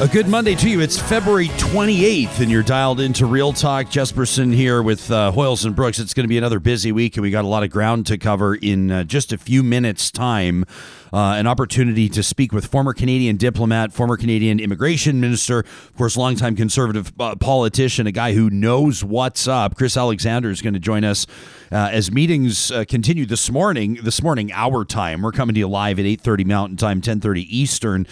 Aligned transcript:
A 0.00 0.08
good 0.08 0.26
Monday 0.26 0.56
to 0.56 0.68
you. 0.68 0.80
It's 0.80 0.98
February 0.98 1.46
28th, 1.50 2.40
and 2.40 2.50
you're 2.50 2.64
dialed 2.64 2.98
into 2.98 3.26
Real 3.26 3.52
Talk. 3.52 3.86
Jespersen 3.86 4.52
here 4.52 4.82
with 4.82 5.08
uh, 5.08 5.30
Hoyles 5.30 5.64
and 5.64 5.76
Brooks. 5.76 6.00
It's 6.00 6.12
going 6.12 6.24
to 6.24 6.28
be 6.28 6.36
another 6.36 6.58
busy 6.58 6.90
week, 6.90 7.16
and 7.16 7.22
we 7.22 7.30
got 7.30 7.44
a 7.44 7.48
lot 7.48 7.62
of 7.62 7.70
ground 7.70 8.04
to 8.06 8.18
cover 8.18 8.56
in 8.56 8.90
uh, 8.90 9.04
just 9.04 9.32
a 9.32 9.38
few 9.38 9.62
minutes' 9.62 10.10
time. 10.10 10.64
Uh, 11.12 11.36
an 11.36 11.46
opportunity 11.46 12.08
to 12.08 12.24
speak 12.24 12.52
with 12.52 12.66
former 12.66 12.92
Canadian 12.92 13.36
diplomat, 13.36 13.92
former 13.92 14.16
Canadian 14.16 14.58
immigration 14.58 15.20
minister, 15.20 15.60
of 15.60 15.94
course, 15.96 16.16
longtime 16.16 16.56
conservative 16.56 17.12
uh, 17.20 17.36
politician, 17.36 18.08
a 18.08 18.12
guy 18.12 18.32
who 18.34 18.50
knows 18.50 19.04
what's 19.04 19.46
up. 19.46 19.76
Chris 19.76 19.96
Alexander 19.96 20.50
is 20.50 20.60
going 20.60 20.74
to 20.74 20.80
join 20.80 21.04
us 21.04 21.24
uh, 21.72 21.90
as 21.92 22.10
meetings 22.10 22.70
uh, 22.70 22.84
continue 22.88 23.26
this 23.26 23.50
morning. 23.50 23.98
This 24.02 24.22
morning, 24.22 24.52
our 24.52 24.84
time. 24.84 25.22
We're 25.22 25.32
coming 25.32 25.54
to 25.54 25.60
you 25.60 25.68
live 25.68 25.98
at 25.98 26.04
8:30 26.04 26.44
Mountain 26.44 26.76
Time, 26.76 27.00
10:30 27.00 27.46
Eastern. 27.48 28.06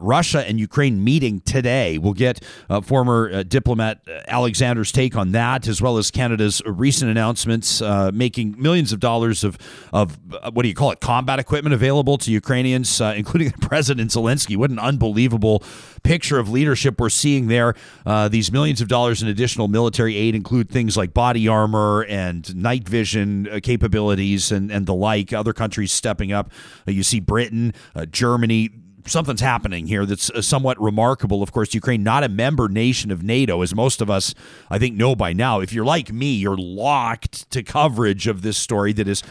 Russia 0.00 0.46
and 0.46 0.58
Ukraine 0.58 1.02
meeting 1.02 1.40
today. 1.40 1.98
We'll 1.98 2.12
get 2.12 2.42
uh, 2.68 2.80
former 2.80 3.30
uh, 3.32 3.42
diplomat 3.42 4.00
uh, 4.08 4.20
Alexander's 4.28 4.92
take 4.92 5.16
on 5.16 5.32
that, 5.32 5.68
as 5.68 5.80
well 5.80 5.98
as 5.98 6.10
Canada's 6.10 6.62
recent 6.66 7.10
announcements 7.10 7.80
uh, 7.80 8.10
making 8.12 8.60
millions 8.60 8.92
of 8.92 9.00
dollars 9.00 9.44
of 9.44 9.58
of 9.92 10.18
uh, 10.32 10.50
what 10.50 10.62
do 10.62 10.68
you 10.68 10.74
call 10.74 10.90
it 10.90 11.00
combat 11.00 11.38
equipment 11.38 11.74
available 11.74 12.18
to 12.18 12.30
Ukrainians, 12.30 13.00
uh, 13.00 13.14
including 13.16 13.50
President 13.60 14.10
Zelensky. 14.10 14.56
What 14.56 14.70
an 14.70 14.78
unbelievable 14.78 15.62
picture 16.02 16.38
of 16.38 16.48
leadership 16.48 17.00
we're 17.00 17.08
seeing 17.10 17.48
there. 17.48 17.74
these 18.30 18.50
millions 18.52 18.80
of 18.80 18.88
dollars 18.88 19.22
in 19.22 19.28
additional 19.28 19.68
military 19.68 20.16
aid 20.16 20.34
include 20.34 20.70
things 20.70 20.96
like 20.96 21.12
body 21.12 21.48
armor 21.48 22.02
and 22.08 22.54
night 22.56 22.87
vision 22.88 23.48
capabilities 23.62 24.50
and 24.50 24.70
and 24.70 24.86
the 24.86 24.94
like. 24.94 25.32
Other 25.32 25.52
countries 25.52 25.92
stepping 25.92 26.32
up. 26.32 26.50
you 26.86 27.02
see 27.02 27.20
Britain, 27.20 27.74
Germany 28.10 28.70
something's 29.10 29.40
happening 29.40 29.86
here 29.86 30.06
that's 30.06 30.30
uh, 30.30 30.42
somewhat 30.42 30.80
remarkable. 30.80 31.42
Of 31.42 31.52
course, 31.52 31.74
Ukraine 31.74 32.02
not 32.02 32.24
a 32.24 32.28
member 32.28 32.68
nation 32.68 33.10
of 33.10 33.22
NATO, 33.22 33.62
as 33.62 33.74
most 33.74 34.00
of 34.00 34.10
us 34.10 34.34
I 34.70 34.78
think 34.78 34.96
know 34.96 35.16
by 35.16 35.32
now. 35.32 35.60
If 35.60 35.72
you're 35.72 35.84
like 35.84 36.12
me, 36.12 36.34
you're 36.34 36.56
locked 36.56 37.50
to 37.50 37.62
coverage 37.62 38.26
of 38.26 38.42
this 38.42 38.56
story 38.56 38.92
that 38.94 39.08
is 39.08 39.22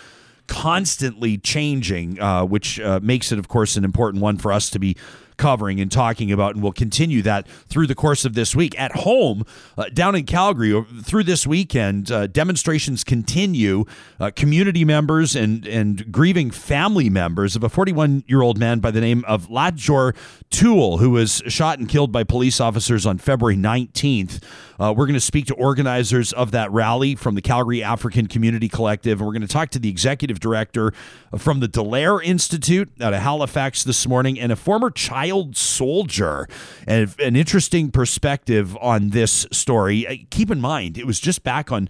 constantly 0.47 1.37
changing, 1.37 2.19
uh, 2.19 2.45
which 2.45 2.79
uh, 2.79 2.99
makes 3.03 3.31
it, 3.31 3.39
of 3.39 3.47
course, 3.47 3.75
an 3.75 3.83
important 3.83 4.23
one 4.23 4.37
for 4.37 4.51
us 4.51 4.69
to 4.71 4.79
be 4.79 4.95
covering 5.37 5.79
and 5.79 5.91
talking 5.91 6.31
about, 6.31 6.55
and 6.55 6.63
we'll 6.63 6.71
continue 6.71 7.21
that 7.21 7.47
through 7.47 7.87
the 7.87 7.95
course 7.95 8.25
of 8.25 8.33
this 8.33 8.55
week. 8.55 8.77
At 8.79 8.91
home, 8.97 9.45
uh, 9.77 9.85
down 9.93 10.15
in 10.15 10.25
Calgary, 10.25 10.83
through 11.03 11.23
this 11.23 11.47
weekend, 11.47 12.11
uh, 12.11 12.27
demonstrations 12.27 13.03
continue. 13.03 13.85
Uh, 14.19 14.31
community 14.35 14.83
members 14.83 15.35
and, 15.35 15.65
and 15.67 16.11
grieving 16.11 16.51
family 16.51 17.09
members 17.09 17.55
of 17.55 17.63
a 17.63 17.69
41 17.69 18.23
year 18.27 18.41
old 18.41 18.57
man 18.57 18.79
by 18.79 18.91
the 18.91 19.01
name 19.01 19.23
of 19.27 19.47
Latjor 19.47 20.15
Tuel, 20.49 20.99
who 20.99 21.11
was 21.11 21.41
shot 21.47 21.79
and 21.79 21.87
killed 21.87 22.11
by 22.11 22.23
police 22.23 22.59
officers 22.59 23.05
on 23.05 23.17
February 23.17 23.55
19th. 23.55 24.43
Uh, 24.79 24.93
we're 24.95 25.05
going 25.05 25.15
to 25.15 25.19
speak 25.19 25.47
to 25.47 25.55
organizers 25.55 26.33
of 26.33 26.51
that 26.51 26.71
rally 26.71 27.15
from 27.15 27.35
the 27.35 27.41
Calgary 27.41 27.83
African 27.83 28.27
Community 28.27 28.69
Collective, 28.69 29.19
and 29.19 29.27
we're 29.27 29.33
going 29.33 29.41
to 29.41 29.47
talk 29.47 29.69
to 29.71 29.79
the 29.79 29.89
executive 29.89 30.39
director 30.39 30.93
from 31.37 31.59
the 31.59 31.67
Dallaire 31.67 32.23
Institute 32.23 32.89
out 33.01 33.13
of 33.13 33.21
Halifax 33.21 33.83
this 33.83 34.07
morning 34.07 34.39
and 34.39 34.51
a 34.51 34.55
former 34.55 34.91
child 34.91 35.26
soldier. 35.53 36.47
And 36.87 37.13
an 37.19 37.35
interesting 37.35 37.91
perspective 37.91 38.77
on 38.77 39.09
this 39.09 39.45
story. 39.51 40.07
Uh, 40.07 40.15
keep 40.29 40.51
in 40.51 40.59
mind, 40.59 40.97
it 40.97 41.05
was 41.05 41.19
just 41.19 41.43
back 41.43 41.71
on 41.71 41.89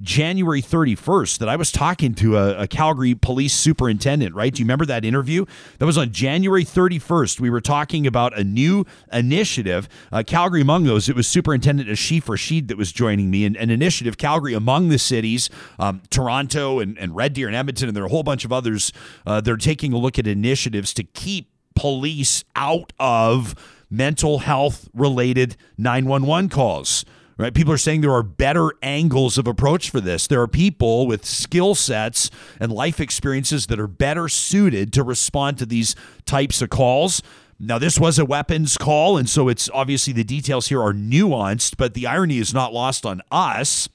January 0.00 0.62
31st 0.62 1.38
that 1.38 1.48
I 1.48 1.56
was 1.56 1.70
talking 1.70 2.14
to 2.14 2.36
a, 2.38 2.62
a, 2.62 2.66
Calgary 2.66 3.14
police 3.14 3.52
superintendent, 3.52 4.34
right? 4.34 4.52
Do 4.52 4.60
you 4.60 4.64
remember 4.64 4.86
that 4.86 5.04
interview? 5.04 5.44
That 5.78 5.86
was 5.86 5.98
on 5.98 6.10
January 6.10 6.64
31st. 6.64 7.38
We 7.38 7.50
were 7.50 7.60
talking 7.60 8.06
about 8.06 8.36
a 8.38 8.42
new 8.42 8.86
initiative. 9.12 9.88
Uh, 10.10 10.22
Calgary 10.26 10.62
among 10.62 10.84
those, 10.84 11.08
it 11.08 11.16
was 11.16 11.28
Superintendent 11.28 11.88
Ashif 11.88 12.28
Rashid 12.28 12.68
that 12.68 12.78
was 12.78 12.92
joining 12.92 13.30
me, 13.30 13.44
and 13.44 13.56
an 13.56 13.70
initiative, 13.70 14.16
Calgary 14.16 14.54
among 14.54 14.88
the 14.88 14.98
cities, 14.98 15.50
um, 15.78 16.00
Toronto 16.08 16.78
and, 16.78 16.98
and 16.98 17.14
Red 17.14 17.34
Deer 17.34 17.46
and 17.46 17.56
Edmonton, 17.56 17.88
and 17.88 17.96
there 17.96 18.04
are 18.04 18.06
a 18.06 18.10
whole 18.10 18.22
bunch 18.22 18.44
of 18.44 18.52
others. 18.52 18.92
Uh, 19.26 19.40
they're 19.40 19.56
taking 19.56 19.92
a 19.92 19.98
look 19.98 20.18
at 20.18 20.26
initiatives 20.26 20.94
to 20.94 21.04
keep 21.04 21.49
police 21.80 22.44
out 22.54 22.92
of 23.00 23.54
mental 23.88 24.40
health 24.40 24.86
related 24.92 25.56
911 25.78 26.50
calls 26.50 27.06
right? 27.38 27.54
People 27.54 27.72
are 27.72 27.78
saying 27.78 28.02
there 28.02 28.12
are 28.12 28.22
better 28.22 28.70
angles 28.82 29.38
of 29.38 29.46
approach 29.46 29.88
for 29.88 29.98
this. 29.98 30.26
There 30.26 30.42
are 30.42 30.46
people 30.46 31.06
with 31.06 31.24
skill 31.24 31.74
sets 31.74 32.30
and 32.60 32.70
life 32.70 33.00
experiences 33.00 33.68
that 33.68 33.80
are 33.80 33.86
better 33.86 34.28
suited 34.28 34.92
to 34.92 35.02
respond 35.02 35.56
to 35.56 35.64
these 35.64 35.96
types 36.26 36.60
of 36.60 36.68
calls. 36.68 37.22
Now, 37.58 37.78
this 37.78 37.98
was 37.98 38.18
a 38.18 38.26
weapons 38.26 38.76
call, 38.76 39.16
and 39.16 39.26
so 39.26 39.48
it's 39.48 39.70
obviously 39.72 40.12
the 40.12 40.22
details 40.22 40.68
here 40.68 40.82
are 40.82 40.92
nuanced, 40.92 41.78
but 41.78 41.94
the 41.94 42.06
irony 42.06 42.36
is 42.36 42.52
not 42.52 42.74
lost 42.74 43.06
on 43.06 43.22
us, 43.30 43.88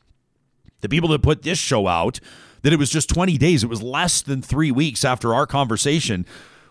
the 0.82 0.90
people 0.90 1.10
that 1.10 1.22
put 1.22 1.44
this 1.44 1.60
show 1.60 1.86
out, 1.86 2.20
that 2.64 2.74
it 2.74 2.80
was 2.80 2.90
just 2.90 3.10
20 3.10 3.38
days. 3.38 3.64
It 3.64 3.70
was 3.70 3.84
less 3.84 4.24
than 4.24 4.42
three 4.42 4.72
weeks 4.72 5.06
after 5.06 5.36
our 5.36 5.46
conversation 5.46 6.26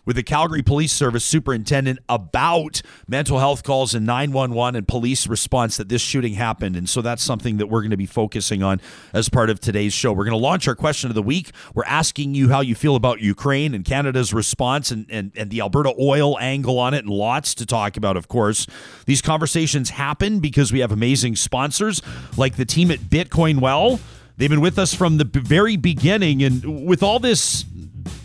with 0.05 0.17
the 0.17 0.23
Calgary 0.23 0.63
Police 0.63 0.93
Service 0.93 1.25
superintendent 1.25 1.99
about 2.09 2.83
mental 3.09 3.39
health 3.39 3.63
calls 3.63 3.95
and 3.95 4.07
911 4.07 4.77
and 4.77 4.89
police 4.89 5.27
response 5.27 5.77
that 5.77 5.89
this 5.89 6.03
shooting 6.03 6.35
happened. 6.35 6.77
And 6.77 6.89
so 6.89 7.03
that's 7.03 7.23
something 7.23 7.59
that 7.59 7.67
we're 7.67 7.81
going 7.81 7.91
to 7.91 7.97
be 7.97 8.07
focusing 8.07 8.63
on 8.63 8.81
as 9.13 9.29
part 9.29 9.51
of 9.51 9.61
today's 9.61 9.93
show. 9.93 10.13
We're 10.13 10.25
going 10.25 10.33
to 10.33 10.45
launch 10.45 10.69
our 10.69 10.75
question 10.75 11.11
of 11.11 11.15
the 11.15 11.23
week. 11.23 11.53
We're 11.75 11.85
asking 11.85 12.35
you 12.35 12.49
how 12.51 12.61
you 12.61 12.75
feel 12.75 12.97
about 12.97 13.21
Ukraine 13.21 13.75
and 13.75 13.85
Canada's 13.85 14.35
response 14.35 14.91
and, 14.91 15.07
and, 15.11 15.33
and 15.37 15.51
the 15.51 15.61
Alberta 15.61 15.95
oil 16.01 16.39
angle 16.39 16.79
on 16.79 16.95
it, 16.95 17.05
and 17.05 17.11
lots 17.11 17.55
to 17.57 17.67
talk 17.67 17.97
about, 17.97 18.17
of 18.17 18.29
course. 18.29 18.67
These 19.07 19.23
conversations 19.23 19.91
happen 19.91 20.41
because 20.41 20.73
we 20.73 20.81
have 20.81 20.93
amazing 20.93 21.37
sponsors 21.37 22.03
like 22.37 22.57
the 22.57 22.65
team 22.65 22.91
at 22.91 23.01
Bitcoin 23.01 23.61
Well. 23.61 24.01
They've 24.37 24.51
been 24.51 24.61
with 24.61 24.79
us 24.79 24.93
from 24.93 25.19
the 25.19 25.25
very 25.25 25.77
beginning, 25.77 26.43
and 26.43 26.87
with 26.87 27.03
all 27.03 27.21
this 27.21 27.65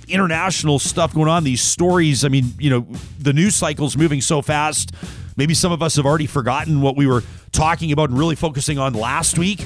international 0.10 0.80
stuff 0.80 1.14
going 1.14 1.30
on, 1.30 1.44
these 1.44 1.62
stories. 1.62 2.26
I 2.26 2.30
mean, 2.30 2.54
you 2.60 2.70
know, 2.70 2.88
the 3.20 3.34
news 3.34 3.56
cycle's 3.56 3.96
moving 3.98 4.22
so 4.22 4.42
fast. 4.42 4.94
Maybe 5.40 5.54
some 5.54 5.72
of 5.72 5.82
us 5.82 5.96
have 5.96 6.06
already 6.06 6.28
forgotten 6.28 6.82
what 6.82 6.98
we 6.98 7.08
were 7.08 7.24
talking 7.54 7.94
about 7.94 8.10
and 8.10 8.20
really 8.20 8.36
focusing 8.36 8.78
on 8.78 8.92
last 8.92 9.40
week 9.40 9.66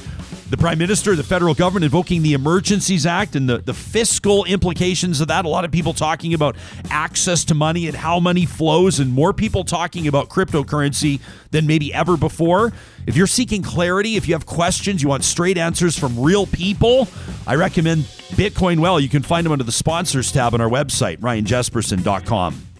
the 0.51 0.57
prime 0.57 0.77
minister, 0.77 1.15
the 1.15 1.23
federal 1.23 1.55
government 1.55 1.85
invoking 1.85 2.21
the 2.21 2.33
Emergencies 2.33 3.07
Act 3.07 3.35
and 3.35 3.49
the, 3.49 3.57
the 3.57 3.73
fiscal 3.73 4.45
implications 4.45 5.19
of 5.19 5.29
that. 5.29 5.45
A 5.45 5.49
lot 5.49 5.65
of 5.65 5.71
people 5.71 5.93
talking 5.93 6.35
about 6.35 6.55
access 6.91 7.43
to 7.45 7.55
money 7.55 7.87
and 7.87 7.97
how 7.97 8.19
money 8.19 8.45
flows, 8.45 8.99
and 8.99 9.11
more 9.11 9.33
people 9.33 9.63
talking 9.63 10.07
about 10.07 10.29
cryptocurrency 10.29 11.19
than 11.49 11.65
maybe 11.65 11.91
ever 11.91 12.17
before. 12.17 12.71
If 13.07 13.17
you're 13.17 13.25
seeking 13.25 13.63
clarity, 13.63 14.15
if 14.15 14.27
you 14.27 14.35
have 14.35 14.45
questions, 14.45 15.01
you 15.01 15.09
want 15.09 15.23
straight 15.23 15.57
answers 15.57 15.97
from 15.97 16.19
real 16.19 16.45
people, 16.45 17.07
I 17.47 17.55
recommend 17.55 18.03
Bitcoin 18.35 18.77
Well. 18.77 18.99
You 18.99 19.09
can 19.09 19.23
find 19.23 19.43
them 19.43 19.53
under 19.53 19.63
the 19.63 19.71
sponsors 19.71 20.31
tab 20.31 20.53
on 20.53 20.61
our 20.61 20.69
website, 20.69 21.17
ryanjespersen.com. 21.17 22.72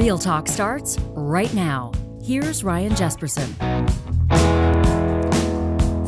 Real 0.00 0.16
Talk 0.16 0.48
starts 0.48 0.98
right 1.12 1.52
now. 1.52 1.92
Here's 2.22 2.64
Ryan 2.64 2.92
Jespersen. 2.92 3.50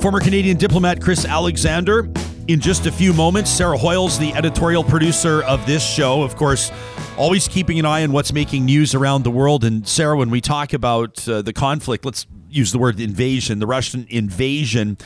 Former 0.00 0.18
Canadian 0.18 0.56
diplomat 0.56 1.02
Chris 1.02 1.26
Alexander. 1.26 2.10
In 2.48 2.58
just 2.58 2.86
a 2.86 2.90
few 2.90 3.12
moments, 3.12 3.50
Sarah 3.50 3.76
Hoyles, 3.76 4.18
the 4.18 4.32
editorial 4.32 4.82
producer 4.82 5.42
of 5.42 5.66
this 5.66 5.86
show, 5.86 6.22
of 6.22 6.36
course, 6.36 6.72
always 7.18 7.46
keeping 7.48 7.78
an 7.78 7.84
eye 7.84 8.02
on 8.02 8.12
what's 8.12 8.32
making 8.32 8.64
news 8.64 8.94
around 8.94 9.24
the 9.24 9.30
world. 9.30 9.62
And 9.62 9.86
Sarah, 9.86 10.16
when 10.16 10.30
we 10.30 10.40
talk 10.40 10.72
about 10.72 11.28
uh, 11.28 11.42
the 11.42 11.52
conflict, 11.52 12.06
let's 12.06 12.26
use 12.48 12.72
the 12.72 12.78
word 12.78 12.98
invasion, 12.98 13.58
the 13.58 13.66
Russian 13.66 14.06
invasion 14.08 14.96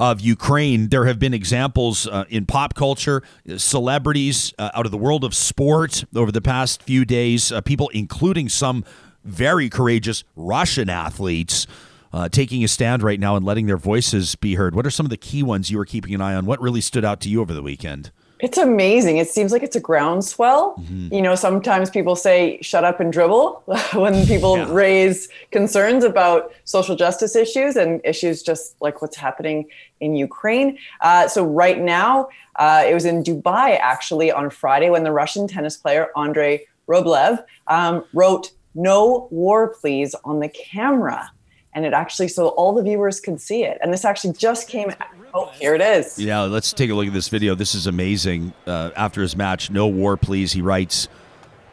of 0.00 0.18
Ukraine. 0.22 0.88
There 0.88 1.04
have 1.04 1.18
been 1.18 1.34
examples 1.34 2.06
uh, 2.06 2.24
in 2.30 2.46
pop 2.46 2.74
culture, 2.74 3.22
celebrities 3.58 4.54
uh, 4.58 4.70
out 4.74 4.86
of 4.86 4.92
the 4.92 4.98
world 4.98 5.24
of 5.24 5.34
sport 5.34 6.04
over 6.16 6.32
the 6.32 6.40
past 6.40 6.82
few 6.82 7.04
days, 7.04 7.52
uh, 7.52 7.60
people, 7.60 7.90
including 7.90 8.48
some 8.48 8.82
very 9.24 9.68
courageous 9.68 10.24
Russian 10.34 10.88
athletes, 10.88 11.66
uh, 12.14 12.30
taking 12.30 12.64
a 12.64 12.68
stand 12.68 13.02
right 13.02 13.20
now 13.20 13.36
and 13.36 13.44
letting 13.44 13.66
their 13.66 13.76
voices 13.76 14.34
be 14.36 14.54
heard. 14.54 14.74
What 14.74 14.86
are 14.86 14.90
some 14.90 15.04
of 15.04 15.10
the 15.10 15.18
key 15.18 15.42
ones 15.42 15.70
you 15.70 15.76
were 15.76 15.84
keeping 15.84 16.14
an 16.14 16.22
eye 16.22 16.34
on? 16.34 16.46
What 16.46 16.62
really 16.62 16.80
stood 16.80 17.04
out 17.04 17.20
to 17.20 17.28
you 17.28 17.42
over 17.42 17.52
the 17.52 17.62
weekend? 17.62 18.10
It's 18.42 18.58
amazing. 18.58 19.18
It 19.18 19.28
seems 19.28 19.52
like 19.52 19.62
it's 19.62 19.76
a 19.76 19.80
groundswell. 19.80 20.76
Mm-hmm. 20.76 21.14
You 21.14 21.22
know, 21.22 21.34
sometimes 21.34 21.90
people 21.90 22.16
say 22.16 22.58
shut 22.62 22.84
up 22.84 23.00
and 23.00 23.12
dribble 23.12 23.62
when 23.94 24.26
people 24.26 24.56
yeah. 24.56 24.66
raise 24.70 25.28
concerns 25.50 26.04
about 26.04 26.52
social 26.64 26.96
justice 26.96 27.36
issues 27.36 27.76
and 27.76 28.00
issues 28.04 28.42
just 28.42 28.80
like 28.80 29.02
what's 29.02 29.16
happening 29.16 29.66
in 30.00 30.16
Ukraine. 30.16 30.78
Uh, 31.00 31.28
so, 31.28 31.44
right 31.44 31.80
now, 31.80 32.28
uh, 32.56 32.84
it 32.86 32.94
was 32.94 33.04
in 33.04 33.22
Dubai 33.22 33.78
actually 33.80 34.32
on 34.32 34.50
Friday 34.50 34.90
when 34.90 35.04
the 35.04 35.12
Russian 35.12 35.46
tennis 35.46 35.76
player 35.76 36.08
Andrei 36.16 36.66
Rublev 36.88 37.44
um, 37.66 38.04
wrote, 38.12 38.52
No 38.74 39.28
war, 39.30 39.68
please, 39.68 40.14
on 40.24 40.40
the 40.40 40.48
camera 40.48 41.30
and 41.72 41.84
it 41.84 41.92
actually 41.92 42.28
so 42.28 42.48
all 42.48 42.72
the 42.74 42.82
viewers 42.82 43.20
could 43.20 43.40
see 43.40 43.64
it 43.64 43.78
and 43.80 43.92
this 43.92 44.04
actually 44.04 44.32
just 44.32 44.68
came 44.68 44.92
oh 45.34 45.46
here 45.54 45.74
it 45.74 45.80
is 45.80 46.18
yeah 46.18 46.40
let's 46.40 46.72
take 46.72 46.90
a 46.90 46.94
look 46.94 47.06
at 47.06 47.12
this 47.12 47.28
video 47.28 47.54
this 47.54 47.74
is 47.74 47.86
amazing 47.86 48.52
uh, 48.66 48.90
after 48.96 49.22
his 49.22 49.36
match 49.36 49.70
no 49.70 49.86
war 49.86 50.16
please 50.16 50.52
he 50.52 50.62
writes 50.62 51.08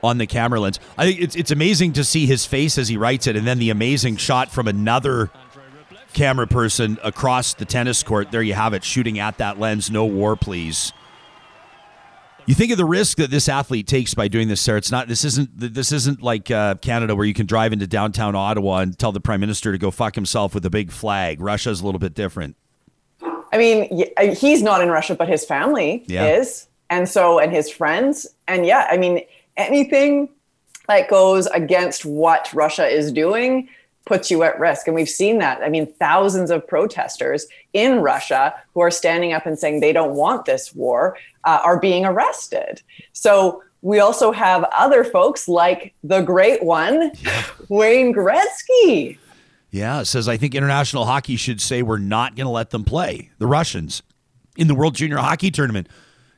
on 0.04 0.18
the 0.18 0.28
camera 0.28 0.60
lens. 0.60 0.80
I 0.98 1.06
think 1.06 1.22
it's 1.22 1.36
it's 1.36 1.52
amazing 1.52 1.94
to 1.94 2.04
see 2.04 2.26
his 2.26 2.46
face 2.46 2.78
as 2.78 2.88
he 2.88 2.98
writes 2.98 3.28
it, 3.28 3.36
and 3.36 3.46
then 3.46 3.60
the 3.60 3.70
amazing 3.70 4.18
shot 4.18 4.52
from 4.52 4.68
another 4.68 5.32
camera 6.14 6.48
person 6.48 6.98
across 7.04 7.54
the 7.54 7.66
tennis 7.66 8.04
court. 8.04 8.32
There 8.32 8.42
you 8.42 8.54
have 8.54 8.74
it, 8.74 8.84
shooting 8.84 9.20
at 9.20 9.38
that 9.38 9.60
lens. 9.60 9.92
No 9.92 10.06
war, 10.06 10.36
please. 10.36 10.94
You 12.46 12.56
think 12.56 12.72
of 12.72 12.78
the 12.78 12.86
risk 12.86 13.18
that 13.18 13.30
this 13.30 13.50
athlete 13.50 13.88
takes 13.88 14.14
by 14.14 14.30
doing 14.30 14.48
this, 14.48 14.62
sir. 14.62 14.78
It's 14.78 14.92
not. 14.92 15.08
This 15.08 15.26
isn't. 15.26 15.50
This 15.60 15.92
isn't 15.92 16.22
like 16.22 16.50
uh, 16.50 16.76
Canada 16.76 17.16
where 17.16 17.26
you 17.26 17.34
can 17.34 17.46
drive 17.46 17.74
into 17.74 17.88
downtown 17.88 18.36
Ottawa 18.36 18.80
and 18.80 18.98
tell 18.98 19.12
the 19.12 19.20
prime 19.20 19.42
minister 19.42 19.72
to 19.72 19.78
go 19.78 19.92
fuck 19.92 20.16
himself 20.16 20.56
with 20.56 20.66
a 20.66 20.70
big 20.70 20.92
flag. 20.92 21.42
Russia's 21.42 21.82
a 21.82 21.86
little 21.86 22.00
bit 22.00 22.14
different. 22.14 22.56
I 23.58 23.60
mean, 23.60 24.36
he's 24.36 24.62
not 24.62 24.82
in 24.82 24.90
Russia, 24.90 25.16
but 25.16 25.28
his 25.28 25.44
family 25.44 26.04
yeah. 26.08 26.28
is, 26.28 26.68
and 26.92 27.10
so 27.10 27.40
and 27.40 27.52
his 27.52 27.72
friends, 27.72 28.28
and 28.48 28.68
yeah, 28.68 28.88
I 28.90 28.98
mean, 28.98 29.22
anything 29.58 30.30
that 30.88 31.10
goes 31.10 31.48
against 31.48 32.06
what 32.06 32.54
Russia 32.54 32.88
is 32.88 33.12
doing 33.12 33.68
puts 34.06 34.30
you 34.30 34.44
at 34.44 34.60
risk. 34.60 34.88
And 34.88 34.96
we've 34.96 35.10
seen 35.10 35.40
that. 35.40 35.62
I 35.64 35.70
mean, 35.70 35.92
thousands 35.94 36.52
of 36.52 36.66
protesters 36.66 37.48
in 37.74 38.00
Russia 38.00 38.54
who 38.74 38.82
are 38.82 38.92
standing 38.92 39.34
up 39.34 39.48
and 39.48 39.58
saying 39.58 39.80
they 39.80 39.92
don't 39.92 40.14
want 40.14 40.46
this 40.46 40.74
war 40.76 41.18
uh, 41.44 41.60
are 41.64 41.80
being 41.80 42.06
arrested. 42.06 42.84
So 43.12 43.64
we 43.82 44.00
also 44.00 44.32
have 44.32 44.64
other 44.72 45.04
folks 45.04 45.48
like 45.48 45.94
the 46.04 46.22
great 46.22 46.64
one, 46.64 47.12
yeah. 47.16 47.44
Wayne 47.70 48.14
Gretzky. 48.14 49.18
Yeah, 49.78 50.02
it 50.02 50.06
says, 50.06 50.28
I 50.28 50.38
think 50.38 50.56
international 50.56 51.06
hockey 51.06 51.36
should 51.36 51.62
say 51.62 51.82
we're 51.82 51.98
not 52.00 52.36
going 52.36 52.46
to 52.46 52.52
let 52.52 52.72
them 52.72 52.84
play, 52.84 53.30
the 53.38 53.48
Russians, 53.48 54.02
in 54.58 54.68
the 54.68 54.76
World 54.76 54.96
Junior 54.96 55.18
Hockey 55.18 55.52
Tournament. 55.52 55.88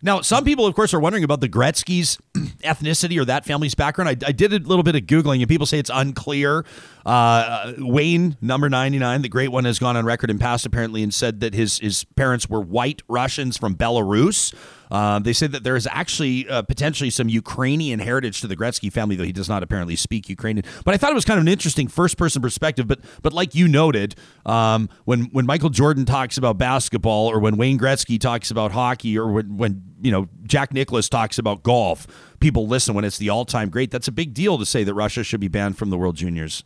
Now, 0.01 0.21
some 0.21 0.45
people, 0.45 0.65
of 0.65 0.75
course, 0.75 0.94
are 0.94 1.00
wondering 1.00 1.24
about 1.25 1.41
the 1.41 1.50
Gretzky's 1.50 2.18
ethnicity 2.63 3.19
or 3.19 3.25
that 3.25 3.45
family's 3.45 3.75
background. 3.75 4.09
I, 4.09 4.27
I, 4.27 4.31
did 4.31 4.53
a 4.53 4.59
little 4.59 4.83
bit 4.83 4.95
of 4.95 5.01
Googling, 5.03 5.39
and 5.39 5.47
people 5.47 5.65
say 5.65 5.77
it's 5.77 5.91
unclear. 5.94 6.65
Uh, 7.06 7.74
Wayne, 7.77 8.38
number 8.41 8.69
99, 8.69 9.21
the 9.21 9.30
great 9.30 9.50
one, 9.50 9.65
has 9.65 9.77
gone 9.77 9.97
on 9.97 10.06
record 10.06 10.30
in 10.30 10.39
past 10.39 10.65
apparently 10.65 11.03
and 11.03 11.13
said 11.13 11.42
that 11.42 11.53
his, 11.53 11.80
his 11.80 12.06
parents 12.15 12.50
were 12.50 12.62
white 12.62 13.01
Russians 13.09 13.57
from 13.57 13.75
Belarus. 13.75 14.53
Uh, 14.91 15.19
they 15.19 15.33
say 15.33 15.47
that 15.47 15.63
there 15.63 15.75
is 15.75 15.88
actually 15.91 16.47
uh, 16.50 16.62
potentially 16.63 17.09
some 17.09 17.30
Ukrainian 17.30 18.00
heritage 18.00 18.41
to 18.41 18.47
the 18.47 18.56
Gretzky 18.56 18.91
family, 18.91 19.15
though 19.15 19.24
he 19.24 19.31
does 19.31 19.50
not 19.50 19.63
apparently 19.63 19.95
speak 19.95 20.30
Ukrainian. 20.30 20.65
But 20.83 20.94
I 20.94 20.97
thought 20.97 21.12
it 21.12 21.15
was 21.15 21.25
kind 21.25 21.38
of 21.38 21.44
an 21.44 21.47
interesting 21.47 21.88
first 21.88 22.18
person 22.18 22.41
perspective. 22.41 22.88
But 22.88 23.00
but 23.21 23.33
like 23.33 23.53
you 23.53 23.68
noted, 23.68 24.15
um, 24.45 24.89
when 25.06 25.25
when 25.25 25.45
Michael 25.45 25.69
Jordan 25.69 26.06
talks 26.06 26.38
about 26.38 26.57
basketball, 26.57 27.27
or 27.27 27.39
when 27.39 27.57
Wayne 27.57 27.77
Gretzky 27.77 28.19
talks 28.19 28.51
about 28.51 28.71
hockey, 28.71 29.18
or 29.18 29.31
when, 29.31 29.57
when 29.57 29.83
you 30.01 30.12
know 30.12 30.27
Jack 30.44 30.74
Nicklaus 30.74 31.09
talks 31.09 31.38
about 31.38 31.63
golf, 31.63 32.07
people 32.39 32.68
listen 32.68 32.95
when 32.95 33.06
it's 33.06 33.18
the 33.18 33.30
all 33.30 33.45
time 33.45 33.69
great. 33.69 33.92
That's 33.92 34.07
a 34.07 34.12
big 34.12 34.33
deal 34.33 34.57
to 34.57 34.65
say 34.65 34.83
that 34.83 34.94
Russia 34.94 35.24
should 35.24 35.39
be 35.39 35.47
banned 35.47 35.77
from 35.77 35.89
the 35.89 35.97
World 35.97 36.15
Juniors. 36.15 36.63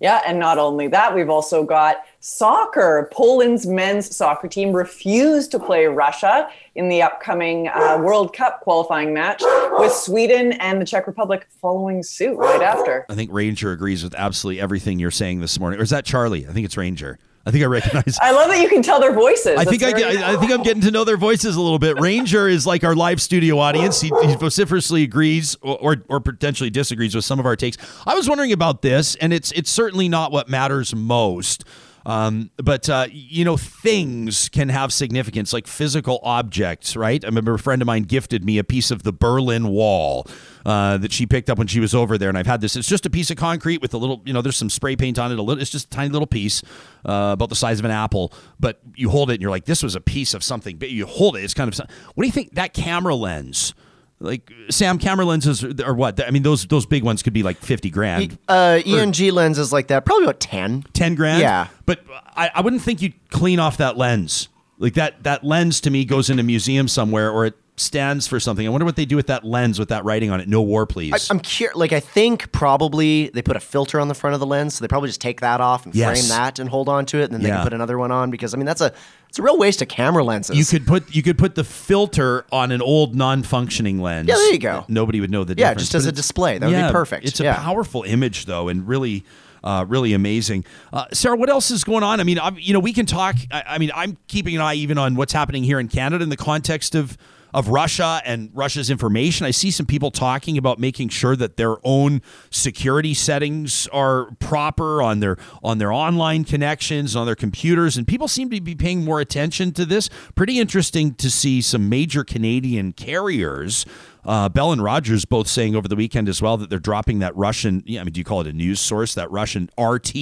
Yeah, 0.00 0.22
and 0.26 0.38
not 0.38 0.56
only 0.56 0.88
that, 0.88 1.14
we've 1.14 1.28
also 1.28 1.62
got 1.62 2.04
soccer. 2.20 3.10
Poland's 3.12 3.66
men's 3.66 4.14
soccer 4.16 4.48
team 4.48 4.72
refused 4.72 5.50
to 5.50 5.58
play 5.58 5.86
Russia 5.86 6.48
in 6.74 6.88
the 6.88 7.02
upcoming 7.02 7.68
uh, 7.68 7.98
World 8.00 8.34
Cup 8.34 8.60
qualifying 8.62 9.12
match, 9.12 9.42
with 9.78 9.92
Sweden 9.92 10.52
and 10.52 10.80
the 10.80 10.86
Czech 10.86 11.06
Republic 11.06 11.46
following 11.60 12.02
suit 12.02 12.36
right 12.36 12.62
after. 12.62 13.04
I 13.10 13.14
think 13.14 13.30
Ranger 13.30 13.72
agrees 13.72 14.02
with 14.02 14.14
absolutely 14.14 14.60
everything 14.60 14.98
you're 14.98 15.10
saying 15.10 15.40
this 15.40 15.60
morning. 15.60 15.78
Or 15.78 15.82
is 15.82 15.90
that 15.90 16.06
Charlie? 16.06 16.46
I 16.46 16.52
think 16.52 16.64
it's 16.64 16.78
Ranger. 16.78 17.18
I 17.46 17.50
think 17.50 17.64
I 17.64 17.68
recognize. 17.68 18.18
I 18.20 18.32
love 18.32 18.48
that 18.48 18.60
you 18.60 18.68
can 18.68 18.82
tell 18.82 19.00
their 19.00 19.14
voices. 19.14 19.58
I 19.58 19.64
think 19.64 19.82
I, 19.82 19.92
get, 19.92 20.16
I, 20.16 20.34
I 20.34 20.36
think 20.36 20.52
I'm 20.52 20.62
getting 20.62 20.82
to 20.82 20.90
know 20.90 21.04
their 21.04 21.16
voices 21.16 21.56
a 21.56 21.60
little 21.60 21.78
bit. 21.78 21.98
Ranger 21.98 22.48
is 22.48 22.66
like 22.66 22.84
our 22.84 22.94
live 22.94 23.20
studio 23.20 23.58
audience. 23.58 24.00
He, 24.00 24.12
he 24.24 24.36
vociferously 24.36 25.04
agrees 25.04 25.56
or, 25.62 25.78
or, 25.78 25.96
or 26.08 26.20
potentially 26.20 26.68
disagrees 26.68 27.14
with 27.14 27.24
some 27.24 27.40
of 27.40 27.46
our 27.46 27.56
takes. 27.56 27.78
I 28.06 28.14
was 28.14 28.28
wondering 28.28 28.52
about 28.52 28.82
this, 28.82 29.16
and 29.16 29.32
it's 29.32 29.52
it's 29.52 29.70
certainly 29.70 30.08
not 30.08 30.32
what 30.32 30.48
matters 30.48 30.94
most. 30.94 31.64
Um, 32.06 32.50
but 32.56 32.88
uh, 32.88 33.06
you 33.10 33.44
know, 33.44 33.56
things 33.56 34.48
can 34.48 34.68
have 34.68 34.92
significance, 34.92 35.52
like 35.52 35.66
physical 35.66 36.20
objects, 36.22 36.96
right? 36.96 37.22
I 37.24 37.28
remember 37.28 37.54
a 37.54 37.58
friend 37.58 37.82
of 37.82 37.86
mine 37.86 38.04
gifted 38.04 38.44
me 38.44 38.58
a 38.58 38.64
piece 38.64 38.90
of 38.90 39.02
the 39.02 39.12
Berlin 39.12 39.68
Wall 39.68 40.26
uh, 40.64 40.98
that 40.98 41.12
she 41.12 41.26
picked 41.26 41.50
up 41.50 41.58
when 41.58 41.66
she 41.66 41.80
was 41.80 41.94
over 41.94 42.18
there, 42.18 42.28
and 42.28 42.38
I've 42.38 42.46
had 42.46 42.60
this. 42.60 42.76
It's 42.76 42.88
just 42.88 43.06
a 43.06 43.10
piece 43.10 43.30
of 43.30 43.36
concrete 43.36 43.80
with 43.80 43.94
a 43.94 43.98
little, 43.98 44.22
you 44.24 44.32
know, 44.32 44.42
there's 44.42 44.56
some 44.56 44.70
spray 44.70 44.96
paint 44.96 45.18
on 45.18 45.32
it. 45.32 45.38
A 45.38 45.42
little, 45.42 45.60
it's 45.60 45.70
just 45.70 45.86
a 45.86 45.90
tiny 45.90 46.10
little 46.10 46.26
piece, 46.26 46.62
uh, 47.04 47.30
about 47.32 47.48
the 47.48 47.56
size 47.56 47.78
of 47.78 47.84
an 47.84 47.90
apple. 47.90 48.32
But 48.58 48.80
you 48.94 49.10
hold 49.10 49.30
it, 49.30 49.34
and 49.34 49.42
you're 49.42 49.50
like, 49.50 49.64
this 49.64 49.82
was 49.82 49.94
a 49.94 50.00
piece 50.00 50.34
of 50.34 50.42
something. 50.44 50.76
But 50.76 50.90
you 50.90 51.06
hold 51.06 51.36
it, 51.36 51.44
it's 51.44 51.54
kind 51.54 51.72
of. 51.72 51.78
What 52.14 52.22
do 52.22 52.26
you 52.26 52.32
think 52.32 52.54
that 52.54 52.74
camera 52.74 53.14
lens? 53.14 53.74
like 54.20 54.52
Sam 54.68 54.98
camera 54.98 55.24
lenses 55.24 55.64
or 55.64 55.94
what? 55.94 56.22
I 56.24 56.30
mean, 56.30 56.42
those 56.42 56.66
those 56.66 56.86
big 56.86 57.02
ones 57.02 57.22
could 57.22 57.32
be 57.32 57.42
like 57.42 57.56
fifty 57.58 57.90
grand. 57.90 58.38
Uh, 58.48 58.80
ENG 58.84 59.32
lenses 59.32 59.72
like 59.72 59.88
that, 59.88 60.04
probably 60.04 60.24
about 60.24 60.40
ten. 60.40 60.84
Ten 60.92 61.14
grand. 61.14 61.40
Yeah, 61.40 61.68
but 61.86 62.04
I, 62.36 62.50
I 62.54 62.60
wouldn't 62.60 62.82
think 62.82 63.02
you'd 63.02 63.14
clean 63.30 63.58
off 63.58 63.78
that 63.78 63.96
lens. 63.96 64.48
Like 64.78 64.94
that 64.94 65.24
that 65.24 65.42
lens 65.42 65.80
to 65.82 65.90
me 65.90 66.04
goes 66.04 66.30
in 66.30 66.38
a 66.38 66.42
museum 66.42 66.86
somewhere, 66.86 67.30
or 67.30 67.46
it 67.46 67.54
stands 67.80 68.26
for 68.26 68.38
something. 68.38 68.66
I 68.66 68.70
wonder 68.70 68.84
what 68.84 68.96
they 68.96 69.04
do 69.04 69.16
with 69.16 69.26
that 69.28 69.44
lens 69.44 69.78
with 69.78 69.88
that 69.88 70.04
writing 70.04 70.30
on 70.30 70.40
it. 70.40 70.48
No 70.48 70.62
war, 70.62 70.86
please. 70.86 71.30
I, 71.30 71.34
am 71.34 71.40
curious. 71.40 71.76
Like 71.76 71.92
I 71.92 72.00
think 72.00 72.52
probably 72.52 73.30
they 73.30 73.42
put 73.42 73.56
a 73.56 73.60
filter 73.60 73.98
on 73.98 74.08
the 74.08 74.14
front 74.14 74.34
of 74.34 74.40
the 74.40 74.46
lens, 74.46 74.74
so 74.74 74.84
they 74.84 74.88
probably 74.88 75.08
just 75.08 75.20
take 75.20 75.40
that 75.40 75.60
off 75.60 75.86
and 75.86 75.94
yes. 75.94 76.20
frame 76.20 76.28
that 76.28 76.58
and 76.58 76.68
hold 76.68 76.88
on 76.88 77.06
to 77.06 77.18
it, 77.18 77.24
and 77.24 77.34
then 77.34 77.40
yeah. 77.40 77.48
they 77.48 77.54
can 77.54 77.64
put 77.64 77.72
another 77.72 77.98
one 77.98 78.12
on 78.12 78.30
because 78.30 78.54
I 78.54 78.56
mean 78.56 78.66
that's 78.66 78.80
a 78.80 78.92
it's 79.28 79.38
a 79.38 79.42
real 79.42 79.58
waste 79.58 79.80
of 79.80 79.88
camera 79.88 80.22
lenses. 80.22 80.56
You 80.56 80.64
could 80.64 80.86
put 80.86 81.14
you 81.14 81.22
could 81.22 81.38
put 81.38 81.54
the 81.54 81.64
filter 81.64 82.44
on 82.52 82.72
an 82.72 82.82
old 82.82 83.14
non-functioning 83.14 84.00
lens. 84.00 84.28
Yeah, 84.28 84.34
there 84.34 84.52
you 84.52 84.58
go. 84.58 84.84
Nobody 84.88 85.20
would 85.20 85.30
know 85.30 85.44
the 85.44 85.54
yeah, 85.56 85.70
difference. 85.70 85.82
Yeah, 85.82 85.84
just 85.84 85.94
as 85.94 86.06
a 86.06 86.12
display. 86.12 86.58
That 86.58 86.68
would 86.68 86.86
be 86.86 86.92
perfect. 86.92 87.26
It's 87.26 87.40
a 87.40 87.44
yeah. 87.44 87.56
powerful 87.56 88.02
image 88.02 88.46
though, 88.46 88.68
and 88.68 88.86
really. 88.86 89.24
Uh, 89.62 89.84
really 89.86 90.14
amazing, 90.14 90.64
uh, 90.90 91.04
Sarah. 91.12 91.36
What 91.36 91.50
else 91.50 91.70
is 91.70 91.84
going 91.84 92.02
on? 92.02 92.18
I 92.18 92.24
mean, 92.24 92.38
I'm, 92.38 92.58
you 92.58 92.72
know, 92.72 92.80
we 92.80 92.94
can 92.94 93.04
talk. 93.04 93.36
I, 93.50 93.62
I 93.66 93.78
mean, 93.78 93.90
I'm 93.94 94.16
keeping 94.26 94.54
an 94.54 94.62
eye 94.62 94.72
even 94.72 94.96
on 94.96 95.16
what's 95.16 95.34
happening 95.34 95.64
here 95.64 95.78
in 95.78 95.88
Canada 95.88 96.22
in 96.22 96.30
the 96.30 96.36
context 96.38 96.94
of 96.94 97.18
of 97.52 97.68
Russia 97.68 98.22
and 98.24 98.50
Russia's 98.52 98.90
information. 98.90 99.46
I 99.46 99.50
see 99.50 99.70
some 99.70 99.86
people 99.86 100.10
talking 100.10 100.58
about 100.58 100.78
making 100.78 101.08
sure 101.08 101.36
that 101.36 101.56
their 101.56 101.76
own 101.84 102.22
security 102.50 103.14
settings 103.14 103.86
are 103.88 104.30
proper 104.38 105.02
on 105.02 105.20
their 105.20 105.36
on 105.62 105.78
their 105.78 105.92
online 105.92 106.44
connections, 106.44 107.16
on 107.16 107.26
their 107.26 107.34
computers, 107.34 107.96
and 107.96 108.06
people 108.06 108.28
seem 108.28 108.50
to 108.50 108.60
be 108.60 108.74
paying 108.74 109.04
more 109.04 109.20
attention 109.20 109.72
to 109.72 109.84
this. 109.84 110.08
Pretty 110.34 110.58
interesting 110.58 111.14
to 111.14 111.30
see 111.30 111.60
some 111.60 111.88
major 111.88 112.24
Canadian 112.24 112.92
carriers 112.92 113.86
uh, 114.24 114.48
Bell 114.48 114.72
and 114.72 114.82
Rogers 114.82 115.24
both 115.24 115.48
saying 115.48 115.74
over 115.74 115.88
the 115.88 115.96
weekend 115.96 116.28
as 116.28 116.42
well 116.42 116.56
that 116.58 116.70
they're 116.70 116.78
dropping 116.78 117.20
that 117.20 117.34
Russian, 117.36 117.82
yeah, 117.86 118.00
I 118.00 118.04
mean, 118.04 118.12
do 118.12 118.20
you 118.20 118.24
call 118.24 118.40
it 118.40 118.46
a 118.46 118.52
news 118.52 118.80
source? 118.80 119.14
That 119.14 119.30
Russian 119.30 119.70
RT 119.78 120.14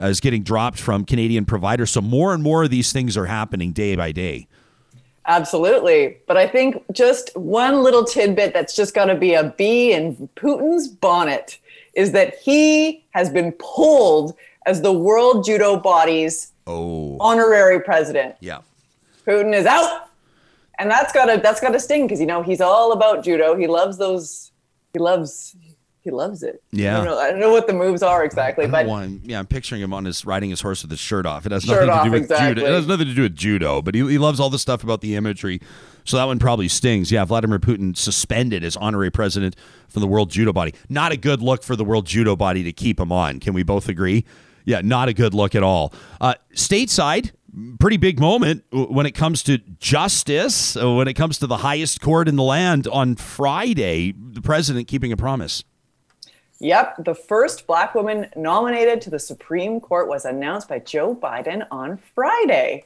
uh, 0.00 0.06
is 0.06 0.20
getting 0.20 0.42
dropped 0.42 0.78
from 0.78 1.04
Canadian 1.04 1.44
providers. 1.44 1.90
So 1.90 2.00
more 2.00 2.32
and 2.32 2.42
more 2.42 2.64
of 2.64 2.70
these 2.70 2.92
things 2.92 3.16
are 3.16 3.26
happening 3.26 3.72
day 3.72 3.96
by 3.96 4.12
day. 4.12 4.46
Absolutely. 5.26 6.18
But 6.26 6.36
I 6.36 6.46
think 6.46 6.82
just 6.92 7.36
one 7.36 7.82
little 7.82 8.04
tidbit 8.04 8.54
that's 8.54 8.76
just 8.76 8.94
got 8.94 9.06
to 9.06 9.16
be 9.16 9.34
a 9.34 9.44
bee 9.44 9.92
in 9.92 10.28
Putin's 10.36 10.88
bonnet 10.88 11.58
is 11.94 12.12
that 12.12 12.36
he 12.38 13.04
has 13.10 13.28
been 13.30 13.52
pulled 13.52 14.36
as 14.66 14.82
the 14.82 14.92
World 14.92 15.44
Judo 15.44 15.78
Body's 15.78 16.52
oh. 16.66 17.16
honorary 17.20 17.80
president. 17.80 18.36
Yeah. 18.40 18.60
Putin 19.26 19.54
is 19.54 19.66
out. 19.66 20.08
And 20.78 20.90
that's 20.90 21.12
got 21.12 21.24
to 21.26 21.40
that's 21.40 21.60
got 21.60 21.70
to 21.70 21.80
sting 21.80 22.06
because 22.06 22.20
you 22.20 22.26
know 22.26 22.42
he's 22.42 22.60
all 22.60 22.92
about 22.92 23.24
judo. 23.24 23.56
He 23.56 23.66
loves 23.66 23.96
those 23.96 24.52
he 24.92 24.98
loves 24.98 25.56
he 26.06 26.12
loves 26.12 26.44
it. 26.44 26.62
Yeah. 26.70 26.94
I 26.94 27.04
don't 27.04 27.04
know, 27.04 27.18
I 27.18 27.30
don't 27.32 27.40
know 27.40 27.50
what 27.50 27.66
the 27.66 27.72
moves 27.72 28.00
are 28.00 28.24
exactly, 28.24 28.68
but 28.68 28.86
one, 28.86 29.20
yeah, 29.24 29.40
I'm 29.40 29.46
picturing 29.46 29.82
him 29.82 29.92
on 29.92 30.04
his 30.04 30.24
riding 30.24 30.50
his 30.50 30.60
horse 30.60 30.82
with 30.82 30.90
his 30.92 31.00
shirt 31.00 31.26
off. 31.26 31.44
It 31.46 31.52
has 31.52 31.66
nothing 31.66 31.88
to 31.88 32.04
do 32.04 32.10
with 32.12 32.22
exactly. 32.22 32.54
judo. 32.54 32.66
It 32.66 32.74
has 32.74 32.86
nothing 32.86 33.08
to 33.08 33.14
do 33.14 33.22
with 33.22 33.34
judo, 33.34 33.82
but 33.82 33.96
he, 33.96 34.08
he 34.08 34.18
loves 34.18 34.38
all 34.38 34.48
the 34.48 34.58
stuff 34.58 34.84
about 34.84 35.00
the 35.00 35.16
imagery. 35.16 35.60
So 36.04 36.16
that 36.16 36.24
one 36.24 36.38
probably 36.38 36.68
stings. 36.68 37.10
Yeah, 37.10 37.24
Vladimir 37.24 37.58
Putin 37.58 37.96
suspended 37.96 38.62
as 38.62 38.76
honorary 38.76 39.10
president 39.10 39.56
from 39.88 40.02
the 40.02 40.06
World 40.06 40.30
Judo 40.30 40.52
Body. 40.52 40.72
Not 40.88 41.10
a 41.10 41.16
good 41.16 41.42
look 41.42 41.64
for 41.64 41.74
the 41.74 41.84
World 41.84 42.06
Judo 42.06 42.36
Body 42.36 42.62
to 42.62 42.72
keep 42.72 43.00
him 43.00 43.10
on. 43.10 43.40
Can 43.40 43.52
we 43.52 43.64
both 43.64 43.88
agree? 43.88 44.24
Yeah, 44.64 44.82
not 44.82 45.08
a 45.08 45.12
good 45.12 45.34
look 45.34 45.56
at 45.56 45.64
all. 45.64 45.92
Uh, 46.20 46.34
stateside, 46.54 47.32
pretty 47.80 47.96
big 47.96 48.20
moment 48.20 48.64
when 48.70 49.06
it 49.06 49.12
comes 49.12 49.42
to 49.44 49.58
justice, 49.58 50.76
uh, 50.76 50.92
when 50.92 51.08
it 51.08 51.14
comes 51.14 51.38
to 51.38 51.46
the 51.46 51.58
highest 51.58 52.00
court 52.00 52.28
in 52.28 52.36
the 52.36 52.42
land 52.42 52.86
on 52.86 53.16
Friday, 53.16 54.12
the 54.12 54.42
president 54.42 54.88
keeping 54.88 55.10
a 55.12 55.16
promise. 55.16 55.64
Yep, 56.58 57.04
the 57.04 57.14
first 57.14 57.66
black 57.66 57.94
woman 57.94 58.28
nominated 58.34 59.00
to 59.02 59.10
the 59.10 59.18
Supreme 59.18 59.80
Court 59.80 60.08
was 60.08 60.24
announced 60.24 60.68
by 60.68 60.78
Joe 60.78 61.14
Biden 61.14 61.66
on 61.70 61.98
Friday. 62.14 62.84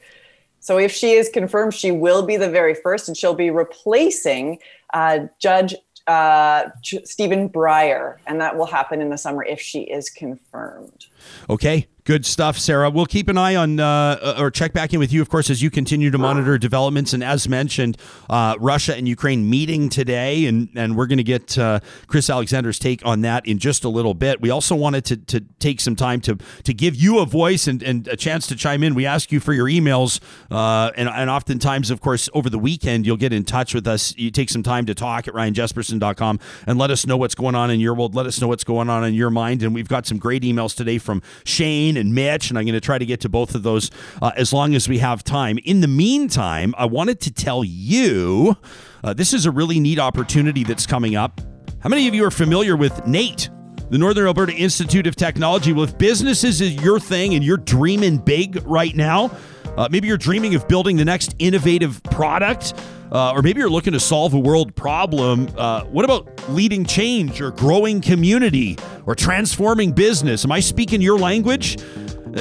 So, 0.59 0.77
if 0.77 0.91
she 0.91 1.13
is 1.13 1.29
confirmed, 1.29 1.73
she 1.73 1.91
will 1.91 2.23
be 2.23 2.37
the 2.37 2.49
very 2.49 2.75
first, 2.75 3.07
and 3.07 3.17
she'll 3.17 3.33
be 3.33 3.49
replacing 3.49 4.59
uh, 4.93 5.21
Judge 5.39 5.73
uh, 6.07 6.69
Stephen 6.83 7.49
Breyer, 7.49 8.17
and 8.27 8.39
that 8.41 8.57
will 8.57 8.65
happen 8.65 9.01
in 9.01 9.09
the 9.09 9.17
summer 9.17 9.43
if 9.43 9.59
she 9.59 9.81
is 9.81 10.09
confirmed. 10.09 11.07
Okay, 11.49 11.87
Good 12.03 12.25
stuff, 12.25 12.57
Sarah. 12.57 12.89
We'll 12.89 13.05
keep 13.05 13.29
an 13.29 13.37
eye 13.37 13.55
on 13.55 13.79
uh, 13.79 14.35
or 14.39 14.49
check 14.49 14.73
back 14.73 14.91
in 14.91 14.99
with 14.99 15.13
you, 15.13 15.21
of 15.21 15.29
course, 15.29 15.51
as 15.51 15.61
you 15.61 15.69
continue 15.69 16.09
to 16.09 16.17
monitor 16.17 16.57
developments. 16.57 17.13
And 17.13 17.23
as 17.23 17.47
mentioned, 17.47 17.95
uh, 18.27 18.55
Russia 18.59 18.95
and 18.95 19.07
Ukraine 19.07 19.47
meeting 19.47 19.87
today, 19.87 20.47
and, 20.47 20.69
and 20.75 20.97
we're 20.97 21.05
going 21.05 21.19
to 21.19 21.23
get 21.23 21.59
uh, 21.59 21.79
Chris 22.07 22.27
Alexander's 22.27 22.79
take 22.79 23.05
on 23.05 23.21
that 23.21 23.45
in 23.45 23.59
just 23.59 23.83
a 23.83 23.89
little 23.89 24.15
bit. 24.15 24.41
We 24.41 24.49
also 24.49 24.75
wanted 24.75 25.05
to, 25.05 25.17
to 25.17 25.41
take 25.59 25.79
some 25.79 25.95
time 25.95 26.21
to 26.21 26.39
to 26.63 26.73
give 26.73 26.95
you 26.95 27.19
a 27.19 27.25
voice 27.25 27.67
and, 27.67 27.83
and 27.83 28.07
a 28.07 28.17
chance 28.17 28.47
to 28.47 28.55
chime 28.55 28.81
in. 28.81 28.95
We 28.95 29.05
ask 29.05 29.31
you 29.31 29.39
for 29.39 29.53
your 29.53 29.67
emails, 29.67 30.19
uh, 30.49 30.91
and, 30.95 31.07
and 31.07 31.29
oftentimes, 31.29 31.91
of 31.91 32.01
course, 32.01 32.29
over 32.33 32.49
the 32.49 32.59
weekend, 32.59 33.05
you'll 33.05 33.17
get 33.17 33.31
in 33.31 33.43
touch 33.43 33.75
with 33.75 33.85
us. 33.87 34.15
You 34.17 34.31
take 34.31 34.49
some 34.49 34.63
time 34.63 34.87
to 34.87 34.95
talk 34.95 35.27
at 35.27 35.35
ryanjespersen.com 35.35 36.39
and 36.65 36.79
let 36.79 36.89
us 36.89 37.05
know 37.05 37.17
what's 37.17 37.35
going 37.35 37.53
on 37.53 37.69
in 37.69 37.79
your 37.79 37.93
world. 37.93 38.15
Let 38.15 38.25
us 38.25 38.41
know 38.41 38.47
what's 38.47 38.63
going 38.63 38.89
on 38.89 39.03
in 39.03 39.13
your 39.13 39.29
mind. 39.29 39.61
And 39.61 39.75
we've 39.75 39.87
got 39.87 40.07
some 40.07 40.17
great 40.17 40.41
emails 40.41 40.75
today 40.75 40.97
from 40.97 41.21
Shane 41.43 41.90
and 41.97 42.13
Mitch, 42.13 42.49
and 42.49 42.57
I'm 42.57 42.65
going 42.65 42.73
to 42.73 42.81
try 42.81 42.97
to 42.97 43.05
get 43.05 43.21
to 43.21 43.29
both 43.29 43.55
of 43.55 43.63
those 43.63 43.91
uh, 44.21 44.31
as 44.35 44.53
long 44.53 44.75
as 44.75 44.89
we 44.89 44.99
have 44.99 45.23
time. 45.23 45.57
In 45.65 45.81
the 45.81 45.87
meantime, 45.87 46.73
I 46.77 46.85
wanted 46.85 47.19
to 47.21 47.31
tell 47.31 47.63
you 47.63 48.57
uh, 49.03 49.13
this 49.13 49.33
is 49.33 49.45
a 49.45 49.51
really 49.51 49.79
neat 49.79 49.99
opportunity 49.99 50.63
that's 50.63 50.85
coming 50.85 51.15
up. 51.15 51.41
How 51.79 51.89
many 51.89 52.07
of 52.07 52.13
you 52.13 52.25
are 52.25 52.31
familiar 52.31 52.75
with 52.75 53.05
NAIT? 53.07 53.49
the 53.91 53.97
Northern 53.97 54.25
Alberta 54.25 54.53
Institute 54.53 55.05
of 55.05 55.17
Technology. 55.17 55.73
Well, 55.73 55.83
if 55.83 55.97
businesses 55.97 56.61
is 56.61 56.75
your 56.75 56.97
thing 56.97 57.35
and 57.35 57.43
you're 57.43 57.57
dreaming 57.57 58.19
big 58.19 58.65
right 58.65 58.95
now, 58.95 59.37
uh, 59.75 59.89
maybe 59.91 60.07
you're 60.07 60.17
dreaming 60.17 60.55
of 60.55 60.65
building 60.69 60.95
the 60.95 61.03
next 61.03 61.35
innovative 61.39 62.01
product, 62.03 62.73
uh, 63.11 63.33
or 63.33 63.41
maybe 63.41 63.59
you're 63.59 63.69
looking 63.69 63.93
to 63.93 63.99
solve 63.99 64.33
a 64.33 64.39
world 64.39 64.75
problem. 64.75 65.49
Uh, 65.57 65.83
what 65.85 66.05
about 66.05 66.49
leading 66.49 66.85
change 66.85 67.41
or 67.41 67.51
growing 67.51 68.01
community 68.01 68.77
or 69.05 69.15
transforming 69.15 69.91
business? 69.91 70.45
Am 70.45 70.51
I 70.51 70.59
speaking 70.59 71.01
your 71.01 71.17
language? 71.17 71.77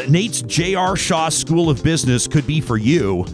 NAIT's 0.08 0.42
J.R. 0.42 0.94
Shaw 0.96 1.28
School 1.28 1.68
of 1.68 1.82
Business 1.82 2.28
could 2.28 2.46
be 2.46 2.60
for 2.60 2.76
you. 2.76 3.26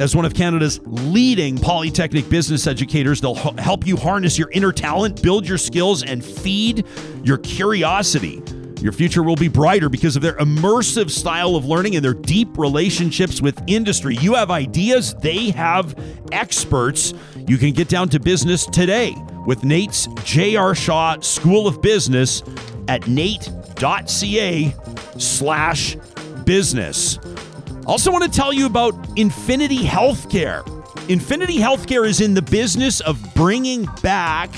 As 0.00 0.16
one 0.16 0.24
of 0.24 0.34
Canada's 0.34 0.80
leading 0.84 1.58
polytechnic 1.58 2.28
business 2.28 2.66
educators, 2.66 3.20
they'll 3.20 3.34
help 3.34 3.86
you 3.86 3.96
harness 3.96 4.38
your 4.38 4.50
inner 4.50 4.72
talent, 4.72 5.22
build 5.22 5.46
your 5.46 5.58
skills, 5.58 6.02
and 6.02 6.24
feed 6.24 6.86
your 7.22 7.38
curiosity. 7.38 8.42
Your 8.82 8.92
future 8.92 9.22
will 9.22 9.36
be 9.36 9.48
brighter 9.48 9.88
because 9.88 10.16
of 10.16 10.22
their 10.22 10.36
immersive 10.36 11.10
style 11.10 11.54
of 11.54 11.64
learning 11.66 11.96
and 11.96 12.04
their 12.04 12.14
deep 12.14 12.56
relationships 12.56 13.42
with 13.42 13.62
industry. 13.66 14.16
You 14.16 14.34
have 14.34 14.50
ideas, 14.50 15.14
they 15.14 15.50
have 15.50 15.94
experts. 16.32 17.12
You 17.46 17.58
can 17.58 17.72
get 17.72 17.88
down 17.88 18.08
to 18.10 18.20
business 18.20 18.64
today 18.66 19.14
with 19.46 19.64
NAIT's 19.64 20.08
J.R. 20.24 20.74
Shaw 20.74 21.20
School 21.20 21.66
of 21.66 21.82
Business 21.82 22.42
at 22.88 23.02
nait.ca 23.02 24.74
slash 25.18 25.96
business. 26.44 27.18
Also, 27.86 28.10
want 28.10 28.24
to 28.24 28.30
tell 28.30 28.52
you 28.52 28.66
about 28.66 28.94
Infinity 29.18 29.78
Healthcare. 29.78 30.66
Infinity 31.10 31.58
Healthcare 31.58 32.06
is 32.06 32.20
in 32.20 32.34
the 32.34 32.42
business 32.42 33.00
of 33.00 33.34
bringing 33.34 33.86
back 34.02 34.50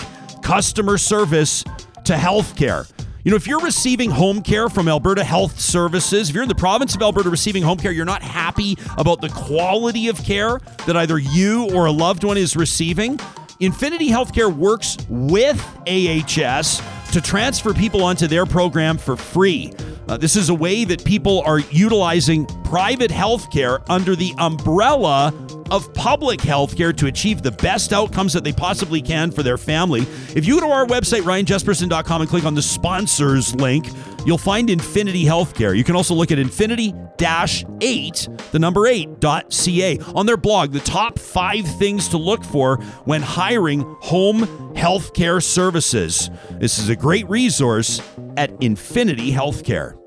customer 0.42 0.98
service 0.98 1.64
to 2.04 2.14
healthcare. 2.14 2.90
You 3.24 3.30
know, 3.30 3.36
if 3.36 3.46
you're 3.46 3.60
receiving 3.60 4.10
home 4.10 4.42
care 4.42 4.68
from 4.68 4.88
Alberta 4.88 5.22
Health 5.22 5.60
Services, 5.60 6.28
if 6.28 6.34
you're 6.34 6.42
in 6.42 6.48
the 6.48 6.56
province 6.56 6.96
of 6.96 7.02
Alberta 7.02 7.30
receiving 7.30 7.62
home 7.62 7.78
care, 7.78 7.92
you're 7.92 8.04
not 8.04 8.20
happy 8.20 8.76
about 8.98 9.20
the 9.20 9.28
quality 9.28 10.08
of 10.08 10.20
care 10.24 10.58
that 10.86 10.96
either 10.96 11.18
you 11.18 11.70
or 11.72 11.86
a 11.86 11.92
loved 11.92 12.24
one 12.24 12.36
is 12.36 12.56
receiving, 12.56 13.20
Infinity 13.60 14.08
Healthcare 14.08 14.52
works 14.52 14.96
with 15.08 15.64
AHS 15.86 16.82
to 17.12 17.20
transfer 17.20 17.72
people 17.72 18.02
onto 18.02 18.26
their 18.26 18.44
program 18.44 18.98
for 18.98 19.14
free. 19.14 19.72
Uh, 20.12 20.16
this 20.18 20.36
is 20.36 20.50
a 20.50 20.54
way 20.54 20.84
that 20.84 21.02
people 21.06 21.40
are 21.46 21.60
utilizing 21.70 22.44
private 22.64 23.10
health 23.10 23.50
care 23.50 23.80
under 23.90 24.14
the 24.14 24.34
umbrella 24.36 25.32
of 25.70 25.90
public 25.94 26.38
health 26.38 26.76
care 26.76 26.92
to 26.92 27.06
achieve 27.06 27.40
the 27.40 27.50
best 27.50 27.94
outcomes 27.94 28.34
that 28.34 28.44
they 28.44 28.52
possibly 28.52 29.00
can 29.00 29.30
for 29.30 29.42
their 29.42 29.56
family. 29.56 30.02
If 30.36 30.44
you 30.44 30.60
go 30.60 30.66
to 30.66 30.70
our 30.70 30.84
website, 30.84 31.22
ryanjespersen.com, 31.22 32.20
and 32.20 32.28
click 32.28 32.44
on 32.44 32.54
the 32.54 32.60
sponsors 32.60 33.54
link, 33.54 33.88
you'll 34.26 34.36
find 34.36 34.68
Infinity 34.68 35.24
Healthcare. 35.24 35.74
You 35.74 35.82
can 35.82 35.96
also 35.96 36.12
look 36.12 36.30
at 36.30 36.38
infinity 36.38 36.92
8, 37.18 38.28
the 38.50 38.58
number 38.58 38.80
8.ca. 38.80 39.98
On 40.14 40.26
their 40.26 40.36
blog, 40.36 40.72
the 40.72 40.80
top 40.80 41.18
five 41.18 41.64
things 41.78 42.08
to 42.08 42.18
look 42.18 42.44
for 42.44 42.76
when 43.04 43.22
hiring 43.22 43.80
home 44.00 44.40
healthcare 44.74 45.42
services. 45.42 46.28
This 46.50 46.78
is 46.78 46.90
a 46.90 46.96
great 46.96 47.26
resource 47.30 48.02
at 48.36 48.50
Infinity 48.60 49.32
Healthcare. 49.32 50.01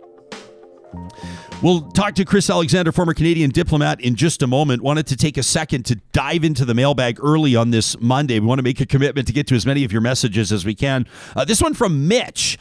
We'll 1.62 1.82
talk 1.82 2.14
to 2.16 2.26
Chris 2.26 2.50
Alexander, 2.50 2.92
former 2.92 3.14
Canadian 3.14 3.50
diplomat, 3.50 4.02
in 4.02 4.16
just 4.16 4.44
a 4.44 4.48
moment. 4.48 4.84
Wanted 4.84 5.08
to 5.08 5.16
take 5.16 5.38
a 5.38 5.42
second 5.42 5.86
to 5.86 5.96
dive 6.12 6.44
into 6.44 6.66
the 6.66 6.76
mailbag 6.76 7.18
early 7.24 7.56
on 7.56 7.72
this 7.72 8.00
Monday. 8.00 8.40
We 8.40 8.46
want 8.46 8.60
to 8.60 8.64
make 8.64 8.82
a 8.82 8.86
commitment 8.86 9.26
to 9.28 9.34
get 9.34 9.48
to 9.48 9.56
as 9.56 9.66
many 9.66 9.84
of 9.84 9.92
your 9.92 10.02
messages 10.02 10.52
as 10.52 10.66
we 10.66 10.76
can. 10.76 11.08
Uh, 11.36 11.46
this 11.46 11.62
one 11.62 11.74
from 11.74 12.08
Mitch. 12.08 12.60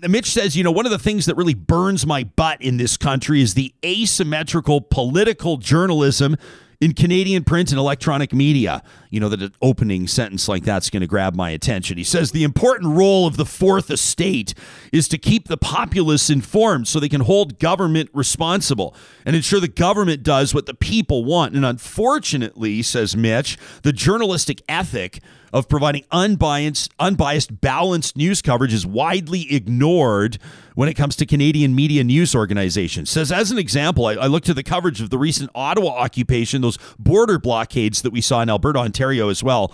Mitch 0.00 0.30
says, 0.30 0.56
you 0.56 0.64
know, 0.64 0.70
one 0.70 0.86
of 0.86 0.92
the 0.92 0.98
things 0.98 1.26
that 1.26 1.34
really 1.34 1.54
burns 1.54 2.06
my 2.06 2.24
butt 2.24 2.62
in 2.62 2.76
this 2.76 2.96
country 2.96 3.42
is 3.42 3.54
the 3.54 3.74
asymmetrical 3.84 4.80
political 4.80 5.58
journalism 5.58 6.36
in 6.80 6.92
Canadian 6.92 7.44
print 7.44 7.70
and 7.70 7.78
electronic 7.78 8.32
media. 8.32 8.82
You 9.10 9.20
know, 9.20 9.28
that 9.28 9.40
an 9.40 9.54
opening 9.62 10.06
sentence 10.06 10.48
like 10.48 10.64
that's 10.64 10.90
going 10.90 11.00
to 11.00 11.06
grab 11.06 11.34
my 11.34 11.50
attention. 11.50 11.96
He 11.96 12.04
says 12.04 12.32
the 12.32 12.44
important 12.44 12.96
role 12.96 13.26
of 13.26 13.36
the 13.36 13.46
fourth 13.46 13.90
estate 13.90 14.52
is 14.92 15.08
to 15.08 15.18
keep 15.18 15.48
the 15.48 15.56
populace 15.56 16.28
informed 16.28 16.88
so 16.88 17.00
they 17.00 17.08
can 17.08 17.22
hold 17.22 17.58
government 17.58 18.10
responsible 18.12 18.94
and 19.24 19.34
ensure 19.34 19.60
the 19.60 19.68
government 19.68 20.22
does 20.22 20.54
what 20.54 20.66
the 20.66 20.74
people 20.74 21.24
want. 21.24 21.54
And 21.54 21.64
unfortunately, 21.64 22.82
says 22.82 23.16
Mitch, 23.16 23.56
the 23.82 23.92
journalistic 23.92 24.62
ethic 24.68 25.20
of 25.56 25.70
providing 25.70 26.04
unbiased, 26.12 26.92
unbiased, 27.00 27.62
balanced 27.62 28.14
news 28.14 28.42
coverage 28.42 28.74
is 28.74 28.84
widely 28.84 29.50
ignored 29.50 30.36
when 30.74 30.86
it 30.86 30.92
comes 30.92 31.16
to 31.16 31.24
Canadian 31.24 31.74
media 31.74 32.04
news 32.04 32.34
organizations. 32.34 33.08
Says, 33.08 33.32
as 33.32 33.50
an 33.50 33.56
example, 33.56 34.04
I, 34.04 34.16
I 34.16 34.26
looked 34.26 34.50
at 34.50 34.56
the 34.56 34.62
coverage 34.62 35.00
of 35.00 35.08
the 35.08 35.16
recent 35.16 35.50
Ottawa 35.54 35.92
occupation, 35.92 36.60
those 36.60 36.76
border 36.98 37.38
blockades 37.38 38.02
that 38.02 38.10
we 38.10 38.20
saw 38.20 38.42
in 38.42 38.50
Alberta, 38.50 38.80
Ontario 38.80 39.30
as 39.30 39.42
well. 39.42 39.72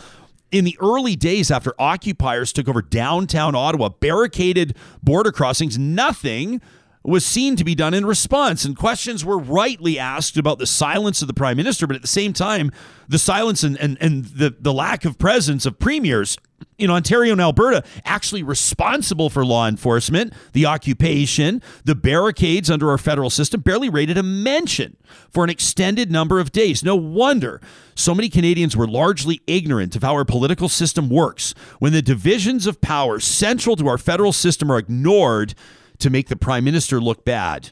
In 0.52 0.64
the 0.64 0.78
early 0.80 1.16
days 1.16 1.50
after 1.50 1.74
occupiers 1.80 2.52
took 2.52 2.68
over 2.68 2.80
downtown 2.80 3.56
Ottawa, 3.56 3.88
barricaded 3.88 4.76
border 5.02 5.32
crossings, 5.32 5.80
nothing 5.80 6.60
was 7.04 7.24
seen 7.24 7.56
to 7.56 7.64
be 7.64 7.74
done 7.74 7.94
in 7.94 8.06
response. 8.06 8.64
And 8.64 8.76
questions 8.76 9.24
were 9.24 9.38
rightly 9.38 9.98
asked 9.98 10.36
about 10.36 10.58
the 10.58 10.66
silence 10.66 11.20
of 11.20 11.28
the 11.28 11.34
prime 11.34 11.56
minister, 11.56 11.86
but 11.86 11.96
at 11.96 12.02
the 12.02 12.08
same 12.08 12.32
time, 12.32 12.70
the 13.08 13.18
silence 13.18 13.62
and, 13.62 13.76
and, 13.78 13.98
and 14.00 14.24
the, 14.26 14.54
the 14.58 14.72
lack 14.72 15.04
of 15.04 15.18
presence 15.18 15.66
of 15.66 15.78
premiers 15.78 16.36
in 16.78 16.90
Ontario 16.90 17.32
and 17.32 17.40
Alberta 17.40 17.84
actually 18.04 18.42
responsible 18.42 19.28
for 19.28 19.44
law 19.44 19.68
enforcement, 19.68 20.32
the 20.52 20.66
occupation, 20.66 21.62
the 21.84 21.94
barricades 21.94 22.70
under 22.70 22.90
our 22.90 22.98
federal 22.98 23.30
system 23.30 23.60
barely 23.60 23.88
rated 23.88 24.16
a 24.16 24.22
mention 24.22 24.96
for 25.30 25.44
an 25.44 25.50
extended 25.50 26.10
number 26.10 26.40
of 26.40 26.52
days. 26.52 26.82
No 26.82 26.96
wonder 26.96 27.60
so 27.94 28.14
many 28.14 28.28
Canadians 28.28 28.76
were 28.76 28.86
largely 28.86 29.40
ignorant 29.46 29.96
of 29.96 30.02
how 30.02 30.14
our 30.14 30.24
political 30.24 30.68
system 30.68 31.08
works 31.08 31.54
when 31.78 31.92
the 31.92 32.02
divisions 32.02 32.66
of 32.66 32.80
power 32.80 33.20
central 33.20 33.76
to 33.76 33.88
our 33.88 33.98
federal 33.98 34.32
system 34.32 34.70
are 34.70 34.78
ignored 34.78 35.54
to 36.02 36.10
make 36.10 36.28
the 36.28 36.36
prime 36.36 36.64
minister 36.64 37.00
look 37.00 37.24
bad. 37.24 37.70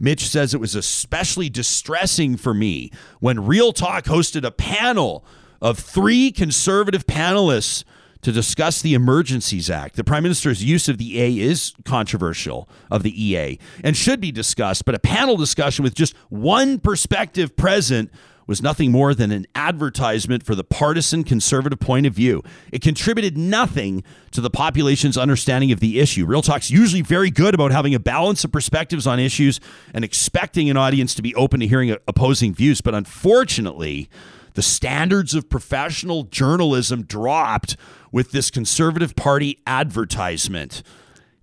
Mitch 0.00 0.26
says 0.28 0.54
it 0.54 0.60
was 0.60 0.74
especially 0.74 1.48
distressing 1.48 2.36
for 2.36 2.52
me 2.52 2.90
when 3.20 3.46
Real 3.46 3.72
Talk 3.72 4.04
hosted 4.04 4.44
a 4.44 4.50
panel 4.50 5.24
of 5.60 5.78
three 5.78 6.30
conservative 6.30 7.06
panelists 7.06 7.84
to 8.22 8.32
discuss 8.32 8.80
the 8.80 8.94
Emergencies 8.94 9.68
Act. 9.68 9.96
The 9.96 10.04
Prime 10.04 10.22
Minister's 10.22 10.64
use 10.64 10.88
of 10.88 10.98
the 10.98 11.20
A 11.20 11.38
is 11.38 11.74
controversial, 11.84 12.68
of 12.90 13.02
the 13.02 13.22
EA, 13.22 13.58
and 13.82 13.96
should 13.96 14.20
be 14.20 14.32
discussed, 14.32 14.84
but 14.84 14.94
a 14.94 14.98
panel 14.98 15.36
discussion 15.36 15.82
with 15.82 15.94
just 15.94 16.16
one 16.30 16.78
perspective 16.78 17.54
present 17.54 18.10
was 18.46 18.62
nothing 18.62 18.90
more 18.90 19.14
than 19.14 19.30
an 19.30 19.46
advertisement 19.54 20.44
for 20.44 20.54
the 20.54 20.64
partisan 20.64 21.24
conservative 21.24 21.80
point 21.80 22.06
of 22.06 22.12
view. 22.12 22.42
It 22.72 22.82
contributed 22.82 23.36
nothing 23.36 24.02
to 24.32 24.40
the 24.40 24.50
population's 24.50 25.16
understanding 25.16 25.72
of 25.72 25.80
the 25.80 26.00
issue. 26.00 26.26
Real 26.26 26.42
Talk's 26.42 26.70
usually 26.70 27.02
very 27.02 27.30
good 27.30 27.54
about 27.54 27.72
having 27.72 27.94
a 27.94 28.00
balance 28.00 28.44
of 28.44 28.52
perspectives 28.52 29.06
on 29.06 29.18
issues 29.18 29.60
and 29.92 30.04
expecting 30.04 30.68
an 30.70 30.76
audience 30.76 31.14
to 31.14 31.22
be 31.22 31.34
open 31.34 31.60
to 31.60 31.66
hearing 31.66 31.96
opposing 32.06 32.54
views. 32.54 32.80
But 32.80 32.94
unfortunately, 32.94 34.08
the 34.54 34.62
standards 34.62 35.34
of 35.34 35.50
professional 35.50 36.24
journalism 36.24 37.02
dropped 37.02 37.76
with 38.12 38.30
this 38.30 38.50
conservative 38.50 39.16
party 39.16 39.60
advertisement. 39.66 40.82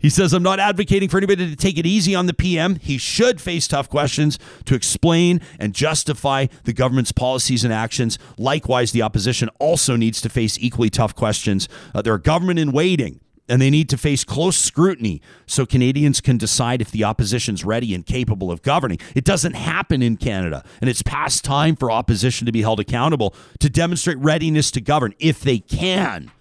He 0.01 0.09
says, 0.09 0.33
I'm 0.33 0.43
not 0.43 0.59
advocating 0.59 1.09
for 1.09 1.17
anybody 1.17 1.49
to 1.49 1.55
take 1.55 1.77
it 1.77 1.85
easy 1.85 2.15
on 2.15 2.25
the 2.25 2.33
PM. 2.33 2.75
He 2.75 2.97
should 2.97 3.39
face 3.39 3.67
tough 3.67 3.87
questions 3.87 4.39
to 4.65 4.73
explain 4.73 5.41
and 5.59 5.73
justify 5.73 6.47
the 6.63 6.73
government's 6.73 7.11
policies 7.11 7.63
and 7.63 7.71
actions. 7.71 8.17
Likewise, 8.37 8.91
the 8.91 9.03
opposition 9.03 9.49
also 9.59 9.95
needs 9.95 10.19
to 10.21 10.29
face 10.29 10.57
equally 10.59 10.89
tough 10.89 11.15
questions. 11.15 11.69
Uh, 11.93 12.01
they're 12.01 12.15
a 12.15 12.21
government 12.21 12.59
in 12.59 12.71
waiting 12.71 13.19
and 13.47 13.61
they 13.61 13.69
need 13.69 13.89
to 13.89 13.97
face 13.97 14.23
close 14.23 14.57
scrutiny 14.57 15.21
so 15.45 15.65
Canadians 15.65 16.21
can 16.21 16.37
decide 16.37 16.81
if 16.81 16.89
the 16.89 17.03
opposition's 17.03 17.65
ready 17.65 17.93
and 17.93 18.05
capable 18.05 18.49
of 18.49 18.61
governing. 18.61 18.97
It 19.13 19.25
doesn't 19.25 19.53
happen 19.53 20.01
in 20.01 20.15
Canada, 20.15 20.63
and 20.79 20.89
it's 20.89 21.01
past 21.01 21.43
time 21.43 21.75
for 21.75 21.91
opposition 21.91 22.45
to 22.45 22.53
be 22.53 22.61
held 22.61 22.79
accountable 22.79 23.35
to 23.59 23.69
demonstrate 23.69 24.17
readiness 24.19 24.71
to 24.71 24.81
govern 24.81 25.13
if 25.19 25.41
they 25.41 25.59
can. 25.59 26.31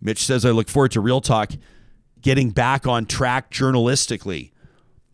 Mitch 0.00 0.24
says, 0.24 0.44
I 0.44 0.50
look 0.50 0.68
forward 0.68 0.90
to 0.92 1.00
Real 1.00 1.20
Talk 1.20 1.52
getting 2.22 2.50
back 2.50 2.86
on 2.86 3.06
track 3.06 3.50
journalistically 3.50 4.52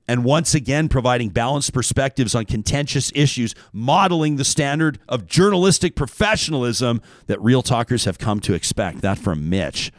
and 0.09 0.25
once 0.25 0.55
again 0.55 0.88
providing 0.88 1.29
balanced 1.29 1.73
perspectives 1.75 2.35
on 2.35 2.47
contentious 2.47 3.12
issues, 3.15 3.55
modeling 3.73 4.37
the 4.37 4.45
standard 4.45 4.99
of 5.09 5.27
journalistic 5.27 5.95
professionalism 5.95 7.03
that 7.27 7.41
real 7.43 7.62
talkers 7.62 8.07
have 8.07 8.19
come 8.19 8.41
to 8.41 8.55
expect. 8.55 9.03
That 9.03 9.19
from 9.19 9.50
Mitch. 9.50 9.93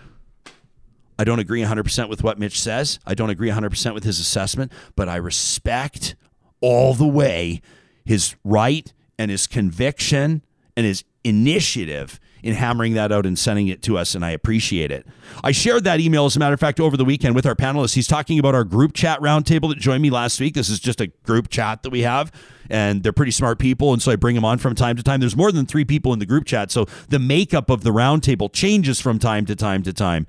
I 1.19 1.25
don't 1.25 1.39
agree 1.39 1.61
100% 1.61 2.09
with 2.09 2.23
what 2.23 2.39
Mitch 2.39 2.59
says. 2.59 2.97
I 3.05 3.13
don't 3.13 3.29
agree 3.29 3.49
100% 3.49 3.93
with 3.93 4.03
his 4.03 4.19
assessment, 4.19 4.71
but 4.95 5.07
I 5.07 5.17
respect 5.17 6.15
all 6.61 6.93
the 6.93 7.07
way 7.07 7.61
his 8.03 8.35
right 8.43 8.91
and 9.17 9.29
his 9.29 9.45
conviction 9.45 10.41
and 10.75 10.85
his 10.85 11.03
initiative 11.23 12.19
in 12.43 12.53
hammering 12.53 12.93
that 12.93 13.11
out 13.11 13.25
and 13.25 13.37
sending 13.37 13.67
it 13.67 13.81
to 13.83 13.97
us, 13.97 14.15
and 14.15 14.23
I 14.23 14.31
appreciate 14.31 14.91
it. 14.91 15.05
I 15.43 15.51
shared 15.51 15.83
that 15.83 15.99
email, 15.99 16.25
as 16.25 16.35
a 16.35 16.39
matter 16.39 16.53
of 16.53 16.59
fact, 16.59 16.79
over 16.79 16.97
the 16.97 17.05
weekend 17.05 17.35
with 17.35 17.45
our 17.45 17.55
panelists. 17.55 17.95
He's 17.95 18.07
talking 18.07 18.39
about 18.39 18.55
our 18.55 18.63
group 18.63 18.93
chat 18.93 19.19
roundtable 19.19 19.69
that 19.69 19.77
joined 19.77 20.01
me 20.01 20.09
last 20.09 20.39
week. 20.39 20.53
This 20.53 20.69
is 20.69 20.79
just 20.79 21.01
a 21.01 21.07
group 21.07 21.49
chat 21.49 21.83
that 21.83 21.89
we 21.89 22.01
have, 22.01 22.31
and 22.69 23.03
they're 23.03 23.13
pretty 23.13 23.31
smart 23.31 23.59
people, 23.59 23.93
and 23.93 24.01
so 24.01 24.11
I 24.11 24.15
bring 24.15 24.35
them 24.35 24.45
on 24.45 24.57
from 24.57 24.75
time 24.75 24.95
to 24.95 25.03
time. 25.03 25.19
There's 25.19 25.35
more 25.35 25.51
than 25.51 25.65
three 25.65 25.85
people 25.85 26.13
in 26.13 26.19
the 26.19 26.25
group 26.25 26.45
chat, 26.45 26.71
so 26.71 26.85
the 27.09 27.19
makeup 27.19 27.69
of 27.69 27.83
the 27.83 27.91
roundtable 27.91 28.51
changes 28.51 28.99
from 28.99 29.19
time 29.19 29.45
to 29.45 29.55
time 29.55 29.83
to 29.83 29.93
time. 29.93 30.27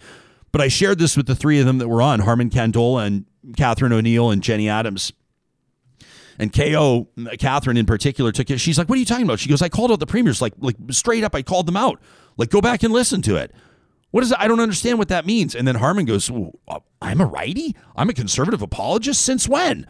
But 0.52 0.60
I 0.60 0.68
shared 0.68 0.98
this 0.98 1.16
with 1.16 1.26
the 1.26 1.36
three 1.36 1.60
of 1.60 1.66
them 1.66 1.78
that 1.78 1.88
were 1.88 2.02
on 2.02 2.20
Harmon 2.20 2.50
Kandola 2.50 3.06
and 3.06 3.24
Catherine 3.56 3.92
O'Neill 3.92 4.30
and 4.30 4.42
Jenny 4.42 4.68
Adams. 4.68 5.12
And 6.40 6.52
KO, 6.52 7.06
Catherine 7.38 7.76
in 7.76 7.84
particular, 7.84 8.32
took 8.32 8.50
it. 8.50 8.58
She's 8.58 8.78
like, 8.78 8.88
"What 8.88 8.96
are 8.96 8.98
you 8.98 9.04
talking 9.04 9.24
about?" 9.24 9.38
She 9.38 9.50
goes, 9.50 9.60
"I 9.60 9.68
called 9.68 9.92
out 9.92 10.00
the 10.00 10.06
premiers, 10.06 10.40
like, 10.40 10.54
like 10.58 10.76
straight 10.90 11.22
up. 11.22 11.34
I 11.34 11.42
called 11.42 11.66
them 11.66 11.76
out. 11.76 12.00
Like, 12.38 12.48
go 12.48 12.62
back 12.62 12.82
and 12.82 12.92
listen 12.94 13.20
to 13.22 13.36
it. 13.36 13.54
What 14.10 14.24
is 14.24 14.32
it? 14.32 14.38
I 14.40 14.48
don't 14.48 14.58
understand 14.58 14.98
what 14.98 15.08
that 15.08 15.26
means." 15.26 15.54
And 15.54 15.68
then 15.68 15.74
Harmon 15.74 16.06
goes, 16.06 16.30
uh, 16.30 16.78
"I'm 17.02 17.20
a 17.20 17.26
righty. 17.26 17.76
I'm 17.94 18.08
a 18.08 18.14
conservative 18.14 18.62
apologist. 18.62 19.20
Since 19.20 19.48
when?" 19.48 19.86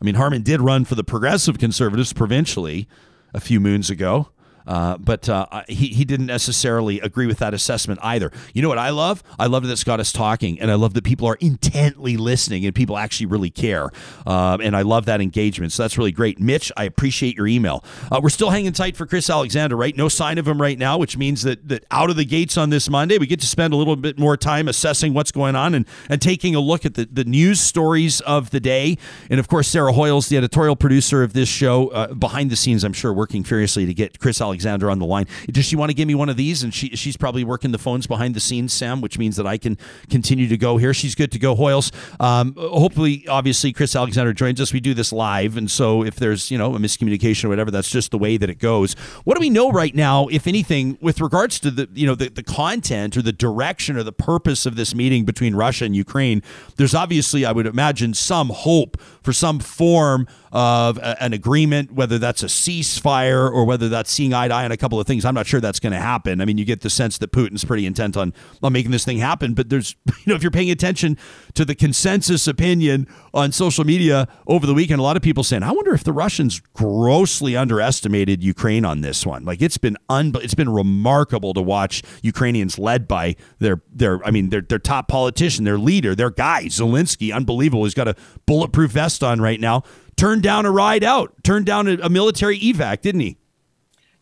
I 0.00 0.04
mean, 0.04 0.14
Harmon 0.14 0.42
did 0.42 0.62
run 0.62 0.84
for 0.86 0.94
the 0.94 1.04
Progressive 1.04 1.58
Conservatives 1.58 2.12
provincially 2.14 2.88
a 3.34 3.38
few 3.38 3.60
moons 3.60 3.90
ago. 3.90 4.30
Uh, 4.66 4.96
but 4.98 5.28
uh, 5.28 5.62
he, 5.68 5.88
he 5.88 6.04
didn't 6.04 6.26
necessarily 6.26 7.00
agree 7.00 7.26
with 7.26 7.38
that 7.38 7.52
assessment 7.54 8.00
either. 8.02 8.30
You 8.54 8.62
know 8.62 8.68
what 8.68 8.78
I 8.78 8.90
love? 8.90 9.22
I 9.38 9.46
love 9.46 9.66
that 9.66 9.82
got 9.84 10.00
us 10.00 10.12
talking, 10.12 10.60
and 10.60 10.70
I 10.70 10.74
love 10.74 10.94
that 10.94 11.04
people 11.04 11.26
are 11.26 11.36
intently 11.40 12.16
listening 12.16 12.64
and 12.64 12.74
people 12.74 12.98
actually 12.98 13.26
really 13.26 13.50
care. 13.50 13.90
Um, 14.26 14.60
and 14.60 14.76
I 14.76 14.82
love 14.82 15.06
that 15.06 15.20
engagement. 15.20 15.72
So 15.72 15.82
that's 15.82 15.98
really 15.98 16.12
great. 16.12 16.40
Mitch, 16.40 16.70
I 16.76 16.84
appreciate 16.84 17.36
your 17.36 17.46
email. 17.46 17.84
Uh, 18.10 18.20
we're 18.22 18.28
still 18.28 18.50
hanging 18.50 18.72
tight 18.72 18.96
for 18.96 19.06
Chris 19.06 19.28
Alexander, 19.30 19.76
right? 19.76 19.96
No 19.96 20.08
sign 20.08 20.38
of 20.38 20.46
him 20.46 20.60
right 20.60 20.78
now, 20.78 20.98
which 20.98 21.16
means 21.16 21.42
that, 21.42 21.68
that 21.68 21.84
out 21.90 22.10
of 22.10 22.16
the 22.16 22.24
gates 22.24 22.56
on 22.56 22.70
this 22.70 22.88
Monday, 22.88 23.18
we 23.18 23.26
get 23.26 23.40
to 23.40 23.46
spend 23.46 23.72
a 23.72 23.76
little 23.76 23.96
bit 23.96 24.18
more 24.18 24.36
time 24.36 24.68
assessing 24.68 25.14
what's 25.14 25.32
going 25.32 25.56
on 25.56 25.74
and, 25.74 25.86
and 26.08 26.20
taking 26.20 26.54
a 26.54 26.60
look 26.60 26.84
at 26.84 26.94
the, 26.94 27.08
the 27.10 27.24
news 27.24 27.60
stories 27.60 28.20
of 28.20 28.50
the 28.50 28.60
day. 28.60 28.98
And 29.30 29.40
of 29.40 29.48
course, 29.48 29.68
Sarah 29.68 29.92
Hoyles, 29.92 30.28
the 30.28 30.36
editorial 30.36 30.76
producer 30.76 31.22
of 31.22 31.32
this 31.32 31.48
show, 31.48 31.88
uh, 31.88 32.14
behind 32.14 32.50
the 32.50 32.56
scenes, 32.56 32.84
I'm 32.84 32.92
sure, 32.92 33.12
working 33.12 33.42
furiously 33.42 33.86
to 33.86 33.94
get 33.94 34.18
Chris 34.18 34.40
Alexander 34.40 34.51
Alexander 34.52 34.90
on 34.90 34.98
the 34.98 35.06
line. 35.06 35.26
Does 35.50 35.64
she 35.64 35.76
want 35.76 35.88
to 35.88 35.94
give 35.94 36.06
me 36.06 36.14
one 36.14 36.28
of 36.28 36.36
these? 36.36 36.62
And 36.62 36.74
she 36.74 36.90
she's 36.90 37.16
probably 37.16 37.42
working 37.42 37.72
the 37.72 37.78
phones 37.78 38.06
behind 38.06 38.34
the 38.34 38.40
scenes, 38.40 38.74
Sam, 38.74 39.00
which 39.00 39.18
means 39.18 39.36
that 39.36 39.46
I 39.46 39.56
can 39.56 39.78
continue 40.10 40.46
to 40.48 40.58
go 40.58 40.76
here. 40.76 40.92
She's 40.92 41.14
good 41.14 41.32
to 41.32 41.38
go. 41.38 41.56
Hoyles. 41.56 41.90
Um, 42.20 42.54
hopefully, 42.54 43.26
obviously, 43.28 43.72
Chris 43.72 43.96
Alexander 43.96 44.34
joins 44.34 44.60
us. 44.60 44.74
We 44.74 44.80
do 44.80 44.92
this 44.92 45.10
live, 45.10 45.56
and 45.56 45.70
so 45.70 46.04
if 46.04 46.16
there's 46.16 46.50
you 46.50 46.58
know 46.58 46.74
a 46.74 46.78
miscommunication 46.78 47.46
or 47.46 47.48
whatever, 47.48 47.70
that's 47.70 47.90
just 47.90 48.10
the 48.10 48.18
way 48.18 48.36
that 48.36 48.50
it 48.50 48.58
goes. 48.58 48.92
What 49.24 49.36
do 49.36 49.40
we 49.40 49.48
know 49.48 49.70
right 49.70 49.94
now, 49.94 50.28
if 50.28 50.46
anything, 50.46 50.98
with 51.00 51.22
regards 51.22 51.58
to 51.60 51.70
the 51.70 51.88
you 51.94 52.06
know 52.06 52.14
the, 52.14 52.28
the 52.28 52.42
content 52.42 53.16
or 53.16 53.22
the 53.22 53.32
direction 53.32 53.96
or 53.96 54.02
the 54.02 54.12
purpose 54.12 54.66
of 54.66 54.76
this 54.76 54.94
meeting 54.94 55.24
between 55.24 55.54
Russia 55.54 55.86
and 55.86 55.96
Ukraine? 55.96 56.42
There's 56.76 56.94
obviously, 56.94 57.46
I 57.46 57.52
would 57.52 57.66
imagine, 57.66 58.12
some 58.12 58.50
hope 58.50 59.00
for 59.22 59.32
some 59.32 59.60
form 59.60 60.26
of 60.52 60.98
a, 60.98 61.20
an 61.22 61.32
agreement, 61.32 61.92
whether 61.92 62.18
that's 62.18 62.42
a 62.42 62.46
ceasefire 62.46 63.50
or 63.50 63.64
whether 63.64 63.88
that's 63.88 64.10
seeing 64.10 64.34
eye 64.34 64.41
eye 64.50 64.64
on 64.64 64.72
a 64.72 64.76
couple 64.76 64.98
of 64.98 65.06
things. 65.06 65.24
I'm 65.24 65.34
not 65.34 65.46
sure 65.46 65.60
that's 65.60 65.80
going 65.80 65.92
to 65.92 66.00
happen. 66.00 66.40
I 66.40 66.44
mean, 66.44 66.58
you 66.58 66.64
get 66.64 66.80
the 66.80 66.90
sense 66.90 67.18
that 67.18 67.32
Putin's 67.32 67.64
pretty 67.64 67.86
intent 67.86 68.16
on, 68.16 68.32
on 68.62 68.72
making 68.72 68.90
this 68.90 69.04
thing 69.04 69.18
happen. 69.18 69.54
But 69.54 69.68
there's, 69.68 69.94
you 70.06 70.14
know, 70.26 70.34
if 70.34 70.42
you're 70.42 70.50
paying 70.50 70.70
attention 70.70 71.16
to 71.54 71.64
the 71.64 71.74
consensus 71.74 72.48
opinion 72.48 73.06
on 73.34 73.52
social 73.52 73.84
media 73.84 74.28
over 74.46 74.66
the 74.66 74.74
weekend, 74.74 75.00
a 75.00 75.02
lot 75.02 75.16
of 75.16 75.22
people 75.22 75.44
saying, 75.44 75.62
I 75.62 75.72
wonder 75.72 75.94
if 75.94 76.04
the 76.04 76.12
Russians 76.12 76.60
grossly 76.72 77.56
underestimated 77.56 78.42
Ukraine 78.42 78.84
on 78.84 79.00
this 79.00 79.24
one. 79.24 79.44
Like 79.44 79.62
it's 79.62 79.78
been 79.78 79.96
un- 80.08 80.32
it's 80.36 80.54
been 80.54 80.70
remarkable 80.70 81.54
to 81.54 81.62
watch 81.62 82.02
Ukrainians 82.22 82.78
led 82.78 83.06
by 83.06 83.36
their 83.58 83.82
their 83.92 84.24
I 84.24 84.30
mean 84.30 84.48
their 84.50 84.62
their 84.62 84.78
top 84.78 85.08
politician, 85.08 85.64
their 85.64 85.78
leader, 85.78 86.14
their 86.14 86.30
guy 86.30 86.64
Zelensky, 86.64 87.34
unbelievable. 87.34 87.84
He's 87.84 87.94
got 87.94 88.08
a 88.08 88.16
bulletproof 88.46 88.92
vest 88.92 89.22
on 89.22 89.40
right 89.40 89.60
now 89.60 89.82
turned 90.16 90.42
down 90.42 90.66
a 90.66 90.70
ride 90.70 91.04
out, 91.04 91.32
turned 91.42 91.66
down 91.66 91.88
a 91.88 92.08
military 92.08 92.58
evac, 92.60 93.00
didn't 93.00 93.22
he? 93.22 93.38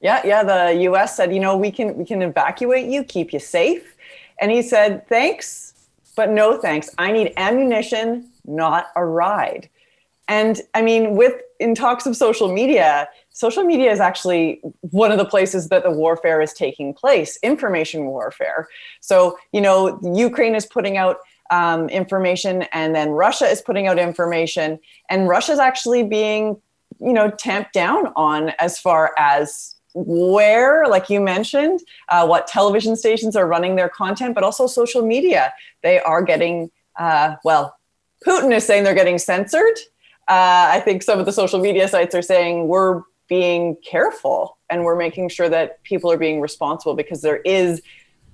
Yeah, 0.00 0.22
yeah. 0.24 0.42
The 0.42 0.82
U.S. 0.82 1.16
said, 1.16 1.32
you 1.32 1.40
know, 1.40 1.56
we 1.56 1.70
can 1.70 1.96
we 1.96 2.04
can 2.04 2.22
evacuate 2.22 2.88
you, 2.88 3.04
keep 3.04 3.32
you 3.32 3.38
safe, 3.38 3.96
and 4.40 4.50
he 4.50 4.62
said, 4.62 5.06
thanks, 5.08 5.74
but 6.16 6.30
no 6.30 6.58
thanks. 6.58 6.90
I 6.98 7.12
need 7.12 7.32
ammunition, 7.36 8.30
not 8.46 8.88
a 8.96 9.04
ride. 9.04 9.68
And 10.26 10.60
I 10.74 10.82
mean, 10.82 11.16
with 11.16 11.34
in 11.58 11.74
talks 11.74 12.06
of 12.06 12.16
social 12.16 12.52
media, 12.52 13.08
social 13.30 13.64
media 13.64 13.90
is 13.90 14.00
actually 14.00 14.60
one 14.80 15.12
of 15.12 15.18
the 15.18 15.24
places 15.24 15.68
that 15.68 15.82
the 15.82 15.90
warfare 15.90 16.40
is 16.40 16.52
taking 16.52 16.94
place, 16.94 17.38
information 17.42 18.06
warfare. 18.06 18.68
So, 19.00 19.38
you 19.52 19.60
know, 19.60 20.00
Ukraine 20.02 20.54
is 20.54 20.64
putting 20.64 20.96
out 20.96 21.18
um, 21.50 21.88
information, 21.88 22.62
and 22.72 22.94
then 22.94 23.10
Russia 23.10 23.46
is 23.46 23.60
putting 23.60 23.88
out 23.88 23.98
information, 23.98 24.78
and 25.10 25.28
Russia 25.28 25.52
is 25.52 25.58
actually 25.58 26.04
being, 26.04 26.56
you 27.00 27.12
know, 27.12 27.28
tamped 27.30 27.72
down 27.72 28.12
on 28.14 28.50
as 28.60 28.78
far 28.78 29.12
as 29.18 29.74
where, 29.94 30.86
like 30.86 31.10
you 31.10 31.20
mentioned, 31.20 31.80
uh, 32.08 32.26
what 32.26 32.46
television 32.46 32.96
stations 32.96 33.36
are 33.36 33.46
running 33.46 33.76
their 33.76 33.88
content, 33.88 34.34
but 34.34 34.44
also 34.44 34.66
social 34.66 35.04
media. 35.04 35.52
They 35.82 36.00
are 36.00 36.22
getting, 36.22 36.70
uh, 36.98 37.36
well, 37.44 37.76
Putin 38.26 38.54
is 38.54 38.66
saying 38.66 38.84
they're 38.84 38.94
getting 38.94 39.18
censored. 39.18 39.78
Uh, 40.28 40.70
I 40.72 40.80
think 40.84 41.02
some 41.02 41.18
of 41.18 41.26
the 41.26 41.32
social 41.32 41.58
media 41.58 41.88
sites 41.88 42.14
are 42.14 42.22
saying 42.22 42.68
we're 42.68 43.02
being 43.28 43.76
careful 43.88 44.58
and 44.68 44.84
we're 44.84 44.96
making 44.96 45.28
sure 45.28 45.48
that 45.48 45.82
people 45.82 46.10
are 46.12 46.18
being 46.18 46.40
responsible 46.40 46.94
because 46.94 47.22
there 47.22 47.38
is 47.38 47.80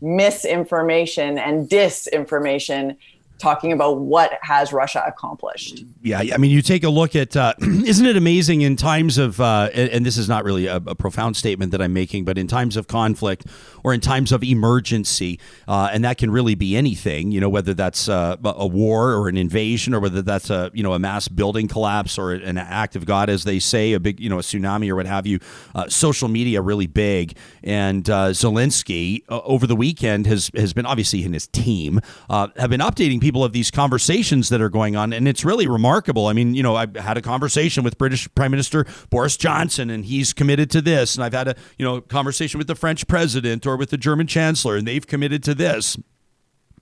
misinformation 0.01 1.39
and 1.39 1.69
disinformation 1.69 2.97
talking 3.39 3.73
about 3.73 3.99
what 3.99 4.39
has 4.43 4.73
Russia 4.73 5.03
accomplished. 5.07 5.85
Yeah, 6.03 6.23
I 6.33 6.37
mean, 6.39 6.51
you 6.51 6.63
take 6.63 6.85
a 6.85 6.89
look 6.89 7.15
at, 7.15 7.37
uh, 7.37 7.55
isn't 7.61 8.07
it 8.07 8.17
amazing 8.17 8.63
in 8.63 8.77
times 8.77 9.19
of, 9.19 9.41
uh, 9.41 9.69
and 9.75 10.07
this 10.07 10.17
is 10.17 10.29
not 10.29 10.45
really 10.45 10.67
a, 10.67 10.77
a, 10.77 10.95
profound 10.95 11.37
statement 11.37 11.73
that 11.73 11.83
I'm 11.83 11.93
making, 11.93 12.25
but 12.25 12.39
in 12.39 12.47
times 12.47 12.77
of 12.77 12.87
conflict 12.87 13.45
or 13.85 13.93
in 13.93 14.01
times 14.01 14.33
of 14.33 14.43
emergency, 14.43 15.39
uh, 15.69 15.91
and 15.93 16.05
that 16.05 16.17
can 16.17 16.31
really 16.31 16.55
be 16.55 16.77
anything, 16.77 17.31
you 17.31 17.41
know, 17.41 17.49
whether 17.49 17.75
that's 17.75 18.09
uh, 18.09 18.37
a 18.43 18.67
war 18.67 19.13
or 19.13 19.29
an 19.29 19.37
invasion 19.37 19.93
or 19.93 20.01
whether 20.01 20.23
that's 20.23 20.49
a, 20.49 20.71
you 20.73 20.83
know, 20.83 20.95
a 20.95 20.99
mass 20.99 21.29
building 21.29 21.69
collapse 21.69 22.19
or 22.19 22.33
an 22.33 22.57
act 22.57 22.97
of 22.97 23.05
God, 23.05 23.29
as 23.29 23.45
they 23.45 23.59
say, 23.59 23.93
a 23.93 24.01
big, 24.01 24.19
you 24.19 24.31
know, 24.31 24.39
a 24.39 24.43
tsunami 24.43 24.89
or 24.89 24.97
what 24.97 25.07
have 25.07 25.27
you, 25.27 25.39
uh, 25.75 25.89
social 25.89 26.29
media 26.29 26.63
really 26.63 26.87
big. 26.87 27.37
And 27.63 28.09
uh, 28.09 28.29
Zelensky 28.29 29.23
over 29.29 29.67
the 29.67 29.77
weekend 29.77 30.27
has, 30.27 30.51
has 30.55 30.73
been 30.73 30.87
obviously 30.87 31.25
in 31.25 31.33
his 31.33 31.47
team, 31.49 32.01
have 32.31 32.71
been 32.71 32.81
updating 32.81 33.21
people 33.21 33.26
of 33.45 33.53
these 33.53 33.71
conversations 33.71 34.49
that 34.49 34.61
are 34.61 34.69
going 34.69 34.97
on. 34.97 35.13
And 35.13 35.27
it's 35.27 35.45
really 35.45 35.67
remarkable. 35.67 36.27
I 36.27 36.33
mean, 36.33 36.55
you 36.55 36.63
know, 36.63 36.77
I 36.77 36.87
had 36.97 37.17
a 37.17 37.23
conversation 37.23 37.83
with 37.83 37.99
British 37.99 38.29
Prime 38.35 38.51
Minister 38.51 38.87
Boris 39.11 39.37
Johnson, 39.37 39.91
and 39.91 40.05
he's 40.05 40.33
committed 40.33 40.71
to 40.71 40.81
this. 40.81 41.15
And 41.15 41.25
I've 41.25 41.33
had 41.33 41.49
a, 41.49 41.55
you 41.79 41.85
know, 41.85 42.01
conversation 42.01 42.59
with 42.59 42.67
the 42.67 42.75
French 42.75 43.07
president 43.07 43.67
or 43.67 43.77
with 43.77 43.91
the 43.91 43.99
German 43.99 44.27
chancellor, 44.27 44.77
and 44.77 44.87
they've 44.87 45.07
committed 45.07 45.43
to 45.45 45.55
this. 45.55 45.97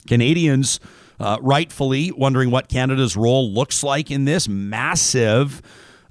Canadians, 0.07 0.81
uh, 1.19 1.39
rightfully 1.41 2.13
wondering 2.13 2.51
what 2.51 2.69
Canada's 2.69 3.17
role 3.17 3.51
looks 3.51 3.83
like 3.83 4.11
in 4.11 4.25
this 4.25 4.49
massive 4.49 5.63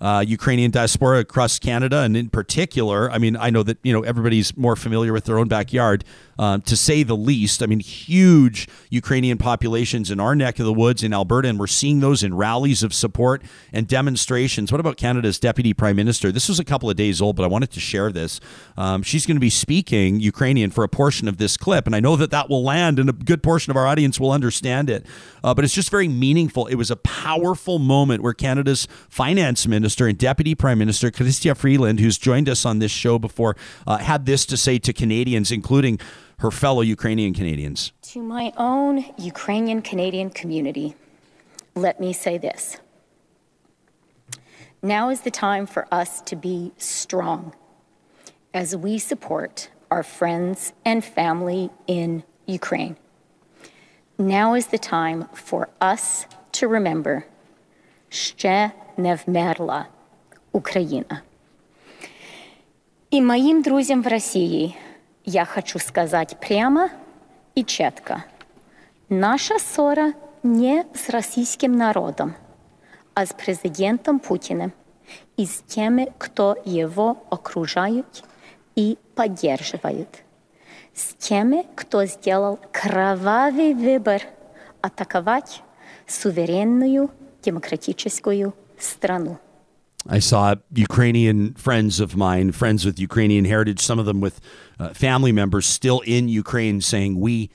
uh, 0.03 0.19
Ukrainian 0.19 0.69
diaspora 0.69 1.19
across 1.19 1.59
Canada, 1.59 1.99
and 1.99 2.17
in 2.17 2.29
particular, 2.29 3.09
I 3.09 3.19
mean, 3.19 3.37
I 3.37 3.49
know 3.49 3.63
that 3.63 3.77
you 3.83 3.93
know 3.93 4.01
everybody's 4.01 4.55
more 4.57 4.75
familiar 4.75 5.13
with 5.13 5.23
their 5.23 5.39
own 5.39 5.47
backyard, 5.47 6.03
um, 6.37 6.61
to 6.63 6.75
say 6.75 7.03
the 7.03 7.15
least. 7.15 7.61
I 7.61 7.65
mean, 7.65 7.79
huge 7.79 8.67
Ukrainian 8.89 9.37
populations 9.37 10.11
in 10.11 10.19
our 10.19 10.35
neck 10.35 10.59
of 10.59 10.65
the 10.65 10.73
woods 10.73 11.03
in 11.03 11.13
Alberta, 11.13 11.49
and 11.49 11.59
we're 11.59 11.67
seeing 11.67 11.99
those 11.99 12.23
in 12.23 12.33
rallies 12.33 12.83
of 12.83 12.93
support 12.93 13.41
and 13.71 13.87
demonstrations. 13.87 14.71
What 14.71 14.79
about 14.79 14.97
Canada's 14.97 15.39
Deputy 15.39 15.73
Prime 15.73 15.95
Minister? 15.95 16.31
This 16.31 16.49
was 16.49 16.59
a 16.59 16.63
couple 16.63 16.89
of 16.89 16.95
days 16.95 17.21
old, 17.21 17.35
but 17.35 17.43
I 17.43 17.47
wanted 17.47 17.71
to 17.71 17.79
share 17.79 18.11
this. 18.11 18.39
Um, 18.77 19.03
she's 19.03 19.25
going 19.25 19.35
to 19.35 19.41
be 19.41 19.49
speaking 19.49 20.19
Ukrainian 20.19 20.71
for 20.71 20.83
a 20.83 20.89
portion 20.89 21.27
of 21.27 21.37
this 21.37 21.57
clip, 21.57 21.85
and 21.85 21.95
I 21.95 21.99
know 21.99 22.15
that 22.15 22.31
that 22.31 22.49
will 22.49 22.63
land, 22.63 22.99
and 22.99 23.09
a 23.09 23.13
good 23.13 23.43
portion 23.43 23.71
of 23.71 23.77
our 23.77 23.87
audience 23.87 24.19
will 24.19 24.31
understand 24.31 24.89
it. 24.89 25.05
Uh, 25.43 25.53
but 25.53 25.63
it's 25.63 25.73
just 25.73 25.89
very 25.89 26.07
meaningful. 26.07 26.67
It 26.67 26.75
was 26.75 26.91
a 26.91 26.95
powerful 26.95 27.79
moment 27.79 28.23
where 28.23 28.33
Canada's 28.33 28.87
finance 29.09 29.67
minister 29.67 30.07
and 30.07 30.17
Deputy 30.17 30.55
Prime 30.55 30.79
Minister 30.79 31.11
Chrystia 31.11 31.55
Freeland, 31.55 31.99
who's 31.99 32.17
joined 32.17 32.49
us 32.49 32.65
on 32.65 32.79
this 32.79 32.91
show 32.91 33.19
before, 33.19 33.55
uh, 33.85 33.97
had 33.97 34.25
this 34.25 34.45
to 34.47 34.57
say 34.57 34.79
to 34.79 34.93
Canadians, 34.93 35.51
including 35.51 35.99
her 36.38 36.50
fellow 36.50 36.82
Ukrainian 36.82 37.34
Canadians. 37.34 37.92
To 38.14 38.22
my 38.22 38.52
own 38.56 39.04
Ukrainian 39.18 39.82
Canadian 39.82 40.30
community, 40.30 40.94
let 41.74 42.00
me 42.00 42.12
say 42.12 42.38
this. 42.38 42.78
Now 44.82 45.10
is 45.10 45.22
the 45.22 45.30
time 45.30 45.66
for 45.66 45.86
us 45.90 46.20
to 46.22 46.36
be 46.36 46.72
strong 46.78 47.52
as 48.54 48.76
we 48.76 48.98
support 48.98 49.70
our 49.90 50.04
friends 50.04 50.72
and 50.84 51.04
family 51.04 51.70
in 51.86 52.22
Ukraine. 52.46 52.96
Now 54.18 54.54
is 54.54 54.68
the 54.68 54.78
time 54.78 55.28
for 55.34 55.68
us 55.80 56.26
to 56.52 56.68
remember 56.68 57.24
ще 58.10 58.72
не 58.96 59.16
вмерла 59.16 59.88
Україна. 60.52 61.22
И 63.10 63.20
моим 63.20 63.62
друзьям 63.62 64.02
в 64.02 64.06
России 64.06 64.76
я 65.25 65.45
хочу 65.45 65.79
сказать 65.79 66.37
прямо 66.39 66.89
и 67.55 67.63
четко. 67.63 68.25
Наша 69.09 69.59
ссора 69.59 70.13
не 70.43 70.85
с 70.93 71.09
российским 71.09 71.77
народом, 71.77 72.35
а 73.13 73.25
с 73.25 73.33
президентом 73.33 74.19
Путиным 74.19 74.73
и 75.37 75.45
с 75.45 75.61
теми, 75.61 76.11
кто 76.17 76.57
его 76.65 77.23
окружают 77.29 78.23
и 78.75 78.97
поддерживают. 79.15 80.09
С 80.93 81.13
теми, 81.15 81.65
кто 81.75 82.05
сделал 82.05 82.59
кровавый 82.71 83.73
выбор 83.73 84.23
атаковать 84.81 85.63
суверенную 86.07 87.09
демократическую 87.41 88.53
страну. 88.79 89.37
I 90.07 90.19
saw 90.19 90.55
Ukrainian 90.73 91.53
friends 91.53 91.99
of 91.99 92.15
mine, 92.15 92.51
friends 92.51 92.85
with 92.85 92.99
Ukrainian 92.99 93.45
heritage, 93.45 93.79
some 93.79 93.99
of 93.99 94.05
them 94.05 94.19
with 94.19 94.41
uh, 94.79 94.89
family 94.89 95.31
members 95.31 95.65
still 95.65 96.01
in 96.01 96.27
Ukraine 96.27 96.81
saying, 96.81 97.19
We 97.19 97.49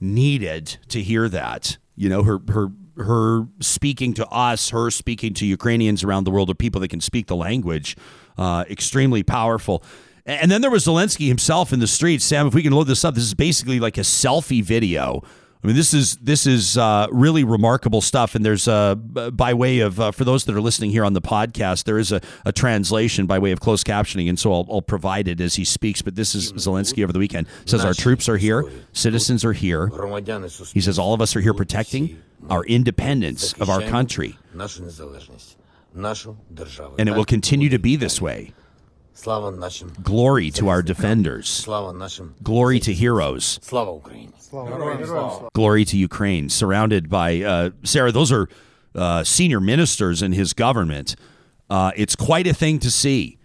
needed 0.00 0.78
to 0.88 1.02
hear 1.02 1.28
that. 1.28 1.78
You 1.94 2.08
know, 2.08 2.22
her, 2.24 2.40
her, 2.48 2.68
her 2.96 3.46
speaking 3.60 4.14
to 4.14 4.26
us, 4.28 4.70
her 4.70 4.90
speaking 4.90 5.32
to 5.34 5.46
Ukrainians 5.46 6.02
around 6.02 6.24
the 6.24 6.30
world, 6.30 6.50
or 6.50 6.54
people 6.54 6.80
that 6.80 6.88
can 6.88 7.00
speak 7.00 7.28
the 7.28 7.36
language, 7.36 7.96
uh, 8.36 8.64
extremely 8.68 9.22
powerful. 9.22 9.82
And 10.24 10.50
then 10.50 10.60
there 10.60 10.70
was 10.72 10.84
Zelensky 10.84 11.28
himself 11.28 11.72
in 11.72 11.78
the 11.78 11.86
streets. 11.86 12.24
Sam, 12.24 12.48
if 12.48 12.54
we 12.54 12.62
can 12.64 12.72
load 12.72 12.88
this 12.88 13.04
up, 13.04 13.14
this 13.14 13.22
is 13.22 13.34
basically 13.34 13.78
like 13.78 13.96
a 13.96 14.00
selfie 14.00 14.62
video 14.62 15.22
I 15.66 15.68
mean, 15.68 15.74
this 15.74 15.92
is 15.92 16.14
this 16.18 16.46
is 16.46 16.78
uh, 16.78 17.08
really 17.10 17.42
remarkable 17.42 18.00
stuff. 18.00 18.36
And 18.36 18.44
there's 18.44 18.68
uh, 18.68 18.94
by 18.94 19.52
way 19.52 19.80
of 19.80 19.98
uh, 19.98 20.12
for 20.12 20.22
those 20.22 20.44
that 20.44 20.54
are 20.54 20.60
listening 20.60 20.92
here 20.92 21.04
on 21.04 21.12
the 21.12 21.20
podcast, 21.20 21.82
there 21.82 21.98
is 21.98 22.12
a, 22.12 22.20
a 22.44 22.52
translation 22.52 23.26
by 23.26 23.40
way 23.40 23.50
of 23.50 23.58
closed 23.58 23.84
captioning, 23.84 24.28
and 24.28 24.38
so 24.38 24.52
I'll, 24.52 24.64
I'll, 24.70 24.80
provide 24.80 25.26
it 25.26 25.40
as 25.40 25.56
he 25.56 25.64
speaks. 25.64 26.02
But 26.02 26.14
this 26.14 26.36
is 26.36 26.52
Zelensky 26.52 27.02
over 27.02 27.12
the 27.12 27.18
weekend 27.18 27.48
says 27.64 27.84
our 27.84 27.94
troops 27.94 28.28
are 28.28 28.36
here, 28.36 28.62
citizens 28.92 29.44
are 29.44 29.54
here. 29.54 29.88
He 30.72 30.80
says 30.80 31.00
all 31.00 31.14
of 31.14 31.20
us 31.20 31.34
are 31.34 31.40
here 31.40 31.52
protecting 31.52 32.22
our 32.48 32.64
independence 32.66 33.52
of 33.54 33.68
our 33.68 33.80
country, 33.82 34.38
and 36.96 37.08
it 37.08 37.12
will 37.16 37.24
continue 37.24 37.70
to 37.70 37.80
be 37.80 37.96
this 37.96 38.22
way. 38.22 38.52
Glory 40.02 40.50
to 40.52 40.68
our 40.68 40.82
defenders. 40.82 41.48
Slava 41.48 41.96
Nashim. 41.96 42.34
Glory 42.42 42.78
to 42.80 42.92
heroes. 42.92 43.58
Glory 45.54 45.84
to 45.86 45.96
Ukraine. 45.96 46.48
Surrounded 46.50 47.08
by, 47.08 47.40
uh, 47.40 47.70
Sarah, 47.82 48.12
those 48.12 48.30
are 48.30 48.48
uh, 48.94 49.24
senior 49.24 49.58
ministers 49.58 50.22
in 50.22 50.32
his 50.32 50.52
government. 50.52 51.16
Uh, 51.70 51.92
it's 51.96 52.14
quite 52.14 52.46
a 52.46 52.54
thing 52.54 52.78
to 52.80 52.90
see. 52.90 53.38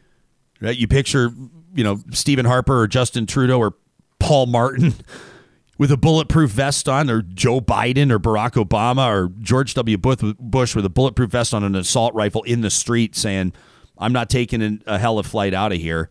Right? 0.59 0.77
You 0.77 0.87
picture, 0.87 1.31
you 1.73 1.83
know, 1.83 2.01
Stephen 2.11 2.45
Harper 2.45 2.81
or 2.81 2.87
Justin 2.87 3.25
Trudeau 3.25 3.57
or 3.57 3.73
Paul 4.19 4.47
Martin 4.47 4.93
with 5.77 5.91
a 5.91 5.97
bulletproof 5.97 6.51
vest 6.51 6.87
on, 6.87 7.09
or 7.09 7.21
Joe 7.21 7.61
Biden 7.61 8.11
or 8.11 8.19
Barack 8.19 8.63
Obama 8.63 9.07
or 9.07 9.31
George 9.39 9.73
W. 9.73 9.97
Bush 9.97 10.75
with 10.75 10.85
a 10.85 10.89
bulletproof 10.89 11.31
vest 11.31 11.53
on 11.53 11.63
an 11.63 11.75
assault 11.75 12.13
rifle 12.13 12.43
in 12.43 12.61
the 12.61 12.69
street 12.69 13.15
saying, 13.15 13.53
I'm 14.01 14.13
not 14.13 14.29
taking 14.29 14.81
a 14.85 14.97
hell 14.97 15.19
of 15.19 15.27
flight 15.27 15.53
out 15.53 15.71
of 15.71 15.77
here. 15.77 16.09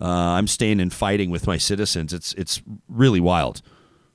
Uh, 0.00 0.04
I'm 0.06 0.46
staying 0.46 0.80
and 0.80 0.92
fighting 0.92 1.30
with 1.30 1.46
my 1.46 1.56
citizens. 1.56 2.12
It's 2.12 2.32
it's 2.34 2.60
really 2.88 3.20
wild. 3.20 3.62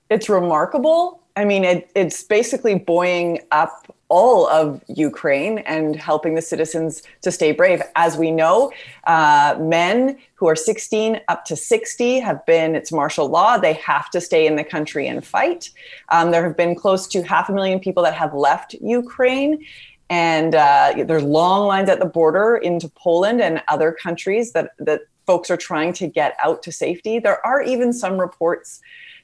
It's 0.10 0.30
remarkable. 0.30 1.24
I 1.36 1.46
mean, 1.46 1.64
it, 1.64 1.90
it's 1.96 2.24
basically 2.24 2.76
buoying 2.76 3.40
up 3.52 3.92
all 4.08 4.48
of 4.48 4.84
Ukraine 4.88 5.58
and 5.60 5.96
helping 5.96 6.36
the 6.36 6.42
citizens 6.44 7.02
to 7.24 7.32
stay 7.32 7.52
brave. 7.52 7.82
As 7.96 8.16
we 8.16 8.30
know, 8.30 8.72
uh, 9.06 9.56
men 9.60 10.20
who 10.36 10.48
are 10.48 10.56
16 10.56 11.20
up 11.30 11.46
to 11.46 11.56
60 11.56 12.20
have 12.20 12.46
been, 12.46 12.76
it's 12.76 12.92
martial 12.92 13.28
law. 13.28 13.58
They 13.58 13.74
have 13.74 14.12
to 14.12 14.22
stay 14.22 14.46
in 14.46 14.56
the 14.56 14.64
country 14.64 15.08
and 15.08 15.26
fight. 15.26 15.72
Um, 16.10 16.30
there 16.30 16.44
have 16.44 16.56
been 16.56 16.76
close 16.76 17.08
to 17.08 17.24
half 17.24 17.50
a 17.50 17.54
million 17.54 17.80
people 17.80 18.04
that 18.04 18.14
have 18.14 18.36
left 18.36 18.76
Ukraine 18.76 19.66
and 20.10 20.56
uh, 20.56 20.94
there's 21.06 21.24
long 21.24 21.68
lines 21.68 21.90
at 21.90 22.00
the 22.00 22.06
border 22.06 22.58
into 22.58 22.90
Poland 22.90 23.42
and 23.42 23.62
other 23.68 23.92
countries 23.92 24.52
that 24.54 24.72
that 24.80 25.02
folks 25.26 25.50
are 25.50 25.58
trying 25.58 25.94
to 25.94 26.08
get 26.08 26.36
out 26.44 26.62
to 26.64 26.72
safety. 26.72 27.20
There 27.20 27.46
are 27.46 27.62
even 27.62 27.94
some 27.94 28.20
reports 28.20 28.82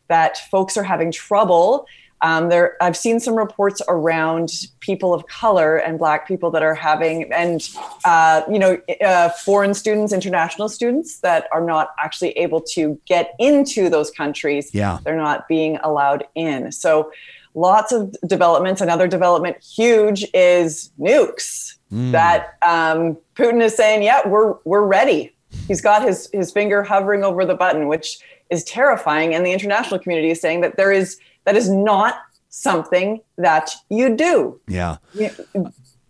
that 0.07 0.37
folks 0.49 0.77
are 0.77 0.83
having 0.83 1.11
trouble. 1.11 1.85
Um, 2.21 2.49
there, 2.49 2.75
I've 2.81 2.97
seen 2.97 3.21
some 3.21 3.35
reports 3.35 3.81
around 3.87 4.51
people 4.81 5.13
of 5.13 5.25
color 5.27 5.77
and 5.77 5.97
Black 5.97 6.27
people 6.27 6.51
that 6.51 6.61
are 6.61 6.75
having, 6.75 7.31
and 7.31 7.69
uh, 8.03 8.41
you 8.51 8.59
know, 8.59 8.77
uh, 9.01 9.29
foreign 9.29 9.73
students, 9.73 10.11
international 10.11 10.67
students 10.67 11.19
that 11.19 11.47
are 11.53 11.63
not 11.63 11.91
actually 11.97 12.31
able 12.31 12.59
to 12.73 12.99
get 13.05 13.35
into 13.39 13.89
those 13.89 14.11
countries. 14.11 14.69
Yeah, 14.73 14.99
they're 15.05 15.15
not 15.15 15.47
being 15.47 15.77
allowed 15.77 16.25
in. 16.35 16.73
So 16.73 17.11
lots 17.59 17.91
of 17.91 18.15
developments. 18.25 18.81
Another 18.81 19.07
development, 19.07 19.57
huge, 19.63 20.25
is 20.33 20.91
nukes. 20.99 21.77
Mm. 21.91 22.11
That 22.11 22.57
um, 22.61 23.17
Putin 23.35 23.61
is 23.61 23.75
saying, 23.75 24.03
yeah, 24.03 24.27
we're 24.27 24.55
we're 24.63 24.85
ready. 24.85 25.35
He's 25.67 25.81
got 25.81 26.03
his 26.03 26.29
his 26.31 26.51
finger 26.51 26.83
hovering 26.83 27.23
over 27.23 27.45
the 27.45 27.55
button, 27.55 27.87
which 27.87 28.19
is 28.49 28.63
terrifying. 28.63 29.33
And 29.33 29.45
the 29.45 29.51
international 29.51 29.99
community 29.99 30.29
is 30.31 30.39
saying 30.39 30.61
that 30.61 30.77
there 30.77 30.91
is 30.91 31.19
that 31.45 31.55
is 31.55 31.69
not 31.69 32.15
something 32.49 33.21
that 33.37 33.71
you 33.89 34.15
do. 34.15 34.59
Yeah. 34.67 34.97
yeah. 35.13 35.31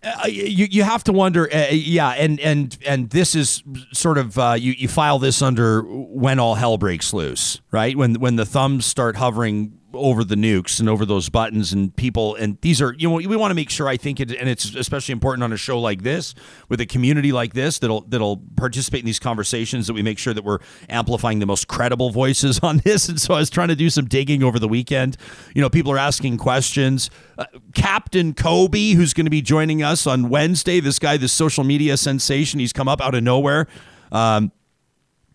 Uh, 0.01 0.27
you 0.27 0.65
you 0.69 0.83
have 0.83 1.03
to 1.03 1.11
wonder, 1.11 1.53
uh, 1.53 1.67
yeah, 1.71 2.11
and 2.11 2.39
and 2.39 2.77
and 2.85 3.09
this 3.09 3.35
is 3.35 3.63
sort 3.91 4.17
of 4.17 4.37
uh, 4.39 4.55
you 4.57 4.71
you 4.71 4.87
file 4.87 5.19
this 5.19 5.41
under 5.41 5.81
when 5.81 6.39
all 6.39 6.55
hell 6.55 6.77
breaks 6.77 7.13
loose, 7.13 7.59
right? 7.71 7.97
When 7.97 8.15
when 8.15 8.37
the 8.37 8.45
thumbs 8.45 8.85
start 8.85 9.17
hovering 9.17 9.78
over 9.93 10.23
the 10.23 10.35
nukes 10.35 10.79
and 10.79 10.87
over 10.87 11.05
those 11.05 11.29
buttons 11.29 11.73
and 11.73 11.95
people 11.95 12.35
and 12.35 12.59
these 12.61 12.81
are 12.81 12.93
you 12.97 13.09
know 13.09 13.15
we 13.15 13.35
want 13.35 13.51
to 13.51 13.55
make 13.55 13.69
sure 13.69 13.87
I 13.87 13.97
think 13.97 14.19
it 14.19 14.31
and 14.31 14.47
it's 14.47 14.75
especially 14.75 15.13
important 15.13 15.43
on 15.43 15.51
a 15.51 15.57
show 15.57 15.79
like 15.79 16.03
this 16.03 16.35
with 16.67 16.79
a 16.79 16.85
community 16.85 17.31
like 17.31 17.53
this 17.53 17.79
that'll 17.79 18.01
that'll 18.01 18.37
participate 18.55 18.99
in 18.99 19.05
these 19.05 19.19
conversations 19.19 19.87
that 19.87 19.93
we 19.93 20.03
make 20.03 20.19
sure 20.19 20.33
that 20.33 20.43
we're 20.43 20.59
amplifying 20.89 21.39
the 21.39 21.45
most 21.45 21.67
credible 21.67 22.11
voices 22.11 22.59
on 22.63 22.77
this. 22.79 23.09
And 23.09 23.19
so 23.19 23.33
I 23.33 23.39
was 23.39 23.49
trying 23.49 23.69
to 23.69 23.75
do 23.75 23.89
some 23.89 24.05
digging 24.05 24.43
over 24.43 24.59
the 24.59 24.67
weekend. 24.67 25.17
You 25.55 25.61
know 25.61 25.69
people 25.69 25.91
are 25.91 25.97
asking 25.97 26.37
questions. 26.37 27.09
Uh, 27.37 27.45
Captain 27.73 28.33
Kobe 28.33 28.91
who's 28.91 29.13
going 29.13 29.25
to 29.25 29.31
be 29.31 29.41
joining 29.41 29.81
us 29.81 30.05
on 30.05 30.29
Wednesday 30.29 30.79
this 30.79 30.99
guy 30.99 31.17
this 31.17 31.33
social 31.33 31.63
media 31.63 31.97
sensation 31.97 32.59
he's 32.59 32.73
come 32.73 32.87
up 32.87 33.01
out 33.01 33.15
of 33.15 33.23
nowhere. 33.23 33.67
Um, 34.11 34.51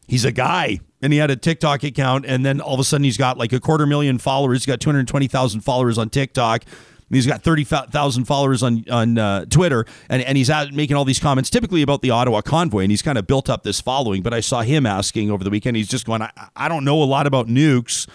he's 0.07 0.25
a 0.25 0.33
guy 0.33 0.81
and 1.05 1.13
he 1.13 1.19
had 1.19 1.31
a 1.31 1.37
TikTok 1.37 1.85
account, 1.85 2.25
and 2.25 2.47
then 2.47 2.63
all 2.63 2.73
of 2.73 2.81
a 2.81 2.85
sudden 2.85 3.05
he's 3.05 3.19
got 3.19 3.37
like 3.37 3.53
a 3.53 3.61
quarter 3.61 3.85
million 3.85 4.17
followers. 4.17 4.61
He's 4.61 4.67
got 4.67 4.81
220,000 4.81 5.61
followers 5.61 5.99
on 5.99 6.09
TikTok. 6.09 6.65
He's 7.11 7.27
got 7.27 7.43
30,000 7.43 8.25
followers 8.25 8.63
on 8.63 8.87
on 8.91 9.19
uh, 9.19 9.45
Twitter, 9.45 9.85
and, 10.09 10.23
and 10.23 10.39
he's 10.39 10.49
out 10.49 10.73
making 10.73 10.97
all 10.97 11.05
these 11.05 11.21
comments, 11.21 11.51
typically 11.51 11.83
about 11.83 12.01
the 12.01 12.09
Ottawa 12.09 12.41
convoy, 12.41 12.81
and 12.81 12.91
he's 12.91 13.03
kind 13.03 13.19
of 13.19 13.27
built 13.27 13.51
up 13.51 13.65
this 13.65 13.83
following. 13.83 14.23
But 14.23 14.33
I 14.33 14.41
saw 14.41 14.63
him 14.63 14.87
asking 14.87 15.31
over 15.31 15.45
the 15.45 15.51
weekend, 15.51 15.77
he's 15.77 15.89
just 15.89 16.07
going, 16.07 16.23
I, 16.23 16.31
I 16.57 16.69
don't 16.71 16.87
know 16.87 17.03
a 17.03 17.05
lot 17.05 17.27
about 17.27 17.49
nukes, 17.49 18.09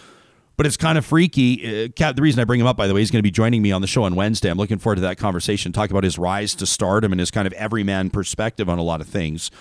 but 0.57 0.65
it's 0.65 0.75
kind 0.75 0.97
of 0.97 1.05
freaky. 1.05 1.85
Uh, 1.85 2.11
the 2.11 2.23
reason 2.23 2.41
I 2.41 2.43
bring 2.43 2.59
him 2.59 2.65
up, 2.65 2.75
by 2.75 2.87
the 2.87 2.95
way, 2.95 3.01
he's 3.01 3.11
going 3.11 3.19
to 3.19 3.23
be 3.23 3.31
joining 3.31 3.61
me 3.61 3.71
on 3.71 3.81
the 3.81 3.87
show 3.87 4.03
on 4.03 4.15
Wednesday. 4.15 4.49
I'm 4.49 4.57
looking 4.57 4.79
forward 4.79 4.95
to 4.95 5.01
that 5.01 5.19
conversation, 5.19 5.71
talk 5.71 5.91
about 5.91 6.03
his 6.03 6.17
rise 6.17 6.55
to 6.55 6.65
stardom 6.65 7.11
and 7.11 7.19
his 7.19 7.29
kind 7.29 7.45
of 7.45 7.53
everyman 7.53 8.09
perspective 8.09 8.67
on 8.67 8.79
a 8.79 8.83
lot 8.83 8.99
of 8.99 9.07
things. 9.07 9.51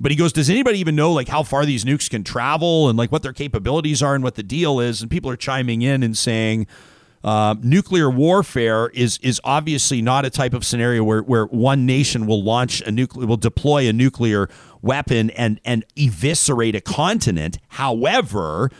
But 0.00 0.12
he 0.12 0.16
goes, 0.16 0.32
Does 0.32 0.48
anybody 0.50 0.78
even 0.78 0.94
know 0.96 1.12
like 1.12 1.28
how 1.28 1.42
far 1.42 1.64
these 1.66 1.84
nukes 1.84 2.08
can 2.08 2.24
travel 2.24 2.88
and 2.88 2.98
like 2.98 3.10
what 3.10 3.22
their 3.22 3.32
capabilities 3.32 4.02
are 4.02 4.14
and 4.14 4.22
what 4.22 4.36
the 4.36 4.42
deal 4.42 4.80
is? 4.80 5.02
And 5.02 5.10
people 5.10 5.30
are 5.30 5.36
chiming 5.36 5.82
in 5.82 6.02
and 6.02 6.16
saying, 6.16 6.66
uh, 7.24 7.56
nuclear 7.62 8.08
warfare 8.08 8.88
is 8.90 9.18
is 9.22 9.40
obviously 9.42 10.00
not 10.00 10.24
a 10.24 10.30
type 10.30 10.54
of 10.54 10.64
scenario 10.64 11.02
where, 11.02 11.22
where 11.22 11.46
one 11.46 11.84
nation 11.84 12.26
will 12.26 12.42
launch 12.42 12.80
a 12.82 12.92
nuclear 12.92 13.26
will 13.26 13.36
deploy 13.36 13.88
a 13.88 13.92
nuclear 13.92 14.48
weapon 14.82 15.30
and 15.30 15.60
and 15.64 15.84
eviscerate 15.96 16.76
a 16.76 16.80
continent. 16.80 17.58
However, 17.68 18.70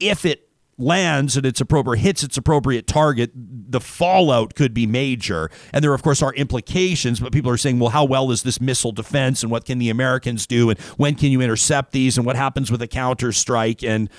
if 0.00 0.24
it 0.24 0.48
lands 0.82 1.36
and 1.36 1.46
its 1.46 1.60
appropriate 1.60 2.00
hits 2.00 2.22
its 2.22 2.36
appropriate 2.36 2.86
target, 2.86 3.30
the 3.34 3.80
fallout 3.80 4.54
could 4.54 4.74
be 4.74 4.86
major. 4.86 5.50
And 5.72 5.82
there, 5.82 5.94
of 5.94 6.02
course, 6.02 6.22
are 6.22 6.34
implications. 6.34 7.20
But 7.20 7.32
people 7.32 7.50
are 7.50 7.56
saying, 7.56 7.78
well, 7.78 7.90
how 7.90 8.04
well 8.04 8.30
is 8.30 8.42
this 8.42 8.60
missile 8.60 8.92
defense, 8.92 9.42
and 9.42 9.50
what 9.50 9.64
can 9.64 9.78
the 9.78 9.88
Americans 9.88 10.46
do, 10.46 10.68
and 10.70 10.78
when 10.98 11.14
can 11.14 11.30
you 11.30 11.40
intercept 11.40 11.92
these, 11.92 12.18
and 12.18 12.26
what 12.26 12.36
happens 12.36 12.70
with 12.70 12.82
a 12.82 12.88
counter 12.88 13.32
strike, 13.32 13.82
and 13.82 14.10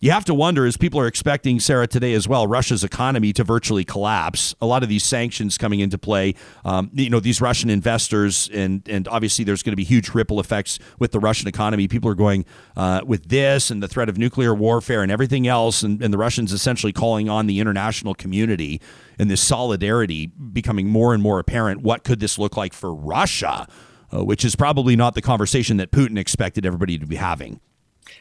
you 0.00 0.12
have 0.12 0.24
to 0.26 0.34
wonder, 0.34 0.64
as 0.64 0.76
people 0.76 1.00
are 1.00 1.08
expecting, 1.08 1.58
Sarah, 1.58 1.88
today 1.88 2.14
as 2.14 2.28
well, 2.28 2.46
Russia's 2.46 2.84
economy 2.84 3.32
to 3.32 3.42
virtually 3.42 3.84
collapse. 3.84 4.54
A 4.60 4.66
lot 4.66 4.84
of 4.84 4.88
these 4.88 5.02
sanctions 5.02 5.58
coming 5.58 5.80
into 5.80 5.98
play, 5.98 6.34
um, 6.64 6.90
you 6.92 7.10
know, 7.10 7.18
these 7.18 7.40
Russian 7.40 7.68
investors, 7.68 8.48
and 8.52 8.88
and 8.88 9.08
obviously 9.08 9.44
there's 9.44 9.62
going 9.62 9.72
to 9.72 9.76
be 9.76 9.84
huge 9.84 10.10
ripple 10.10 10.38
effects 10.38 10.78
with 11.00 11.10
the 11.10 11.18
Russian 11.18 11.48
economy. 11.48 11.88
People 11.88 12.10
are 12.10 12.14
going 12.14 12.44
uh, 12.76 13.00
with 13.04 13.28
this 13.28 13.72
and 13.72 13.82
the 13.82 13.88
threat 13.88 14.08
of 14.08 14.18
nuclear 14.18 14.54
warfare 14.54 15.02
and 15.02 15.10
everything 15.10 15.48
else, 15.48 15.82
and, 15.82 16.00
and 16.00 16.14
the 16.14 16.18
Russians 16.18 16.52
essentially 16.52 16.92
calling 16.92 17.28
on 17.28 17.48
the 17.48 17.58
international 17.58 18.14
community 18.14 18.80
and 19.18 19.28
this 19.28 19.40
solidarity 19.40 20.26
becoming 20.26 20.88
more 20.88 21.12
and 21.12 21.22
more 21.22 21.40
apparent. 21.40 21.82
What 21.82 22.04
could 22.04 22.20
this 22.20 22.38
look 22.38 22.56
like 22.56 22.72
for 22.72 22.94
Russia? 22.94 23.66
Uh, 24.10 24.24
which 24.24 24.42
is 24.42 24.56
probably 24.56 24.96
not 24.96 25.14
the 25.14 25.20
conversation 25.20 25.76
that 25.76 25.90
Putin 25.90 26.18
expected 26.18 26.64
everybody 26.64 26.96
to 26.98 27.04
be 27.04 27.16
having. 27.16 27.60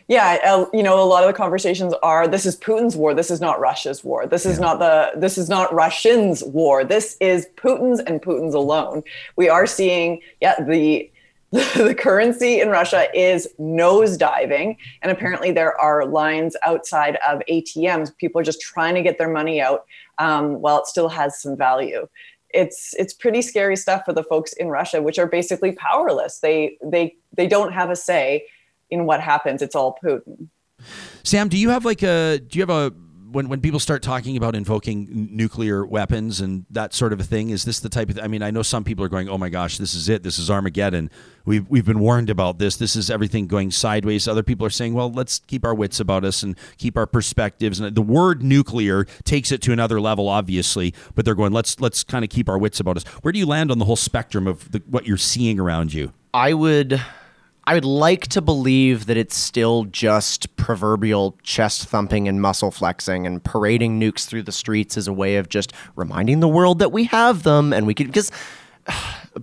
Yeah, 0.08 0.38
uh, 0.46 0.66
you 0.74 0.84
know, 0.84 1.02
a 1.02 1.06
lot 1.06 1.24
of 1.24 1.28
the 1.28 1.34
conversations 1.34 1.94
are 2.02 2.28
this 2.28 2.46
is 2.46 2.56
Putin's 2.58 2.96
war. 2.96 3.14
This 3.14 3.30
is 3.30 3.42
not 3.42 3.60
Russia's 3.60 4.04
war. 4.04 4.26
This 4.26 4.46
is 4.46 4.58
yeah. 4.58 4.66
not 4.66 4.80
the 4.80 5.12
this 5.20 5.38
is 5.38 5.50
not 5.50 5.74
Russians' 5.74 6.44
war. 6.44 6.84
This 6.84 7.18
is 7.20 7.48
Putin's 7.58 8.00
and 8.00 8.22
Putin's 8.22 8.54
alone. 8.54 9.04
We 9.36 9.50
are 9.50 9.66
seeing, 9.66 10.22
yeah, 10.40 10.56
the 10.64 11.12
the 11.52 11.96
currency 11.98 12.60
in 12.60 12.68
Russia 12.70 13.08
is 13.14 13.48
nosediving, 13.58 14.76
and 15.02 15.12
apparently 15.12 15.52
there 15.52 15.80
are 15.80 16.06
lines 16.06 16.58
outside 16.66 17.18
of 17.28 17.42
ATMs. 17.50 18.16
People 18.18 18.42
are 18.42 18.44
just 18.44 18.60
trying 18.60 18.96
to 18.96 19.02
get 19.02 19.18
their 19.18 19.30
money 19.30 19.62
out 19.62 19.86
um, 20.18 20.62
while 20.62 20.80
it 20.80 20.88
still 20.88 21.08
has 21.08 21.42
some 21.42 21.56
value. 21.56 22.08
It's 22.54 22.94
it's 22.98 23.14
pretty 23.14 23.42
scary 23.42 23.78
stuff 23.78 24.04
for 24.06 24.12
the 24.12 24.24
folks 24.24 24.54
in 24.54 24.68
Russia, 24.68 25.02
which 25.02 25.20
are 25.20 25.28
basically 25.28 25.72
powerless. 25.74 26.40
They 26.40 26.78
they 26.84 27.16
they 27.34 27.48
don't 27.48 27.72
have 27.72 27.90
a 27.90 27.96
say 27.96 28.46
in 28.90 29.06
what 29.06 29.22
happens. 29.22 29.62
It's 29.62 29.76
all 29.76 29.98
Putin. 30.04 30.50
Sam, 31.24 31.50
do 31.50 31.58
you 31.58 31.70
have 31.70 31.86
like 31.86 32.04
a 32.04 32.40
do 32.40 32.60
you 32.60 32.62
have 32.62 32.70
a 32.70 32.94
when 33.32 33.50
when 33.50 33.62
people 33.62 33.80
start 33.80 34.02
talking 34.02 34.38
about 34.38 34.56
invoking 34.56 35.30
nuclear 35.32 35.86
weapons 35.86 36.40
and 36.40 36.66
that 36.70 36.94
sort 36.94 37.14
of 37.14 37.20
a 37.20 37.24
thing, 37.24 37.50
is 37.50 37.66
this 37.66 37.80
the 37.80 37.90
type 37.90 38.10
of? 38.10 38.20
I 38.20 38.28
mean, 38.28 38.42
I 38.42 38.52
know 38.52 38.62
some 38.62 38.84
people 38.84 39.04
are 39.04 39.10
going, 39.10 39.28
"Oh 39.28 39.38
my 39.38 39.50
gosh, 39.50 39.78
this 39.78 39.94
is 39.94 40.10
it. 40.10 40.24
This 40.24 40.40
is 40.40 40.50
Armageddon." 40.50 41.10
We've 41.46 41.70
we've 41.70 41.86
been 41.86 42.00
warned 42.00 42.30
about 42.30 42.58
this. 42.58 42.78
This 42.78 42.96
is 42.96 43.10
everything 43.10 43.48
going 43.48 43.72
sideways. 43.72 44.28
Other 44.28 44.44
people 44.44 44.66
are 44.66 44.72
saying, 44.72 44.94
"Well, 44.94 45.12
let's 45.12 45.40
keep 45.40 45.66
our 45.66 45.76
wits 45.76 46.00
about 46.00 46.24
us 46.24 46.42
and 46.44 46.58
keep 46.78 46.98
our 46.98 47.06
perspectives." 47.06 47.80
And 47.80 47.94
the 47.94 48.02
word 48.02 48.44
nuclear 48.44 49.06
takes 49.26 49.52
it 49.52 49.62
to 49.64 49.74
another 49.74 50.00
level, 50.00 50.30
obviously. 50.30 50.94
But 51.16 51.26
they're 51.26 51.36
going, 51.36 51.54
"Let's 51.54 51.80
let's 51.80 52.04
kind 52.04 52.24
of 52.24 52.30
keep 52.30 52.48
our 52.48 52.58
wits 52.58 52.80
about 52.80 52.98
us." 52.98 53.04
Where 53.22 53.32
do 53.32 53.40
you 53.40 53.46
land 53.46 53.72
on 53.72 53.80
the 53.80 53.86
whole 53.86 53.96
spectrum 53.96 54.48
of 54.48 54.72
the, 54.72 54.82
what 54.88 55.06
you're 55.06 55.18
seeing 55.18 55.60
around 55.60 55.94
you? 55.94 56.14
I 56.34 56.54
would 56.54 57.02
I 57.68 57.74
would 57.74 57.84
like 57.84 58.28
to 58.28 58.42
believe 58.42 59.08
that 59.08 59.18
it's 59.18 59.36
still 59.36 59.84
just 59.84 60.56
proverbial 60.56 61.38
chest 61.44 61.84
thumping 61.84 62.30
and 62.30 62.42
muscle 62.42 62.72
flexing 62.72 63.28
and 63.28 63.44
parading 63.44 64.00
nukes 64.00 64.26
through 64.26 64.44
the 64.44 64.54
streets 64.54 64.96
as 64.96 65.06
a 65.06 65.12
way 65.12 65.36
of 65.36 65.50
just 65.50 65.74
reminding 65.98 66.40
the 66.40 66.48
world 66.48 66.80
that 66.80 66.94
we 66.94 67.04
have 67.04 67.44
them 67.44 67.74
and 67.74 67.86
we 67.86 67.94
could 67.94 68.08
because 68.08 68.32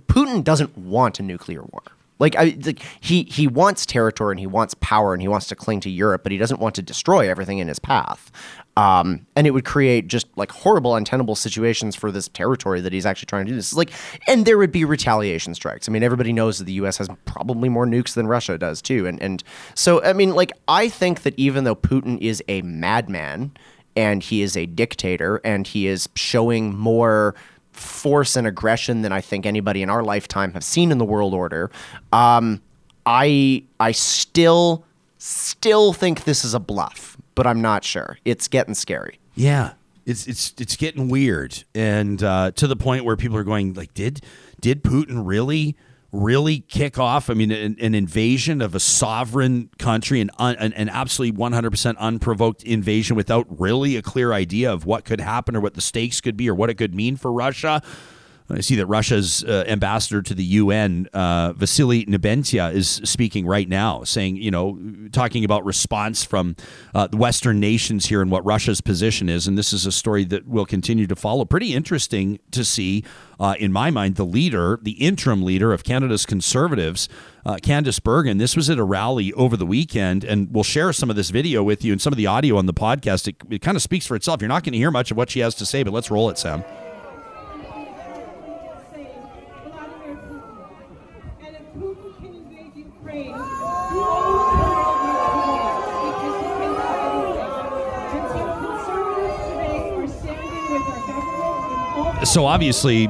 Putin 0.07 0.43
doesn't 0.43 0.75
want 0.75 1.19
a 1.19 1.23
nuclear 1.23 1.61
war. 1.61 1.83
Like, 2.17 2.35
I, 2.35 2.57
like 2.65 2.81
he 2.99 3.23
he 3.23 3.45
wants 3.45 3.85
territory 3.85 4.33
and 4.33 4.39
he 4.39 4.47
wants 4.47 4.73
power 4.73 5.13
and 5.13 5.21
he 5.21 5.27
wants 5.27 5.45
to 5.47 5.55
cling 5.55 5.81
to 5.81 5.89
Europe, 5.91 6.23
but 6.23 6.31
he 6.31 6.39
doesn't 6.39 6.59
want 6.59 6.73
to 6.75 6.81
destroy 6.81 7.29
everything 7.29 7.59
in 7.59 7.67
his 7.67 7.77
path. 7.77 8.31
Um, 8.77 9.25
and 9.37 9.47
it 9.47 9.51
would 9.51 9.63
create 9.63 10.07
just 10.07 10.27
like 10.35 10.51
horrible, 10.51 10.95
untenable 10.95 11.35
situations 11.35 11.95
for 11.95 12.11
this 12.11 12.27
territory 12.27 12.81
that 12.81 12.91
he's 12.91 13.05
actually 13.05 13.27
trying 13.27 13.45
to 13.45 13.51
do 13.51 13.55
this. 13.55 13.71
Is 13.71 13.77
like, 13.77 13.91
and 14.27 14.45
there 14.45 14.57
would 14.57 14.71
be 14.71 14.83
retaliation 14.83 15.55
strikes. 15.55 15.87
I 15.87 15.93
mean, 15.93 16.03
everybody 16.03 16.33
knows 16.33 16.57
that 16.57 16.65
the 16.65 16.73
U.S. 16.73 16.97
has 16.97 17.07
probably 17.23 17.69
more 17.69 17.85
nukes 17.85 18.15
than 18.15 18.27
Russia 18.27 18.57
does 18.57 18.81
too. 18.81 19.07
And 19.07 19.21
and 19.21 19.43
so, 19.75 20.03
I 20.03 20.11
mean, 20.13 20.35
like, 20.35 20.51
I 20.67 20.89
think 20.89 21.21
that 21.23 21.33
even 21.37 21.63
though 21.63 21.75
Putin 21.75 22.19
is 22.19 22.43
a 22.49 22.61
madman 22.63 23.51
and 23.95 24.21
he 24.21 24.41
is 24.41 24.57
a 24.57 24.65
dictator 24.65 25.39
and 25.45 25.65
he 25.65 25.87
is 25.87 26.09
showing 26.15 26.75
more 26.75 27.33
force 27.71 28.35
and 28.35 28.47
aggression 28.47 29.01
than 29.01 29.11
I 29.11 29.21
think 29.21 29.45
anybody 29.45 29.81
in 29.81 29.89
our 29.89 30.03
lifetime 30.03 30.53
have 30.53 30.63
seen 30.63 30.91
in 30.91 30.97
the 30.97 31.05
world 31.05 31.33
order. 31.33 31.71
Um, 32.11 32.61
I 33.05 33.63
I 33.79 33.91
still 33.91 34.83
still 35.17 35.93
think 35.93 36.25
this 36.25 36.43
is 36.43 36.53
a 36.53 36.59
bluff 36.59 37.14
but 37.35 37.45
I'm 37.45 37.61
not 37.61 37.83
sure. 37.83 38.17
It's 38.25 38.47
getting 38.47 38.73
scary. 38.73 39.19
Yeah. 39.35 39.73
It's 40.05 40.27
it's 40.27 40.53
it's 40.59 40.75
getting 40.75 41.09
weird, 41.09 41.63
and 41.73 42.21
uh, 42.21 42.51
to 42.51 42.67
the 42.67 42.75
point 42.75 43.05
where 43.05 43.15
people 43.15 43.37
are 43.37 43.43
going 43.43 43.73
like, 43.73 43.95
did 43.95 44.21
did 44.61 44.83
Putin 44.83 45.25
really 45.25 45.75
really 46.11 46.59
kick 46.59 46.97
off? 46.97 47.29
I 47.29 47.33
mean, 47.33 47.51
an, 47.51 47.75
an 47.79 47.95
invasion 47.95 48.61
of 48.61 48.75
a 48.75 48.79
sovereign 48.79 49.69
country, 49.77 50.21
an 50.21 50.29
an, 50.39 50.73
an 50.73 50.89
absolutely 50.89 51.37
100 51.37 51.71
percent 51.71 51.97
unprovoked 51.97 52.63
invasion 52.63 53.15
without 53.15 53.47
really 53.59 53.95
a 53.95 54.01
clear 54.01 54.31
idea 54.31 54.71
of 54.71 54.85
what 54.85 55.05
could 55.05 55.19
happen 55.19 55.55
or 55.55 55.59
what 55.59 55.73
the 55.73 55.81
stakes 55.81 56.21
could 56.21 56.37
be 56.37 56.49
or 56.49 56.55
what 56.55 56.69
it 56.69 56.75
could 56.75 56.93
mean 56.93 57.17
for 57.17 57.31
Russia. 57.31 57.81
I 58.49 58.61
see 58.61 58.75
that 58.75 58.85
Russia's 58.85 59.43
uh, 59.43 59.63
ambassador 59.67 60.21
to 60.21 60.35
the 60.35 60.43
UN, 60.43 61.07
uh, 61.13 61.53
Vasily 61.53 62.05
Nebenzia, 62.05 62.71
is 62.71 63.01
speaking 63.03 63.47
right 63.47 63.67
now, 63.67 64.03
saying, 64.03 64.37
you 64.37 64.51
know, 64.51 64.79
talking 65.11 65.43
about 65.43 65.65
response 65.65 66.23
from 66.23 66.55
uh, 66.93 67.07
the 67.07 67.17
Western 67.17 67.59
nations 67.59 68.05
here 68.05 68.21
and 68.21 68.29
what 68.29 68.45
Russia's 68.45 68.81
position 68.81 69.29
is. 69.29 69.47
And 69.47 69.57
this 69.57 69.73
is 69.73 69.87
a 69.87 69.91
story 69.91 70.25
that 70.25 70.47
will 70.47 70.65
continue 70.65 71.07
to 71.07 71.15
follow. 71.15 71.43
Pretty 71.43 71.73
interesting 71.73 72.39
to 72.51 72.63
see, 72.63 73.03
uh, 73.39 73.55
in 73.59 73.71
my 73.71 73.89
mind, 73.89 74.15
the 74.15 74.25
leader, 74.25 74.79
the 74.81 74.91
interim 74.91 75.43
leader 75.43 75.73
of 75.73 75.83
Canada's 75.83 76.27
Conservatives, 76.27 77.09
uh, 77.47 77.55
Candice 77.55 78.01
Bergen. 78.01 78.37
This 78.37 78.55
was 78.55 78.69
at 78.69 78.77
a 78.77 78.83
rally 78.83 79.33
over 79.33 79.57
the 79.57 79.65
weekend, 79.65 80.23
and 80.23 80.53
we'll 80.53 80.63
share 80.63 80.93
some 80.93 81.09
of 81.09 81.15
this 81.15 81.31
video 81.31 81.63
with 81.63 81.83
you 81.83 81.91
and 81.91 82.01
some 82.01 82.13
of 82.13 82.17
the 82.17 82.27
audio 82.27 82.57
on 82.57 82.67
the 82.67 82.73
podcast. 82.73 83.27
It, 83.27 83.37
it 83.49 83.61
kind 83.63 83.75
of 83.75 83.81
speaks 83.81 84.05
for 84.05 84.15
itself. 84.15 84.39
You're 84.39 84.49
not 84.49 84.63
going 84.63 84.73
to 84.73 84.79
hear 84.79 84.91
much 84.91 85.09
of 85.09 85.17
what 85.17 85.31
she 85.31 85.39
has 85.39 85.55
to 85.55 85.65
say, 85.65 85.81
but 85.81 85.93
let's 85.93 86.11
roll 86.11 86.29
it, 86.29 86.37
Sam. 86.37 86.63
So 102.25 102.47
obviously, 102.47 103.05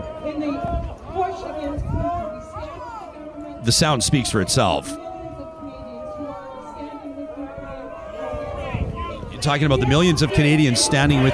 the 3.64 3.72
sound 3.72 4.04
speaks 4.04 4.30
for 4.30 4.42
itself. 4.42 4.90
You're 9.32 9.42
talking 9.42 9.66
about 9.66 9.80
the 9.80 9.88
millions 9.88 10.22
of 10.22 10.34
Canadians 10.34 10.82
standing 10.82 11.24
with 11.24 11.34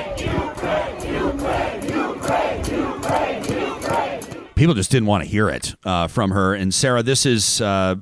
people 4.61 4.75
just 4.75 4.91
didn't 4.91 5.07
want 5.07 5.23
to 5.23 5.27
hear 5.27 5.49
it 5.49 5.73
uh, 5.85 6.07
from 6.07 6.29
her. 6.29 6.53
And 6.53 6.71
Sarah, 6.71 7.01
this 7.01 7.25
is 7.25 7.61
uh, 7.61 7.95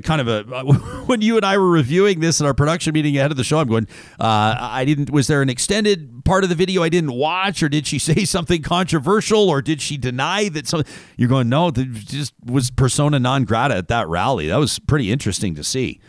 kind 0.00 0.20
of 0.20 0.28
a 0.28 0.42
when 1.06 1.20
you 1.20 1.36
and 1.36 1.44
I 1.44 1.58
were 1.58 1.70
reviewing 1.70 2.20
this 2.20 2.40
in 2.40 2.46
our 2.46 2.54
production 2.54 2.92
meeting 2.94 3.16
ahead 3.16 3.30
of 3.30 3.36
the 3.36 3.44
show. 3.44 3.58
I'm 3.58 3.68
going, 3.68 3.88
uh, 4.18 4.56
I 4.58 4.84
didn't. 4.84 5.10
Was 5.10 5.26
there 5.26 5.42
an 5.42 5.48
extended 5.48 6.24
part 6.24 6.44
of 6.44 6.50
the 6.50 6.56
video 6.56 6.82
I 6.82 6.88
didn't 6.88 7.12
watch, 7.12 7.62
or 7.62 7.68
did 7.68 7.86
she 7.86 7.98
say 7.98 8.24
something 8.24 8.62
controversial, 8.62 9.48
or 9.48 9.62
did 9.62 9.80
she 9.80 9.96
deny 9.96 10.48
that? 10.50 10.66
Some 10.66 10.84
you're 11.16 11.28
going, 11.28 11.48
no, 11.48 11.70
just 11.70 12.34
was 12.44 12.70
persona 12.70 13.18
non 13.18 13.44
grata 13.44 13.76
at 13.76 13.88
that 13.88 14.08
rally. 14.08 14.48
That 14.48 14.58
was 14.58 14.78
pretty 14.78 15.10
interesting 15.10 15.54
to 15.54 15.64
see. 15.64 16.00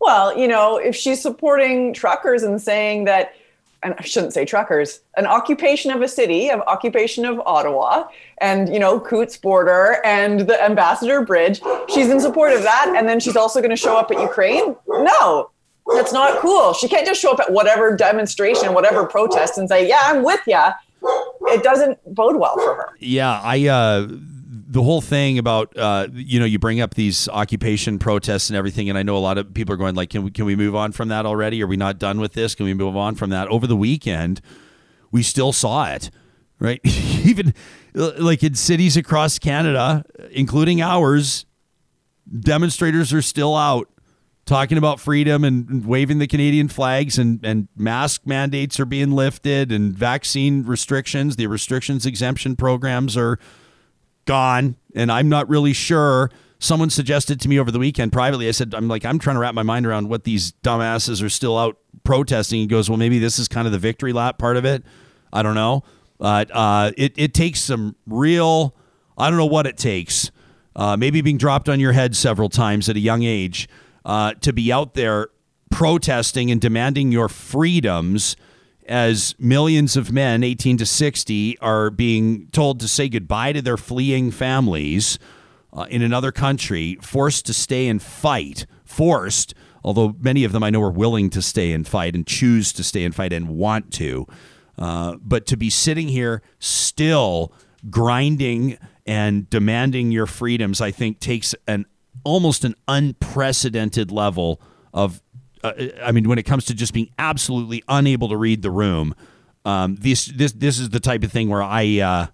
Well, 0.00 0.36
you 0.36 0.46
know, 0.46 0.76
if 0.76 0.94
she's 0.94 1.22
supporting 1.22 1.94
truckers 1.94 2.42
and 2.42 2.60
saying 2.60 3.04
that 3.04 3.34
and 3.84 3.94
I 3.98 4.02
shouldn't 4.02 4.32
say 4.32 4.44
truckers, 4.44 5.00
an 5.16 5.26
occupation 5.26 5.90
of 5.92 6.00
a 6.02 6.08
city, 6.08 6.50
of 6.50 6.60
occupation 6.62 7.24
of 7.24 7.38
Ottawa, 7.40 8.08
and 8.38 8.72
you 8.72 8.80
know 8.80 8.98
Coutts 8.98 9.36
border 9.36 9.98
and 10.04 10.40
the 10.40 10.60
Ambassador 10.64 11.24
Bridge. 11.24 11.60
She's 11.88 12.08
in 12.08 12.18
support 12.18 12.52
of 12.54 12.62
that, 12.62 12.94
and 12.96 13.08
then 13.08 13.20
she's 13.20 13.36
also 13.36 13.60
going 13.60 13.70
to 13.70 13.76
show 13.76 13.96
up 13.96 14.10
at 14.10 14.20
Ukraine. 14.20 14.74
No, 14.88 15.50
That's 15.94 16.12
not 16.14 16.40
cool. 16.40 16.72
She 16.72 16.88
can't 16.88 17.06
just 17.06 17.20
show 17.20 17.30
up 17.32 17.40
at 17.40 17.52
whatever 17.52 17.94
demonstration, 17.94 18.72
whatever 18.72 19.04
protest, 19.04 19.58
and 19.58 19.68
say, 19.68 19.86
"Yeah, 19.86 20.00
I'm 20.02 20.24
with 20.24 20.40
you." 20.46 20.62
It 21.48 21.62
doesn't 21.62 21.98
bode 22.14 22.36
well 22.36 22.56
for 22.56 22.74
her. 22.74 22.88
Yeah, 22.98 23.38
I. 23.42 23.68
Uh, 23.68 24.08
the 24.74 24.82
whole 24.82 25.00
thing 25.00 25.38
about 25.38 25.72
uh, 25.78 26.08
you 26.12 26.40
know 26.40 26.44
you 26.44 26.58
bring 26.58 26.80
up 26.80 26.94
these 26.94 27.28
occupation 27.28 27.96
protests 27.98 28.50
and 28.50 28.56
everything, 28.56 28.88
and 28.88 28.98
I 28.98 29.04
know 29.04 29.16
a 29.16 29.18
lot 29.18 29.38
of 29.38 29.54
people 29.54 29.72
are 29.72 29.76
going 29.76 29.94
like, 29.94 30.10
can 30.10 30.24
we 30.24 30.32
can 30.32 30.44
we 30.44 30.56
move 30.56 30.74
on 30.74 30.90
from 30.90 31.08
that 31.08 31.24
already? 31.24 31.62
Are 31.62 31.66
we 31.68 31.76
not 31.76 32.00
done 32.00 32.18
with 32.18 32.32
this? 32.32 32.56
Can 32.56 32.66
we 32.66 32.74
move 32.74 32.96
on 32.96 33.14
from 33.14 33.30
that? 33.30 33.46
Over 33.48 33.68
the 33.68 33.76
weekend, 33.76 34.40
we 35.12 35.22
still 35.22 35.52
saw 35.52 35.86
it, 35.86 36.10
right? 36.58 36.80
Even 36.84 37.54
like 37.94 38.42
in 38.42 38.56
cities 38.56 38.96
across 38.96 39.38
Canada, 39.38 40.04
including 40.32 40.82
ours, 40.82 41.46
demonstrators 42.40 43.12
are 43.12 43.22
still 43.22 43.54
out 43.54 43.88
talking 44.44 44.76
about 44.76 44.98
freedom 44.98 45.44
and 45.44 45.86
waving 45.86 46.18
the 46.18 46.26
Canadian 46.26 46.66
flags 46.66 47.16
and, 47.16 47.42
and 47.44 47.68
mask 47.76 48.26
mandates 48.26 48.80
are 48.80 48.84
being 48.84 49.12
lifted 49.12 49.70
and 49.70 49.94
vaccine 49.94 50.64
restrictions, 50.64 51.36
the 51.36 51.46
restrictions 51.46 52.04
exemption 52.04 52.56
programs 52.56 53.16
are 53.16 53.38
gone. 54.24 54.76
And 54.94 55.10
I'm 55.10 55.28
not 55.28 55.48
really 55.48 55.72
sure. 55.72 56.30
Someone 56.58 56.90
suggested 56.90 57.40
to 57.40 57.48
me 57.48 57.58
over 57.58 57.70
the 57.70 57.78
weekend 57.78 58.12
privately. 58.12 58.48
I 58.48 58.52
said, 58.52 58.74
I'm 58.74 58.88
like, 58.88 59.04
I'm 59.04 59.18
trying 59.18 59.36
to 59.36 59.40
wrap 59.40 59.54
my 59.54 59.62
mind 59.62 59.86
around 59.86 60.08
what 60.08 60.24
these 60.24 60.52
dumbasses 60.62 61.22
are 61.22 61.28
still 61.28 61.58
out 61.58 61.78
protesting. 62.04 62.60
He 62.60 62.66
goes, 62.66 62.88
Well, 62.88 62.98
maybe 62.98 63.18
this 63.18 63.38
is 63.38 63.48
kind 63.48 63.66
of 63.66 63.72
the 63.72 63.78
victory 63.78 64.12
lap 64.12 64.38
part 64.38 64.56
of 64.56 64.64
it. 64.64 64.82
I 65.32 65.42
don't 65.42 65.54
know. 65.54 65.82
But 66.18 66.50
uh, 66.52 66.92
it, 66.96 67.12
it 67.16 67.34
takes 67.34 67.60
some 67.60 67.96
real, 68.06 68.74
I 69.18 69.28
don't 69.28 69.38
know 69.38 69.46
what 69.46 69.66
it 69.66 69.76
takes. 69.76 70.30
Uh, 70.76 70.96
maybe 70.96 71.20
being 71.20 71.38
dropped 71.38 71.68
on 71.68 71.80
your 71.80 71.92
head 71.92 72.16
several 72.16 72.48
times 72.48 72.88
at 72.88 72.96
a 72.96 73.00
young 73.00 73.22
age 73.22 73.68
uh, 74.04 74.34
to 74.34 74.52
be 74.52 74.72
out 74.72 74.94
there 74.94 75.28
protesting 75.70 76.50
and 76.50 76.60
demanding 76.60 77.12
your 77.12 77.28
freedoms 77.28 78.36
as 78.86 79.34
millions 79.38 79.96
of 79.96 80.12
men 80.12 80.42
18 80.42 80.76
to 80.78 80.86
60 80.86 81.58
are 81.58 81.90
being 81.90 82.48
told 82.48 82.80
to 82.80 82.88
say 82.88 83.08
goodbye 83.08 83.52
to 83.52 83.62
their 83.62 83.76
fleeing 83.76 84.30
families 84.30 85.18
uh, 85.72 85.86
in 85.90 86.02
another 86.02 86.30
country, 86.32 86.96
forced 87.00 87.46
to 87.46 87.54
stay 87.54 87.88
and 87.88 88.02
fight, 88.02 88.66
forced, 88.84 89.54
although 89.82 90.14
many 90.20 90.44
of 90.44 90.52
them 90.52 90.62
I 90.62 90.70
know 90.70 90.82
are 90.82 90.90
willing 90.90 91.30
to 91.30 91.42
stay 91.42 91.72
and 91.72 91.86
fight 91.86 92.14
and 92.14 92.26
choose 92.26 92.72
to 92.74 92.84
stay 92.84 93.04
and 93.04 93.14
fight 93.14 93.32
and 93.32 93.48
want 93.48 93.92
to. 93.94 94.26
Uh, 94.78 95.16
but 95.20 95.46
to 95.46 95.56
be 95.56 95.70
sitting 95.70 96.08
here 96.08 96.42
still 96.58 97.52
grinding 97.90 98.78
and 99.06 99.48
demanding 99.50 100.10
your 100.10 100.26
freedoms, 100.26 100.80
I 100.80 100.90
think 100.90 101.20
takes 101.20 101.54
an 101.66 101.86
almost 102.24 102.64
an 102.64 102.74
unprecedented 102.88 104.10
level 104.10 104.60
of 104.92 105.22
uh, 105.64 105.72
I 106.02 106.12
mean, 106.12 106.28
when 106.28 106.38
it 106.38 106.44
comes 106.44 106.66
to 106.66 106.74
just 106.74 106.92
being 106.92 107.10
absolutely 107.18 107.82
unable 107.88 108.28
to 108.28 108.36
read 108.36 108.62
the 108.62 108.70
room, 108.70 109.14
um, 109.64 109.96
this 109.96 110.26
this 110.26 110.52
this 110.52 110.78
is 110.78 110.90
the 110.90 111.00
type 111.00 111.24
of 111.24 111.32
thing 111.32 111.48
where 111.48 111.62
I 111.62 112.00
uh, 112.00 112.26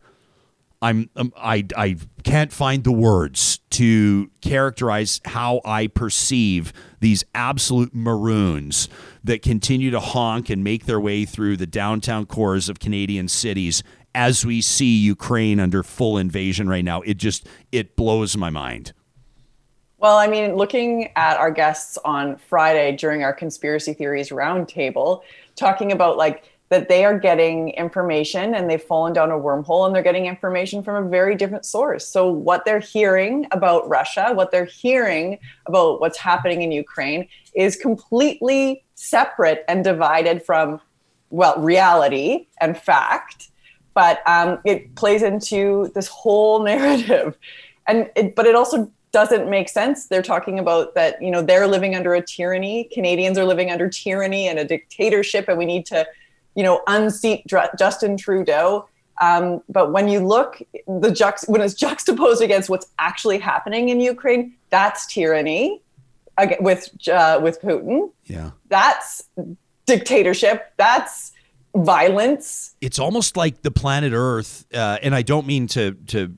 I'm 0.82 1.10
um, 1.14 1.32
I 1.36 1.64
I 1.76 1.96
can't 2.24 2.52
find 2.52 2.82
the 2.82 2.92
words 2.92 3.58
to 3.70 4.30
characterize 4.40 5.20
how 5.24 5.60
I 5.64 5.86
perceive 5.86 6.72
these 6.98 7.22
absolute 7.32 7.94
maroons 7.94 8.88
that 9.22 9.42
continue 9.42 9.92
to 9.92 10.00
honk 10.00 10.50
and 10.50 10.64
make 10.64 10.86
their 10.86 11.00
way 11.00 11.24
through 11.24 11.56
the 11.56 11.66
downtown 11.68 12.26
cores 12.26 12.68
of 12.68 12.80
Canadian 12.80 13.28
cities 13.28 13.84
as 14.12 14.44
we 14.44 14.60
see 14.60 14.98
Ukraine 14.98 15.60
under 15.60 15.84
full 15.84 16.18
invasion 16.18 16.68
right 16.68 16.84
now. 16.84 17.00
It 17.02 17.16
just 17.16 17.46
it 17.70 17.94
blows 17.94 18.36
my 18.36 18.50
mind. 18.50 18.92
Well, 20.00 20.16
I 20.16 20.28
mean, 20.28 20.56
looking 20.56 21.10
at 21.14 21.36
our 21.36 21.50
guests 21.50 21.98
on 22.06 22.38
Friday 22.38 22.96
during 22.96 23.22
our 23.22 23.34
conspiracy 23.34 23.92
theories 23.92 24.30
roundtable, 24.30 25.20
talking 25.56 25.92
about 25.92 26.16
like 26.16 26.44
that 26.70 26.88
they 26.88 27.04
are 27.04 27.18
getting 27.18 27.68
information 27.70 28.54
and 28.54 28.70
they've 28.70 28.82
fallen 28.82 29.12
down 29.12 29.30
a 29.30 29.34
wormhole 29.34 29.84
and 29.84 29.94
they're 29.94 30.02
getting 30.02 30.24
information 30.24 30.82
from 30.82 31.04
a 31.04 31.06
very 31.06 31.34
different 31.34 31.66
source. 31.66 32.06
So, 32.08 32.32
what 32.32 32.64
they're 32.64 32.80
hearing 32.80 33.46
about 33.50 33.86
Russia, 33.90 34.30
what 34.32 34.50
they're 34.50 34.64
hearing 34.64 35.38
about 35.66 36.00
what's 36.00 36.16
happening 36.16 36.62
in 36.62 36.72
Ukraine 36.72 37.28
is 37.54 37.76
completely 37.76 38.82
separate 38.94 39.66
and 39.68 39.84
divided 39.84 40.42
from, 40.42 40.80
well, 41.28 41.60
reality 41.60 42.46
and 42.58 42.74
fact. 42.74 43.50
But 43.92 44.26
um, 44.26 44.60
it 44.64 44.94
plays 44.94 45.22
into 45.22 45.92
this 45.94 46.08
whole 46.08 46.62
narrative. 46.64 47.36
And 47.86 48.08
it, 48.16 48.34
but 48.34 48.46
it 48.46 48.54
also 48.54 48.90
doesn't 49.12 49.50
make 49.50 49.68
sense. 49.68 50.06
They're 50.06 50.22
talking 50.22 50.58
about 50.58 50.94
that, 50.94 51.20
you 51.20 51.30
know, 51.30 51.42
they're 51.42 51.66
living 51.66 51.94
under 51.94 52.14
a 52.14 52.22
tyranny. 52.22 52.84
Canadians 52.92 53.38
are 53.38 53.44
living 53.44 53.70
under 53.70 53.88
tyranny 53.88 54.48
and 54.48 54.58
a 54.58 54.64
dictatorship, 54.64 55.48
and 55.48 55.58
we 55.58 55.66
need 55.66 55.86
to, 55.86 56.06
you 56.54 56.62
know, 56.62 56.82
unseat 56.86 57.44
Justin 57.46 58.16
Trudeau. 58.16 58.88
Um, 59.20 59.62
but 59.68 59.92
when 59.92 60.08
you 60.08 60.20
look, 60.20 60.62
the 60.86 61.10
juxt- 61.10 61.48
when 61.48 61.60
it's 61.60 61.74
juxtaposed 61.74 62.40
against 62.40 62.70
what's 62.70 62.86
actually 62.98 63.38
happening 63.38 63.90
in 63.90 64.00
Ukraine, 64.00 64.54
that's 64.70 65.06
tyranny 65.06 65.82
again 66.38 66.58
with 66.60 66.90
uh, 67.08 67.38
with 67.42 67.60
Putin. 67.60 68.10
Yeah, 68.24 68.50
that's 68.68 69.24
dictatorship. 69.86 70.72
That's 70.76 71.32
violence. 71.74 72.74
It's 72.80 72.98
almost 72.98 73.37
like 73.37 73.62
the 73.62 73.70
planet 73.70 74.12
Earth, 74.14 74.66
uh, 74.74 74.98
and 75.02 75.14
I 75.14 75.22
don't 75.22 75.46
mean 75.46 75.66
to 75.68 75.92
to 76.09 76.37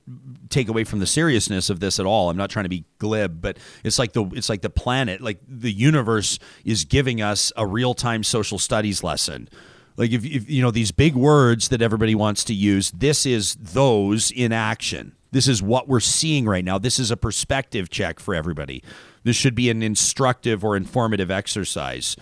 take 0.49 0.68
away 0.68 0.85
from 0.85 0.99
the 0.99 1.07
seriousness 1.07 1.71
of 1.71 1.81
this 1.81 1.99
at 1.99 2.07
all. 2.07 2.31
I'm 2.31 2.37
not 2.37 2.51
trying 2.51 2.64
to 2.64 2.68
be 2.68 2.85
glib, 2.99 3.40
but 3.40 3.59
it's 3.83 3.99
like 3.99 4.12
the 4.12 4.25
it's 4.35 4.49
like 4.49 4.62
the 4.62 4.71
planet, 4.71 5.21
like 5.21 5.38
the 5.49 5.73
universe 5.73 6.38
is 6.64 6.85
giving 6.85 7.23
us 7.23 7.53
a 7.57 7.66
real 7.66 7.95
time 7.95 8.23
social 8.23 8.59
studies 8.59 9.03
lesson. 9.03 9.49
Like 9.97 10.11
if, 10.11 10.25
if 10.25 10.51
you 10.51 10.62
know 10.62 10.71
these 10.71 10.90
big 10.90 11.14
words 11.14 11.68
that 11.68 11.83
everybody 11.83 12.14
wants 12.14 12.45
to 12.45 12.55
use, 12.55 12.90
this 12.92 13.27
is 13.27 13.55
those 13.57 14.31
in 14.31 14.53
action. 14.53 15.16
This 15.33 15.49
is 15.49 15.62
what 15.62 15.88
we're 15.88 16.01
seeing 16.01 16.45
right 16.45 16.64
now. 16.64 16.79
This 16.79 16.99
is 16.99 17.11
a 17.11 17.16
perspective 17.16 17.88
check 17.88 18.21
for 18.21 18.35
everybody. 18.35 18.83
This 19.25 19.37
should 19.37 19.55
be 19.55 19.71
an 19.71 19.83
instructive 19.83 20.62
or 20.64 20.77
informative 20.77 21.31
exercise. 21.31 22.16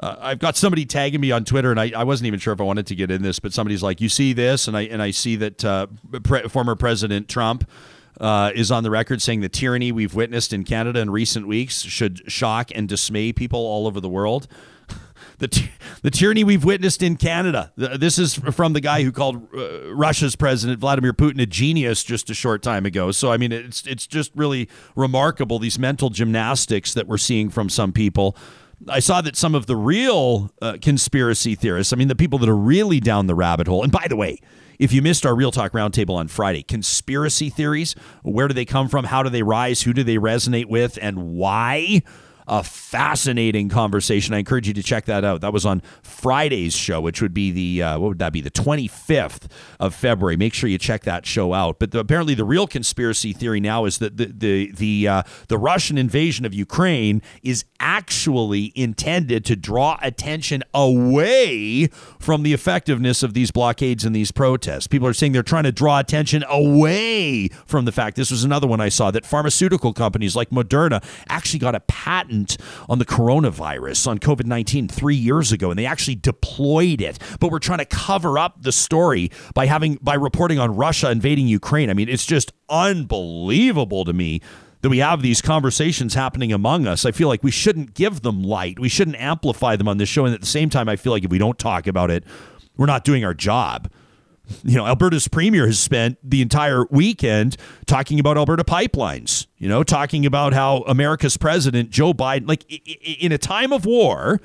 Uh, 0.00 0.16
I've 0.20 0.38
got 0.38 0.56
somebody 0.56 0.84
tagging 0.84 1.20
me 1.20 1.30
on 1.30 1.44
Twitter, 1.44 1.70
and 1.70 1.78
I, 1.78 1.92
I 1.96 2.04
wasn't 2.04 2.26
even 2.26 2.40
sure 2.40 2.52
if 2.52 2.60
I 2.60 2.64
wanted 2.64 2.86
to 2.88 2.94
get 2.94 3.10
in 3.10 3.22
this, 3.22 3.38
but 3.38 3.52
somebody's 3.52 3.82
like, 3.82 4.00
"You 4.00 4.08
see 4.08 4.32
this?" 4.32 4.66
and 4.66 4.76
I 4.76 4.82
and 4.82 5.00
I 5.00 5.12
see 5.12 5.36
that 5.36 5.64
uh, 5.64 5.86
pre- 6.22 6.48
former 6.48 6.74
President 6.74 7.28
Trump 7.28 7.68
uh, 8.20 8.50
is 8.54 8.70
on 8.70 8.82
the 8.82 8.90
record 8.90 9.22
saying 9.22 9.40
the 9.40 9.48
tyranny 9.48 9.92
we've 9.92 10.14
witnessed 10.14 10.52
in 10.52 10.64
Canada 10.64 11.00
in 11.00 11.10
recent 11.10 11.46
weeks 11.46 11.82
should 11.82 12.30
shock 12.30 12.70
and 12.74 12.88
dismay 12.88 13.32
people 13.32 13.60
all 13.60 13.86
over 13.86 14.00
the 14.00 14.08
world. 14.08 14.46
the 15.38 15.48
t- 15.48 15.70
the 16.02 16.10
tyranny 16.10 16.44
we've 16.44 16.64
witnessed 16.64 17.02
in 17.02 17.16
Canada. 17.16 17.72
This 17.76 18.18
is 18.18 18.34
from 18.34 18.72
the 18.72 18.80
guy 18.80 19.02
who 19.02 19.12
called 19.12 19.48
uh, 19.54 19.94
Russia's 19.94 20.36
president 20.36 20.80
Vladimir 20.80 21.12
Putin 21.12 21.40
a 21.40 21.46
genius 21.46 22.04
just 22.04 22.30
a 22.30 22.34
short 22.34 22.62
time 22.62 22.86
ago. 22.86 23.10
So 23.10 23.32
I 23.32 23.36
mean, 23.36 23.52
it's 23.52 23.86
it's 23.86 24.06
just 24.06 24.32
really 24.34 24.68
remarkable 24.96 25.58
these 25.58 25.78
mental 25.78 26.10
gymnastics 26.10 26.94
that 26.94 27.06
we're 27.06 27.18
seeing 27.18 27.50
from 27.50 27.68
some 27.68 27.92
people. 27.92 28.36
I 28.88 29.00
saw 29.00 29.20
that 29.20 29.36
some 29.36 29.54
of 29.54 29.66
the 29.66 29.76
real 29.76 30.50
uh, 30.60 30.76
conspiracy 30.80 31.54
theorists, 31.54 31.92
I 31.92 31.96
mean, 31.96 32.08
the 32.08 32.14
people 32.14 32.38
that 32.40 32.48
are 32.48 32.56
really 32.56 33.00
down 33.00 33.26
the 33.26 33.34
rabbit 33.34 33.66
hole, 33.66 33.82
and 33.82 33.92
by 33.92 34.06
the 34.08 34.16
way, 34.16 34.40
if 34.78 34.92
you 34.92 35.02
missed 35.02 35.24
our 35.24 35.34
Real 35.34 35.50
Talk 35.50 35.72
Roundtable 35.72 36.16
on 36.16 36.28
Friday, 36.28 36.62
conspiracy 36.62 37.48
theories, 37.48 37.94
where 38.22 38.48
do 38.48 38.54
they 38.54 38.64
come 38.64 38.88
from? 38.88 39.04
How 39.04 39.22
do 39.22 39.30
they 39.30 39.42
rise? 39.42 39.82
Who 39.82 39.92
do 39.92 40.02
they 40.02 40.16
resonate 40.16 40.66
with? 40.66 40.98
And 41.00 41.32
why? 41.32 42.02
A 42.46 42.62
fascinating 42.62 43.68
conversation. 43.68 44.34
I 44.34 44.38
encourage 44.38 44.68
you 44.68 44.74
to 44.74 44.82
check 44.82 45.06
that 45.06 45.24
out. 45.24 45.40
That 45.40 45.52
was 45.52 45.64
on 45.64 45.82
Friday's 46.02 46.74
show, 46.74 47.00
which 47.00 47.22
would 47.22 47.34
be 47.34 47.50
the 47.50 47.82
uh, 47.82 47.98
what 47.98 48.08
would 48.08 48.18
that 48.18 48.32
be? 48.32 48.40
The 48.40 48.50
25th 48.50 49.50
of 49.80 49.94
February. 49.94 50.36
Make 50.36 50.54
sure 50.54 50.68
you 50.68 50.78
check 50.78 51.04
that 51.04 51.26
show 51.26 51.54
out. 51.54 51.78
But 51.78 51.92
the, 51.92 51.98
apparently, 51.98 52.34
the 52.34 52.44
real 52.44 52.66
conspiracy 52.66 53.32
theory 53.32 53.60
now 53.60 53.84
is 53.84 53.98
that 53.98 54.16
the 54.16 54.26
the 54.26 54.72
the 54.72 55.08
uh, 55.08 55.22
the 55.48 55.58
Russian 55.58 55.96
invasion 55.98 56.44
of 56.44 56.52
Ukraine 56.52 57.22
is 57.42 57.64
actually 57.80 58.72
intended 58.74 59.44
to 59.46 59.56
draw 59.56 59.98
attention 60.02 60.62
away 60.72 61.88
from 62.18 62.42
the 62.42 62.52
effectiveness 62.52 63.22
of 63.22 63.34
these 63.34 63.50
blockades 63.50 64.04
and 64.04 64.14
these 64.14 64.32
protests. 64.32 64.86
People 64.86 65.08
are 65.08 65.12
saying 65.12 65.32
they're 65.32 65.42
trying 65.42 65.64
to 65.64 65.72
draw 65.72 65.98
attention 65.98 66.44
away 66.48 67.48
from 67.66 67.84
the 67.84 67.92
fact. 67.92 68.16
This 68.16 68.30
was 68.30 68.44
another 68.44 68.66
one 68.66 68.80
I 68.80 68.88
saw 68.88 69.10
that 69.10 69.24
pharmaceutical 69.24 69.92
companies 69.92 70.34
like 70.36 70.50
Moderna 70.50 71.04
actually 71.28 71.58
got 71.58 71.74
a 71.74 71.80
patent 71.80 72.33
patent 72.34 72.56
on 72.88 72.98
the 72.98 73.04
coronavirus, 73.04 74.06
on 74.06 74.18
COVID 74.18 74.46
19, 74.46 74.88
three 74.88 75.16
years 75.16 75.52
ago, 75.52 75.70
and 75.70 75.78
they 75.78 75.86
actually 75.86 76.16
deployed 76.16 77.00
it. 77.00 77.18
But 77.40 77.50
we're 77.50 77.58
trying 77.58 77.78
to 77.78 77.84
cover 77.84 78.38
up 78.38 78.62
the 78.62 78.72
story 78.72 79.30
by 79.54 79.66
having 79.66 79.98
by 80.02 80.14
reporting 80.14 80.58
on 80.58 80.76
Russia 80.76 81.10
invading 81.10 81.48
Ukraine. 81.48 81.90
I 81.90 81.94
mean, 81.94 82.08
it's 82.08 82.26
just 82.26 82.52
unbelievable 82.68 84.04
to 84.04 84.12
me 84.12 84.40
that 84.82 84.90
we 84.90 84.98
have 84.98 85.22
these 85.22 85.40
conversations 85.40 86.12
happening 86.12 86.52
among 86.52 86.86
us. 86.86 87.06
I 87.06 87.12
feel 87.12 87.28
like 87.28 87.42
we 87.42 87.50
shouldn't 87.50 87.94
give 87.94 88.20
them 88.20 88.42
light. 88.42 88.78
We 88.78 88.90
shouldn't 88.90 89.16
amplify 89.16 89.76
them 89.76 89.88
on 89.88 89.96
this 89.96 90.10
show. 90.10 90.26
And 90.26 90.34
at 90.34 90.40
the 90.40 90.46
same 90.46 90.68
time, 90.68 90.90
I 90.90 90.96
feel 90.96 91.12
like 91.12 91.24
if 91.24 91.30
we 91.30 91.38
don't 91.38 91.58
talk 91.58 91.86
about 91.86 92.10
it, 92.10 92.24
we're 92.76 92.86
not 92.86 93.04
doing 93.04 93.24
our 93.24 93.32
job. 93.32 93.90
You 94.62 94.76
know, 94.76 94.86
Alberta's 94.86 95.28
premier 95.28 95.66
has 95.66 95.78
spent 95.78 96.18
the 96.22 96.42
entire 96.42 96.84
weekend 96.90 97.56
talking 97.86 98.20
about 98.20 98.36
Alberta 98.36 98.64
pipelines, 98.64 99.46
you 99.58 99.68
know, 99.68 99.82
talking 99.82 100.26
about 100.26 100.52
how 100.52 100.78
America's 100.86 101.36
president, 101.36 101.90
Joe 101.90 102.12
Biden, 102.12 102.48
like 102.48 102.64
in 103.22 103.32
a 103.32 103.38
time 103.38 103.72
of 103.72 103.86
war, 103.86 104.40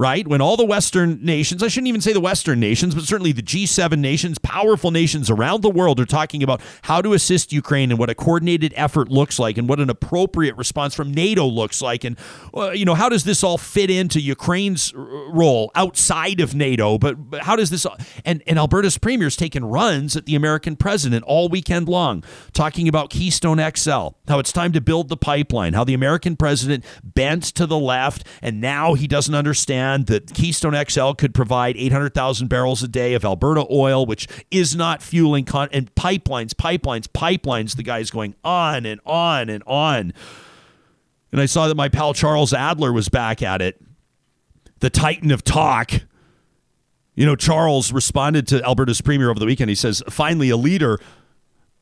right? 0.00 0.26
When 0.26 0.40
all 0.40 0.56
the 0.56 0.64
Western 0.64 1.22
nations, 1.22 1.62
I 1.62 1.68
shouldn't 1.68 1.88
even 1.88 2.00
say 2.00 2.14
the 2.14 2.20
Western 2.20 2.58
nations, 2.58 2.94
but 2.94 3.04
certainly 3.04 3.32
the 3.32 3.42
G7 3.42 3.98
nations, 3.98 4.38
powerful 4.38 4.90
nations 4.90 5.28
around 5.28 5.60
the 5.60 5.68
world 5.68 6.00
are 6.00 6.06
talking 6.06 6.42
about 6.42 6.62
how 6.80 7.02
to 7.02 7.12
assist 7.12 7.52
Ukraine 7.52 7.90
and 7.90 7.98
what 7.98 8.08
a 8.08 8.14
coordinated 8.14 8.72
effort 8.76 9.10
looks 9.10 9.38
like 9.38 9.58
and 9.58 9.68
what 9.68 9.78
an 9.78 9.90
appropriate 9.90 10.56
response 10.56 10.94
from 10.94 11.12
NATO 11.12 11.44
looks 11.44 11.82
like. 11.82 12.04
And, 12.04 12.16
uh, 12.56 12.70
you 12.70 12.86
know, 12.86 12.94
how 12.94 13.10
does 13.10 13.24
this 13.24 13.44
all 13.44 13.58
fit 13.58 13.90
into 13.90 14.22
Ukraine's 14.22 14.94
role 14.94 15.70
outside 15.74 16.40
of 16.40 16.54
NATO? 16.54 16.96
But, 16.96 17.30
but 17.30 17.42
how 17.42 17.54
does 17.54 17.68
this, 17.68 17.86
and, 18.24 18.42
and 18.46 18.58
Alberta's 18.58 18.96
premier's 18.96 19.36
taken 19.36 19.66
runs 19.66 20.16
at 20.16 20.24
the 20.24 20.34
American 20.34 20.76
president 20.76 21.24
all 21.24 21.50
weekend 21.50 21.90
long, 21.90 22.24
talking 22.54 22.88
about 22.88 23.10
Keystone 23.10 23.58
XL, 23.58 24.16
how 24.28 24.38
it's 24.38 24.50
time 24.50 24.72
to 24.72 24.80
build 24.80 25.10
the 25.10 25.18
pipeline, 25.18 25.74
how 25.74 25.84
the 25.84 25.92
American 25.92 26.36
president 26.36 26.86
bent 27.04 27.44
to 27.44 27.66
the 27.66 27.78
left, 27.78 28.26
and 28.40 28.62
now 28.62 28.94
he 28.94 29.06
doesn't 29.06 29.34
understand 29.34 29.89
that 30.06 30.32
Keystone 30.34 30.74
XL 30.88 31.12
could 31.12 31.34
provide 31.34 31.76
800,000 31.76 32.48
barrels 32.48 32.82
a 32.82 32.88
day 32.88 33.14
of 33.14 33.24
Alberta 33.24 33.66
oil, 33.70 34.06
which 34.06 34.26
is 34.50 34.74
not 34.74 35.02
fueling 35.02 35.44
con- 35.44 35.68
and 35.72 35.94
pipelines, 35.94 36.52
pipelines, 36.54 37.06
pipelines. 37.08 37.76
The 37.76 37.82
guy's 37.82 38.10
going 38.10 38.34
on 38.44 38.86
and 38.86 39.00
on 39.04 39.48
and 39.48 39.62
on. 39.66 40.12
And 41.32 41.40
I 41.40 41.46
saw 41.46 41.68
that 41.68 41.76
my 41.76 41.88
pal 41.88 42.14
Charles 42.14 42.52
Adler 42.52 42.92
was 42.92 43.08
back 43.08 43.42
at 43.42 43.62
it, 43.62 43.80
the 44.80 44.90
titan 44.90 45.30
of 45.30 45.44
talk. 45.44 45.92
You 47.14 47.26
know, 47.26 47.36
Charles 47.36 47.92
responded 47.92 48.46
to 48.48 48.62
Alberta's 48.64 49.00
premier 49.00 49.30
over 49.30 49.38
the 49.38 49.46
weekend. 49.46 49.68
He 49.68 49.74
says, 49.74 50.02
finally, 50.08 50.50
a 50.50 50.56
leader 50.56 50.98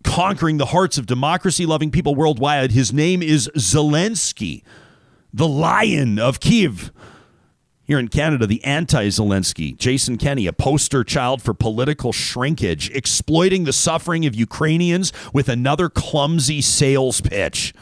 conquering 0.04 0.58
the 0.58 0.66
hearts 0.66 0.98
of 0.98 1.06
democracy 1.06 1.66
loving 1.66 1.90
people 1.90 2.14
worldwide. 2.14 2.72
His 2.72 2.92
name 2.92 3.22
is 3.22 3.48
Zelensky, 3.56 4.62
the 5.32 5.48
lion 5.48 6.18
of 6.18 6.40
Kiev. 6.40 6.92
Here 7.88 7.98
in 7.98 8.08
Canada, 8.08 8.46
the 8.46 8.62
anti 8.64 9.08
Zelensky, 9.08 9.74
Jason 9.74 10.18
Kenney, 10.18 10.46
a 10.46 10.52
poster 10.52 11.02
child 11.02 11.40
for 11.40 11.54
political 11.54 12.12
shrinkage, 12.12 12.90
exploiting 12.90 13.64
the 13.64 13.72
suffering 13.72 14.26
of 14.26 14.34
Ukrainians 14.34 15.10
with 15.32 15.48
another 15.48 15.88
clumsy 15.88 16.60
sales 16.60 17.22
pitch. 17.22 17.72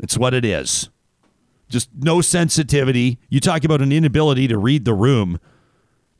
It's 0.00 0.18
what 0.18 0.34
it 0.34 0.44
is. 0.44 0.90
Just 1.68 1.90
no 1.96 2.20
sensitivity. 2.20 3.20
You 3.30 3.38
talk 3.38 3.62
about 3.62 3.82
an 3.82 3.92
inability 3.92 4.48
to 4.48 4.58
read 4.58 4.84
the 4.84 4.94
room, 4.94 5.38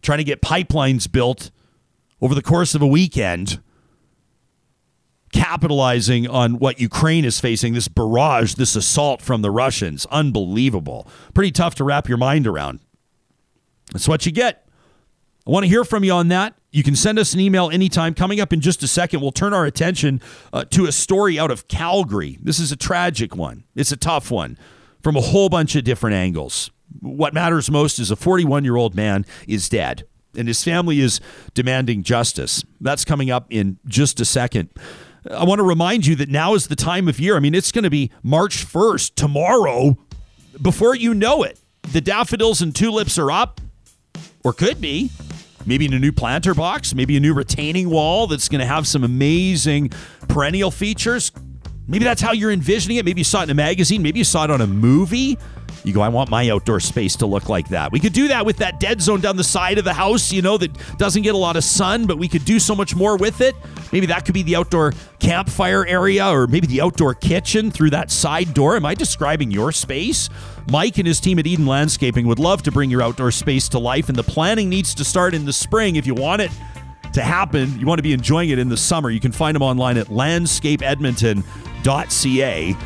trying 0.00 0.18
to 0.18 0.24
get 0.24 0.40
pipelines 0.40 1.10
built 1.10 1.50
over 2.20 2.32
the 2.32 2.42
course 2.42 2.76
of 2.76 2.80
a 2.80 2.86
weekend 2.86 3.60
capitalizing 5.32 6.28
on 6.28 6.58
what 6.58 6.80
Ukraine 6.80 7.24
is 7.24 7.40
facing 7.40 7.74
this 7.74 7.88
barrage, 7.88 8.54
this 8.54 8.76
assault 8.76 9.22
from 9.22 9.42
the 9.42 9.50
Russians. 9.50 10.06
Unbelievable. 10.10 11.08
Pretty 11.34 11.50
tough 11.50 11.74
to 11.76 11.84
wrap 11.84 12.08
your 12.08 12.18
mind 12.18 12.46
around. 12.46 12.80
That's 13.92 14.08
what 14.08 14.24
you 14.26 14.32
get. 14.32 14.66
I 15.46 15.50
want 15.50 15.64
to 15.64 15.68
hear 15.68 15.84
from 15.84 16.04
you 16.04 16.12
on 16.12 16.28
that. 16.28 16.54
You 16.70 16.82
can 16.82 16.94
send 16.94 17.18
us 17.18 17.34
an 17.34 17.40
email 17.40 17.68
anytime. 17.70 18.14
Coming 18.14 18.40
up 18.40 18.52
in 18.52 18.60
just 18.60 18.82
a 18.82 18.88
second, 18.88 19.20
we'll 19.20 19.32
turn 19.32 19.52
our 19.52 19.66
attention 19.66 20.20
uh, 20.52 20.64
to 20.70 20.86
a 20.86 20.92
story 20.92 21.38
out 21.38 21.50
of 21.50 21.66
Calgary. 21.66 22.38
This 22.40 22.58
is 22.60 22.70
a 22.70 22.76
tragic 22.76 23.34
one, 23.34 23.64
it's 23.74 23.92
a 23.92 23.96
tough 23.96 24.30
one 24.30 24.56
from 25.02 25.16
a 25.16 25.20
whole 25.20 25.48
bunch 25.48 25.74
of 25.74 25.84
different 25.84 26.14
angles. 26.14 26.70
What 27.00 27.34
matters 27.34 27.70
most 27.70 27.98
is 27.98 28.10
a 28.10 28.16
41 28.16 28.64
year 28.64 28.76
old 28.76 28.94
man 28.94 29.26
is 29.48 29.68
dead, 29.68 30.04
and 30.36 30.46
his 30.46 30.62
family 30.62 31.00
is 31.00 31.20
demanding 31.54 32.02
justice. 32.02 32.64
That's 32.80 33.04
coming 33.04 33.30
up 33.30 33.46
in 33.50 33.78
just 33.86 34.20
a 34.20 34.24
second. 34.24 34.70
I 35.30 35.44
want 35.44 35.60
to 35.60 35.64
remind 35.64 36.06
you 36.06 36.16
that 36.16 36.28
now 36.28 36.54
is 36.54 36.66
the 36.66 36.76
time 36.76 37.08
of 37.08 37.20
year. 37.20 37.36
I 37.36 37.40
mean, 37.40 37.54
it's 37.54 37.70
going 37.70 37.84
to 37.84 37.90
be 37.90 38.10
March 38.22 38.66
1st, 38.66 39.14
tomorrow, 39.14 39.96
before 40.60 40.96
you 40.96 41.14
know 41.14 41.42
it. 41.42 41.58
The 41.92 42.00
daffodils 42.00 42.60
and 42.62 42.74
tulips 42.74 43.18
are 43.18 43.30
up, 43.30 43.60
or 44.44 44.52
could 44.52 44.80
be. 44.80 45.10
Maybe 45.64 45.84
in 45.84 45.92
a 45.92 45.98
new 45.98 46.10
planter 46.10 46.54
box, 46.54 46.92
maybe 46.92 47.16
a 47.16 47.20
new 47.20 47.34
retaining 47.34 47.88
wall 47.88 48.26
that's 48.26 48.48
going 48.48 48.60
to 48.60 48.66
have 48.66 48.86
some 48.88 49.04
amazing 49.04 49.90
perennial 50.28 50.72
features. 50.72 51.30
Maybe 51.86 52.04
that's 52.04 52.20
how 52.20 52.32
you're 52.32 52.50
envisioning 52.50 52.96
it. 52.96 53.04
Maybe 53.04 53.20
you 53.20 53.24
saw 53.24 53.40
it 53.40 53.44
in 53.44 53.50
a 53.50 53.54
magazine. 53.54 54.02
Maybe 54.02 54.18
you 54.18 54.24
saw 54.24 54.44
it 54.44 54.50
on 54.50 54.60
a 54.60 54.66
movie. 54.66 55.38
You 55.84 55.92
go, 55.92 56.00
I 56.00 56.08
want 56.08 56.30
my 56.30 56.48
outdoor 56.48 56.80
space 56.80 57.16
to 57.16 57.26
look 57.26 57.48
like 57.48 57.68
that. 57.68 57.90
We 57.90 57.98
could 57.98 58.12
do 58.12 58.28
that 58.28 58.46
with 58.46 58.58
that 58.58 58.78
dead 58.78 59.02
zone 59.02 59.20
down 59.20 59.36
the 59.36 59.44
side 59.44 59.78
of 59.78 59.84
the 59.84 59.92
house, 59.92 60.32
you 60.32 60.40
know, 60.40 60.56
that 60.58 60.70
doesn't 60.96 61.22
get 61.22 61.34
a 61.34 61.38
lot 61.38 61.56
of 61.56 61.64
sun, 61.64 62.06
but 62.06 62.18
we 62.18 62.28
could 62.28 62.44
do 62.44 62.60
so 62.60 62.76
much 62.76 62.94
more 62.94 63.16
with 63.16 63.40
it. 63.40 63.56
Maybe 63.92 64.06
that 64.06 64.24
could 64.24 64.34
be 64.34 64.42
the 64.42 64.54
outdoor 64.56 64.92
campfire 65.18 65.84
area 65.86 66.28
or 66.28 66.46
maybe 66.46 66.68
the 66.68 66.80
outdoor 66.80 67.14
kitchen 67.14 67.72
through 67.72 67.90
that 67.90 68.10
side 68.10 68.54
door. 68.54 68.76
Am 68.76 68.86
I 68.86 68.94
describing 68.94 69.50
your 69.50 69.72
space? 69.72 70.30
Mike 70.70 70.98
and 70.98 71.06
his 71.06 71.18
team 71.18 71.40
at 71.40 71.46
Eden 71.46 71.66
Landscaping 71.66 72.26
would 72.26 72.38
love 72.38 72.62
to 72.62 72.70
bring 72.70 72.90
your 72.90 73.02
outdoor 73.02 73.32
space 73.32 73.68
to 73.70 73.80
life, 73.80 74.08
and 74.08 74.16
the 74.16 74.22
planning 74.22 74.68
needs 74.68 74.94
to 74.94 75.04
start 75.04 75.34
in 75.34 75.44
the 75.44 75.52
spring 75.52 75.96
if 75.96 76.06
you 76.06 76.14
want 76.14 76.42
it 76.42 76.52
to 77.12 77.22
happen. 77.22 77.78
You 77.78 77.86
want 77.86 77.98
to 77.98 78.02
be 78.02 78.12
enjoying 78.12 78.50
it 78.50 78.58
in 78.58 78.68
the 78.68 78.76
summer. 78.76 79.08
You 79.10 79.20
can 79.20 79.30
find 79.32 79.54
them 79.54 79.62
online 79.62 79.96
at 79.98 80.06
landscapeedmonton.ca. 80.06 82.76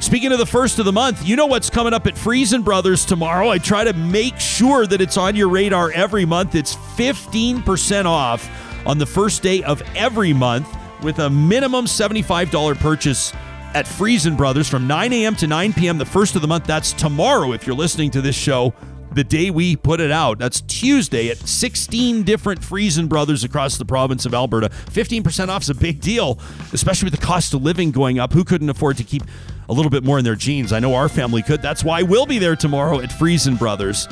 Speaking 0.00 0.32
of 0.32 0.38
the 0.38 0.46
first 0.46 0.78
of 0.78 0.86
the 0.86 0.92
month, 0.92 1.26
you 1.26 1.36
know 1.36 1.44
what's 1.44 1.68
coming 1.68 1.92
up 1.92 2.06
at 2.06 2.16
Freson 2.16 2.62
Brothers 2.62 3.04
tomorrow. 3.04 3.50
I 3.50 3.58
try 3.58 3.84
to 3.84 3.92
make 3.92 4.40
sure 4.40 4.86
that 4.86 4.98
it's 4.98 5.18
on 5.18 5.36
your 5.36 5.50
radar 5.50 5.90
every 5.92 6.24
month. 6.24 6.54
It's 6.54 6.74
15% 6.74 8.06
off 8.06 8.50
on 8.86 8.96
the 8.96 9.04
first 9.04 9.42
day 9.42 9.62
of 9.62 9.82
every 9.94 10.32
month 10.32 10.66
with 11.02 11.18
a 11.18 11.28
minimum 11.28 11.84
$75 11.84 12.78
purchase 12.78 13.34
at 13.74 13.86
Freson 13.86 14.36
Brothers 14.36 14.70
from 14.70 14.86
9 14.86 15.12
a.m. 15.12 15.36
to 15.36 15.46
9 15.46 15.74
p.m. 15.74 15.98
the 15.98 16.06
first 16.06 16.34
of 16.34 16.40
the 16.40 16.48
month. 16.48 16.64
That's 16.64 16.94
tomorrow 16.94 17.52
if 17.52 17.66
you're 17.66 17.76
listening 17.76 18.10
to 18.12 18.22
this 18.22 18.34
show 18.34 18.72
the 19.14 19.24
day 19.24 19.50
we 19.50 19.76
put 19.76 20.00
it 20.00 20.10
out. 20.10 20.38
That's 20.38 20.60
Tuesday 20.62 21.28
at 21.30 21.38
16 21.38 22.22
different 22.22 22.62
Freson 22.62 23.08
Brothers 23.08 23.44
across 23.44 23.78
the 23.78 23.84
province 23.84 24.26
of 24.26 24.34
Alberta. 24.34 24.68
15% 24.68 25.48
off 25.48 25.62
is 25.62 25.70
a 25.70 25.74
big 25.74 26.00
deal, 26.00 26.38
especially 26.72 27.06
with 27.06 27.18
the 27.18 27.26
cost 27.26 27.54
of 27.54 27.62
living 27.62 27.90
going 27.90 28.18
up. 28.18 28.32
Who 28.32 28.44
couldn't 28.44 28.70
afford 28.70 28.96
to 28.98 29.04
keep 29.04 29.22
a 29.68 29.72
little 29.72 29.90
bit 29.90 30.02
more 30.02 30.18
in 30.18 30.24
their 30.24 30.34
jeans. 30.34 30.72
I 30.72 30.80
know 30.80 30.94
our 30.94 31.08
family 31.08 31.42
could. 31.42 31.62
That's 31.62 31.84
why 31.84 32.02
we'll 32.02 32.26
be 32.26 32.38
there 32.38 32.56
tomorrow 32.56 33.00
at 33.00 33.12
Freson 33.12 33.54
Brothers. 33.54 34.08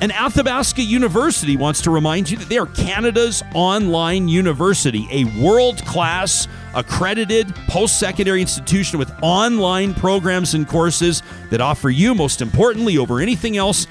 And 0.00 0.12
Athabasca 0.12 0.82
University 0.82 1.56
wants 1.56 1.80
to 1.82 1.90
remind 1.90 2.30
you 2.30 2.36
that 2.36 2.48
they 2.48 2.58
are 2.58 2.66
Canada's 2.66 3.42
online 3.52 4.28
university, 4.28 5.08
a 5.10 5.24
world 5.42 5.84
class, 5.86 6.46
accredited 6.74 7.52
post 7.66 7.98
secondary 7.98 8.40
institution 8.40 9.00
with 9.00 9.10
online 9.22 9.94
programs 9.94 10.54
and 10.54 10.68
courses 10.68 11.24
that 11.50 11.60
offer 11.60 11.90
you, 11.90 12.14
most 12.14 12.42
importantly, 12.42 12.96
over 12.96 13.18
anything 13.18 13.56
else, 13.56 13.88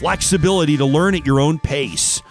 flexibility 0.00 0.76
to 0.78 0.84
learn 0.86 1.14
at 1.14 1.26
your 1.26 1.40
own 1.40 1.58
pace. 1.58 2.22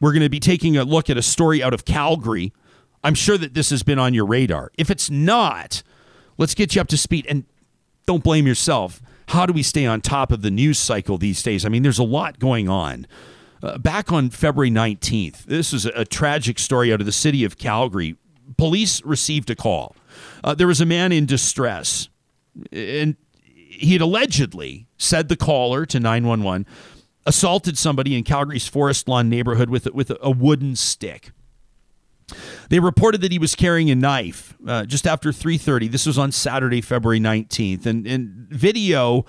We're 0.00 0.12
going 0.12 0.22
to 0.22 0.28
be 0.28 0.40
taking 0.40 0.76
a 0.76 0.84
look 0.84 1.08
at 1.08 1.16
a 1.16 1.22
story 1.22 1.62
out 1.62 1.74
of 1.74 1.84
Calgary. 1.84 2.52
I'm 3.02 3.14
sure 3.14 3.38
that 3.38 3.54
this 3.54 3.70
has 3.70 3.82
been 3.82 3.98
on 3.98 4.14
your 4.14 4.26
radar. 4.26 4.70
If 4.76 4.90
it's 4.90 5.10
not, 5.10 5.82
let's 6.38 6.54
get 6.54 6.74
you 6.74 6.80
up 6.80 6.88
to 6.88 6.96
speed. 6.96 7.26
And 7.28 7.44
don't 8.06 8.24
blame 8.24 8.46
yourself. 8.46 9.00
How 9.28 9.46
do 9.46 9.52
we 9.52 9.62
stay 9.62 9.86
on 9.86 10.00
top 10.00 10.32
of 10.32 10.42
the 10.42 10.50
news 10.50 10.78
cycle 10.78 11.18
these 11.18 11.42
days? 11.42 11.64
I 11.64 11.68
mean, 11.68 11.82
there's 11.82 11.98
a 11.98 12.04
lot 12.04 12.38
going 12.38 12.68
on. 12.68 13.06
Uh, 13.62 13.78
back 13.78 14.12
on 14.12 14.28
February 14.28 14.70
19th, 14.70 15.44
this 15.44 15.72
is 15.72 15.86
a, 15.86 16.04
tragic 16.04 16.58
story 16.58 16.92
out 16.92 17.00
of 17.00 17.06
the 17.06 17.12
city 17.12 17.44
of 17.44 17.56
Calgary. 17.56 18.16
Police 18.58 19.02
received 19.04 19.48
a 19.48 19.56
call. 19.56 19.96
Uh, 20.42 20.54
there 20.54 20.66
was 20.66 20.82
a 20.82 20.86
man 20.86 21.12
in 21.12 21.24
distress, 21.24 22.10
and 22.70 23.16
he 23.42 23.94
had 23.94 24.02
allegedly 24.02 24.86
said 24.98 25.30
the 25.30 25.36
caller 25.36 25.86
to 25.86 25.98
911 25.98 26.66
assaulted 27.26 27.78
somebody 27.78 28.16
in 28.16 28.24
Calgary's 28.24 28.68
Forest 28.68 29.08
Lawn 29.08 29.28
neighborhood 29.28 29.70
with, 29.70 29.92
with 29.92 30.12
a 30.20 30.30
wooden 30.30 30.76
stick. 30.76 31.30
They 32.70 32.80
reported 32.80 33.20
that 33.20 33.32
he 33.32 33.38
was 33.38 33.54
carrying 33.54 33.90
a 33.90 33.94
knife 33.94 34.56
uh, 34.66 34.86
just 34.86 35.06
after 35.06 35.30
3:30. 35.30 35.90
This 35.90 36.06
was 36.06 36.18
on 36.18 36.32
Saturday, 36.32 36.80
February 36.80 37.20
19th, 37.20 37.84
and 37.84 38.06
and 38.06 38.48
video 38.48 39.26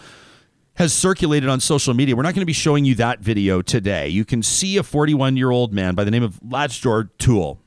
has 0.76 0.94
circulated 0.94 1.50
on 1.50 1.60
social 1.60 1.94
media. 1.94 2.16
We're 2.16 2.24
not 2.24 2.34
going 2.34 2.42
to 2.42 2.46
be 2.46 2.54
showing 2.54 2.86
you 2.86 2.96
that 2.96 3.20
video 3.20 3.62
today. 3.62 4.08
You 4.08 4.24
can 4.24 4.42
see 4.42 4.78
a 4.78 4.84
41 4.84 5.36
year 5.36 5.52
old 5.52 5.74
man 5.74 5.94
by 5.94 6.06
the 6.06 6.12
name 6.12 6.24
of 6.24 6.40
Latjor 6.40 7.10
Tuel 7.18 7.60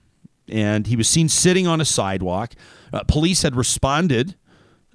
and 0.49 0.87
he 0.87 0.97
was 0.97 1.09
seen 1.09 1.29
sitting 1.29 1.67
on 1.67 1.81
a 1.81 1.85
sidewalk. 1.85 2.55
Uh, 2.93 3.03
police 3.05 3.43
had 3.43 3.55
responded 3.55 4.35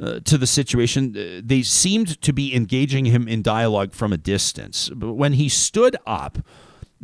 uh, 0.03 0.19
to 0.25 0.37
the 0.37 0.47
situation. 0.47 1.15
Uh, 1.15 1.41
they 1.43 1.61
seemed 1.61 2.21
to 2.21 2.33
be 2.33 2.55
engaging 2.55 3.05
him 3.05 3.27
in 3.27 3.41
dialogue 3.41 3.93
from 3.93 4.11
a 4.11 4.17
distance. 4.17 4.89
But 4.93 5.13
when 5.13 5.33
he 5.33 5.49
stood 5.49 5.95
up, 6.05 6.39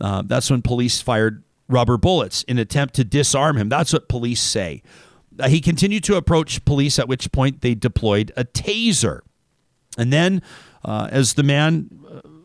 uh, 0.01 0.23
that's 0.25 0.49
when 0.49 0.61
police 0.61 1.01
fired 1.01 1.43
rubber 1.67 1.97
bullets 1.97 2.43
in 2.43 2.57
attempt 2.57 2.95
to 2.95 3.03
disarm 3.03 3.57
him. 3.57 3.69
That's 3.69 3.93
what 3.93 4.09
police 4.09 4.41
say. 4.41 4.81
Uh, 5.39 5.47
he 5.47 5.61
continued 5.61 6.03
to 6.05 6.15
approach 6.15 6.65
police, 6.65 6.99
at 6.99 7.07
which 7.07 7.31
point 7.31 7.61
they 7.61 7.75
deployed 7.75 8.31
a 8.35 8.43
taser. 8.43 9.21
And 9.97 10.11
then, 10.11 10.41
uh, 10.83 11.07
as 11.11 11.35
the 11.35 11.43
man 11.43 11.89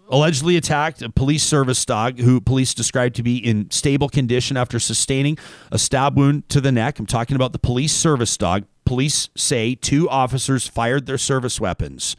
allegedly 0.09 0.57
attacked 0.57 1.03
a 1.03 1.11
police 1.11 1.43
service 1.43 1.85
dog 1.85 2.19
who 2.19 2.41
police 2.41 2.75
described 2.75 3.17
to 3.17 3.23
be 3.23 3.37
in 3.37 3.71
stable 3.71 4.09
condition 4.09 4.57
after 4.57 4.79
sustaining 4.79 5.39
a 5.73 5.79
stab 5.79 6.17
wound 6.17 6.49
to 6.51 6.61
the 6.61 6.71
neck. 6.71 6.99
I'm 6.99 7.07
talking 7.07 7.37
about 7.37 7.53
the 7.53 7.59
police 7.59 7.93
service 7.93 8.37
dog. 8.37 8.65
Police 8.85 9.29
say 9.37 9.75
two 9.75 10.09
officers 10.09 10.69
fired 10.69 11.07
their 11.07 11.19
service 11.19 11.61
weapons. 11.61 12.17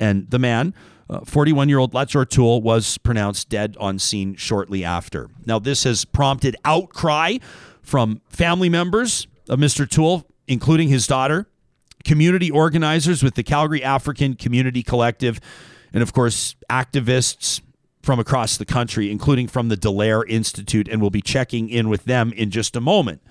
And 0.00 0.30
the 0.30 0.38
man, 0.38 0.74
41 1.24 1.66
uh, 1.66 1.68
year 1.68 1.78
old 1.78 1.92
Latjor 1.92 2.26
Tuel, 2.26 2.62
was 2.62 2.98
pronounced 2.98 3.48
dead 3.48 3.76
on 3.80 3.98
scene 3.98 4.34
shortly 4.34 4.84
after. 4.84 5.28
Now, 5.46 5.58
this 5.58 5.84
has 5.84 6.04
prompted 6.04 6.56
outcry 6.64 7.38
from 7.82 8.20
family 8.28 8.68
members 8.68 9.26
of 9.48 9.58
Mr. 9.58 9.86
Tuel, 9.88 10.24
including 10.46 10.88
his 10.88 11.06
daughter, 11.06 11.46
community 12.04 12.50
organizers 12.50 13.22
with 13.22 13.34
the 13.34 13.42
Calgary 13.42 13.82
African 13.82 14.34
Community 14.34 14.82
Collective 14.82 15.40
and 15.92 16.02
of 16.02 16.12
course, 16.12 16.54
activists 16.70 17.60
from 18.02 18.18
across 18.18 18.56
the 18.56 18.64
country, 18.64 19.10
including 19.10 19.48
from 19.48 19.68
the 19.68 19.76
Dallaire 19.76 20.24
Institute, 20.28 20.88
and 20.88 21.00
we'll 21.00 21.10
be 21.10 21.20
checking 21.20 21.68
in 21.68 21.88
with 21.88 22.04
them 22.04 22.32
in 22.32 22.50
just 22.50 22.76
a 22.76 22.80
moment. 22.80 23.22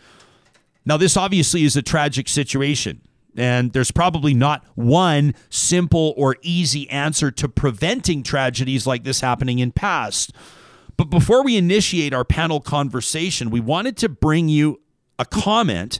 Now, 0.87 0.95
this 0.95 1.17
obviously 1.17 1.65
is 1.65 1.75
a 1.75 1.81
tragic 1.81 2.29
situation, 2.29 3.01
and 3.35 3.73
there's 3.73 3.91
probably 3.91 4.33
not 4.33 4.63
one 4.75 5.35
simple 5.49 6.13
or 6.15 6.37
easy 6.41 6.89
answer 6.89 7.29
to 7.29 7.49
preventing 7.49 8.23
tragedies 8.23 8.87
like 8.87 9.03
this 9.03 9.19
happening 9.19 9.59
in 9.59 9.73
past. 9.73 10.31
But 10.95 11.09
before 11.09 11.43
we 11.43 11.57
initiate 11.57 12.13
our 12.13 12.23
panel 12.23 12.61
conversation, 12.61 13.49
we 13.49 13.59
wanted 13.59 13.97
to 13.97 14.07
bring 14.07 14.47
you 14.47 14.79
a 15.19 15.25
comment 15.25 15.99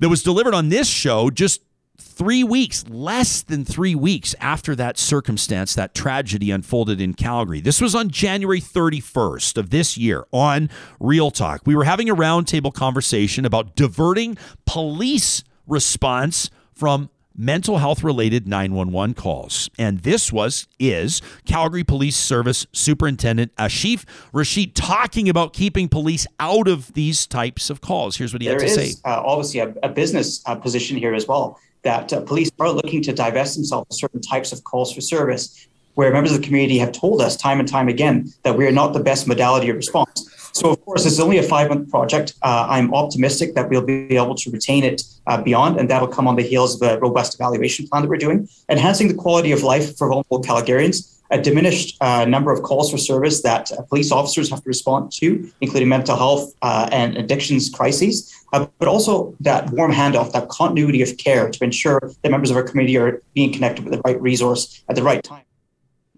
that 0.00 0.08
was 0.08 0.24
delivered 0.24 0.52
on 0.52 0.68
this 0.68 0.88
show 0.88 1.30
just 1.30 1.62
three 1.98 2.44
weeks, 2.44 2.84
less 2.88 3.42
than 3.42 3.64
three 3.64 3.94
weeks 3.94 4.34
after 4.40 4.74
that 4.76 4.98
circumstance, 4.98 5.74
that 5.74 5.94
tragedy 5.94 6.50
unfolded 6.50 7.00
in 7.00 7.14
Calgary. 7.14 7.60
This 7.60 7.80
was 7.80 7.94
on 7.94 8.10
January 8.10 8.60
31st 8.60 9.56
of 9.56 9.70
this 9.70 9.96
year 9.96 10.26
on 10.32 10.70
Real 11.00 11.30
Talk. 11.30 11.62
We 11.64 11.74
were 11.74 11.84
having 11.84 12.08
a 12.08 12.14
roundtable 12.14 12.72
conversation 12.72 13.44
about 13.44 13.76
diverting 13.76 14.36
police 14.64 15.44
response 15.66 16.50
from 16.72 17.10
mental 17.36 17.78
health 17.78 18.02
related 18.02 18.48
911 18.48 19.14
calls. 19.14 19.68
And 19.78 20.00
this 20.00 20.32
was, 20.32 20.66
is 20.78 21.20
Calgary 21.44 21.84
Police 21.84 22.16
Service 22.16 22.66
Superintendent 22.72 23.54
Asif 23.56 24.04
Rashid 24.32 24.74
talking 24.74 25.28
about 25.28 25.52
keeping 25.52 25.88
police 25.88 26.26
out 26.40 26.66
of 26.66 26.92
these 26.94 27.26
types 27.26 27.68
of 27.68 27.80
calls. 27.80 28.16
Here's 28.16 28.32
what 28.32 28.40
he 28.40 28.48
there 28.48 28.58
had 28.58 28.74
to 28.74 28.80
is, 28.80 28.96
say. 28.96 29.00
Uh, 29.04 29.22
obviously, 29.22 29.60
a, 29.60 29.74
a 29.82 29.88
business 29.88 30.42
uh, 30.46 30.54
position 30.54 30.96
here 30.96 31.14
as 31.14 31.26
well 31.28 31.60
that 31.86 32.12
uh, 32.12 32.20
police 32.20 32.50
are 32.58 32.70
looking 32.70 33.00
to 33.00 33.12
divest 33.12 33.54
themselves 33.54 33.86
of 33.90 33.96
certain 33.96 34.20
types 34.20 34.50
of 34.52 34.64
calls 34.64 34.92
for 34.92 35.00
service, 35.00 35.68
where 35.94 36.12
members 36.12 36.32
of 36.32 36.40
the 36.40 36.46
community 36.46 36.78
have 36.78 36.92
told 36.92 37.22
us 37.22 37.36
time 37.36 37.58
and 37.60 37.68
time 37.68 37.88
again 37.88 38.16
that 38.42 38.56
we 38.58 38.66
are 38.66 38.72
not 38.72 38.92
the 38.92 39.04
best 39.10 39.26
modality 39.28 39.68
of 39.70 39.76
response. 39.76 40.16
So, 40.52 40.70
of 40.70 40.84
course, 40.84 41.04
this 41.04 41.12
is 41.12 41.20
only 41.20 41.38
a 41.38 41.42
five 41.42 41.68
month 41.68 41.90
project. 41.90 42.34
Uh, 42.42 42.66
I'm 42.68 42.92
optimistic 42.92 43.54
that 43.54 43.68
we'll 43.70 43.88
be 43.94 44.16
able 44.16 44.34
to 44.34 44.50
retain 44.50 44.82
it 44.84 45.02
uh, 45.26 45.40
beyond, 45.40 45.78
and 45.78 45.88
that'll 45.88 46.14
come 46.18 46.26
on 46.26 46.34
the 46.34 46.42
heels 46.42 46.70
of 46.76 46.82
a 46.90 46.98
robust 46.98 47.34
evaluation 47.34 47.86
plan 47.86 48.02
that 48.02 48.08
we're 48.08 48.24
doing, 48.26 48.48
enhancing 48.68 49.08
the 49.08 49.14
quality 49.14 49.52
of 49.52 49.62
life 49.62 49.96
for 49.96 50.08
vulnerable 50.08 50.42
Calgarians 50.42 51.16
a 51.30 51.40
diminished 51.40 51.96
uh, 52.00 52.24
number 52.24 52.52
of 52.52 52.62
calls 52.62 52.90
for 52.90 52.98
service 52.98 53.42
that 53.42 53.70
uh, 53.72 53.82
police 53.82 54.12
officers 54.12 54.50
have 54.50 54.62
to 54.62 54.68
respond 54.68 55.10
to, 55.12 55.50
including 55.60 55.88
mental 55.88 56.16
health 56.16 56.52
uh, 56.62 56.88
and 56.92 57.16
addictions 57.16 57.68
crises, 57.70 58.35
uh, 58.56 58.66
but 58.78 58.88
also 58.88 59.34
that 59.40 59.70
warm 59.70 59.92
handoff, 59.92 60.32
that 60.32 60.48
continuity 60.48 61.02
of 61.02 61.16
care 61.18 61.50
to 61.50 61.64
ensure 61.64 62.00
that 62.22 62.30
members 62.30 62.50
of 62.50 62.56
our 62.56 62.62
community 62.62 62.96
are 62.96 63.22
being 63.34 63.52
connected 63.52 63.84
with 63.84 63.92
the 63.92 64.00
right 64.04 64.20
resource 64.20 64.82
at 64.88 64.96
the 64.96 65.02
right 65.02 65.22
time. 65.22 65.44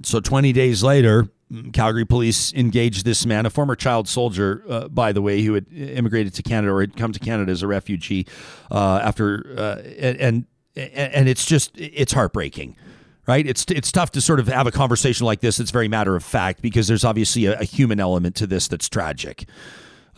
So 0.03 0.21
20 0.21 0.53
days 0.53 0.83
later, 0.83 1.29
Calgary 1.73 2.05
police 2.05 2.53
engaged 2.53 3.05
this 3.05 3.27
man, 3.27 3.47
a 3.47 3.51
former 3.51 3.75
child 3.75 4.07
soldier, 4.07 4.63
uh, 4.69 4.89
by 4.89 5.13
the 5.13 5.23
way, 5.23 5.43
who 5.43 5.55
had 5.55 5.67
immigrated 5.73 6.35
to 6.35 6.43
Canada 6.43 6.73
or 6.73 6.81
had 6.81 6.97
come 6.97 7.13
to 7.13 7.19
Canada 7.19 7.51
as 7.51 7.63
a 7.63 7.67
refugee 7.67 8.27
uh, 8.71 9.01
after, 9.03 9.41
and, 9.99 10.21
and 10.21 10.47
and 10.77 11.29
it's 11.29 11.45
just 11.45 11.73
it's 11.75 12.13
heartbreaking 12.13 12.77
right? 13.27 13.47
It's 13.47 13.67
it's 13.69 13.93
tough 13.93 14.11
to 14.13 14.21
sort 14.21 14.41
of 14.41 14.49
have 14.49 14.67
a 14.67 14.71
conversation 14.71 15.27
like 15.27 15.41
this 15.41 15.61
It's 15.61 15.71
very 15.71 15.87
matter 15.87 16.17
of 16.17 16.25
fact 16.25 16.63
because 16.63 16.89
there's 16.89 17.05
obviously 17.05 17.45
a, 17.45 17.59
a 17.61 17.65
human 17.65 18.01
element 18.01 18.35
to 18.37 18.47
this 18.47 18.69
that's 18.69 18.89
tragic. 18.89 19.47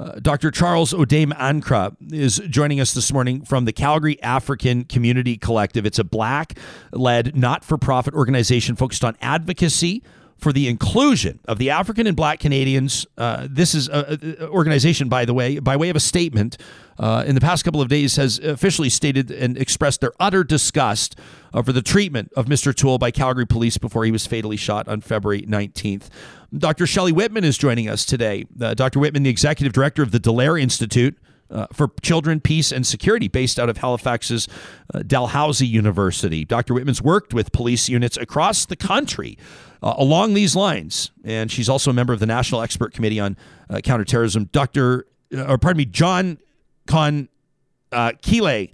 Uh, 0.00 0.12
Dr. 0.18 0.50
Charles 0.50 0.94
Odame 0.94 1.32
Ankrah 1.34 1.94
is 2.10 2.40
joining 2.48 2.80
us 2.80 2.94
this 2.94 3.12
morning 3.12 3.44
from 3.44 3.66
the 3.66 3.72
Calgary 3.72 4.20
African 4.22 4.84
Community 4.84 5.36
Collective. 5.36 5.84
It's 5.84 5.98
a 5.98 6.04
black 6.04 6.58
led, 6.90 7.36
not 7.36 7.66
for 7.66 7.76
profit 7.76 8.14
organization 8.14 8.76
focused 8.76 9.04
on 9.04 9.14
advocacy 9.20 10.02
for 10.40 10.52
the 10.52 10.68
inclusion 10.68 11.40
of 11.46 11.58
the 11.58 11.70
African 11.70 12.06
and 12.06 12.16
Black 12.16 12.40
Canadians. 12.40 13.06
Uh, 13.18 13.46
this 13.50 13.74
is 13.74 13.88
an 13.88 14.36
organization, 14.42 15.08
by 15.08 15.24
the 15.24 15.34
way, 15.34 15.58
by 15.58 15.76
way 15.76 15.90
of 15.90 15.96
a 15.96 16.00
statement, 16.00 16.56
uh, 16.98 17.24
in 17.26 17.34
the 17.34 17.40
past 17.40 17.64
couple 17.64 17.80
of 17.80 17.88
days 17.88 18.16
has 18.16 18.38
officially 18.40 18.90
stated 18.90 19.30
and 19.30 19.56
expressed 19.56 20.00
their 20.00 20.12
utter 20.20 20.44
disgust 20.44 21.16
over 21.54 21.72
the 21.72 21.82
treatment 21.82 22.30
of 22.36 22.46
Mr. 22.46 22.74
Tuel 22.74 22.98
by 22.98 23.10
Calgary 23.10 23.46
police 23.46 23.78
before 23.78 24.04
he 24.04 24.10
was 24.10 24.26
fatally 24.26 24.56
shot 24.56 24.86
on 24.86 25.00
February 25.00 25.42
19th. 25.42 26.08
Dr. 26.56 26.86
Shelly 26.86 27.12
Whitman 27.12 27.44
is 27.44 27.56
joining 27.56 27.88
us 27.88 28.04
today. 28.04 28.44
Uh, 28.60 28.74
Dr. 28.74 28.98
Whitman, 28.98 29.22
the 29.22 29.30
executive 29.30 29.72
director 29.72 30.02
of 30.02 30.10
the 30.10 30.20
Dallaire 30.20 30.60
Institute. 30.60 31.16
Uh, 31.50 31.66
for 31.72 31.90
Children, 32.00 32.38
Peace, 32.38 32.70
and 32.70 32.86
Security, 32.86 33.26
based 33.26 33.58
out 33.58 33.68
of 33.68 33.78
Halifax's 33.78 34.46
uh, 34.94 35.02
Dalhousie 35.04 35.66
University. 35.66 36.44
Dr. 36.44 36.74
Whitman's 36.74 37.02
worked 37.02 37.34
with 37.34 37.50
police 37.50 37.88
units 37.88 38.16
across 38.16 38.64
the 38.64 38.76
country 38.76 39.36
uh, 39.82 39.94
along 39.96 40.34
these 40.34 40.54
lines, 40.56 41.10
and 41.24 41.50
she's 41.50 41.68
also 41.68 41.90
a 41.90 41.94
member 41.94 42.12
of 42.12 42.20
the 42.20 42.26
National 42.26 42.62
Expert 42.62 42.92
Committee 42.92 43.20
on 43.20 43.36
uh, 43.68 43.80
Counterterrorism. 43.80 44.48
Dr. 44.52 45.06
Uh, 45.34 45.44
or 45.44 45.58
pardon 45.58 45.78
me, 45.78 45.84
John 45.84 46.38
Kon 46.86 47.28
uh, 47.92 48.12
Kelei 48.22 48.72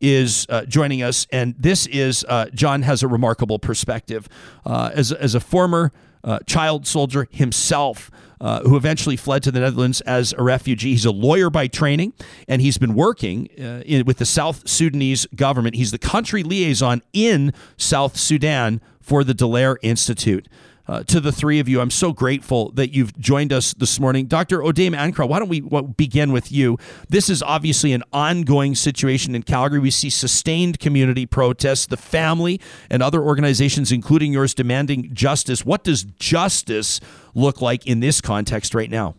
is 0.00 0.46
uh, 0.48 0.64
joining 0.64 1.02
us, 1.02 1.26
and 1.30 1.54
this 1.58 1.86
is 1.86 2.26
uh, 2.28 2.46
John 2.52 2.82
has 2.82 3.02
a 3.02 3.08
remarkable 3.08 3.58
perspective 3.58 4.28
uh, 4.66 4.90
as 4.92 5.12
as 5.12 5.34
a 5.34 5.40
former 5.40 5.92
uh, 6.24 6.40
child 6.46 6.86
soldier 6.86 7.28
himself. 7.30 8.10
Uh, 8.40 8.60
who 8.64 8.76
eventually 8.76 9.16
fled 9.16 9.40
to 9.40 9.52
the 9.52 9.60
Netherlands 9.60 10.00
as 10.00 10.32
a 10.32 10.42
refugee. 10.42 10.90
He's 10.90 11.04
a 11.04 11.12
lawyer 11.12 11.48
by 11.48 11.68
training, 11.68 12.12
and 12.48 12.60
he's 12.60 12.76
been 12.76 12.96
working 12.96 13.48
uh, 13.56 13.84
in, 13.86 14.04
with 14.04 14.18
the 14.18 14.26
South 14.26 14.68
Sudanese 14.68 15.26
government. 15.26 15.76
He's 15.76 15.92
the 15.92 15.98
country 15.98 16.42
liaison 16.42 17.02
in 17.12 17.52
South 17.76 18.16
Sudan 18.16 18.80
for 19.12 19.24
the 19.24 19.34
Dallaire 19.34 19.76
Institute 19.82 20.48
uh, 20.88 21.02
to 21.02 21.20
the 21.20 21.30
three 21.30 21.58
of 21.58 21.68
you. 21.68 21.82
I'm 21.82 21.90
so 21.90 22.14
grateful 22.14 22.70
that 22.70 22.94
you've 22.94 23.14
joined 23.18 23.52
us 23.52 23.74
this 23.74 24.00
morning. 24.00 24.24
Dr. 24.24 24.60
Odame 24.60 24.96
Ankrah, 24.96 25.28
why 25.28 25.38
don't 25.38 25.50
we 25.50 25.60
begin 25.98 26.32
with 26.32 26.50
you? 26.50 26.78
This 27.10 27.28
is 27.28 27.42
obviously 27.42 27.92
an 27.92 28.04
ongoing 28.14 28.74
situation 28.74 29.34
in 29.34 29.42
Calgary. 29.42 29.80
We 29.80 29.90
see 29.90 30.08
sustained 30.08 30.80
community 30.80 31.26
protests, 31.26 31.84
the 31.84 31.98
family 31.98 32.58
and 32.88 33.02
other 33.02 33.20
organizations, 33.20 33.92
including 33.92 34.32
yours, 34.32 34.54
demanding 34.54 35.10
justice. 35.12 35.62
What 35.62 35.84
does 35.84 36.04
justice 36.04 36.98
look 37.34 37.60
like 37.60 37.86
in 37.86 38.00
this 38.00 38.22
context 38.22 38.74
right 38.74 38.88
now? 38.88 39.16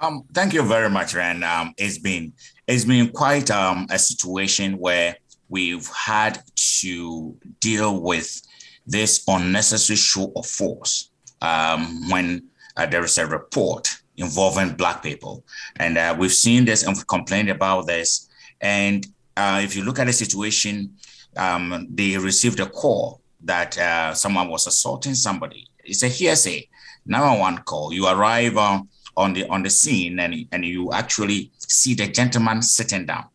Um, 0.00 0.24
thank 0.32 0.54
you 0.54 0.62
very 0.62 0.88
much, 0.88 1.14
Ren. 1.14 1.42
Um, 1.42 1.74
it's 1.76 1.98
been 1.98 2.32
it's 2.66 2.86
been 2.86 3.10
quite 3.10 3.50
um, 3.50 3.88
a 3.90 3.98
situation 3.98 4.78
where 4.78 5.18
we've 5.50 5.86
had 5.88 6.42
to 6.80 7.36
deal 7.60 8.00
with 8.00 8.40
this 8.88 9.22
unnecessary 9.28 9.96
show 9.96 10.32
of 10.34 10.46
force 10.46 11.10
um, 11.42 12.08
when 12.10 12.42
uh, 12.76 12.86
there 12.86 13.04
is 13.04 13.18
a 13.18 13.26
report 13.26 14.00
involving 14.16 14.70
Black 14.70 15.02
people. 15.02 15.44
And 15.76 15.98
uh, 15.98 16.16
we've 16.18 16.32
seen 16.32 16.64
this 16.64 16.82
and 16.82 16.96
we've 16.96 17.06
complained 17.06 17.50
about 17.50 17.86
this. 17.86 18.28
And 18.60 19.06
uh, 19.36 19.60
if 19.62 19.76
you 19.76 19.84
look 19.84 19.98
at 19.98 20.06
the 20.06 20.12
situation, 20.12 20.94
um, 21.36 21.86
they 21.90 22.16
received 22.16 22.60
a 22.60 22.66
call 22.66 23.20
that 23.44 23.78
uh, 23.78 24.14
someone 24.14 24.48
was 24.48 24.66
assaulting 24.66 25.14
somebody. 25.14 25.66
It's 25.84 26.02
a 26.02 26.08
hearsay, 26.08 26.68
911 27.06 27.62
call. 27.64 27.92
You 27.92 28.08
arrive 28.08 28.56
uh, 28.56 28.82
on 29.16 29.32
the 29.32 29.46
on 29.48 29.62
the 29.62 29.70
scene 29.70 30.18
and, 30.20 30.46
and 30.52 30.64
you 30.64 30.92
actually 30.92 31.50
see 31.58 31.94
the 31.94 32.06
gentleman 32.08 32.62
sitting 32.62 33.06
down, 33.06 33.26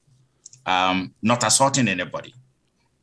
um, 0.66 1.14
not 1.22 1.44
assaulting 1.44 1.88
anybody. 1.88 2.34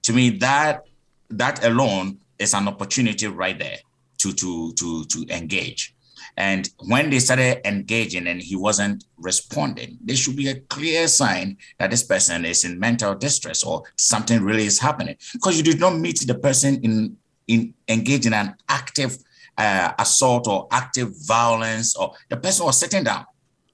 To 0.03 0.13
me, 0.13 0.31
that 0.39 0.87
that 1.31 1.65
alone 1.65 2.20
is 2.41 2.55
an 2.55 2.67
opportunity 2.67 3.27
right 3.27 3.59
there 3.59 3.79
to 4.19 4.33
to 4.33 4.73
to 4.73 5.05
to 5.05 5.27
engage. 5.29 5.95
And 6.37 6.69
when 6.87 7.11
they 7.11 7.19
started 7.19 7.67
engaging 7.67 8.27
and 8.27 8.41
he 8.41 8.57
wasn't 8.57 9.05
responding, 9.19 9.99
there 10.03 10.17
should 10.17 10.37
be 10.37 10.49
a 10.49 10.61
clear 10.61 11.09
sign 11.09 11.59
that 11.79 11.91
this 11.91 12.03
person 12.03 12.45
is 12.45 12.65
in 12.65 12.79
mental 12.79 13.15
distress 13.15 13.63
or 13.63 13.83
something 13.97 14.43
really 14.43 14.65
is 14.65 14.79
happening. 14.79 15.17
Because 15.33 15.57
you 15.57 15.63
did 15.63 15.81
not 15.81 15.97
meet 15.97 16.21
the 16.27 16.35
person 16.35 16.81
in, 16.83 17.17
in 17.47 17.75
engaged 17.89 18.27
in 18.27 18.35
an 18.35 18.55
active 18.69 19.19
uh, 19.59 19.93
assault 19.99 20.47
or 20.47 20.69
active 20.71 21.13
violence, 21.27 21.97
or 21.97 22.15
the 22.29 22.37
person 22.37 22.65
was 22.65 22.79
sitting 22.79 23.05
down, 23.05 23.27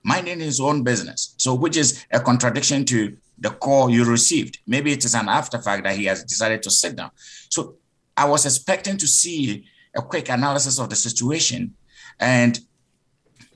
minding 0.02 0.40
his 0.40 0.58
own 0.60 0.82
business. 0.82 1.34
So, 1.36 1.54
which 1.54 1.76
is 1.76 2.04
a 2.10 2.20
contradiction 2.20 2.84
to 2.86 3.16
the 3.38 3.50
call 3.50 3.90
you 3.90 4.04
received. 4.04 4.58
Maybe 4.66 4.92
it 4.92 5.04
is 5.04 5.14
an 5.14 5.28
after 5.28 5.60
fact 5.60 5.84
that 5.84 5.96
he 5.96 6.06
has 6.06 6.24
decided 6.24 6.62
to 6.62 6.70
sit 6.70 6.96
down. 6.96 7.10
So, 7.50 7.76
I 8.16 8.24
was 8.24 8.46
expecting 8.46 8.96
to 8.98 9.06
see 9.06 9.64
a 9.96 10.02
quick 10.02 10.28
analysis 10.28 10.78
of 10.78 10.88
the 10.88 10.96
situation 10.96 11.74
and 12.20 12.58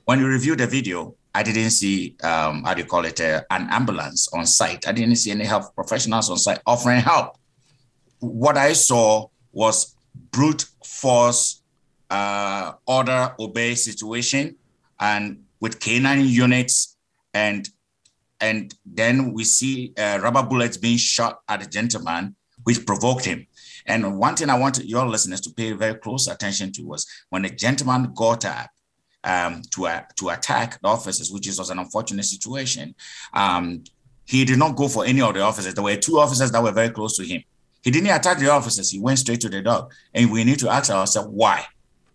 when 0.05 0.19
you 0.19 0.29
review 0.29 0.57
the 0.57 0.67
video, 0.67 1.15
I 1.35 1.43
didn't 1.43 1.71
see, 1.71 2.17
um, 2.23 2.65
how 2.65 2.75
do 2.75 2.83
you 2.83 2.89
call 2.89 3.05
it, 3.05 3.21
uh, 3.21 3.43
an 3.51 3.69
ambulance 3.71 4.29
on 4.33 4.45
site. 4.47 4.89
I 4.89 4.93
didn't 4.93 5.17
see 5.17 5.31
any 5.31 5.45
health 5.45 5.75
professionals 5.75 6.29
on 6.31 6.37
site 6.37 6.59
offering 6.67 7.01
help. 7.01 7.37
What 8.19 8.57
I 8.57 8.73
saw 8.73 9.29
was 9.53 9.95
brute 10.33 10.67
force, 10.85 11.63
uh, 12.11 12.73
order, 12.87 13.35
obey 13.39 13.77
situation, 13.77 14.57
and 14.99 15.45
with 15.61 15.79
canine 15.79 16.27
units, 16.27 16.97
and 17.33 17.69
and 18.41 18.75
then 18.85 19.33
we 19.33 19.45
see 19.45 19.93
uh, 19.99 20.19
rubber 20.23 20.43
bullets 20.43 20.77
being 20.77 20.97
shot 20.97 21.41
at 21.49 21.61
the 21.61 21.67
gentleman, 21.67 22.35
which 22.65 22.85
provoked 22.85 23.25
him. 23.25 23.47
And 23.91 24.19
one 24.19 24.37
thing 24.37 24.49
I 24.51 24.59
want 24.59 24.85
your 24.85 25.07
listeners 25.07 25.41
to 25.43 25.51
pay 25.51 25.73
very 25.73 25.95
close 25.95 26.29
attention 26.29 26.73
to 26.73 26.83
was 26.83 27.07
when 27.29 27.45
a 27.45 27.51
gentleman 27.51 28.13
got 28.15 28.45
up 28.45 28.71
um, 29.25 29.63
to, 29.73 29.87
uh, 29.87 30.03
to 30.17 30.31
attack 30.31 30.81
the 30.81 30.89
officers, 30.89 31.31
which 31.31 31.47
was 31.47 31.71
an 31.71 31.79
unfortunate 31.79 32.25
situation, 32.25 32.95
um, 33.35 33.85
he 34.25 34.45
did 34.45 34.59
not 34.59 34.77
go 34.77 34.89
for 34.89 35.05
any 35.05 35.21
of 35.21 35.35
the 35.35 35.41
officers. 35.41 35.75
There 35.75 35.85
were 35.85 35.97
two 35.97 36.19
officers 36.19 36.53
that 36.53 36.63
were 36.63 36.73
very 36.73 36.91
close 36.91 37.17
to 37.17 37.25
him. 37.25 37.43
He 37.83 37.91
didn't 37.91 38.11
attack 38.11 38.39
the 38.39 38.51
officers. 38.51 38.91
He 38.91 39.01
went 39.01 39.19
straight 39.19 39.41
to 39.41 39.49
the 39.49 39.63
dog. 39.63 39.93
And 40.15 40.31
we 40.31 40.45
need 40.45 40.59
to 40.61 40.69
ask 40.69 40.91
ourselves 40.91 41.29
why. 41.31 41.67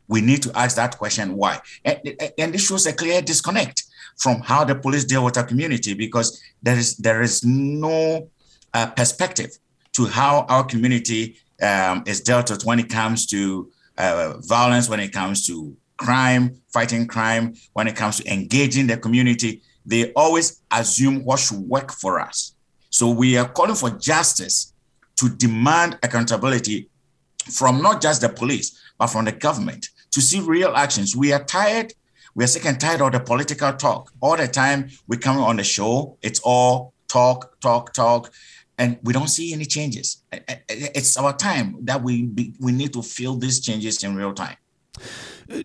We 0.07 0.21
need 0.21 0.43
to 0.43 0.57
ask 0.57 0.76
that 0.76 0.97
question 0.97 1.36
why. 1.36 1.59
And, 1.84 1.99
and 2.38 2.53
this 2.53 2.67
shows 2.67 2.86
a 2.86 2.93
clear 2.93 3.21
disconnect 3.21 3.84
from 4.17 4.39
how 4.41 4.63
the 4.63 4.76
police 4.76 5.03
deal 5.03 5.26
with 5.26 5.38
our 5.38 5.43
community 5.43 5.93
because 5.93 6.41
there 6.61 6.78
is 6.78 6.95
there 6.97 7.21
is 7.21 7.43
no 7.43 8.30
uh, 8.73 8.88
perspective 8.91 9.57
to 9.93 10.05
how 10.05 10.45
our 10.47 10.63
community 10.63 11.38
um, 11.61 12.03
is 12.05 12.21
dealt 12.21 12.49
with 12.49 12.65
when 12.65 12.79
it 12.79 12.89
comes 12.89 13.25
to 13.27 13.71
uh, 13.97 14.33
violence, 14.39 14.89
when 14.89 14.99
it 14.99 15.11
comes 15.11 15.47
to 15.47 15.75
crime, 15.97 16.55
fighting 16.73 17.07
crime, 17.07 17.53
when 17.73 17.87
it 17.87 17.95
comes 17.95 18.17
to 18.17 18.31
engaging 18.31 18.87
the 18.87 18.97
community. 18.97 19.61
They 19.85 20.11
always 20.13 20.61
assume 20.71 21.23
what 21.23 21.39
should 21.39 21.59
work 21.59 21.91
for 21.91 22.19
us. 22.19 22.55
So 22.89 23.09
we 23.09 23.37
are 23.37 23.47
calling 23.47 23.75
for 23.75 23.91
justice 23.91 24.73
to 25.17 25.29
demand 25.29 25.97
accountability 26.03 26.89
from 27.51 27.81
not 27.81 28.01
just 28.01 28.21
the 28.21 28.29
police, 28.29 28.79
but 28.97 29.07
from 29.07 29.25
the 29.25 29.31
government 29.31 29.89
to 30.11 30.21
see 30.21 30.39
real 30.39 30.75
actions. 30.75 31.15
We 31.15 31.31
are 31.33 31.43
tired. 31.43 31.93
We 32.33 32.43
are 32.43 32.47
sick 32.47 32.65
and 32.65 32.79
tired 32.79 33.01
of 33.01 33.11
the 33.11 33.19
political 33.19 33.71
talk. 33.73 34.11
All 34.21 34.35
the 34.35 34.47
time 34.47 34.89
we 35.07 35.17
come 35.17 35.37
on 35.37 35.57
the 35.57 35.63
show, 35.63 36.17
it's 36.21 36.39
all 36.43 36.93
talk, 37.07 37.59
talk, 37.61 37.93
talk 37.93 38.31
and 38.78 38.97
we 39.03 39.13
don't 39.13 39.30
see 39.30 39.53
any 39.53 39.65
changes. 39.65 40.23
It's 40.69 41.17
our 41.17 41.36
time 41.36 41.78
that 41.82 42.01
we 42.03 42.30
we 42.59 42.71
need 42.71 42.93
to 42.93 43.01
feel 43.01 43.36
these 43.36 43.59
changes 43.59 44.03
in 44.03 44.15
real 44.15 44.34
time. 44.34 44.57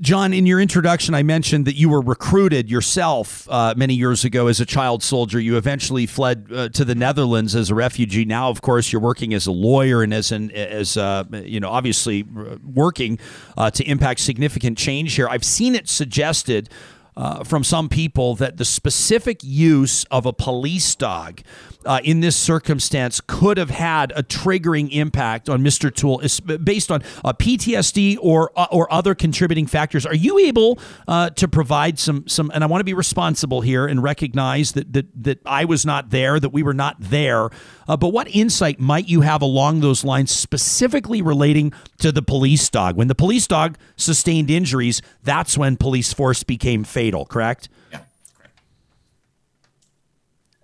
John, 0.03 0.35
in 0.35 0.45
your 0.45 0.61
introduction, 0.61 1.15
I 1.15 1.23
mentioned 1.23 1.65
that 1.65 1.75
you 1.75 1.89
were 1.89 2.03
recruited 2.03 2.71
yourself 2.71 3.49
uh, 3.49 3.73
many 3.77 3.95
years 3.95 4.27
ago 4.27 4.47
as 4.49 4.61
a 4.61 4.67
child 4.67 5.03
soldier. 5.03 5.41
You 5.41 5.57
eventually 5.57 6.05
fled 6.05 6.49
uh, 6.53 6.69
to 6.71 6.85
the 6.85 6.95
Netherlands 6.95 7.55
as 7.55 7.71
a 7.71 7.75
refugee. 7.75 8.27
Now, 8.27 8.51
of 8.51 8.61
course, 8.61 8.93
you're 8.93 9.01
working 9.01 9.33
as 9.33 9.47
a 9.47 9.53
lawyer 9.53 10.03
and 10.03 10.13
as 10.13 10.33
an 10.33 10.51
as 10.51 10.99
uh, 10.99 11.25
you 11.33 11.61
know, 11.61 11.71
obviously 11.71 12.27
uh, 12.37 12.57
working 12.63 13.19
uh, 13.57 13.71
to 13.71 13.85
impact 13.85 14.21
significant 14.21 14.77
change 14.77 15.15
here. 15.15 15.29
I've 15.29 15.45
seen 15.45 15.75
it 15.75 15.89
suggested 15.89 16.69
uh, 17.17 17.45
from 17.45 17.65
some 17.65 17.89
people 17.89 18.35
that 18.37 18.57
the 18.57 18.65
specific 18.65 19.41
use 19.43 20.05
of 20.05 20.27
a 20.27 20.33
police 20.33 20.95
dog 20.95 21.43
uh, 21.85 22.01
in 22.05 22.21
this 22.21 22.37
circumstance 22.37 23.21
could 23.27 23.57
have 23.57 23.71
had 23.71 24.13
a 24.15 24.23
triggering 24.23 24.91
impact 24.93 25.49
on 25.49 25.63
Mr. 25.63 25.91
Tuel 25.91 26.21
based 26.63 26.91
on 26.91 27.03
uh, 27.25 27.33
PTSD 27.33 28.19
or 28.21 28.53
uh, 28.57 28.67
or 28.71 28.93
other 28.93 29.15
contributing 29.15 29.67
factors. 29.67 30.05
Are 30.05 30.15
you 30.15 30.39
able 30.39 30.79
uh, 31.09 31.31
to 31.31 31.49
provide 31.49 31.99
some 31.99 32.29
some? 32.29 32.51
And 32.55 32.63
I 32.63 32.67
want 32.67 32.81
to 32.81 32.85
be 32.85 32.95
responsible 32.95 33.61
here 33.61 33.87
and 33.87 34.03
recognize 34.03 34.73
that 34.73 34.93
that 34.93 35.07
that 35.23 35.41
I 35.47 35.65
was 35.65 35.87
not 35.87 36.11
there, 36.11 36.39
that 36.39 36.51
we 36.51 36.63
were 36.63 36.75
not 36.75 36.97
there. 37.01 37.51
But 37.87 38.11
what 38.11 38.29
insight 38.29 38.79
might 38.79 39.09
you 39.09 39.23
have 39.23 39.43
along 39.43 39.81
those 39.81 40.05
lines, 40.05 40.31
specifically 40.31 41.23
relating 41.23 41.73
to 41.99 42.13
the 42.13 42.23
police 42.23 42.69
dog? 42.71 42.97
When 42.97 43.09
the 43.09 43.17
police 43.17 43.49
dog 43.49 43.79
sustained 43.97 44.49
injuries, 44.49 45.03
that's 45.25 45.59
when 45.59 45.77
police 45.77 46.13
force 46.13 46.45
became 46.45 46.85
fatal. 46.85 47.00
Correct? 47.29 47.69
Yeah. 47.91 48.01
Correct. 48.37 48.61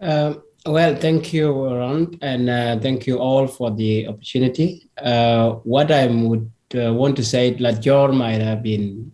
Um, 0.00 0.42
well, 0.66 0.96
thank 0.96 1.32
you, 1.32 1.52
Ron, 1.52 2.18
and 2.20 2.50
uh, 2.50 2.78
thank 2.80 3.06
you 3.06 3.18
all 3.18 3.46
for 3.46 3.70
the 3.70 4.08
opportunity. 4.08 4.88
Uh, 5.00 5.52
what 5.62 5.90
I 5.92 6.06
would 6.08 6.50
uh, 6.74 6.92
want 6.92 7.16
to 7.16 7.24
say, 7.24 7.56
like 7.56 7.80
Jor 7.80 8.12
might 8.12 8.40
have 8.40 8.62
been 8.62 9.12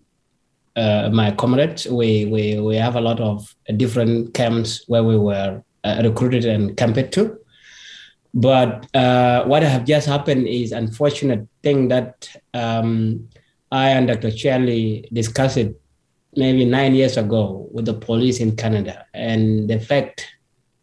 uh, 0.76 1.10
my 1.12 1.30
comrades. 1.32 1.86
We, 1.86 2.24
we, 2.24 2.58
we 2.58 2.76
have 2.76 2.96
a 2.96 3.00
lot 3.00 3.20
of 3.20 3.54
different 3.76 4.32
camps 4.32 4.84
where 4.88 5.04
we 5.04 5.18
were 5.18 5.62
uh, 5.84 6.00
recruited 6.02 6.46
and 6.46 6.76
camped 6.76 7.12
to. 7.12 7.38
But 8.34 8.86
uh, 8.94 9.44
what 9.44 9.62
have 9.62 9.84
just 9.84 10.06
happened 10.06 10.46
is 10.48 10.72
unfortunate 10.72 11.46
thing 11.62 11.88
that 11.88 12.34
um, 12.54 13.28
I 13.70 13.90
and 13.90 14.08
Dr. 14.08 14.30
Charlie 14.30 15.06
discussed 15.12 15.58
it 15.58 15.78
maybe 16.34 16.64
nine 16.64 16.94
years 16.94 17.16
ago 17.16 17.68
with 17.72 17.84
the 17.84 17.94
police 17.94 18.40
in 18.40 18.56
Canada. 18.56 19.06
And 19.14 19.68
the 19.68 19.78
fact 19.78 20.26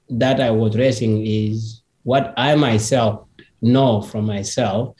that 0.10 0.40
I 0.40 0.52
was 0.52 0.76
raising 0.76 1.26
is 1.26 1.82
what 2.04 2.34
I 2.38 2.56
myself 2.56 3.28
know 3.62 4.02
from 4.02 4.26
myself. 4.26 4.96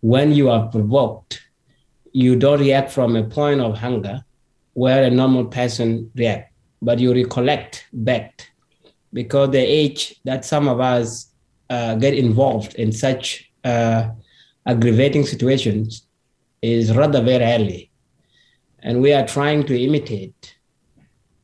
When 0.00 0.32
you 0.32 0.50
are 0.50 0.68
provoked, 0.68 1.42
you 2.12 2.36
don't 2.36 2.60
react 2.60 2.92
from 2.92 3.16
a 3.16 3.24
point 3.24 3.60
of 3.60 3.76
hunger 3.76 4.24
where 4.74 5.04
a 5.04 5.10
normal 5.10 5.46
person 5.46 6.10
react, 6.14 6.52
but 6.82 6.98
you 6.98 7.12
recollect 7.12 7.86
back 7.92 8.50
because 9.12 9.50
the 9.50 9.58
age 9.58 10.20
that 10.24 10.44
some 10.44 10.68
of 10.68 10.80
us 10.80 11.32
uh, 11.70 11.94
get 11.94 12.14
involved 12.14 12.74
in 12.74 12.92
such 12.92 13.50
uh, 13.64 14.08
aggravating 14.66 15.24
situations 15.24 16.06
is 16.62 16.94
rather 16.94 17.22
very 17.22 17.44
early. 17.44 17.85
And 18.82 19.00
we 19.00 19.12
are 19.12 19.26
trying 19.26 19.64
to 19.64 19.80
imitate 19.80 20.56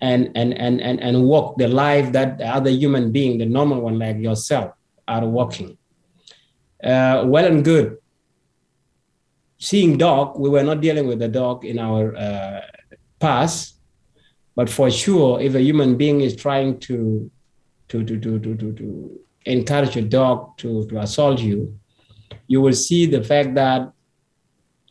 and 0.00 0.30
and 0.34 0.52
and 0.58 0.80
and, 0.80 1.00
and 1.00 1.24
walk 1.24 1.56
the 1.58 1.68
life 1.68 2.12
that 2.12 2.38
the 2.38 2.46
other 2.46 2.70
human 2.70 3.12
being, 3.12 3.38
the 3.38 3.46
normal 3.46 3.80
one 3.80 3.98
like 3.98 4.18
yourself, 4.18 4.72
are 5.06 5.26
walking. 5.26 5.78
Uh, 6.82 7.22
well 7.26 7.46
and 7.46 7.64
good. 7.64 7.96
Seeing 9.58 9.96
dog, 9.96 10.38
we 10.38 10.50
were 10.50 10.64
not 10.64 10.80
dealing 10.80 11.06
with 11.06 11.20
the 11.20 11.28
dog 11.28 11.64
in 11.64 11.78
our 11.78 12.16
uh, 12.16 12.60
past, 13.20 13.78
but 14.56 14.68
for 14.68 14.90
sure, 14.90 15.40
if 15.40 15.54
a 15.54 15.62
human 15.62 15.96
being 15.96 16.20
is 16.20 16.34
trying 16.34 16.80
to 16.80 17.30
to 17.88 18.04
to 18.04 18.18
to 18.18 18.38
to 18.40 18.56
to, 18.56 18.72
to 18.72 19.20
encourage 19.46 19.96
a 19.96 20.02
dog 20.02 20.56
to, 20.58 20.86
to 20.88 20.98
assault 20.98 21.40
you, 21.40 21.78
you 22.48 22.60
will 22.60 22.72
see 22.72 23.06
the 23.06 23.22
fact 23.22 23.54
that 23.54 23.92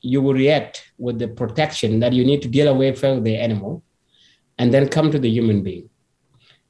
you 0.01 0.21
will 0.21 0.33
react 0.33 0.91
with 0.97 1.19
the 1.19 1.27
protection 1.27 1.99
that 1.99 2.13
you 2.13 2.25
need 2.25 2.41
to 2.41 2.47
deal 2.47 2.67
away 2.67 2.93
from 2.93 3.23
the 3.23 3.35
animal 3.35 3.83
and 4.57 4.73
then 4.73 4.87
come 4.87 5.11
to 5.11 5.19
the 5.19 5.29
human 5.29 5.61
being. 5.61 5.89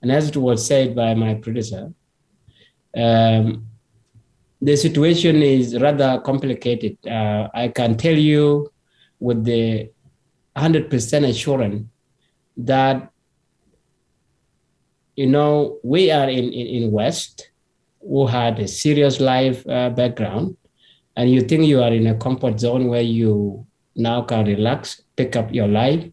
And 0.02 0.12
as 0.12 0.30
it 0.30 0.38
was 0.38 0.66
said 0.66 0.96
by 0.96 1.14
my 1.14 1.36
predecessor, 1.36 1.94
um, 2.96 3.68
the 4.62 4.76
situation 4.76 5.42
is 5.42 5.80
rather 5.80 6.22
complicated. 6.24 6.98
Uh, 7.06 7.48
I 7.54 7.70
can 7.70 7.98
tell 7.98 8.18
you 8.18 8.72
with 9.20 9.44
the 9.44 9.90
100% 10.56 11.30
assurance 11.30 11.86
that, 12.58 13.12
you 15.16 15.28
know, 15.28 15.80
we 15.84 16.12
are 16.12 16.30
in, 16.30 16.46
in, 16.46 16.84
in 16.84 16.92
West 16.92 17.50
who 18.02 18.28
had 18.28 18.60
a 18.60 18.68
serious 18.68 19.20
life 19.20 19.68
uh, 19.68 19.90
background, 19.90 20.58
and 21.16 21.30
you 21.30 21.42
think 21.42 21.66
you 21.66 21.82
are 21.82 21.92
in 21.92 22.08
a 22.08 22.16
comfort 22.16 22.60
zone 22.60 22.88
where 22.88 23.02
you 23.02 23.66
now 23.96 24.22
can 24.22 24.46
relax, 24.46 25.02
pick 25.16 25.36
up 25.36 25.54
your 25.54 25.68
life, 25.68 26.12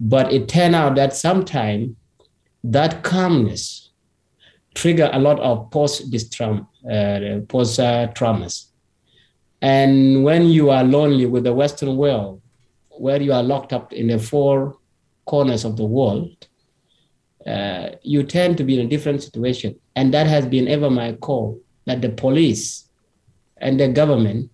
but 0.00 0.32
it 0.32 0.48
turned 0.48 0.74
out 0.74 0.96
that 0.96 1.14
sometimes 1.14 1.94
that 2.64 3.02
calmness 3.02 3.90
trigger 4.74 5.10
a 5.12 5.18
lot 5.18 5.38
of 5.40 5.70
post 5.70 6.02
uh, 6.04 7.40
post 7.48 7.78
traumas. 7.78 8.66
And 9.60 10.24
when 10.24 10.48
you 10.48 10.70
are 10.70 10.82
lonely 10.82 11.26
with 11.26 11.44
the 11.44 11.52
Western 11.52 11.96
world, 11.96 12.40
where 12.90 13.22
you 13.22 13.32
are 13.32 13.42
locked 13.42 13.72
up 13.72 13.92
in 13.92 14.08
the 14.08 14.18
four 14.18 14.76
corners 15.24 15.64
of 15.64 15.76
the 15.76 15.84
world, 15.84 16.48
uh, 17.46 17.90
you 18.02 18.22
tend 18.24 18.56
to 18.58 18.64
be 18.64 18.78
in 18.78 18.86
a 18.86 18.88
different 18.88 19.22
situation. 19.22 19.78
And 19.94 20.12
that 20.14 20.26
has 20.26 20.46
been 20.46 20.68
ever 20.68 20.90
my 20.90 21.12
call 21.12 21.60
that 21.86 22.02
the 22.02 22.08
police 22.08 22.88
and 23.62 23.80
the 23.80 23.88
government 23.88 24.50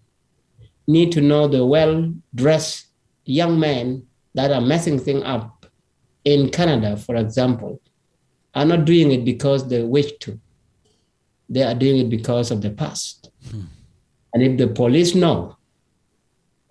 need 0.86 1.10
to 1.12 1.20
know 1.20 1.48
the 1.48 1.64
well 1.64 2.12
dressed 2.34 2.86
young 3.24 3.58
men 3.58 4.06
that 4.34 4.52
are 4.52 4.60
messing 4.60 4.98
things 4.98 5.22
up 5.24 5.66
in 6.24 6.50
Canada, 6.50 6.96
for 6.96 7.16
example, 7.16 7.80
are 8.54 8.64
not 8.64 8.84
doing 8.84 9.10
it 9.10 9.24
because 9.24 9.68
they 9.68 9.82
wish 9.82 10.12
to. 10.20 10.38
They 11.48 11.62
are 11.62 11.74
doing 11.74 11.98
it 11.98 12.10
because 12.10 12.50
of 12.50 12.60
the 12.60 12.70
past. 12.70 13.30
Hmm. 13.50 13.62
And 14.34 14.42
if 14.42 14.58
the 14.58 14.68
police 14.68 15.14
know 15.14 15.56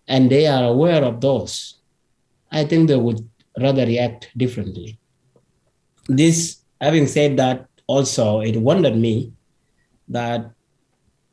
and 0.08 0.30
they 0.30 0.46
are 0.46 0.64
aware 0.66 1.04
of 1.04 1.20
those, 1.20 1.80
I 2.52 2.64
think 2.64 2.88
they 2.88 2.96
would 2.96 3.28
rather 3.60 3.86
react 3.86 4.30
differently. 4.38 5.00
This, 6.08 6.62
having 6.80 7.08
said 7.08 7.38
that, 7.38 7.68
also 7.88 8.42
it 8.42 8.58
wondered 8.58 8.96
me 8.96 9.34
that 10.10 10.52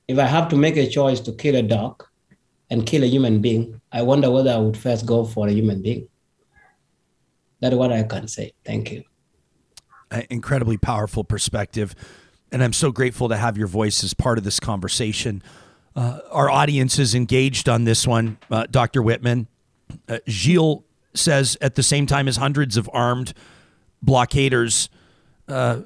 if 0.08 0.18
I 0.18 0.26
have 0.26 0.48
to 0.48 0.56
make 0.56 0.76
a 0.76 0.88
choice 0.88 1.20
to 1.20 1.32
kill 1.32 1.56
a 1.56 1.62
dog 1.62 2.04
and 2.70 2.86
kill 2.86 3.02
a 3.02 3.06
human 3.06 3.40
being, 3.40 3.80
I 3.92 4.02
wonder 4.02 4.30
whether 4.30 4.50
I 4.50 4.58
would 4.58 4.76
first 4.76 5.06
go 5.06 5.24
for 5.24 5.48
a 5.48 5.52
human 5.52 5.82
being. 5.82 6.08
That's 7.60 7.74
what 7.74 7.92
I 7.92 8.02
can 8.02 8.28
say. 8.28 8.52
Thank 8.64 8.92
you. 8.92 9.04
An 10.10 10.24
incredibly 10.28 10.76
powerful 10.76 11.24
perspective. 11.24 11.94
And 12.52 12.62
I'm 12.62 12.72
so 12.72 12.92
grateful 12.92 13.28
to 13.30 13.36
have 13.36 13.56
your 13.56 13.66
voice 13.66 14.04
as 14.04 14.14
part 14.14 14.38
of 14.38 14.44
this 14.44 14.60
conversation. 14.60 15.42
Uh, 15.96 16.20
our 16.30 16.50
audience 16.50 16.98
is 16.98 17.14
engaged 17.14 17.68
on 17.68 17.84
this 17.84 18.06
one, 18.06 18.38
uh, 18.50 18.66
Dr. 18.70 19.02
Whitman. 19.02 19.48
Uh, 20.08 20.18
Gilles 20.28 20.84
says 21.14 21.56
at 21.60 21.76
the 21.76 21.82
same 21.82 22.06
time 22.06 22.28
as 22.28 22.36
hundreds 22.36 22.76
of 22.76 22.90
armed 22.92 23.32
blockaders 24.04 24.88
uh, 25.48 25.80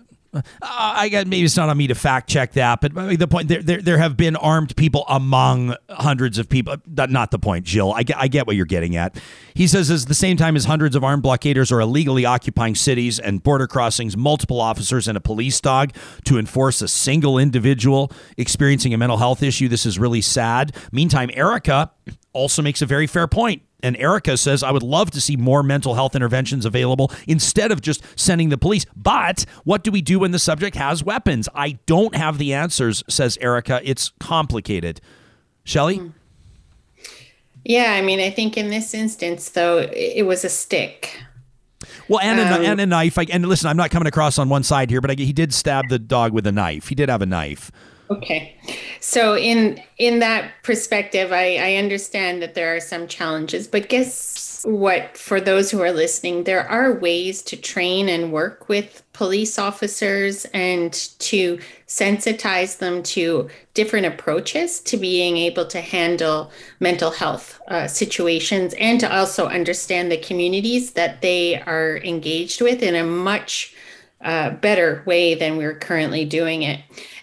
I 0.60 1.08
got 1.08 1.26
maybe 1.26 1.44
it's 1.44 1.56
not 1.56 1.68
on 1.68 1.76
me 1.76 1.86
to 1.86 1.94
fact 1.94 2.28
check 2.28 2.52
that, 2.52 2.80
but 2.80 2.92
the 3.18 3.26
point 3.26 3.48
there, 3.48 3.62
there, 3.62 3.80
there 3.80 3.98
have 3.98 4.16
been 4.16 4.36
armed 4.36 4.76
people 4.76 5.04
among 5.08 5.74
hundreds 5.88 6.38
of 6.38 6.48
people. 6.48 6.74
Uh, 6.74 7.06
not 7.06 7.30
the 7.30 7.38
point, 7.38 7.64
Jill. 7.64 7.92
I 7.92 8.02
get, 8.02 8.18
I 8.18 8.28
get 8.28 8.46
what 8.46 8.54
you're 8.54 8.66
getting 8.66 8.96
at. 8.96 9.18
He 9.54 9.66
says, 9.66 9.90
at 9.90 10.06
the 10.06 10.14
same 10.14 10.36
time 10.36 10.54
as 10.54 10.66
hundreds 10.66 10.94
of 10.94 11.02
armed 11.02 11.22
blockaders 11.22 11.72
are 11.72 11.80
illegally 11.80 12.26
occupying 12.26 12.74
cities 12.74 13.18
and 13.18 13.42
border 13.42 13.66
crossings, 13.66 14.16
multiple 14.16 14.60
officers 14.60 15.08
and 15.08 15.16
a 15.16 15.20
police 15.20 15.60
dog 15.60 15.92
to 16.24 16.38
enforce 16.38 16.82
a 16.82 16.88
single 16.88 17.38
individual 17.38 18.12
experiencing 18.36 18.92
a 18.92 18.98
mental 18.98 19.16
health 19.16 19.42
issue. 19.42 19.68
This 19.68 19.86
is 19.86 19.98
really 19.98 20.20
sad. 20.20 20.76
Meantime, 20.92 21.30
Erica 21.32 21.90
also 22.32 22.60
makes 22.60 22.82
a 22.82 22.86
very 22.86 23.06
fair 23.06 23.26
point. 23.26 23.62
And 23.82 23.96
Erica 23.96 24.36
says, 24.36 24.62
I 24.62 24.72
would 24.72 24.82
love 24.82 25.10
to 25.12 25.20
see 25.20 25.36
more 25.36 25.62
mental 25.62 25.94
health 25.94 26.16
interventions 26.16 26.64
available 26.64 27.12
instead 27.26 27.70
of 27.70 27.80
just 27.80 28.02
sending 28.16 28.48
the 28.48 28.58
police. 28.58 28.84
But 28.96 29.44
what 29.64 29.84
do 29.84 29.92
we 29.92 30.02
do 30.02 30.18
when 30.18 30.32
the 30.32 30.38
subject 30.38 30.76
has 30.76 31.04
weapons? 31.04 31.48
I 31.54 31.78
don't 31.86 32.16
have 32.16 32.38
the 32.38 32.52
answers, 32.52 33.04
says 33.08 33.38
Erica. 33.40 33.80
It's 33.84 34.10
complicated. 34.18 35.00
Shelly? 35.64 35.98
Hmm. 35.98 36.08
Yeah, 37.64 37.92
I 37.92 38.02
mean, 38.02 38.18
I 38.18 38.30
think 38.30 38.56
in 38.56 38.70
this 38.70 38.94
instance, 38.94 39.50
though, 39.50 39.78
it 39.92 40.26
was 40.26 40.44
a 40.44 40.48
stick. 40.48 41.22
Well, 42.08 42.20
and, 42.20 42.40
um, 42.40 42.62
a, 42.62 42.64
and 42.64 42.80
a 42.80 42.86
knife. 42.86 43.18
I, 43.18 43.26
and 43.30 43.46
listen, 43.46 43.68
I'm 43.68 43.76
not 43.76 43.90
coming 43.90 44.08
across 44.08 44.38
on 44.38 44.48
one 44.48 44.62
side 44.62 44.90
here, 44.90 45.00
but 45.00 45.10
I, 45.10 45.14
he 45.14 45.32
did 45.32 45.52
stab 45.52 45.88
the 45.88 45.98
dog 45.98 46.32
with 46.32 46.46
a 46.46 46.52
knife. 46.52 46.88
He 46.88 46.94
did 46.94 47.08
have 47.08 47.20
a 47.20 47.26
knife. 47.26 47.70
Okay. 48.10 48.56
So 49.00 49.36
in 49.36 49.80
in 49.98 50.20
that 50.20 50.50
perspective, 50.62 51.30
I, 51.32 51.56
I 51.56 51.74
understand 51.76 52.40
that 52.42 52.54
there 52.54 52.74
are 52.74 52.80
some 52.80 53.06
challenges, 53.06 53.66
but 53.66 53.88
guess 53.88 54.64
what? 54.64 55.16
For 55.16 55.40
those 55.40 55.70
who 55.70 55.82
are 55.82 55.92
listening, 55.92 56.44
there 56.44 56.66
are 56.68 56.98
ways 56.98 57.42
to 57.42 57.56
train 57.56 58.08
and 58.08 58.32
work 58.32 58.68
with 58.68 59.02
police 59.12 59.58
officers 59.58 60.46
and 60.54 60.92
to 61.18 61.58
sensitize 61.86 62.78
them 62.78 63.02
to 63.02 63.48
different 63.74 64.06
approaches 64.06 64.80
to 64.80 64.96
being 64.96 65.36
able 65.36 65.66
to 65.66 65.80
handle 65.80 66.50
mental 66.80 67.10
health 67.10 67.60
uh, 67.68 67.86
situations 67.86 68.74
and 68.80 69.00
to 69.00 69.14
also 69.14 69.46
understand 69.48 70.10
the 70.10 70.16
communities 70.18 70.92
that 70.92 71.20
they 71.20 71.60
are 71.62 71.98
engaged 71.98 72.62
with 72.62 72.82
in 72.82 72.94
a 72.94 73.04
much 73.04 73.74
uh, 74.22 74.50
better 74.50 75.02
way 75.06 75.34
than 75.34 75.56
we're 75.56 75.78
currently 75.78 76.24
doing 76.24 76.62
it. 76.62 76.80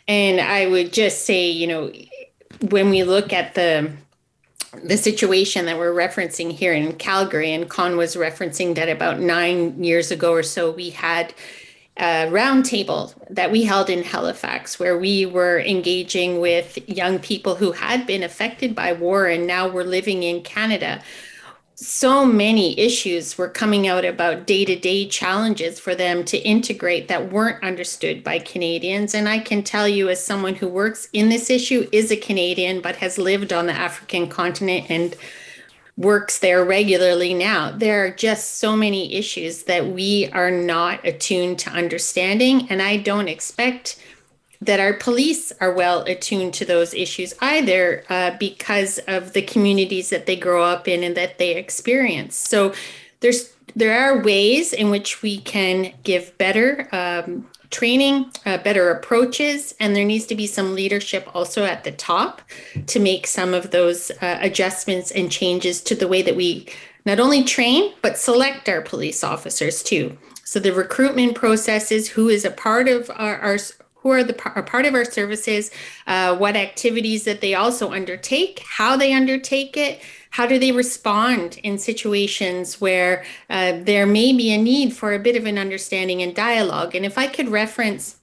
And 0.08 0.40
I 0.40 0.68
would 0.68 0.94
just 0.94 1.26
say, 1.26 1.50
you 1.50 1.68
know, 1.68 1.92
when 2.70 2.90
we 2.90 3.04
look 3.04 3.34
at 3.34 3.56
the 3.56 3.92
the 4.84 4.98
situation 4.98 5.66
that 5.66 5.78
we're 5.78 5.94
referencing 5.94 6.52
here 6.52 6.74
in 6.74 6.94
Calgary, 6.94 7.54
and 7.54 7.70
Kon 7.70 7.96
was 7.96 8.16
referencing 8.16 8.76
that 8.76 8.90
about 8.90 9.20
nine 9.20 9.82
years 9.82 10.12
ago 10.12 10.32
or 10.32 10.44
so, 10.44 10.70
we 10.70 10.90
had 10.90 11.34
a 11.98 12.28
roundtable 12.28 13.14
that 13.30 13.52
we 13.52 13.64
held 13.64 13.90
in 13.90 14.04
Halifax 14.04 14.78
where 14.78 14.98
we 14.98 15.26
were 15.26 15.60
engaging 15.62 16.42
with 16.42 16.78
young 16.90 17.20
people 17.20 17.56
who 17.56 17.72
had 17.72 18.06
been 18.06 18.22
affected 18.22 18.76
by 18.76 18.92
war 18.92 19.28
and 19.28 19.48
now 19.48 19.70
were 19.70 19.86
living 19.86 20.24
in 20.24 20.42
Canada 20.42 21.02
so 21.76 22.26
many 22.26 22.80
issues 22.80 23.38
were 23.38 23.50
coming 23.50 23.86
out 23.86 24.06
about 24.06 24.48
day 24.48 24.64
to 24.64 24.78
day 24.78 25.06
challenges 25.08 25.78
for 25.78 25.94
them 25.94 26.24
to 26.24 26.38
integrate 26.38 27.10
that 27.10 27.32
weren't 27.32 27.62
understood 27.64 28.24
by 28.24 28.40
Canadians. 28.40 29.14
And 29.14 29.28
I 29.28 29.40
can 29.40 29.62
tell 29.62 29.88
you, 29.88 30.08
as 30.08 30.24
someone 30.24 30.56
who 30.56 30.70
works 30.70 31.10
in 31.12 31.28
this 31.28 31.50
issue, 31.50 31.90
is 31.92 32.12
a 32.12 32.18
Canadian, 32.18 32.80
but 32.80 32.96
has 32.98 33.18
lived 33.18 33.52
on 33.52 33.66
the 33.66 33.74
African 33.74 34.30
continent 34.30 34.86
and 34.90 35.16
works 35.98 36.40
there 36.40 36.64
regularly 36.64 37.34
now, 37.34 37.72
there 37.72 38.06
are 38.06 38.10
just 38.10 38.56
so 38.56 38.76
many 38.76 39.14
issues 39.14 39.64
that 39.64 39.88
we 39.88 40.30
are 40.32 40.52
not 40.52 41.06
attuned 41.06 41.60
to 41.60 41.70
understanding. 41.70 42.70
And 42.70 42.82
I 42.82 42.98
don't 42.98 43.28
expect 43.28 44.02
that 44.62 44.80
our 44.80 44.94
police 44.94 45.52
are 45.60 45.74
well 45.74 46.04
attuned 46.04 46.54
to 46.56 46.66
those 46.66 46.94
issues 46.94 47.34
either 47.42 48.04
uh, 48.10 48.32
because 48.40 49.00
of 49.08 49.34
the 49.34 49.42
communities 49.42 50.10
that 50.10 50.26
they 50.26 50.36
grow 50.36 50.64
up 50.64 50.88
in 50.88 51.04
and 51.04 51.16
that 51.16 51.38
they 51.38 51.56
experience. 51.56 52.36
So 52.36 52.74
there's 53.20 53.54
there 53.76 54.00
are 54.00 54.24
ways 54.24 54.72
in 54.72 54.90
which 54.90 55.22
we 55.22 55.40
can 55.40 55.94
give 56.04 56.38
better 56.38 56.88
um, 56.94 57.48
training, 57.72 58.32
uh, 58.46 58.58
better 58.60 58.90
approaches, 58.92 59.76
and 59.80 59.96
there 59.96 60.06
needs 60.06 60.26
to 60.28 60.36
be 60.36 60.48
some 60.48 60.76
leadership 60.76 61.28
also 61.36 61.66
at 61.66 61.84
the 61.84 61.92
top 61.92 62.42
to 62.88 63.00
make 63.00 63.28
some 63.28 63.54
of 63.54 63.72
those 63.72 64.12
uh, 64.22 64.38
adjustments 64.40 65.12
and 65.12 65.32
changes 65.32 65.82
to 65.82 65.96
the 65.96 66.08
way 66.08 66.22
that 66.22 66.36
we 66.36 66.68
not 67.06 67.20
only 67.20 67.44
train 67.44 67.94
but 68.02 68.18
select 68.18 68.70
our 68.70 68.82
police 68.82 69.24
officers 69.24 69.84
too. 69.84 70.18
So 70.44 70.60
the 70.60 70.74
recruitment 70.74 71.36
processes, 71.36 72.10
who 72.10 72.30
is 72.30 72.46
a 72.46 72.52
part 72.52 72.88
of 72.88 73.10
our, 73.16 73.38
our 73.40 73.58
who 74.06 74.12
are 74.12 74.24
the 74.24 74.40
are 74.54 74.62
part 74.62 74.86
of 74.86 74.94
our 74.94 75.04
services, 75.04 75.72
uh, 76.06 76.38
what 76.38 76.56
activities 76.56 77.24
that 77.24 77.42
they 77.42 77.56
also 77.56 77.92
undertake, 77.92 78.60
how 78.60 78.96
they 78.96 79.12
undertake 79.12 79.76
it, 79.76 80.00
how 80.30 80.46
do 80.46 80.60
they 80.60 80.72
respond 80.72 81.58
in 81.64 81.80
situations 81.80 82.80
where 82.80 83.26
uh, 83.50 83.74
there 83.82 84.06
may 84.06 84.32
be 84.32 84.54
a 84.54 84.60
need 84.60 84.94
for 84.94 85.16
a 85.16 85.18
bit 85.18 85.36
of 85.36 85.48
an 85.48 85.58
understanding 85.58 86.22
and 86.22 86.36
dialogue. 86.36 86.94
And 86.94 87.04
if 87.04 87.18
I 87.18 87.26
could 87.26 87.50
reference 87.50 88.18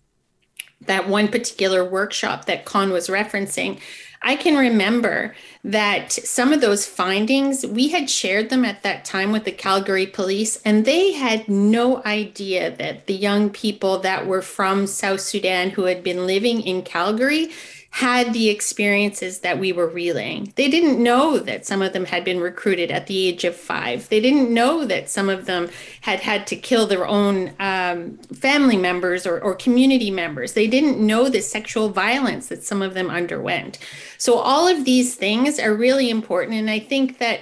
that 0.83 1.09
one 1.09 1.26
particular 1.26 1.85
workshop 1.85 2.45
that 2.45 2.64
Kon 2.64 2.93
was 2.93 3.09
referencing, 3.09 3.80
I 4.24 4.36
can 4.36 4.56
remember 4.56 5.34
that 5.64 6.12
some 6.12 6.52
of 6.52 6.60
those 6.60 6.86
findings, 6.86 7.66
we 7.66 7.88
had 7.88 8.08
shared 8.08 8.50
them 8.50 8.64
at 8.64 8.82
that 8.82 9.04
time 9.04 9.32
with 9.32 9.44
the 9.44 9.52
Calgary 9.52 10.06
police, 10.06 10.60
and 10.64 10.84
they 10.84 11.12
had 11.12 11.48
no 11.48 12.02
idea 12.04 12.74
that 12.76 13.06
the 13.06 13.14
young 13.14 13.50
people 13.50 13.98
that 13.98 14.26
were 14.26 14.42
from 14.42 14.86
South 14.86 15.20
Sudan 15.20 15.70
who 15.70 15.84
had 15.84 16.04
been 16.04 16.26
living 16.26 16.60
in 16.62 16.82
Calgary 16.82 17.50
had 17.93 18.32
the 18.32 18.49
experiences 18.49 19.40
that 19.40 19.59
we 19.59 19.70
were 19.70 19.86
relaying. 19.86 20.51
They 20.57 20.70
didn't 20.70 21.01
know 21.01 21.38
that 21.38 21.66
some 21.66 21.82
of 21.82 21.93
them 21.93 22.07
had 22.07 22.24
been 22.24 22.40
recruited 22.40 22.90
at 22.90 23.07
the 23.07 23.28
age 23.28 23.45
of 23.45 23.55
five. 23.55 24.09
They 24.09 24.18
didn't 24.18 24.53
know 24.53 24.86
that 24.86 25.11
some 25.11 25.28
of 25.28 25.45
them 25.45 25.68
had 26.01 26.20
had 26.20 26.47
to 26.47 26.57
kill 26.57 26.86
their 26.86 27.07
own 27.07 27.53
um, 27.61 28.16
family 28.34 28.78
members 28.78 29.26
or, 29.26 29.38
or 29.38 29.55
community 29.55 30.11
members. 30.11 30.55
They 30.55 30.66
didn't 30.66 31.07
know 31.07 31.28
the 31.28 31.43
sexual 31.43 31.90
violence 31.90 32.49
that 32.49 32.64
some 32.64 32.80
of 32.80 32.95
them 32.95 33.11
underwent. 33.11 33.78
So, 34.16 34.38
all 34.38 34.66
of 34.66 34.86
these 34.86 35.14
things 35.14 35.61
are 35.61 35.74
really 35.74 36.09
important. 36.09 36.57
And 36.57 36.70
I 36.70 36.78
think 36.78 37.18
that 37.18 37.40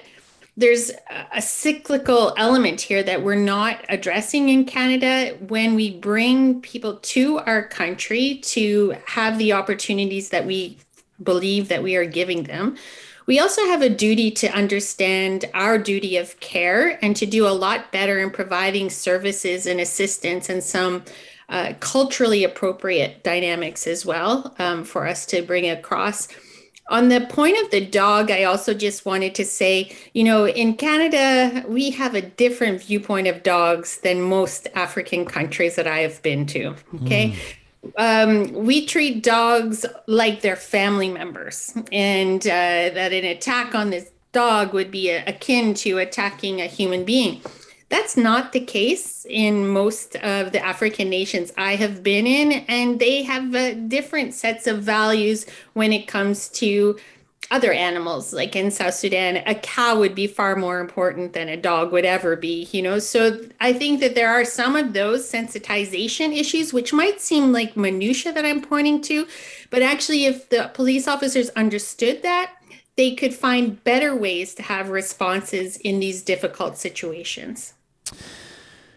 there's 0.56 0.90
a 1.32 1.40
cyclical 1.40 2.34
element 2.36 2.80
here 2.80 3.02
that 3.02 3.22
we're 3.22 3.34
not 3.34 3.84
addressing 3.88 4.48
in 4.48 4.64
Canada 4.64 5.36
when 5.48 5.74
we 5.74 5.98
bring 5.98 6.60
people 6.60 6.96
to 6.96 7.38
our 7.38 7.62
country 7.62 8.40
to 8.42 8.94
have 9.06 9.38
the 9.38 9.52
opportunities 9.52 10.30
that 10.30 10.46
we 10.46 10.78
believe 11.22 11.68
that 11.68 11.82
we 11.82 11.96
are 11.96 12.04
giving 12.04 12.44
them. 12.44 12.76
We 13.26 13.38
also 13.38 13.64
have 13.66 13.80
a 13.80 13.88
duty 13.88 14.30
to 14.32 14.48
understand 14.48 15.44
our 15.54 15.78
duty 15.78 16.16
of 16.16 16.40
care 16.40 16.98
and 17.02 17.14
to 17.16 17.26
do 17.26 17.46
a 17.46 17.50
lot 17.50 17.92
better 17.92 18.18
in 18.18 18.30
providing 18.30 18.90
services 18.90 19.66
and 19.66 19.80
assistance 19.80 20.48
and 20.48 20.64
some 20.64 21.04
uh, 21.48 21.74
culturally 21.80 22.44
appropriate 22.44 23.22
dynamics 23.22 23.86
as 23.86 24.04
well 24.04 24.54
um, 24.58 24.84
for 24.84 25.06
us 25.06 25.26
to 25.26 25.42
bring 25.42 25.68
across 25.68 26.28
on 26.90 27.08
the 27.08 27.20
point 27.20 27.56
of 27.62 27.70
the 27.70 27.84
dog, 27.86 28.30
I 28.30 28.44
also 28.44 28.74
just 28.74 29.06
wanted 29.06 29.34
to 29.36 29.44
say, 29.44 29.96
you 30.12 30.24
know, 30.24 30.46
in 30.46 30.74
Canada, 30.74 31.64
we 31.68 31.90
have 31.90 32.14
a 32.14 32.22
different 32.22 32.82
viewpoint 32.82 33.28
of 33.28 33.42
dogs 33.42 33.98
than 33.98 34.20
most 34.20 34.66
African 34.74 35.24
countries 35.24 35.76
that 35.76 35.86
I 35.86 36.00
have 36.00 36.20
been 36.22 36.46
to. 36.46 36.74
Okay. 37.02 37.30
Mm. 37.30 37.56
Um, 37.96 38.52
we 38.66 38.84
treat 38.84 39.22
dogs 39.22 39.86
like 40.06 40.42
they're 40.42 40.56
family 40.56 41.08
members, 41.08 41.72
and 41.90 42.42
uh, 42.46 42.50
that 42.50 43.12
an 43.12 43.24
attack 43.24 43.74
on 43.74 43.88
this 43.88 44.10
dog 44.32 44.74
would 44.74 44.90
be 44.90 45.10
akin 45.10 45.74
to 45.74 45.98
attacking 45.98 46.60
a 46.60 46.66
human 46.66 47.04
being. 47.04 47.40
That's 47.90 48.16
not 48.16 48.52
the 48.52 48.60
case 48.60 49.26
in 49.28 49.68
most 49.68 50.14
of 50.16 50.52
the 50.52 50.64
African 50.64 51.10
nations 51.10 51.52
I 51.58 51.74
have 51.74 52.02
been 52.04 52.26
in, 52.26 52.64
and 52.68 53.00
they 53.00 53.24
have 53.24 53.54
uh, 53.54 53.74
different 53.74 54.32
sets 54.32 54.68
of 54.68 54.82
values 54.82 55.44
when 55.72 55.92
it 55.92 56.06
comes 56.06 56.48
to 56.60 56.98
other 57.50 57.72
animals. 57.72 58.32
Like 58.32 58.54
in 58.54 58.70
South 58.70 58.94
Sudan, 58.94 59.42
a 59.44 59.56
cow 59.56 59.98
would 59.98 60.14
be 60.14 60.28
far 60.28 60.54
more 60.54 60.78
important 60.78 61.32
than 61.32 61.48
a 61.48 61.56
dog 61.56 61.90
would 61.90 62.04
ever 62.04 62.36
be, 62.36 62.68
you 62.70 62.80
know? 62.80 63.00
So 63.00 63.40
I 63.60 63.72
think 63.72 63.98
that 64.00 64.14
there 64.14 64.30
are 64.30 64.44
some 64.44 64.76
of 64.76 64.92
those 64.92 65.28
sensitization 65.28 66.32
issues, 66.32 66.72
which 66.72 66.92
might 66.92 67.20
seem 67.20 67.52
like 67.52 67.76
minutia 67.76 68.32
that 68.32 68.44
I'm 68.44 68.62
pointing 68.62 69.00
to, 69.02 69.26
but 69.68 69.82
actually, 69.82 70.26
if 70.26 70.48
the 70.48 70.70
police 70.74 71.08
officers 71.08 71.50
understood 71.50 72.22
that, 72.22 72.52
they 72.96 73.16
could 73.16 73.34
find 73.34 73.82
better 73.82 74.14
ways 74.14 74.54
to 74.54 74.62
have 74.62 74.90
responses 74.90 75.76
in 75.78 75.98
these 75.98 76.22
difficult 76.22 76.76
situations. 76.76 77.74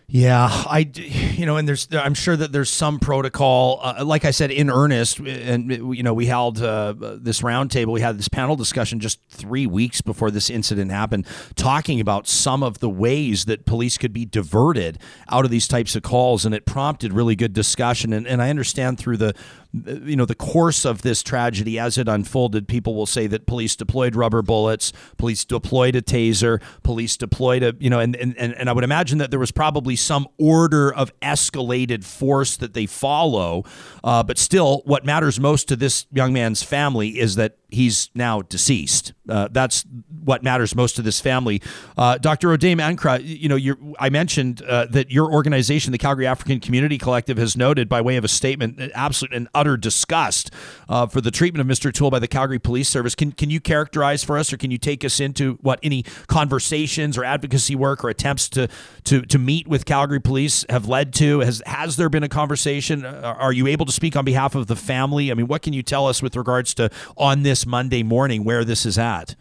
Yeah, 0.06 0.48
I, 0.52 0.92
you 0.94 1.46
know, 1.48 1.58
and 1.58 1.68
there's, 1.68 1.88
I'm 1.92 2.14
sure 2.14 2.36
that 2.36 2.52
there's 2.52 2.70
some 2.70 3.00
protocol, 3.00 3.80
uh, 3.82 4.06
like 4.06 4.26
I 4.26 4.32
said, 4.32 4.52
in 4.52 4.70
earnest. 4.70 5.18
And, 5.18 5.72
you 5.72 6.04
know, 6.04 6.14
we 6.14 6.28
held 6.28 6.62
uh, 6.62 6.94
this 7.00 7.42
roundtable, 7.42 7.94
we 7.94 8.02
had 8.02 8.20
this 8.20 8.28
panel 8.28 8.56
discussion 8.56 9.00
just 9.00 9.20
three 9.30 9.66
weeks 9.66 10.02
before 10.02 10.30
this 10.30 10.52
incident 10.52 10.92
happened, 10.92 11.26
talking 11.56 12.00
about 12.00 12.28
some 12.28 12.62
of 12.62 12.78
the 12.78 12.90
ways 12.90 13.46
that 13.46 13.66
police 13.66 13.98
could 13.98 14.14
be 14.14 14.26
diverted 14.26 15.00
out 15.30 15.46
of 15.46 15.52
these 15.52 15.68
types 15.68 15.96
of 15.96 16.04
calls. 16.04 16.46
And 16.46 16.54
it 16.54 16.66
prompted 16.66 17.12
really 17.12 17.36
good 17.36 17.54
discussion. 17.54 18.14
And, 18.14 18.28
and 18.28 18.40
I 18.40 18.52
understand 18.52 19.00
through 19.00 19.18
the, 19.18 19.34
you 19.74 20.16
know 20.16 20.26
the 20.26 20.36
course 20.36 20.86
of 20.86 21.02
this 21.02 21.24
tragedy 21.24 21.80
as 21.80 21.98
it 21.98 22.08
unfolded 22.08 22.68
people 22.68 22.96
will 22.96 23.06
say 23.06 23.28
that 23.28 23.46
police 23.48 23.76
deployed 23.76 24.16
rubber 24.16 24.42
bullets 24.42 24.94
police 25.18 25.44
deployed 25.44 25.96
a 25.96 26.02
taser 26.02 26.62
police 26.84 27.18
deployed 27.18 27.64
a 27.64 27.74
you 27.80 27.90
know 27.90 28.00
and 28.00 28.16
and, 28.16 28.38
and 28.38 28.70
i 28.70 28.74
would 28.74 28.84
imagine 28.84 29.18
that 29.18 29.32
there 29.32 29.40
was 29.40 29.52
probably 29.52 29.96
some 29.96 30.28
order 30.38 30.94
of 30.94 31.12
escalated 31.22 32.04
force 32.04 32.58
that 32.58 32.74
they 32.74 32.86
follow. 32.86 33.64
Uh, 34.04 34.24
but 34.24 34.38
still 34.38 34.82
what 34.86 35.06
matters 35.06 35.40
most 35.40 35.68
to 35.68 35.76
this 35.76 36.06
young 36.12 36.34
man's 36.34 36.62
family 36.62 37.20
is 37.20 37.36
that 37.36 37.58
he's 37.74 38.10
now 38.16 38.42
deceased. 38.42 39.14
Uh, 39.28 39.48
that's 39.52 39.86
what 40.24 40.44
matters 40.44 40.76
most 40.76 40.96
to 40.96 41.02
this 41.02 41.20
family. 41.20 41.62
Uh, 41.98 42.18
Dr. 42.18 42.50
Odame 42.50 42.80
Ankrah, 42.80 43.22
you 43.24 43.50
know, 43.50 43.96
I 44.00 44.10
mentioned 44.10 44.62
uh, 44.62 44.86
that 44.88 45.12
your 45.12 45.32
organization, 45.32 45.92
the 45.92 45.98
Calgary 45.98 46.28
African 46.28 46.60
Community 46.60 46.98
Collective, 46.98 47.38
has 47.38 47.58
noted 47.58 47.90
by 47.90 48.02
way 48.02 48.18
of 48.18 48.24
a 48.24 48.28
statement 48.28 48.80
absolute 48.94 49.34
and 49.34 49.48
utter 49.54 49.78
disgust 49.78 50.52
uh, 50.88 51.08
for 51.08 51.22
the 51.22 51.32
treatment 51.32 51.62
of 51.62 51.78
Mr. 51.78 51.92
Tuel 51.92 52.12
by 52.12 52.20
the 52.20 52.28
Calgary 52.28 52.60
Police 52.60 52.90
Service. 52.90 53.16
Can 53.16 53.32
can 53.32 53.50
you 53.50 53.60
characterize 53.60 54.24
for 54.24 54.38
us, 54.38 54.54
or 54.54 54.58
can 54.58 54.72
you 54.72 54.78
take 54.78 55.04
us 55.04 55.20
into 55.20 55.58
what 55.62 55.80
any 55.84 56.04
conversations 56.28 57.18
or 57.18 57.24
advocacy 57.24 57.76
work 57.76 58.04
or 58.04 58.10
attempts 58.10 58.50
to 58.50 58.68
to 59.06 59.22
to 59.24 59.40
meet 59.40 59.68
with 59.68 59.86
Calgary 59.86 60.22
Police 60.22 60.66
have 60.70 60.88
led 60.88 61.14
to? 61.16 61.40
Has 61.40 61.62
has 61.66 61.96
there 61.96 62.10
been 62.10 62.24
a 62.24 62.30
conversation? 62.30 63.06
Uh, 63.06 63.36
are 63.38 63.54
you 63.54 63.68
able 63.68 63.86
to 63.86 63.92
speak 63.92 64.16
on 64.16 64.26
behalf 64.26 64.56
of 64.56 64.68
the 64.68 64.76
family? 64.76 65.32
I 65.32 65.34
mean, 65.34 65.48
what 65.48 65.62
can 65.62 65.74
you 65.74 65.84
tell 65.84 66.08
us 66.08 66.22
with 66.22 66.36
regards 66.36 66.74
to 66.76 66.90
on 67.18 67.44
this 67.44 67.63
Monday 67.66 68.04
morning 68.04 68.44
where 68.44 68.64
this 68.64 68.86
is 68.86 68.98
at? 68.98 69.36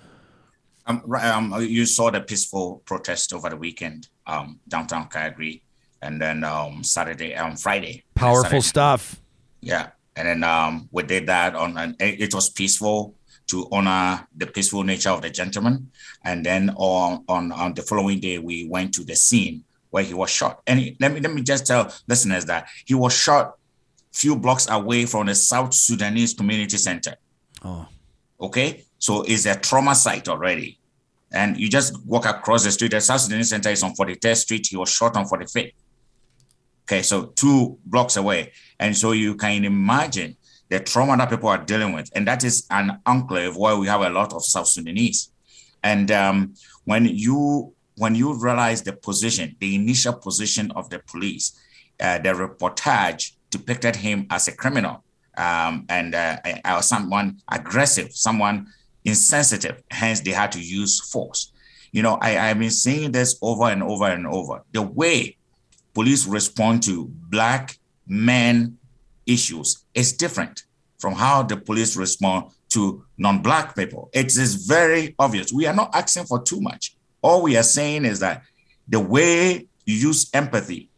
Um, 0.86 1.02
um, 1.14 1.54
you 1.60 1.86
saw 1.86 2.10
the 2.10 2.20
peaceful 2.20 2.82
protest 2.84 3.32
over 3.32 3.48
the 3.48 3.56
weekend, 3.56 4.08
um, 4.26 4.58
downtown 4.68 5.08
Calgary, 5.08 5.62
and 6.00 6.20
then 6.20 6.42
um, 6.42 6.82
Saturday, 6.82 7.34
um, 7.34 7.56
Friday. 7.56 8.04
Powerful 8.14 8.44
Saturday. 8.44 8.62
stuff. 8.62 9.20
Yeah, 9.60 9.90
and 10.16 10.26
then 10.26 10.44
um, 10.44 10.88
we 10.90 11.04
did 11.04 11.26
that 11.28 11.54
on, 11.54 11.78
and 11.78 11.96
it 12.00 12.34
was 12.34 12.50
peaceful 12.50 13.14
to 13.48 13.68
honor 13.70 14.26
the 14.36 14.46
peaceful 14.46 14.82
nature 14.82 15.10
of 15.10 15.22
the 15.22 15.30
gentleman. 15.30 15.90
And 16.24 16.44
then 16.44 16.70
on, 16.76 17.24
on, 17.28 17.52
on 17.52 17.74
the 17.74 17.82
following 17.82 18.20
day, 18.20 18.38
we 18.38 18.66
went 18.66 18.94
to 18.94 19.04
the 19.04 19.14
scene 19.14 19.64
where 19.90 20.02
he 20.02 20.14
was 20.14 20.30
shot. 20.30 20.62
And 20.66 20.80
he, 20.80 20.96
let 21.00 21.12
me 21.12 21.20
let 21.20 21.32
me 21.32 21.42
just 21.42 21.66
tell 21.66 21.92
listeners 22.08 22.46
that 22.46 22.68
he 22.86 22.94
was 22.94 23.14
shot 23.14 23.56
few 24.12 24.36
blocks 24.36 24.68
away 24.70 25.06
from 25.06 25.26
the 25.26 25.34
South 25.34 25.74
Sudanese 25.74 26.34
Community 26.34 26.76
Center. 26.76 27.16
Oh. 27.64 27.86
Okay, 28.42 28.84
so 28.98 29.22
it's 29.22 29.46
a 29.46 29.54
trauma 29.54 29.94
site 29.94 30.28
already. 30.28 30.78
And 31.32 31.56
you 31.56 31.68
just 31.68 32.04
walk 32.04 32.26
across 32.26 32.64
the 32.64 32.72
street. 32.72 32.90
The 32.90 33.00
South 33.00 33.20
Sudanese 33.20 33.50
Center 33.50 33.70
is 33.70 33.82
on 33.82 33.94
43rd 33.94 34.36
Street. 34.36 34.66
He 34.68 34.76
was 34.76 34.90
shot 34.90 35.16
on 35.16 35.24
45th. 35.26 35.72
Okay, 36.84 37.02
so 37.02 37.26
two 37.26 37.78
blocks 37.86 38.16
away. 38.16 38.52
And 38.80 38.96
so 38.96 39.12
you 39.12 39.36
can 39.36 39.64
imagine 39.64 40.36
the 40.68 40.80
trauma 40.80 41.16
that 41.16 41.30
people 41.30 41.48
are 41.48 41.64
dealing 41.64 41.92
with. 41.92 42.10
And 42.14 42.26
that 42.26 42.42
is 42.44 42.66
an 42.70 42.98
enclave 43.06 43.56
where 43.56 43.76
we 43.76 43.86
have 43.86 44.02
a 44.02 44.10
lot 44.10 44.32
of 44.32 44.44
South 44.44 44.66
Sudanese. 44.66 45.30
And 45.84 46.10
um, 46.10 46.54
when 46.84 47.06
you 47.06 47.74
when 47.96 48.14
you 48.14 48.34
realize 48.34 48.82
the 48.82 48.92
position, 48.94 49.54
the 49.60 49.74
initial 49.74 50.14
position 50.14 50.72
of 50.72 50.88
the 50.90 50.98
police, 51.00 51.58
uh, 52.00 52.18
the 52.18 52.30
reportage 52.30 53.32
depicted 53.50 53.96
him 53.96 54.26
as 54.30 54.48
a 54.48 54.56
criminal 54.56 55.04
um, 55.36 55.86
and 55.88 56.14
uh, 56.14 56.38
uh, 56.64 56.80
someone 56.80 57.38
aggressive, 57.50 58.12
someone 58.12 58.66
insensitive. 59.04 59.82
Hence, 59.90 60.20
they 60.20 60.30
had 60.30 60.52
to 60.52 60.60
use 60.60 61.00
force. 61.10 61.52
You 61.92 62.02
know, 62.02 62.18
I, 62.20 62.38
I've 62.38 62.58
been 62.58 62.70
seeing 62.70 63.12
this 63.12 63.38
over 63.42 63.64
and 63.64 63.82
over 63.82 64.06
and 64.06 64.26
over. 64.26 64.62
The 64.72 64.82
way 64.82 65.36
police 65.94 66.26
respond 66.26 66.82
to 66.84 67.10
black 67.30 67.78
men 68.06 68.78
issues 69.26 69.84
is 69.94 70.12
different 70.12 70.64
from 70.98 71.14
how 71.14 71.42
the 71.42 71.56
police 71.56 71.96
respond 71.96 72.50
to 72.70 73.04
non-black 73.18 73.76
people. 73.76 74.08
It 74.14 74.26
is 74.26 74.66
very 74.66 75.14
obvious. 75.18 75.52
We 75.52 75.66
are 75.66 75.74
not 75.74 75.94
asking 75.94 76.24
for 76.24 76.42
too 76.42 76.60
much. 76.60 76.96
All 77.20 77.42
we 77.42 77.56
are 77.56 77.62
saying 77.62 78.04
is 78.04 78.20
that 78.20 78.42
the 78.88 79.00
way 79.00 79.66
you 79.84 79.94
use 79.94 80.30
empathy, 80.32 80.88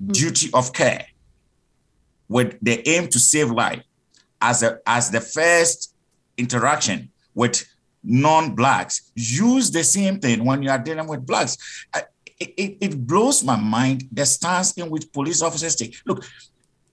mm-hmm. 0.00 0.12
duty 0.12 0.50
of 0.54 0.72
care, 0.72 1.06
with 2.32 2.56
the 2.62 2.86
aim 2.88 3.08
to 3.08 3.18
save 3.18 3.50
life 3.50 3.82
as 4.40 4.62
a 4.62 4.78
as 4.86 5.10
the 5.10 5.20
first 5.20 5.94
interaction 6.36 7.10
with 7.34 7.64
non-blacks. 8.02 9.12
Use 9.14 9.70
the 9.70 9.84
same 9.84 10.18
thing 10.18 10.44
when 10.44 10.62
you 10.62 10.70
are 10.70 10.78
dealing 10.78 11.06
with 11.06 11.24
blacks. 11.24 11.56
It, 12.40 12.78
it 12.80 13.06
blows 13.06 13.44
my 13.44 13.54
mind 13.54 14.08
the 14.10 14.26
stance 14.26 14.72
in 14.72 14.90
which 14.90 15.12
police 15.12 15.42
officers 15.42 15.76
take. 15.76 15.94
Look 16.04 16.24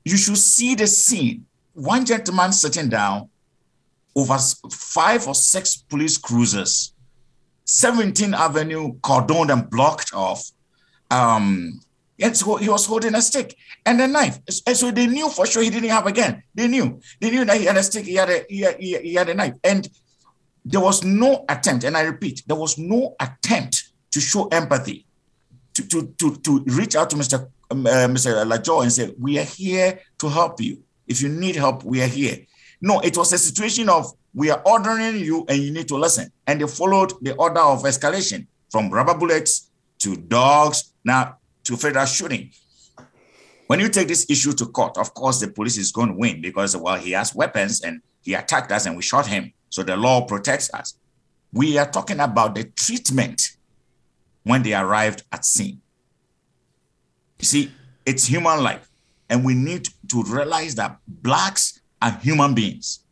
you 0.05 0.17
should 0.17 0.37
see 0.37 0.75
the 0.75 0.87
scene. 0.87 1.45
One 1.73 2.05
gentleman 2.05 2.51
sitting 2.51 2.89
down 2.89 3.29
over 4.15 4.37
five 4.71 5.27
or 5.27 5.35
six 5.35 5.77
police 5.77 6.17
cruisers 6.17 6.93
17th 7.65 8.33
avenue 8.33 8.93
cordoned 9.01 9.53
and 9.53 9.69
blocked 9.69 10.13
off 10.13 10.49
um 11.11 11.79
and 12.21 12.35
so 12.35 12.57
he 12.57 12.69
was 12.69 12.85
holding 12.85 13.15
a 13.15 13.21
stick 13.21 13.55
and 13.85 13.99
a 14.01 14.07
knife. 14.07 14.39
And 14.67 14.75
so 14.75 14.91
they 14.91 15.07
knew 15.07 15.29
for 15.29 15.45
sure 15.45 15.63
he 15.63 15.69
didn't 15.69 15.89
have 15.89 16.05
a 16.05 16.11
gun. 16.11 16.43
They 16.53 16.67
knew. 16.67 16.99
They 17.19 17.31
knew 17.31 17.45
that 17.45 17.57
he 17.57 17.65
had 17.65 17.77
a 17.77 17.83
stick, 17.83 18.05
he 18.05 18.15
had 18.15 18.29
a, 18.29 18.45
he 18.49 18.61
had, 18.61 18.79
he 18.79 19.13
had 19.13 19.29
a 19.29 19.33
knife. 19.33 19.55
And 19.63 19.89
there 20.65 20.81
was 20.81 21.03
no 21.03 21.45
attempt, 21.47 21.83
and 21.83 21.95
I 21.95 22.01
repeat, 22.01 22.43
there 22.45 22.57
was 22.57 22.77
no 22.77 23.15
attempt 23.19 23.91
to 24.11 24.19
show 24.19 24.47
empathy, 24.47 25.05
to, 25.73 25.83
to, 25.87 26.13
to, 26.17 26.35
to 26.35 26.63
reach 26.67 26.95
out 26.95 27.09
to 27.11 27.15
Mr. 27.15 27.49
Um, 27.71 27.85
uh, 27.85 28.07
Mr. 28.07 28.45
Lajo 28.45 28.81
and 28.81 28.91
say, 28.91 29.13
we 29.19 29.37
are 29.37 29.43
here 29.43 29.99
to 30.17 30.29
help 30.29 30.59
you. 30.59 30.83
If 31.07 31.21
you 31.21 31.29
need 31.29 31.55
help, 31.55 31.83
we 31.83 32.01
are 32.01 32.07
here. 32.07 32.45
No, 32.81 32.99
it 33.01 33.15
was 33.17 33.31
a 33.33 33.37
situation 33.37 33.89
of 33.89 34.11
we 34.33 34.49
are 34.49 34.61
ordering 34.65 35.17
you 35.19 35.45
and 35.47 35.61
you 35.61 35.71
need 35.71 35.87
to 35.87 35.95
listen. 35.95 36.31
And 36.47 36.61
they 36.61 36.67
followed 36.67 37.13
the 37.21 37.35
order 37.35 37.61
of 37.61 37.83
escalation 37.83 38.47
from 38.71 38.89
rubber 38.89 39.15
bullets 39.15 39.69
to 39.99 40.15
dogs. 40.15 40.93
Now 41.03 41.38
to 41.69 41.77
federal 41.77 42.05
shooting. 42.07 42.51
When 43.67 43.79
you 43.79 43.89
take 43.89 44.07
this 44.07 44.25
issue 44.27 44.53
to 44.53 44.65
court, 44.65 44.97
of 44.97 45.13
course, 45.13 45.39
the 45.39 45.49
police 45.49 45.77
is 45.77 45.91
going 45.91 46.07
to 46.07 46.15
win 46.15 46.41
because, 46.41 46.75
well, 46.75 46.95
he 46.95 47.11
has 47.11 47.35
weapons 47.35 47.81
and 47.81 48.01
he 48.21 48.33
attacked 48.33 48.71
us 48.71 48.87
and 48.87 48.95
we 48.95 49.03
shot 49.03 49.27
him. 49.27 49.53
So 49.69 49.83
the 49.83 49.95
law 49.95 50.25
protects 50.25 50.73
us. 50.73 50.95
We 51.53 51.77
are 51.77 51.89
talking 51.89 52.19
about 52.19 52.55
the 52.55 52.63
treatment 52.63 53.51
when 54.43 54.63
they 54.63 54.73
arrived 54.73 55.23
at 55.31 55.45
scene. 55.45 55.79
You 57.37 57.45
see, 57.45 57.71
it's 58.03 58.25
human 58.25 58.63
life. 58.63 58.89
And 59.29 59.45
we 59.45 59.53
need 59.53 59.87
to 60.09 60.23
realize 60.23 60.73
that 60.75 60.97
Blacks 61.07 61.81
are 62.01 62.11
human 62.13 62.55
beings. 62.55 63.03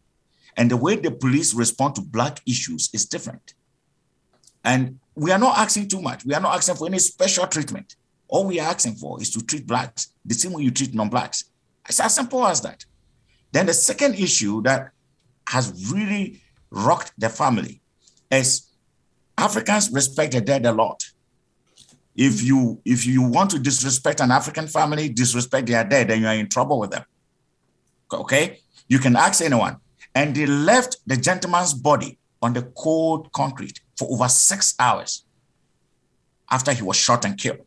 And 0.56 0.72
the 0.72 0.78
way 0.78 0.96
the 0.96 1.12
police 1.12 1.54
respond 1.54 1.94
to 1.96 2.02
Black 2.02 2.40
issues 2.48 2.90
is 2.92 3.06
different. 3.06 3.54
And 4.64 5.00
we 5.14 5.32
are 5.32 5.38
not 5.38 5.60
asking 5.60 5.90
too 5.90 6.02
much. 6.02 6.26
We 6.26 6.34
are 6.34 6.42
not 6.42 6.56
asking 6.56 6.78
for 6.78 6.88
any 6.88 6.98
special 6.98 7.46
treatment. 7.46 7.96
All 8.28 8.46
we 8.46 8.60
are 8.60 8.70
asking 8.70 8.96
for 8.96 9.22
is 9.22 9.30
to 9.32 9.46
treat 9.46 9.66
blacks 9.66 10.12
the 10.26 10.34
same 10.34 10.54
way 10.54 10.64
you 10.64 10.72
treat 10.72 10.94
non-blacks. 10.94 11.46
It's 11.88 12.00
as 12.00 12.16
simple 12.16 12.46
as 12.46 12.62
that. 12.62 12.86
Then 13.52 13.66
the 13.66 13.74
second 13.74 14.16
issue 14.16 14.62
that 14.64 14.92
has 15.48 15.92
really 15.92 16.42
rocked 16.70 17.14
the 17.18 17.30
family 17.30 17.82
is 18.30 18.68
Africans 19.38 19.92
respect 19.92 20.34
the 20.34 20.42
dead 20.42 20.66
a 20.66 20.72
lot. 20.72 21.06
If 22.16 22.44
you 22.44 22.82
if 22.84 23.06
you 23.06 23.22
want 23.22 23.52
to 23.52 23.60
disrespect 23.60 24.20
an 24.20 24.32
African 24.32 24.68
family, 24.68 25.08
disrespect 25.08 25.68
their 25.68 25.84
dead, 25.84 26.10
then 26.10 26.22
you 26.22 26.28
are 26.28 26.34
in 26.34 26.50
trouble 26.50 26.80
with 26.80 26.92
them. 26.92 27.06
Okay, 28.12 28.60
you 28.88 29.00
can 29.00 29.16
ask 29.16 29.42
anyone. 29.42 29.78
And 30.16 30.36
they 30.36 30.48
left 30.48 30.98
the 31.06 31.16
gentleman's 31.16 31.76
body 31.76 32.18
on 32.42 32.54
the 32.54 32.64
cold 32.76 33.32
concrete 33.32 33.82
for 33.98 34.12
over 34.12 34.28
six 34.28 34.74
hours 34.80 35.26
after 36.50 36.74
he 36.74 36.82
was 36.82 36.98
shot 36.98 37.24
and 37.24 37.38
killed. 37.38 37.67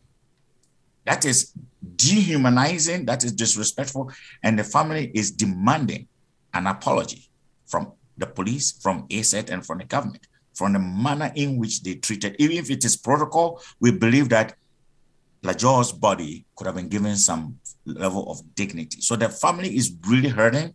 That 1.04 1.24
is 1.24 1.52
dehumanizing, 1.96 3.06
that 3.06 3.24
is 3.24 3.32
disrespectful, 3.32 4.12
and 4.42 4.58
the 4.58 4.64
family 4.64 5.10
is 5.14 5.30
demanding 5.30 6.08
an 6.52 6.66
apology 6.66 7.30
from 7.66 7.92
the 8.18 8.26
police, 8.26 8.72
from 8.72 9.06
ASIRT, 9.08 9.50
and 9.50 9.64
from 9.64 9.78
the 9.78 9.84
government 9.84 10.26
from 10.60 10.74
the 10.74 10.78
manner 10.78 11.32
in 11.34 11.56
which 11.56 11.82
they 11.82 11.94
treated. 11.94 12.36
Even 12.38 12.58
if 12.58 12.70
it 12.70 12.84
is 12.84 12.94
protocol, 12.94 13.62
we 13.80 13.90
believe 13.90 14.28
that 14.28 14.54
Latjor's 15.42 15.90
body 15.92 16.44
could 16.54 16.66
have 16.66 16.76
been 16.76 16.88
given 16.88 17.16
some 17.16 17.58
level 17.86 18.30
of 18.30 18.42
dignity. 18.54 19.00
So 19.00 19.16
the 19.16 19.30
family 19.30 19.74
is 19.74 19.96
really 20.06 20.28
hurting. 20.28 20.74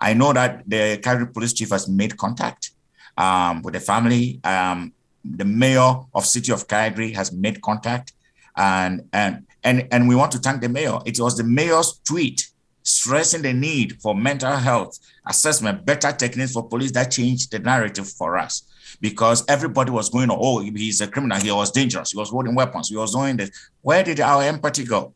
I 0.00 0.14
know 0.14 0.32
that 0.32 0.68
the 0.68 0.98
Calgary 1.00 1.28
police 1.28 1.52
chief 1.52 1.70
has 1.70 1.88
made 1.88 2.16
contact 2.16 2.72
um, 3.16 3.62
with 3.62 3.74
the 3.74 3.80
family. 3.80 4.40
Um, 4.42 4.92
the 5.24 5.44
mayor 5.44 6.00
of 6.12 6.26
City 6.26 6.50
of 6.50 6.66
Calgary 6.66 7.12
has 7.12 7.30
made 7.30 7.60
contact, 7.60 8.14
and 8.56 9.02
and 9.12 9.46
and 9.64 9.86
and 9.90 10.08
we 10.08 10.14
want 10.14 10.32
to 10.32 10.38
thank 10.38 10.60
the 10.60 10.68
mayor. 10.68 10.98
It 11.04 11.18
was 11.20 11.36
the 11.36 11.44
mayor's 11.44 12.00
tweet 12.04 12.48
stressing 12.82 13.42
the 13.42 13.52
need 13.52 14.00
for 14.00 14.14
mental 14.14 14.56
health 14.56 14.98
assessment, 15.28 15.84
better 15.84 16.12
techniques 16.12 16.52
for 16.52 16.66
police 16.66 16.92
that 16.92 17.10
changed 17.10 17.50
the 17.50 17.58
narrative 17.58 18.08
for 18.08 18.38
us 18.38 18.64
because 19.00 19.44
everybody 19.48 19.90
was 19.90 20.08
going, 20.08 20.28
oh, 20.30 20.60
he's 20.60 21.00
a 21.00 21.06
criminal. 21.06 21.38
He 21.38 21.52
was 21.52 21.70
dangerous. 21.70 22.12
He 22.12 22.18
was 22.18 22.30
holding 22.30 22.54
weapons. 22.54 22.88
He 22.88 22.96
was 22.96 23.12
doing 23.12 23.36
this. 23.36 23.50
Where 23.82 24.02
did 24.02 24.20
our 24.20 24.42
empathy 24.42 24.84
go? 24.84 25.14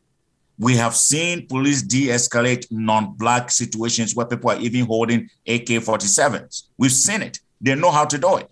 We 0.59 0.77
have 0.77 0.95
seen 0.95 1.47
police 1.49 1.83
de-escalate 1.83 2.67
non-black 2.71 3.51
situations 3.51 4.15
where 4.15 4.27
people 4.27 4.51
are 4.51 4.61
even 4.61 4.87
holding 4.87 5.29
AK-47s. 5.47 6.65
We've 6.79 6.93
seen 6.93 7.23
it. 7.23 7.41
They 7.61 7.75
know 7.75 7.91
how 7.91 8.05
to 8.05 8.19
do 8.19 8.37
it. 8.37 8.51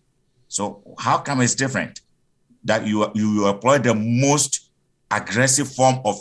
So 0.49 0.83
how 0.99 1.19
come 1.19 1.41
it's 1.41 1.55
different 1.55 2.01
that 2.65 2.87
you 2.87 3.11
you 3.15 3.49
employ 3.49 3.79
the 3.79 3.95
most 3.95 4.71
aggressive 5.13 5.73
form 5.73 6.01
of 6.05 6.19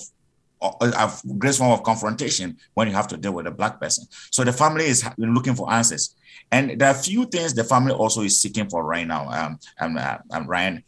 a 0.62 1.12
great 1.40 1.56
form 1.56 1.72
of 1.72 1.82
confrontation 1.82 2.56
when 2.76 2.88
you 2.88 2.94
have 2.94 3.08
to 3.08 3.18
deal 3.18 3.32
with 3.32 3.48
a 3.48 3.52
black 3.52 3.82
person. 3.82 4.06
So 4.30 4.44
the 4.44 4.54
family 4.54 4.86
is 4.86 5.04
looking 5.18 5.56
for 5.56 5.72
answers. 5.72 6.16
And 6.52 6.80
there 6.80 6.90
are 6.90 6.96
a 6.96 6.98
few 6.98 7.26
things 7.26 7.54
the 7.54 7.64
family 7.64 7.94
also 7.94 8.22
is 8.22 8.40
seeking 8.40 8.70
for 8.70 8.84
right 8.84 9.08
now. 9.08 9.28
Um, 9.30 9.60
um, 9.80 9.98
uh, 9.98 10.18
um 10.30 10.46
Ryan, 10.46 10.84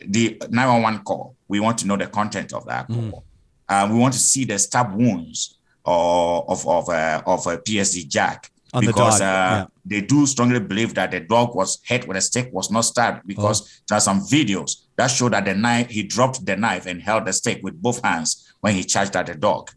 the 0.00 0.36
911 0.50 1.04
call, 1.04 1.34
we 1.48 1.60
want 1.60 1.78
to 1.78 1.86
know 1.86 1.96
the 1.96 2.08
content 2.08 2.52
of 2.52 2.66
that 2.66 2.88
call. 2.88 2.96
Mm. 2.96 3.22
Uh, 3.68 3.88
we 3.90 3.98
want 3.98 4.12
to 4.12 4.20
see 4.20 4.44
the 4.44 4.58
stab 4.58 4.94
wounds 4.94 5.58
of 5.84 6.48
of 6.48 6.68
of, 6.68 6.88
uh, 6.88 7.22
of 7.26 7.46
a 7.46 7.56
PSD 7.58 8.08
Jack 8.08 8.50
on 8.74 8.84
because 8.84 9.20
the 9.20 9.24
uh, 9.24 9.28
yeah. 9.28 9.66
they 9.84 10.00
do 10.02 10.26
strongly 10.26 10.60
believe 10.60 10.94
that 10.94 11.10
the 11.10 11.20
dog 11.20 11.54
was 11.54 11.78
hit 11.84 12.06
with 12.06 12.16
a 12.16 12.20
stick, 12.20 12.52
was 12.52 12.70
not 12.70 12.82
stabbed 12.82 13.26
because 13.26 13.62
oh. 13.62 13.84
there 13.88 13.96
are 13.96 14.00
some 14.00 14.20
videos 14.20 14.85
that 14.96 15.08
showed 15.08 15.32
that 15.32 15.44
the 15.44 15.54
knife 15.54 15.90
he 15.90 16.02
dropped 16.02 16.44
the 16.44 16.56
knife 16.56 16.86
and 16.86 17.00
held 17.00 17.26
the 17.26 17.32
stick 17.32 17.60
with 17.62 17.80
both 17.80 18.02
hands 18.02 18.52
when 18.60 18.74
he 18.74 18.84
charged 18.84 19.16
at 19.16 19.26
the 19.26 19.34
dog. 19.34 19.70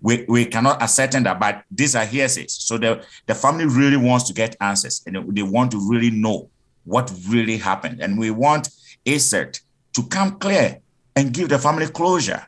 We, 0.00 0.24
we 0.28 0.44
cannot 0.44 0.82
ascertain 0.82 1.22
that, 1.22 1.40
but 1.40 1.62
these 1.70 1.96
are 1.96 2.04
hearsays. 2.04 2.52
So 2.52 2.76
the, 2.76 3.04
the 3.26 3.34
family 3.34 3.64
really 3.64 3.96
wants 3.96 4.26
to 4.28 4.34
get 4.34 4.56
answers 4.60 5.02
and 5.06 5.34
they 5.34 5.42
want 5.42 5.70
to 5.70 5.90
really 5.90 6.10
know 6.10 6.50
what 6.84 7.10
really 7.28 7.56
happened. 7.56 8.00
And 8.00 8.18
we 8.18 8.30
want 8.30 8.68
ASIRT 9.06 9.60
to 9.94 10.02
come 10.08 10.38
clear 10.38 10.80
and 11.16 11.32
give 11.32 11.48
the 11.48 11.58
family 11.58 11.86
closure. 11.86 12.46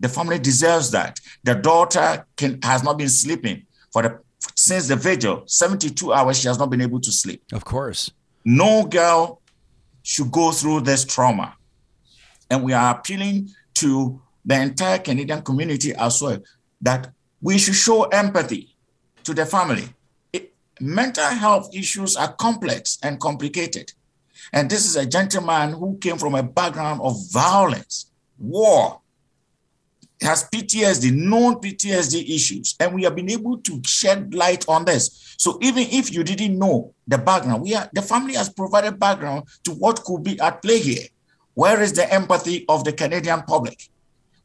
The 0.00 0.08
family 0.08 0.38
deserves 0.38 0.90
that. 0.90 1.20
The 1.44 1.54
daughter 1.54 2.26
can, 2.36 2.60
has 2.62 2.82
not 2.82 2.98
been 2.98 3.08
sleeping 3.08 3.64
for 3.90 4.02
the 4.02 4.18
since 4.54 4.88
the 4.88 4.96
vigil, 4.96 5.44
72 5.46 6.12
hours, 6.12 6.38
she 6.38 6.48
has 6.48 6.58
not 6.58 6.70
been 6.70 6.82
able 6.82 7.00
to 7.00 7.10
sleep. 7.10 7.42
Of 7.52 7.64
course. 7.64 8.10
No 8.44 8.84
girl 8.84 9.40
should 10.04 10.30
go 10.30 10.52
through 10.52 10.82
this 10.82 11.04
trauma. 11.04 11.56
And 12.48 12.62
we 12.62 12.72
are 12.72 12.94
appealing 12.94 13.50
to 13.74 14.20
the 14.44 14.60
entire 14.60 14.98
Canadian 14.98 15.42
community 15.42 15.92
as 15.94 16.22
well 16.22 16.38
that 16.82 17.10
we 17.40 17.58
should 17.58 17.74
show 17.74 18.04
empathy 18.04 18.76
to 19.24 19.34
the 19.34 19.46
family. 19.46 19.88
It, 20.32 20.52
mental 20.78 21.24
health 21.24 21.74
issues 21.74 22.16
are 22.16 22.32
complex 22.34 22.98
and 23.02 23.18
complicated. 23.18 23.92
And 24.52 24.70
this 24.70 24.84
is 24.84 24.96
a 24.96 25.06
gentleman 25.06 25.72
who 25.72 25.96
came 25.98 26.18
from 26.18 26.34
a 26.34 26.42
background 26.42 27.00
of 27.02 27.16
violence, 27.32 28.10
war, 28.38 29.00
has 30.24 30.48
PTSD, 30.50 31.12
known 31.12 31.56
PTSD 31.56 32.34
issues, 32.34 32.74
and 32.80 32.94
we 32.94 33.02
have 33.04 33.14
been 33.14 33.30
able 33.30 33.58
to 33.58 33.80
shed 33.84 34.34
light 34.34 34.64
on 34.68 34.84
this. 34.84 35.34
So 35.38 35.58
even 35.62 35.84
if 35.90 36.12
you 36.12 36.24
didn't 36.24 36.58
know 36.58 36.94
the 37.06 37.18
background, 37.18 37.62
we 37.62 37.74
are 37.74 37.88
the 37.92 38.02
family 38.02 38.34
has 38.34 38.48
provided 38.48 38.98
background 38.98 39.48
to 39.64 39.72
what 39.72 40.02
could 40.04 40.22
be 40.22 40.38
at 40.40 40.62
play 40.62 40.78
here. 40.78 41.06
Where 41.54 41.80
is 41.80 41.92
the 41.92 42.12
empathy 42.12 42.64
of 42.68 42.84
the 42.84 42.92
Canadian 42.92 43.42
public? 43.42 43.88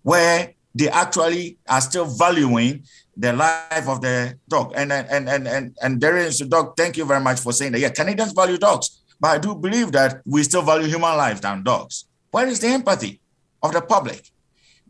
Where 0.03 0.53
they 0.75 0.89
actually 0.89 1.57
are 1.67 1.81
still 1.81 2.05
valuing 2.05 2.83
the 3.17 3.33
life 3.33 3.87
of 3.87 4.01
the 4.01 4.37
dog. 4.47 4.73
And 4.75 4.91
and 4.93 5.29
and 5.29 5.47
and 5.47 5.77
and 5.81 6.01
there 6.01 6.17
is 6.17 6.41
a 6.41 6.45
dog. 6.45 6.77
Thank 6.77 6.97
you 6.97 7.05
very 7.05 7.21
much 7.21 7.39
for 7.39 7.51
saying 7.51 7.73
that. 7.73 7.79
Yeah, 7.79 7.89
Canadians 7.89 8.33
value 8.33 8.57
dogs, 8.57 9.01
but 9.19 9.29
I 9.29 9.37
do 9.37 9.55
believe 9.55 9.91
that 9.91 10.21
we 10.25 10.43
still 10.43 10.61
value 10.61 10.87
human 10.87 11.17
lives 11.17 11.41
than 11.41 11.63
dogs. 11.63 12.05
Where 12.31 12.47
is 12.47 12.59
the 12.59 12.67
empathy 12.67 13.19
of 13.61 13.73
the 13.73 13.81
public? 13.81 14.31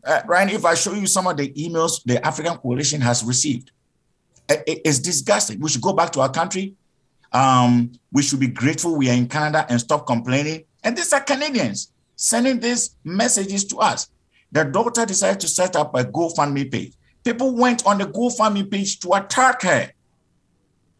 Uh, 0.04 0.22
Ryan, 0.26 0.50
if 0.50 0.64
I 0.64 0.74
show 0.74 0.92
you 0.92 1.06
some 1.06 1.26
of 1.26 1.36
the 1.36 1.52
emails 1.52 2.02
the 2.04 2.24
African 2.26 2.56
Coalition 2.56 3.00
has 3.00 3.22
received, 3.22 3.70
it, 4.48 4.80
it's 4.84 4.98
disgusting. 4.98 5.60
We 5.60 5.68
should 5.68 5.82
go 5.82 5.92
back 5.92 6.10
to 6.12 6.20
our 6.20 6.30
country. 6.30 6.74
Um, 7.32 7.92
we 8.12 8.22
should 8.22 8.40
be 8.40 8.48
grateful 8.48 8.96
we 8.96 9.08
are 9.08 9.14
in 9.14 9.28
Canada 9.28 9.66
and 9.68 9.80
stop 9.80 10.06
complaining. 10.06 10.64
And 10.82 10.96
these 10.96 11.12
are 11.12 11.20
Canadians 11.20 11.92
sending 12.16 12.60
these 12.60 12.96
messages 13.04 13.64
to 13.66 13.78
us. 13.78 14.10
The 14.52 14.64
daughter 14.64 15.06
decided 15.06 15.40
to 15.40 15.48
set 15.48 15.76
up 15.76 15.94
a 15.94 16.04
GoFundMe 16.04 16.70
page. 16.70 16.94
People 17.24 17.54
went 17.54 17.86
on 17.86 17.98
the 17.98 18.06
GoFundMe 18.06 18.70
page 18.70 18.98
to 19.00 19.12
attack 19.12 19.62
her 19.62 19.90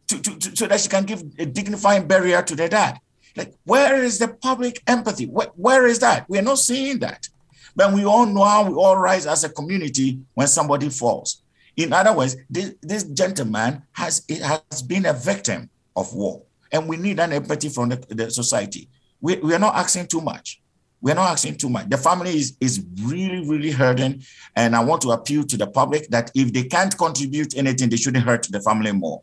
to, 0.09 0.20
to, 0.20 0.38
to, 0.38 0.57
so 0.57 0.66
that 0.66 0.80
she 0.80 0.88
can 0.88 1.05
give 1.05 1.22
a 1.38 1.46
dignified 1.46 2.07
burial 2.07 2.42
to 2.42 2.55
their 2.55 2.68
dad. 2.68 3.01
Like, 3.36 3.55
where 3.64 4.03
is 4.03 4.18
the 4.18 4.28
public 4.28 4.82
empathy? 4.86 5.26
where, 5.26 5.48
where 5.55 5.86
is 5.86 6.01
that? 6.01 6.28
We 6.28 6.38
are 6.38 6.42
not 6.42 6.59
seeing 6.59 6.98
that. 7.01 7.28
But 7.81 7.95
we 7.95 8.05
all 8.05 8.26
know 8.26 8.45
how 8.45 8.64
we 8.68 8.74
all 8.74 8.99
rise 8.99 9.26
as 9.26 9.43
a 9.43 9.49
community 9.49 10.20
when 10.35 10.47
somebody 10.49 10.91
falls. 10.91 11.43
In 11.78 11.95
other 11.95 12.14
words, 12.14 12.37
this, 12.51 12.74
this 12.83 13.05
gentleman 13.05 13.83
has, 13.93 14.22
has 14.28 14.83
been 14.83 15.07
a 15.07 15.14
victim 15.14 15.70
of 15.97 16.12
war, 16.12 16.43
and 16.70 16.87
we 16.87 16.99
need 16.99 17.18
an 17.18 17.33
empathy 17.33 17.70
from 17.70 17.89
the, 17.89 17.97
the 18.11 18.31
society. 18.31 18.91
We, 19.22 19.37
we 19.37 19.55
are 19.55 19.59
not 19.59 19.76
asking 19.76 20.09
too 20.09 20.20
much. 20.20 20.61
We're 21.01 21.14
not 21.14 21.31
asking 21.31 21.57
too 21.57 21.70
much. 21.70 21.89
The 21.89 21.97
family 21.97 22.37
is, 22.37 22.55
is 22.61 22.85
really, 23.01 23.49
really 23.49 23.70
hurting. 23.70 24.24
And 24.57 24.76
I 24.76 24.85
want 24.85 25.01
to 25.01 25.12
appeal 25.12 25.45
to 25.45 25.57
the 25.57 25.66
public 25.66 26.11
that 26.11 26.31
if 26.35 26.53
they 26.53 26.64
can't 26.64 26.95
contribute 26.99 27.57
anything, 27.57 27.89
they 27.89 27.97
shouldn't 27.97 28.26
hurt 28.26 28.47
the 28.51 28.61
family 28.61 28.93
more 28.93 29.22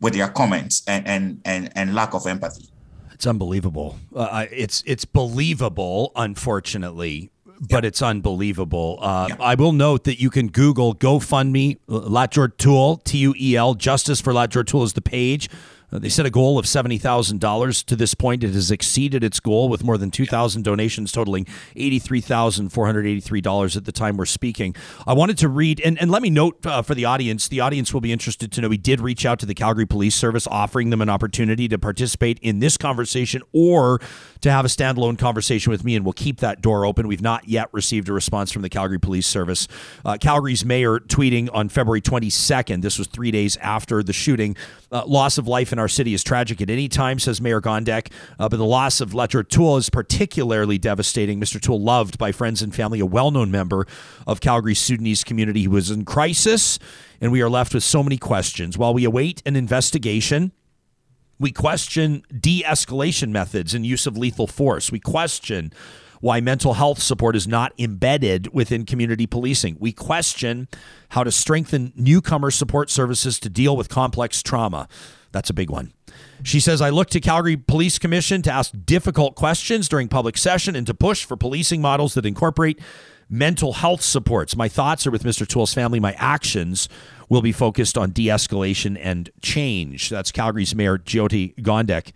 with 0.00 0.14
their 0.14 0.28
comments 0.28 0.84
and, 0.86 1.04
and, 1.08 1.40
and, 1.44 1.72
and 1.74 1.96
lack 1.96 2.14
of 2.14 2.28
empathy. 2.28 2.68
It's 3.18 3.26
unbelievable. 3.26 3.98
Uh, 4.14 4.46
it's 4.52 4.84
it's 4.86 5.04
believable, 5.04 6.12
unfortunately, 6.14 7.32
but 7.60 7.84
it's 7.84 8.02
unbelievable. 8.02 8.98
Uh, 9.00 9.28
I 9.40 9.54
will 9.54 9.72
note 9.72 10.04
that 10.04 10.20
you 10.20 10.30
can 10.30 10.48
Google 10.48 10.94
GoFundMe 10.94 11.78
Latjor 11.88 12.56
Tuel 12.56 13.02
T 13.04 13.18
U 13.18 13.34
E 13.38 13.56
L 13.56 13.74
Justice 13.74 14.20
for 14.20 14.32
Latjor 14.32 14.64
Tuel 14.64 14.84
is 14.84 14.92
the 14.92 15.02
page. 15.02 15.48
Uh, 15.92 15.98
they 15.98 16.08
set 16.08 16.26
a 16.26 16.30
goal 16.30 16.58
of 16.58 16.66
$70,000. 16.66 17.84
To 17.84 17.96
this 17.96 18.14
point, 18.14 18.44
it 18.44 18.52
has 18.52 18.70
exceeded 18.70 19.24
its 19.24 19.40
goal 19.40 19.68
with 19.68 19.84
more 19.84 19.98
than 19.98 20.10
2,000 20.10 20.62
donations 20.62 21.12
totaling 21.12 21.46
$83,483 21.76 23.76
at 23.76 23.84
the 23.84 23.92
time 23.92 24.16
we're 24.16 24.26
speaking. 24.26 24.74
I 25.06 25.14
wanted 25.14 25.38
to 25.38 25.48
read, 25.48 25.80
and, 25.80 26.00
and 26.00 26.10
let 26.10 26.22
me 26.22 26.30
note 26.30 26.64
uh, 26.66 26.82
for 26.82 26.94
the 26.94 27.04
audience 27.04 27.48
the 27.48 27.60
audience 27.60 27.94
will 27.94 28.00
be 28.00 28.12
interested 28.12 28.52
to 28.52 28.60
know 28.60 28.68
we 28.68 28.76
did 28.76 29.00
reach 29.00 29.24
out 29.24 29.38
to 29.40 29.46
the 29.46 29.54
Calgary 29.54 29.86
Police 29.86 30.14
Service, 30.14 30.46
offering 30.46 30.90
them 30.90 31.00
an 31.00 31.08
opportunity 31.08 31.68
to 31.68 31.78
participate 31.78 32.38
in 32.40 32.58
this 32.58 32.76
conversation 32.76 33.42
or 33.52 34.00
to 34.40 34.50
have 34.50 34.64
a 34.64 34.68
standalone 34.68 35.18
conversation 35.18 35.70
with 35.70 35.84
me, 35.84 35.96
and 35.96 36.04
we'll 36.04 36.12
keep 36.12 36.40
that 36.40 36.60
door 36.60 36.84
open. 36.84 37.08
We've 37.08 37.22
not 37.22 37.48
yet 37.48 37.68
received 37.72 38.08
a 38.08 38.12
response 38.12 38.52
from 38.52 38.62
the 38.62 38.68
Calgary 38.68 39.00
Police 39.00 39.26
Service. 39.26 39.66
Uh, 40.04 40.16
Calgary's 40.18 40.64
mayor 40.64 41.00
tweeting 41.00 41.48
on 41.52 41.68
February 41.68 42.00
22nd, 42.00 42.82
this 42.82 42.98
was 42.98 43.08
three 43.08 43.30
days 43.30 43.56
after 43.58 44.02
the 44.02 44.12
shooting, 44.12 44.56
uh, 44.92 45.04
loss 45.06 45.38
of 45.38 45.48
life 45.48 45.72
in 45.78 45.80
our 45.80 45.88
city 45.88 46.12
is 46.12 46.24
tragic 46.24 46.60
at 46.60 46.68
any 46.68 46.88
time, 46.88 47.20
says 47.20 47.40
Mayor 47.40 47.60
Gondek, 47.60 48.10
uh, 48.40 48.48
but 48.48 48.56
the 48.56 48.64
loss 48.64 49.00
of 49.00 49.12
Latjor 49.12 49.48
Tuel 49.48 49.76
is 49.76 49.88
particularly 49.88 50.76
devastating. 50.76 51.40
Mr. 51.40 51.60
Tuel, 51.60 51.80
loved 51.80 52.18
by 52.18 52.32
friends 52.32 52.62
and 52.62 52.74
family, 52.74 52.98
a 52.98 53.06
well 53.06 53.30
known 53.30 53.52
member 53.52 53.86
of 54.26 54.40
Calgary's 54.40 54.80
Sudanese 54.80 55.22
community, 55.22 55.60
he 55.60 55.68
was 55.68 55.90
in 55.92 56.04
crisis, 56.04 56.80
and 57.20 57.30
we 57.30 57.40
are 57.40 57.48
left 57.48 57.74
with 57.74 57.84
so 57.84 58.02
many 58.02 58.18
questions. 58.18 58.76
While 58.76 58.92
we 58.92 59.04
await 59.04 59.40
an 59.46 59.54
investigation, 59.54 60.52
We 61.40 61.52
question 61.52 62.24
de 62.36 62.64
escalation 62.66 63.30
methods 63.30 63.72
and 63.72 63.86
use 63.86 64.08
of 64.08 64.16
lethal 64.16 64.48
force. 64.48 64.90
We 64.90 64.98
question 64.98 65.72
why 66.20 66.40
mental 66.40 66.74
health 66.74 67.00
support 67.00 67.36
is 67.36 67.46
not 67.46 67.72
embedded 67.78 68.52
within 68.52 68.84
community 68.84 69.26
policing. 69.26 69.76
We 69.78 69.92
question 69.92 70.66
how 71.10 71.22
to 71.22 71.30
strengthen 71.30 71.92
newcomer 71.94 72.50
support 72.50 72.90
services 72.90 73.38
to 73.40 73.48
deal 73.48 73.76
with 73.76 73.88
complex 73.88 74.42
trauma. 74.42 74.88
That's 75.32 75.50
a 75.50 75.54
big 75.54 75.70
one. 75.70 75.92
She 76.42 76.60
says, 76.60 76.80
I 76.80 76.90
look 76.90 77.10
to 77.10 77.20
Calgary 77.20 77.56
Police 77.56 77.98
Commission 77.98 78.42
to 78.42 78.52
ask 78.52 78.72
difficult 78.84 79.34
questions 79.34 79.88
during 79.88 80.08
public 80.08 80.38
session 80.38 80.74
and 80.74 80.86
to 80.86 80.94
push 80.94 81.24
for 81.24 81.36
policing 81.36 81.80
models 81.80 82.14
that 82.14 82.24
incorporate 82.24 82.80
mental 83.28 83.74
health 83.74 84.00
supports. 84.02 84.56
My 84.56 84.68
thoughts 84.68 85.06
are 85.06 85.10
with 85.10 85.22
Mr. 85.22 85.46
Tuel's 85.46 85.74
family. 85.74 86.00
My 86.00 86.14
actions 86.14 86.88
will 87.28 87.42
be 87.42 87.52
focused 87.52 87.98
on 87.98 88.10
de 88.10 88.26
escalation 88.26 88.98
and 89.00 89.30
change. 89.42 90.08
That's 90.08 90.32
Calgary's 90.32 90.74
Mayor 90.74 90.98
Jyoti 90.98 91.54
Gondek. 91.56 92.12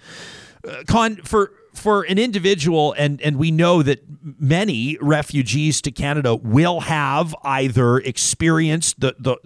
Uh, 0.67 0.83
Kon, 0.87 1.17
for 1.17 1.53
for 1.73 2.03
an 2.03 2.19
individual, 2.19 2.95
and 2.99 3.21
and 3.23 3.37
we 3.37 3.51
know 3.51 3.83
that 3.83 4.03
many 4.23 4.99
refugees 5.01 5.81
to 5.83 5.91
Canada 5.91 6.37
will 6.37 6.81
have 6.81 7.35
either 7.43 7.99
experienced 7.99 9.01
the 9.01 9.15
the 9.19 9.37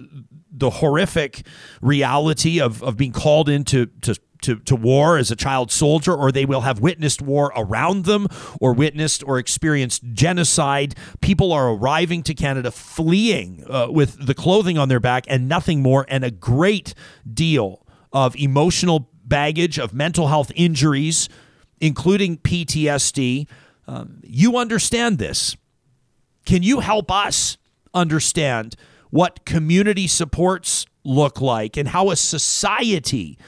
the 0.51 0.71
horrific 0.71 1.47
reality 1.83 2.61
of, 2.61 2.83
of 2.83 2.97
being 2.97 3.13
called 3.13 3.49
into 3.49 3.87
to 4.01 4.17
to, 4.43 4.57
to 4.57 4.77
war 4.77 5.17
as 5.19 5.31
a 5.31 5.37
child 5.37 5.73
soldier, 5.73 6.15
or 6.15 6.31
they 6.31 6.45
will 6.45 6.61
have 6.61 6.81
witnessed 6.81 7.23
war 7.23 7.53
around 7.57 8.05
them, 8.05 8.29
or 8.61 8.73
witnessed 8.73 9.25
or 9.27 9.39
experienced 9.39 10.03
genocide. 10.13 10.95
People 11.21 11.53
are 11.53 11.73
arriving 11.73 12.23
to 12.25 12.35
Canada 12.35 12.71
fleeing 12.71 13.65
uh, 13.69 13.89
with 13.91 14.27
the 14.27 14.35
clothing 14.35 14.79
on 14.79 14.89
their 14.89 15.01
back 15.01 15.25
and 15.29 15.49
nothing 15.49 15.83
more, 15.83 16.05
and 16.09 16.25
a 16.25 16.31
great 16.31 16.95
deal 17.33 17.87
of 18.13 18.37
emotional 18.37 19.11
baggage, 19.25 19.79
of 19.79 19.93
mental 19.93 20.29
health 20.29 20.53
injuries, 20.55 21.29
including 21.81 22.39
PTSD. 22.39 23.47
Um, 23.87 24.21
you 24.23 24.57
understand 24.57 25.19
this. 25.19 25.57
Can 26.45 26.63
you 26.63 26.81
help 26.81 27.11
us 27.11 27.57
understand 27.95 28.77
what 29.11 29.45
community 29.45 30.07
supports 30.07 30.87
look 31.05 31.41
like 31.41 31.77
and 31.77 31.89
how 31.89 32.11
a 32.11 32.17
society 32.17 33.39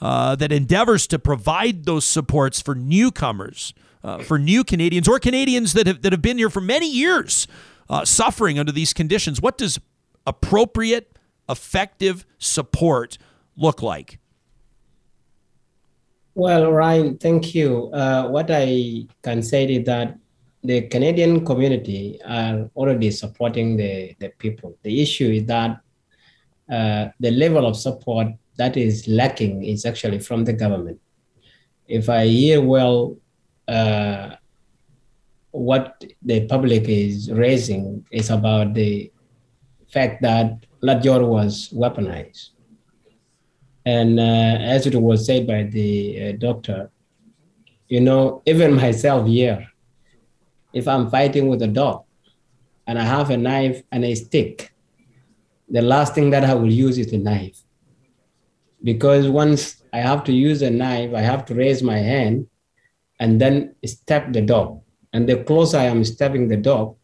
uh, 0.00 0.36
that 0.36 0.52
endeavors 0.52 1.06
to 1.08 1.18
provide 1.18 1.84
those 1.84 2.04
supports 2.04 2.60
for 2.62 2.74
newcomers, 2.74 3.74
uh, 4.04 4.18
for 4.18 4.38
new 4.38 4.62
Canadians 4.62 5.08
or 5.08 5.18
Canadians 5.18 5.72
that 5.72 5.86
have, 5.86 6.02
that 6.02 6.12
have 6.12 6.22
been 6.22 6.38
here 6.38 6.50
for 6.50 6.60
many 6.60 6.90
years 6.90 7.46
uh, 7.90 8.04
suffering 8.04 8.58
under 8.58 8.72
these 8.72 8.92
conditions. 8.92 9.40
What 9.40 9.58
does 9.58 9.78
appropriate, 10.26 11.18
effective 11.48 12.24
support 12.38 13.18
look 13.56 13.82
like? 13.82 14.18
Well, 16.38 16.70
Ryan, 16.70 17.18
thank 17.18 17.52
you. 17.52 17.90
Uh, 17.92 18.28
what 18.28 18.48
I 18.48 19.08
can 19.24 19.42
say 19.42 19.64
is 19.64 19.84
that 19.86 20.16
the 20.62 20.82
Canadian 20.82 21.44
community 21.44 22.20
are 22.24 22.70
already 22.76 23.10
supporting 23.10 23.76
the, 23.76 24.14
the 24.20 24.28
people. 24.38 24.78
The 24.84 25.02
issue 25.02 25.30
is 25.30 25.46
that 25.46 25.80
uh, 26.70 27.08
the 27.18 27.32
level 27.32 27.66
of 27.66 27.76
support 27.76 28.28
that 28.56 28.76
is 28.76 29.08
lacking 29.08 29.64
is 29.64 29.84
actually 29.84 30.20
from 30.20 30.44
the 30.44 30.52
government. 30.52 31.00
If 31.88 32.08
I 32.08 32.26
hear 32.26 32.62
well, 32.62 33.16
uh, 33.66 34.36
what 35.50 36.04
the 36.22 36.46
public 36.46 36.88
is 36.88 37.32
raising 37.32 38.06
is 38.12 38.30
about 38.30 38.74
the 38.74 39.10
fact 39.92 40.22
that 40.22 40.66
Latjor 40.84 41.26
was 41.26 41.70
weaponized. 41.74 42.50
And 43.88 44.20
uh, 44.20 44.58
as 44.74 44.86
it 44.86 44.94
was 44.94 45.24
said 45.24 45.46
by 45.46 45.62
the 45.62 45.90
uh, 46.22 46.32
doctor, 46.32 46.90
you 47.88 48.00
know, 48.02 48.42
even 48.44 48.74
myself 48.74 49.26
here, 49.26 49.66
if 50.74 50.86
I'm 50.86 51.08
fighting 51.08 51.48
with 51.48 51.62
a 51.62 51.68
dog 51.68 52.04
and 52.86 52.98
I 52.98 53.04
have 53.04 53.30
a 53.30 53.38
knife 53.38 53.82
and 53.90 54.04
a 54.04 54.14
stick, 54.14 54.74
the 55.70 55.80
last 55.80 56.14
thing 56.14 56.28
that 56.34 56.44
I 56.44 56.52
will 56.52 56.70
use 56.70 56.98
is 56.98 57.10
the 57.10 57.16
knife 57.16 57.62
because 58.84 59.26
once 59.26 59.82
I 59.94 60.00
have 60.00 60.22
to 60.24 60.32
use 60.34 60.60
a 60.60 60.68
knife, 60.68 61.14
I 61.14 61.22
have 61.22 61.46
to 61.46 61.54
raise 61.54 61.82
my 61.82 61.96
hand 61.96 62.46
and 63.18 63.40
then 63.40 63.74
step 63.86 64.34
the 64.34 64.42
dog. 64.42 64.82
And 65.14 65.26
the 65.26 65.42
closer 65.44 65.78
I 65.78 65.84
am 65.84 66.04
stepping 66.04 66.48
the 66.48 66.58
dog, 66.58 66.96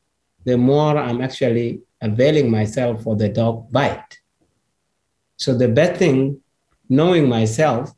the 0.44 0.58
more 0.58 0.98
I'm 0.98 1.22
actually 1.22 1.80
availing 2.02 2.50
myself 2.50 3.04
for 3.04 3.16
the 3.16 3.30
dog 3.30 3.72
bite. 3.72 4.18
So 5.38 5.56
the 5.56 5.68
best 5.68 5.98
thing, 5.98 6.42
knowing 6.88 7.28
myself 7.28 7.92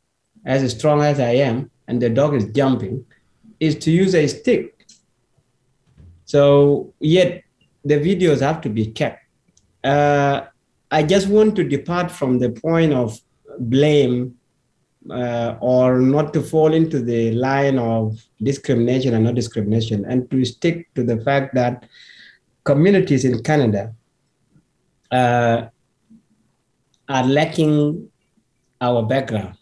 as 0.45 0.71
strong 0.71 1.01
as 1.01 1.19
I 1.19 1.31
am, 1.31 1.69
and 1.87 2.01
the 2.01 2.09
dog 2.09 2.33
is 2.33 2.45
jumping, 2.45 3.05
is 3.59 3.75
to 3.79 3.91
use 3.91 4.15
a 4.15 4.27
stick. 4.27 4.85
So 6.25 6.93
yet 6.99 7.43
the 7.83 7.95
videos 7.95 8.41
have 8.41 8.61
to 8.61 8.69
be 8.69 8.87
kept. 8.87 9.23
Uh, 9.83 10.45
I 10.91 11.03
just 11.03 11.27
want 11.27 11.55
to 11.55 11.63
depart 11.63 12.11
from 12.11 12.39
the 12.39 12.49
point 12.49 12.93
of 12.93 13.19
blame 13.59 14.35
uh, 15.09 15.55
or 15.61 15.99
not 15.99 16.33
to 16.33 16.41
fall 16.41 16.73
into 16.73 17.01
the 17.01 17.31
line 17.31 17.77
of 17.79 18.21
discrimination 18.41 19.13
and 19.13 19.23
not 19.23 19.35
discrimination, 19.35 20.05
and 20.05 20.29
to 20.31 20.43
stick 20.45 20.93
to 20.95 21.03
the 21.03 21.19
fact 21.21 21.55
that 21.55 21.87
communities 22.63 23.23
in 23.23 23.41
Canada 23.43 23.93
uh, 25.11 25.67
are 27.07 27.23
lacking 27.23 28.09
our 28.81 29.03
background. 29.03 29.55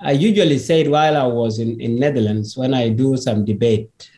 I 0.00 0.12
usually 0.12 0.58
say 0.58 0.80
it 0.80 0.90
while 0.90 1.16
I 1.16 1.26
was 1.26 1.58
in, 1.58 1.80
in 1.80 1.96
Netherlands 1.96 2.56
when 2.56 2.74
I 2.74 2.88
do 2.88 3.16
some 3.16 3.44
debate. 3.44 4.10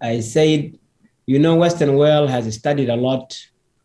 I 0.00 0.20
said, 0.20 0.78
you 1.26 1.38
know, 1.38 1.56
Western 1.56 1.96
world 1.96 2.30
has 2.30 2.52
studied 2.54 2.88
a 2.88 2.96
lot 2.96 3.36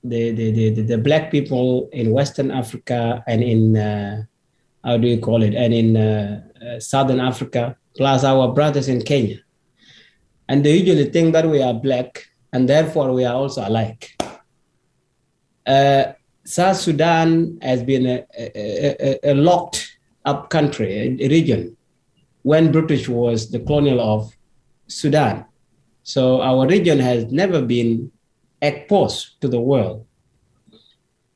the, 0.04 0.32
the, 0.32 0.52
the, 0.52 0.82
the, 0.82 0.98
black 0.98 1.30
people 1.32 1.90
in 1.92 2.12
Western 2.12 2.52
Africa 2.52 3.24
and 3.28 3.44
in, 3.44 3.76
uh, 3.76 4.24
how 4.84 4.98
do 4.98 5.08
you 5.08 5.20
call 5.20 5.44
it, 5.44 5.54
and 5.54 5.74
in 5.74 5.98
uh, 5.98 6.42
uh, 6.66 6.80
Southern 6.80 7.20
Africa, 7.20 7.76
plus 7.98 8.24
our 8.24 8.54
brothers 8.54 8.88
in 8.88 9.02
Kenya. 9.02 9.40
And 10.48 10.64
they 10.64 10.78
usually 10.78 11.06
think 11.06 11.34
that 11.34 11.46
we 11.46 11.62
are 11.62 11.74
black 11.74 12.28
and 12.54 12.68
therefore 12.68 13.12
we 13.12 13.26
are 13.26 13.36
also 13.36 13.68
alike. 13.68 14.18
Uh, 15.66 16.14
South 16.50 16.78
Sudan 16.78 17.60
has 17.62 17.84
been 17.84 18.08
a, 18.08 18.26
a, 18.36 19.20
a, 19.32 19.34
locked 19.36 20.00
up 20.26 20.50
country, 20.50 21.16
a 21.22 21.30
region, 21.30 21.78
when 22.42 22.72
British 22.72 23.08
was 23.08 23.52
the 23.52 23.60
colonial 23.60 24.02
of 24.02 24.34
Sudan. 24.88 25.46
So 26.02 26.42
our 26.42 26.66
region 26.66 26.98
has 26.98 27.32
never 27.32 27.62
been 27.62 28.12
exposed 28.64 29.40
to 29.42 29.48
the 29.48 29.62
world. 29.62 30.08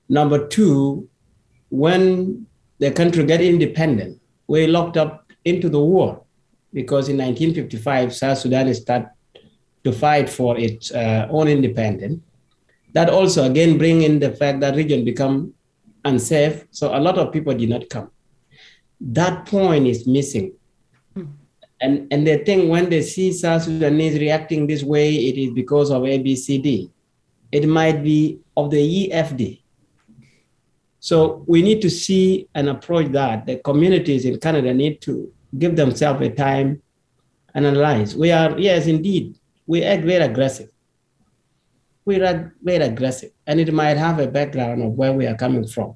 Number 0.10 0.48
two, 0.48 1.08
when 1.70 2.48
the 2.80 2.90
country 2.90 3.24
got 3.24 3.40
independent, 3.40 4.20
we 4.48 4.66
locked 4.66 4.98
up 4.98 5.32
into 5.46 5.70
the 5.70 5.80
war 5.80 6.24
because 6.74 7.08
in 7.08 7.18
1955, 7.18 8.16
South 8.16 8.40
Sudan 8.40 8.74
started 8.74 9.12
to 9.84 9.92
fight 9.92 10.28
for 10.28 10.58
its 10.58 10.92
uh, 10.92 11.28
own 11.30 11.48
independence. 11.48 12.20
That 12.94 13.10
also 13.10 13.44
again 13.50 13.78
bring 13.78 14.04
in 14.04 14.20
the 14.20 14.32
fact 14.32 14.60
that 14.62 14.76
region 14.76 15.04
become 15.04 15.54
unsafe, 16.06 16.66
so 16.72 16.96
a 16.96 17.00
lot 17.00 17.18
of 17.18 17.32
people 17.32 17.54
did 17.54 17.70
not 17.70 17.90
come. 17.90 18.12
That 19.02 19.46
point 19.46 19.88
is 19.88 20.08
missing. 20.08 20.54
Hmm. 21.14 21.26
And, 21.82 22.08
and 22.14 22.26
they 22.26 22.44
think 22.44 22.70
when 22.70 22.90
they 22.90 23.02
see 23.02 23.34
South 23.34 23.64
Sudanese 23.64 24.20
reacting 24.20 24.68
this 24.68 24.84
way, 24.84 25.14
it 25.16 25.38
is 25.38 25.52
because 25.52 25.92
of 25.92 26.04
ABCD 26.04 26.90
it 27.54 27.68
might 27.68 28.04
be 28.04 28.40
of 28.58 28.72
the 28.72 29.10
EFD. 29.10 29.62
So 31.00 31.44
we 31.48 31.62
need 31.62 31.82
to 31.84 31.90
see 31.90 32.48
and 32.56 32.68
approach 32.68 33.12
that. 33.12 33.46
The 33.46 33.58
communities 33.58 34.26
in 34.26 34.40
Canada 34.40 34.74
need 34.74 35.02
to 35.02 35.32
give 35.60 35.76
themselves 35.76 36.26
a 36.26 36.30
time 36.32 36.82
and 37.54 37.66
analyze. 37.68 38.16
We 38.16 38.32
are, 38.32 38.58
yes, 38.58 38.88
indeed, 38.88 39.38
we 39.68 39.84
act 39.84 40.04
very 40.04 40.24
aggressive. 40.26 40.70
We 42.06 42.22
are 42.22 42.54
very 42.62 42.84
aggressive, 42.84 43.32
and 43.48 43.60
it 43.60 43.74
might 43.74 43.98
have 43.98 44.20
a 44.20 44.28
background 44.28 44.84
of 44.84 44.92
where 44.92 45.14
we 45.14 45.26
are 45.26 45.36
coming 45.36 45.66
from, 45.68 45.96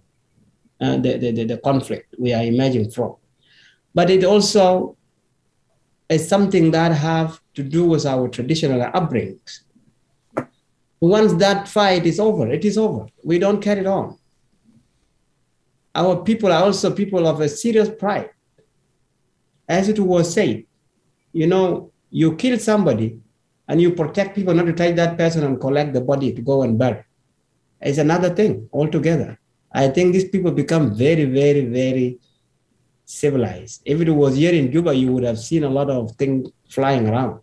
uh, 0.80 0.98
the, 0.98 1.18
the, 1.18 1.44
the 1.44 1.58
conflict 1.58 2.16
we 2.18 2.34
are 2.34 2.44
emerging 2.44 2.92
from. 2.92 3.16
But 3.94 4.10
it 4.10 4.24
also 4.24 4.98
is 6.10 6.28
something 6.28 6.72
that 6.72 6.94
have 6.94 7.42
to 7.56 7.64
do 7.64 7.86
with 7.86 8.06
our 8.06 8.30
traditional 8.30 8.80
upbringings 8.92 9.62
once 11.00 11.34
that 11.34 11.68
fight 11.68 12.06
is 12.06 12.20
over, 12.20 12.50
it 12.50 12.66
is 12.66 12.78
over. 12.78 13.08
We 13.24 13.40
don't 13.40 13.62
carry 13.62 13.82
it 13.82 13.88
on. 13.88 14.18
Our 15.94 16.24
people 16.24 16.52
are 16.52 16.64
also 16.64 16.94
people 16.94 17.28
of 17.28 17.40
a 17.42 17.50
serious 17.50 17.90
pride. 17.90 18.32
As 19.68 19.90
it 19.90 20.00
was 20.00 20.34
said, 20.34 20.64
you 21.34 21.48
know, 21.48 21.92
you 22.10 22.36
kill 22.36 22.58
somebody 22.58 23.20
and 23.68 23.82
you 23.82 23.92
protect 23.92 24.36
people 24.36 24.54
not 24.54 24.66
to 24.66 24.74
touch 24.74 24.96
that 24.96 25.18
person 25.18 25.44
and 25.44 25.60
collect 25.60 25.94
the 25.94 26.02
body 26.02 26.34
to 26.34 26.42
go 26.42 26.64
and 26.64 26.78
bury. 26.78 27.04
It's 27.82 27.98
another 27.98 28.30
thing 28.34 28.70
altogether. 28.72 29.40
I 29.72 29.90
think 29.90 30.14
these 30.14 30.30
people 30.30 30.52
become 30.52 30.96
very, 30.96 31.26
very, 31.26 31.66
very 31.66 32.20
civilized. 33.06 33.82
If 33.86 34.02
it 34.02 34.10
was 34.10 34.36
here 34.36 34.54
in 34.54 34.72
Cuba, 34.72 34.94
you 34.94 35.12
would 35.12 35.24
have 35.24 35.40
seen 35.40 35.64
a 35.64 35.70
lot 35.70 35.90
of 35.90 36.12
things 36.16 36.50
flying 36.70 37.08
around 37.08 37.42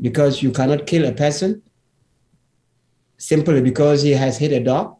because 0.00 0.42
you 0.42 0.52
cannot 0.52 0.86
kill 0.86 1.06
a 1.06 1.12
person 1.12 1.62
simply 3.16 3.60
because 3.60 4.02
he 4.02 4.12
has 4.12 4.38
hit 4.38 4.52
a 4.52 4.60
dog. 4.62 4.96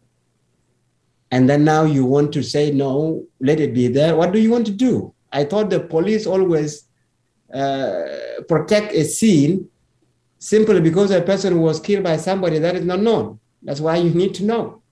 And 1.31 1.49
then 1.49 1.63
now 1.65 1.85
you 1.85 2.05
want 2.05 2.33
to 2.33 2.43
say, 2.43 2.71
no, 2.71 3.27
let 3.41 3.61
it 3.61 3.75
be 3.75 3.89
there. 3.89 4.17
What 4.17 4.33
do 4.33 4.39
you 4.39 4.51
want 4.51 4.67
to 4.67 4.73
do? 4.73 5.15
I 5.31 5.45
thought 5.45 5.69
the 5.69 5.81
police 5.81 6.27
always 6.27 6.85
uh, 7.53 8.05
protect 8.49 8.95
a 8.95 9.05
scene 9.05 9.69
simply 10.39 10.81
because 10.81 11.11
a 11.11 11.21
person 11.21 11.61
was 11.61 11.81
killed 11.81 12.05
by 12.05 12.17
somebody 12.17 12.59
that 12.59 12.77
is 12.77 12.85
not 12.85 13.01
known. 13.01 13.41
That's 13.63 13.81
why 13.81 13.97
you 13.97 14.11
need 14.11 14.35
to 14.37 14.45
know 14.45 14.83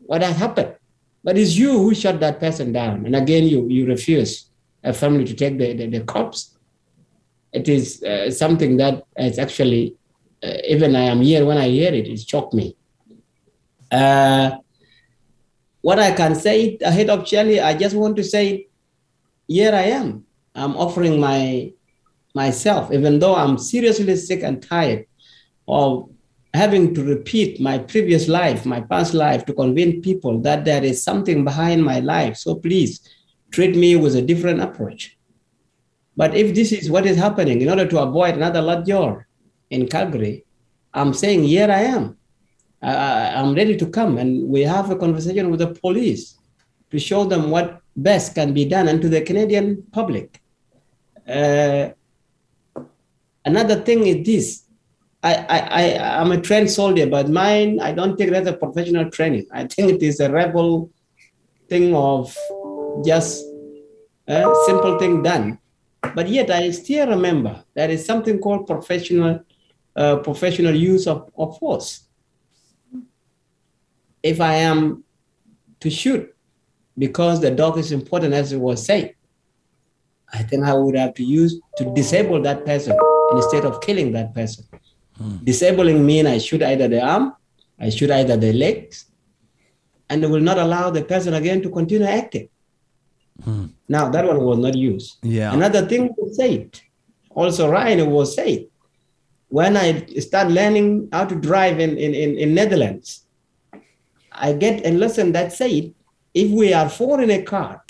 what 0.00 0.22
has 0.22 0.36
happened. 0.36 0.74
But 1.24 1.38
it's 1.38 1.56
you 1.56 1.72
who 1.78 1.94
shot 1.94 2.20
that 2.20 2.40
person 2.40 2.72
down. 2.72 3.06
And 3.06 3.16
again, 3.16 3.44
you, 3.44 3.68
you 3.68 3.86
refuse 3.86 4.50
a 4.82 4.92
family 4.92 5.24
to 5.24 5.34
take 5.34 5.56
the, 5.58 5.72
the, 5.72 5.86
the 5.86 6.00
corpse. 6.00 6.58
It 7.52 7.68
is 7.68 8.02
uh, 8.02 8.30
something 8.30 8.76
that 8.78 9.04
is 9.16 9.38
actually, 9.38 9.96
uh, 10.42 10.56
even 10.66 10.96
I 10.96 11.02
am 11.02 11.20
here, 11.20 11.44
when 11.44 11.58
I 11.58 11.68
hear 11.68 11.92
it, 11.92 12.08
it 12.08 12.20
shocked 12.20 12.54
me. 12.54 12.76
Uh, 13.90 14.56
what 15.80 15.98
I 15.98 16.12
can 16.12 16.34
say 16.34 16.78
ahead 16.82 17.10
of 17.10 17.26
Shelly, 17.26 17.60
I 17.60 17.74
just 17.74 17.94
want 17.94 18.16
to 18.16 18.24
say, 18.24 18.68
here 19.46 19.74
I 19.74 19.82
am. 19.82 20.24
I'm 20.54 20.76
offering 20.76 21.20
my 21.20 21.72
myself, 22.34 22.92
even 22.92 23.18
though 23.18 23.34
I'm 23.34 23.58
seriously 23.58 24.16
sick 24.16 24.42
and 24.42 24.62
tired 24.62 25.06
of 25.68 26.08
having 26.54 26.94
to 26.94 27.02
repeat 27.02 27.60
my 27.60 27.78
previous 27.78 28.28
life, 28.28 28.66
my 28.66 28.80
past 28.80 29.14
life, 29.14 29.44
to 29.46 29.54
convince 29.54 30.04
people 30.04 30.40
that 30.40 30.64
there 30.64 30.84
is 30.84 31.02
something 31.02 31.44
behind 31.44 31.82
my 31.84 32.00
life. 32.00 32.36
So 32.36 32.54
please 32.54 33.00
treat 33.50 33.76
me 33.76 33.96
with 33.96 34.16
a 34.16 34.22
different 34.22 34.60
approach. 34.60 35.16
But 36.16 36.34
if 36.34 36.54
this 36.54 36.72
is 36.72 36.90
what 36.90 37.06
is 37.06 37.16
happening, 37.16 37.62
in 37.62 37.70
order 37.70 37.86
to 37.86 38.00
avoid 38.00 38.34
another 38.34 38.60
Latjor 38.60 39.24
in 39.70 39.88
Calgary, 39.88 40.44
I'm 40.92 41.14
saying, 41.14 41.44
here 41.44 41.70
I 41.70 41.80
am. 41.80 42.18
I, 42.82 43.32
I'm 43.34 43.54
ready 43.54 43.76
to 43.76 43.86
come 43.86 44.18
and 44.18 44.48
we 44.48 44.62
have 44.62 44.90
a 44.90 44.96
conversation 44.96 45.50
with 45.50 45.60
the 45.60 45.68
police 45.68 46.36
to 46.90 46.98
show 46.98 47.24
them 47.24 47.50
what 47.50 47.80
best 47.96 48.34
can 48.34 48.52
be 48.52 48.64
done 48.64 48.88
and 48.88 49.00
to 49.00 49.08
the 49.08 49.22
Canadian 49.22 49.84
public. 49.92 50.40
Uh, 51.26 51.90
another 53.44 53.80
thing 53.82 54.06
is 54.06 54.24
this 54.26 54.62
I, 55.22 55.34
I, 55.34 55.58
I, 55.58 56.20
I'm 56.20 56.32
a 56.32 56.40
trained 56.40 56.70
soldier, 56.70 57.06
but 57.06 57.28
mine, 57.28 57.78
I 57.80 57.92
don't 57.92 58.16
think 58.16 58.32
that's 58.32 58.48
a 58.48 58.52
professional 58.52 59.08
training. 59.10 59.46
I 59.52 59.66
think 59.66 59.92
it 59.92 60.02
is 60.02 60.18
a 60.18 60.30
rebel 60.30 60.90
thing 61.68 61.94
of 61.94 62.36
just 63.04 63.44
a 64.26 64.52
simple 64.66 64.98
thing 64.98 65.22
done. 65.22 65.58
But 66.16 66.28
yet 66.28 66.50
I 66.50 66.70
still 66.72 67.08
remember 67.08 67.62
there 67.74 67.88
is 67.88 68.04
something 68.04 68.40
called 68.40 68.66
professional, 68.66 69.44
uh, 69.94 70.16
professional 70.16 70.74
use 70.74 71.06
of, 71.06 71.30
of 71.38 71.56
force. 71.58 72.02
If 74.24 74.40
I 74.40 74.54
am 74.54 75.04
to 75.80 75.90
shoot 75.90 76.34
because 76.98 77.40
the 77.40 77.52
dog 77.52 77.78
is 77.78 77.92
important, 77.92 78.34
as 78.34 78.52
it 78.52 78.58
was 78.58 78.84
said, 78.84 79.14
I 80.32 80.42
think 80.42 80.64
I 80.64 80.74
would 80.74 80.96
have 80.96 81.14
to 81.14 81.24
use 81.24 81.60
to 81.76 81.94
disable 81.94 82.42
that 82.42 82.66
person 82.66 82.96
instead 83.36 83.64
of 83.64 83.80
killing 83.80 84.12
that 84.12 84.34
person. 84.34 84.64
Hmm. 85.16 85.36
Disabling 85.42 86.04
means 86.04 86.28
I 86.28 86.38
shoot 86.38 86.62
either 86.62 86.88
the 86.88 87.02
arm, 87.02 87.34
I 87.78 87.90
shoot 87.90 88.10
either 88.10 88.36
the 88.36 88.52
legs, 88.52 89.06
and 90.08 90.22
it 90.24 90.30
will 90.30 90.40
not 90.40 90.58
allow 90.58 90.90
the 90.90 91.02
person 91.02 91.34
again 91.34 91.62
to 91.62 91.70
continue 91.70 92.06
acting. 92.06 92.48
Now 93.88 94.08
that 94.10 94.26
one 94.26 94.40
was 94.40 94.58
not 94.58 94.74
used. 94.74 95.16
Yeah. 95.22 95.52
Another 95.52 95.86
thing 95.86 96.14
was 96.16 96.36
said, 96.36 96.78
also 97.30 97.70
Ryan 97.70 98.10
was 98.10 98.34
said, 98.34 98.66
when 99.48 99.76
I 99.76 100.06
start 100.18 100.48
learning 100.48 101.08
how 101.12 101.24
to 101.24 101.34
drive 101.34 101.80
in, 101.80 101.96
in, 101.98 102.14
in, 102.14 102.38
in 102.38 102.54
Netherlands, 102.54 103.26
I 104.30 104.52
get 104.52 104.86
a 104.86 104.90
lesson 104.92 105.32
that 105.32 105.52
said, 105.52 105.92
if 106.32 106.50
we 106.50 106.72
are 106.72 106.88
four 106.88 107.20
in 107.20 107.30
a 107.30 107.42
car 107.42 107.84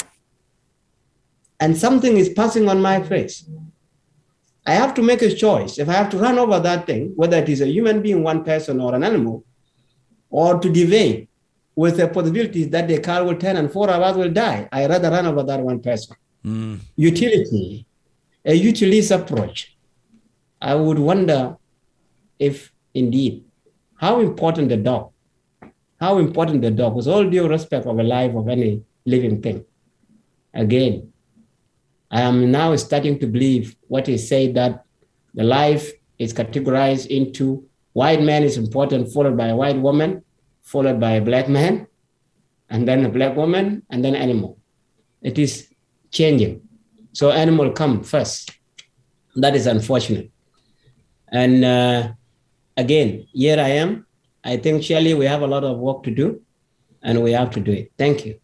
and 1.60 1.76
something 1.76 2.16
is 2.16 2.30
passing 2.30 2.68
on 2.68 2.80
my 2.82 3.02
face, 3.02 3.48
I 4.64 4.74
have 4.74 4.94
to 4.94 5.02
make 5.02 5.22
a 5.22 5.34
choice. 5.34 5.78
If 5.78 5.88
I 5.88 5.94
have 5.94 6.10
to 6.10 6.18
run 6.18 6.38
over 6.38 6.60
that 6.60 6.86
thing, 6.86 7.12
whether 7.16 7.36
it 7.36 7.48
is 7.48 7.60
a 7.60 7.66
human 7.66 8.00
being, 8.00 8.22
one 8.22 8.44
person, 8.44 8.80
or 8.80 8.94
an 8.94 9.02
animal, 9.02 9.44
or 10.30 10.58
to 10.60 10.72
deviate 10.72 11.28
with 11.74 11.96
the 11.96 12.08
possibility 12.08 12.64
that 12.64 12.86
the 12.86 12.98
car 13.00 13.24
will 13.24 13.36
turn 13.36 13.56
and 13.56 13.72
four 13.72 13.90
of 13.90 14.00
us 14.00 14.16
will 14.16 14.30
die, 14.30 14.68
I 14.70 14.86
rather 14.86 15.10
run 15.10 15.26
over 15.26 15.42
that 15.42 15.60
one 15.60 15.80
person. 15.80 16.16
Mm. 16.44 16.80
Utility, 16.96 17.86
a 18.44 18.52
utilist 18.52 19.10
approach. 19.10 19.76
I 20.60 20.74
would 20.74 20.98
wonder 20.98 21.56
if 22.38 22.72
indeed 22.94 23.44
how 23.96 24.20
important 24.20 24.68
the 24.68 24.76
dog, 24.76 25.10
how 26.00 26.18
important 26.18 26.62
the 26.62 26.70
dog, 26.70 26.94
with 26.94 27.08
all 27.08 27.28
due 27.28 27.48
respect 27.48 27.86
of 27.86 27.96
the 27.96 28.02
life 28.02 28.34
of 28.34 28.48
any 28.48 28.82
living 29.04 29.40
thing. 29.42 29.64
Again, 30.54 31.11
I 32.12 32.20
am 32.20 32.50
now 32.50 32.76
starting 32.76 33.18
to 33.20 33.26
believe 33.26 33.74
what 33.88 34.08
is 34.08 34.28
said 34.28 34.54
that 34.54 34.84
the 35.34 35.44
life 35.44 35.90
is 36.18 36.34
categorized 36.34 37.06
into 37.06 37.66
white 37.94 38.22
man 38.22 38.42
is 38.42 38.58
important, 38.58 39.10
followed 39.12 39.36
by 39.36 39.48
a 39.48 39.56
white 39.56 39.78
woman, 39.78 40.22
followed 40.60 41.00
by 41.00 41.12
a 41.12 41.22
black 41.22 41.48
man, 41.48 41.86
and 42.68 42.86
then 42.86 43.04
a 43.06 43.08
black 43.08 43.34
woman, 43.34 43.82
and 43.90 44.04
then 44.04 44.14
animal. 44.14 44.58
It 45.22 45.38
is 45.38 45.68
changing. 46.10 46.60
So 47.12 47.30
animal 47.30 47.70
come 47.70 48.02
first. 48.02 48.50
That 49.36 49.56
is 49.56 49.66
unfortunate. 49.66 50.30
And 51.28 51.64
uh, 51.64 52.12
again, 52.76 53.26
here 53.32 53.58
I 53.58 53.70
am. 53.70 54.06
I 54.44 54.58
think, 54.58 54.82
Shelly, 54.82 55.14
we 55.14 55.24
have 55.24 55.42
a 55.42 55.46
lot 55.46 55.64
of 55.64 55.78
work 55.78 56.02
to 56.02 56.10
do, 56.10 56.42
and 57.02 57.22
we 57.22 57.32
have 57.32 57.50
to 57.52 57.60
do 57.60 57.72
it. 57.72 57.92
Thank 57.96 58.26
you. 58.26 58.38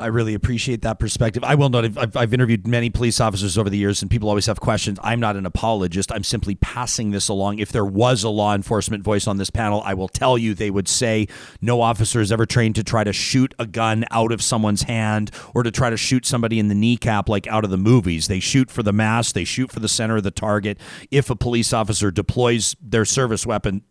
I 0.00 0.06
really 0.06 0.34
appreciate 0.34 0.82
that 0.82 0.98
perspective. 0.98 1.44
I 1.44 1.54
will 1.54 1.68
note 1.68 1.84
I've, 1.84 2.16
I've, 2.16 2.34
interviewed 2.34 2.66
many 2.66 2.90
police 2.90 3.20
officers 3.20 3.58
over 3.58 3.68
the 3.68 3.78
years, 3.78 4.02
and 4.02 4.10
people 4.10 4.28
always 4.28 4.46
have 4.46 4.60
questions. 4.60 4.98
I'm 5.02 5.20
not 5.20 5.36
an 5.36 5.46
apologist. 5.46 6.10
I'm 6.12 6.24
simply 6.24 6.54
passing 6.56 7.10
this 7.10 7.28
along. 7.28 7.58
If 7.58 7.72
there 7.72 7.84
was 7.84 8.24
a 8.24 8.28
law 8.28 8.54
enforcement 8.54 9.04
voice 9.04 9.26
on 9.26 9.36
this 9.36 9.50
panel, 9.50 9.82
I 9.84 9.94
will 9.94 10.08
tell 10.08 10.38
you 10.38 10.54
they 10.54 10.70
would 10.70 10.88
say 10.88 11.28
no 11.60 11.80
officer 11.80 12.20
is 12.20 12.32
ever 12.32 12.46
trained 12.46 12.76
to 12.76 12.84
try 12.84 13.04
to 13.04 13.12
shoot 13.12 13.54
a 13.58 13.66
gun 13.66 14.04
out 14.10 14.32
of 14.32 14.42
someone's 14.42 14.82
hand 14.82 15.30
or 15.54 15.62
to 15.62 15.70
try 15.70 15.90
to 15.90 15.96
shoot 15.96 16.24
somebody 16.24 16.58
in 16.58 16.68
the 16.68 16.74
kneecap 16.74 17.28
like 17.28 17.46
out 17.46 17.64
of 17.64 17.70
the 17.70 17.76
movies. 17.76 18.28
They 18.28 18.40
shoot 18.40 18.70
for 18.70 18.82
the 18.82 18.92
mass, 18.92 19.32
they 19.32 19.44
shoot 19.44 19.70
for 19.70 19.80
the 19.80 19.88
center 19.88 20.16
of 20.16 20.22
the 20.22 20.30
target. 20.30 20.78
If 21.10 21.30
a 21.30 21.36
police 21.36 21.72
officer 21.72 22.10
deploys 22.10 22.74
their 22.80 23.04
service 23.04 23.46
weapon, 23.46 23.82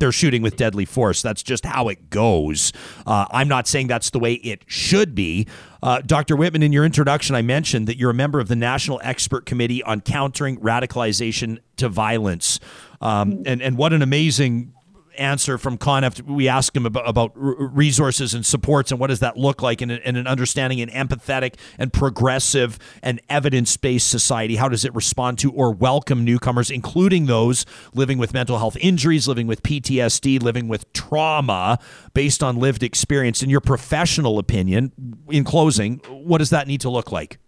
they're 0.00 0.12
shooting 0.12 0.42
with 0.42 0.56
deadly 0.56 0.84
force. 0.84 1.22
That's 1.22 1.42
just 1.42 1.64
how 1.64 1.88
it 1.88 2.10
goes. 2.10 2.72
Uh, 3.06 3.26
I'm 3.30 3.48
not 3.48 3.68
saying 3.68 3.86
that's 3.86 4.10
the 4.10 4.18
way 4.18 4.34
it 4.34 4.64
should 4.66 5.14
be. 5.14 5.46
Uh, 5.82 6.00
Dr. 6.04 6.36
Whitman, 6.36 6.62
in 6.62 6.72
your 6.72 6.84
introduction, 6.84 7.36
I 7.36 7.42
mentioned 7.42 7.86
that 7.86 7.96
you're 7.96 8.10
a 8.10 8.14
member 8.14 8.40
of 8.40 8.48
the 8.48 8.56
National 8.56 9.00
Expert 9.04 9.46
Committee 9.46 9.82
on 9.82 10.00
Countering 10.00 10.58
Radicalization 10.58 11.58
to 11.76 11.88
Violence. 11.88 12.60
Um, 13.00 13.42
and, 13.46 13.62
and 13.62 13.78
what 13.78 13.92
an 13.92 14.02
amazing 14.02 14.74
answer 15.20 15.58
from 15.58 15.78
Conef. 15.78 16.20
We 16.22 16.48
asked 16.48 16.76
him 16.76 16.86
about, 16.86 17.08
about 17.08 17.32
resources 17.34 18.34
and 18.34 18.44
supports 18.44 18.90
and 18.90 18.98
what 18.98 19.08
does 19.08 19.20
that 19.20 19.36
look 19.36 19.62
like 19.62 19.82
in, 19.82 19.90
in 19.90 20.16
an 20.16 20.26
understanding 20.26 20.80
an 20.80 20.88
empathetic 20.88 21.54
and 21.78 21.92
progressive 21.92 22.78
and 23.02 23.20
evidence 23.28 23.76
based 23.76 24.08
society. 24.08 24.56
How 24.56 24.68
does 24.68 24.84
it 24.84 24.94
respond 24.94 25.38
to 25.40 25.52
or 25.52 25.72
welcome 25.72 26.24
newcomers, 26.24 26.70
including 26.70 27.26
those 27.26 27.66
living 27.94 28.18
with 28.18 28.32
mental 28.32 28.58
health 28.58 28.76
injuries, 28.80 29.28
living 29.28 29.46
with 29.46 29.62
PTSD, 29.62 30.42
living 30.42 30.68
with 30.68 30.90
trauma 30.92 31.78
based 32.14 32.42
on 32.42 32.56
lived 32.56 32.82
experience? 32.82 33.42
In 33.42 33.50
your 33.50 33.60
professional 33.60 34.38
opinion, 34.38 34.92
in 35.28 35.44
closing, 35.44 35.98
what 36.08 36.38
does 36.38 36.50
that 36.50 36.66
need 36.66 36.80
to 36.80 36.90
look 36.90 37.12
like? 37.12 37.38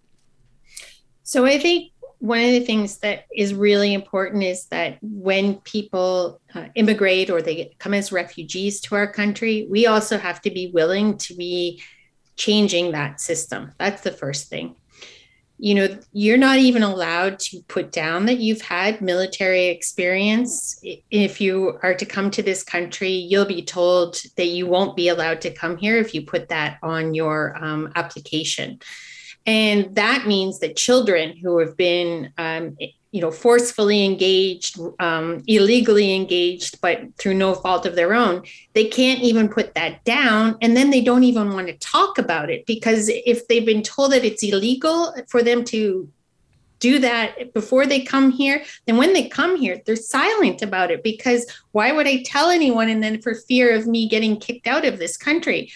So 1.23 1.47
I 1.47 1.59
think 1.59 1.92
one 2.23 2.39
of 2.39 2.51
the 2.51 2.61
things 2.61 2.99
that 2.99 3.27
is 3.35 3.53
really 3.53 3.93
important 3.93 4.45
is 4.45 4.67
that 4.67 4.97
when 5.03 5.57
people 5.63 6.41
uh, 6.55 6.67
immigrate 6.77 7.31
or 7.31 7.43
they 7.43 7.75
come 7.81 7.95
as 7.95 8.13
refugees 8.13 8.81
to 8.83 8.95
our 8.95 9.13
country, 9.13 9.67
we 9.69 9.89
also 9.89 10.17
have 10.17 10.41
to 10.43 10.49
be 10.49 10.71
willing 10.73 11.19
to 11.19 11.35
be 11.35 11.83
changing 12.37 12.93
that 12.93 13.21
system. 13.21 13.73
That's 13.77 14.03
the 14.03 14.13
first 14.13 14.49
thing. 14.49 14.77
You 15.59 15.75
know, 15.75 15.99
you're 16.13 16.39
not 16.39 16.59
even 16.59 16.85
allowed 16.85 17.41
to 17.41 17.61
put 17.67 17.91
down 17.91 18.27
that 18.27 18.39
you've 18.39 18.63
had 18.63 19.01
military 19.01 19.67
experience. 19.67 20.81
If 21.11 21.41
you 21.41 21.81
are 21.83 21.95
to 21.95 22.07
come 22.07 22.31
to 22.31 22.43
this 22.43 22.63
country, 22.63 23.11
you'll 23.11 23.47
be 23.47 23.65
told 23.65 24.23
that 24.37 24.47
you 24.47 24.69
won't 24.69 24.95
be 24.95 25.09
allowed 25.09 25.41
to 25.41 25.53
come 25.53 25.77
here 25.77 25.97
if 25.97 26.15
you 26.15 26.23
put 26.23 26.51
that 26.51 26.79
on 26.85 27.15
your 27.15 27.57
um, 27.61 27.93
application. 27.97 28.79
And 29.47 29.95
that 29.97 30.27
means 30.27 30.61
that 30.61 30.77
children 30.77 31.37
who 31.37 31.59
have 31.59 31.77
been 31.77 32.33
um, 32.39 32.77
you 33.13 33.21
know, 33.21 33.31
forcefully 33.31 34.07
engaged, 34.07 34.81
um, 34.99 35.45
illegally 35.47 36.17
engaged, 36.17 36.81
but 36.81 37.03
through 37.19 37.35
no 37.35 37.55
fault 37.55 37.85
of 37.85 37.95
their 37.95 38.15
own, 38.15 38.43
they 38.73 38.87
can't 38.87 39.21
even 39.21 39.51
put 39.51 39.75
that 39.75 40.03
down. 40.05 40.57
And 40.63 40.75
then 40.75 40.89
they 40.89 41.03
don't 41.03 41.23
even 41.23 41.53
want 41.53 41.67
to 41.67 41.75
talk 41.75 42.17
about 42.17 42.49
it 42.49 42.65
because 42.65 43.11
if 43.11 43.47
they've 43.49 43.67
been 43.67 43.83
told 43.83 44.13
that 44.13 44.25
it's 44.25 44.43
illegal 44.43 45.15
for 45.29 45.43
them 45.43 45.63
to 45.65 46.09
do 46.79 46.99
that 47.01 47.53
before 47.53 47.87
they 47.87 48.01
come 48.01 48.31
here, 48.31 48.65
then 48.87 48.97
when 48.97 49.13
they 49.13 49.29
come 49.29 49.57
here, 49.57 49.81
they're 49.85 49.95
silent 49.95 50.63
about 50.63 50.91
it 50.91 51.03
because 51.03 51.47
why 51.73 51.93
would 51.93 52.09
I 52.09 52.23
tell 52.25 52.49
anyone? 52.49 52.89
And 52.89 53.03
then 53.03 53.21
for 53.21 53.35
fear 53.35 53.77
of 53.77 53.87
me 53.87 54.09
getting 54.09 54.39
kicked 54.39 54.67
out 54.67 54.87
of 54.87 54.99
this 54.99 55.19
country. 55.19 55.71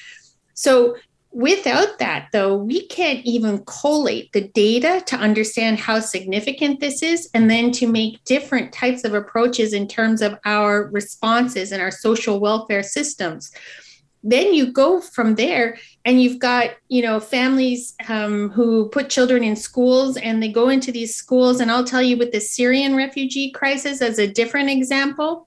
So 0.55 0.97
Without 1.36 1.98
that, 1.98 2.28
though, 2.32 2.56
we 2.56 2.86
can't 2.86 3.22
even 3.26 3.62
collate 3.66 4.32
the 4.32 4.48
data 4.54 5.02
to 5.04 5.16
understand 5.16 5.78
how 5.78 6.00
significant 6.00 6.80
this 6.80 7.02
is, 7.02 7.28
and 7.34 7.50
then 7.50 7.70
to 7.72 7.86
make 7.86 8.24
different 8.24 8.72
types 8.72 9.04
of 9.04 9.12
approaches 9.12 9.74
in 9.74 9.86
terms 9.86 10.22
of 10.22 10.38
our 10.46 10.84
responses 10.84 11.72
and 11.72 11.82
our 11.82 11.90
social 11.90 12.40
welfare 12.40 12.82
systems. 12.82 13.52
Then 14.22 14.54
you 14.54 14.72
go 14.72 15.02
from 15.02 15.34
there, 15.34 15.76
and 16.06 16.22
you've 16.22 16.38
got 16.38 16.70
you 16.88 17.02
know 17.02 17.20
families 17.20 17.94
um, 18.08 18.48
who 18.48 18.88
put 18.88 19.10
children 19.10 19.44
in 19.44 19.56
schools, 19.56 20.16
and 20.16 20.42
they 20.42 20.50
go 20.50 20.70
into 20.70 20.90
these 20.90 21.14
schools. 21.14 21.60
And 21.60 21.70
I'll 21.70 21.84
tell 21.84 22.00
you, 22.00 22.16
with 22.16 22.32
the 22.32 22.40
Syrian 22.40 22.96
refugee 22.96 23.50
crisis 23.50 24.00
as 24.00 24.18
a 24.18 24.26
different 24.26 24.70
example, 24.70 25.45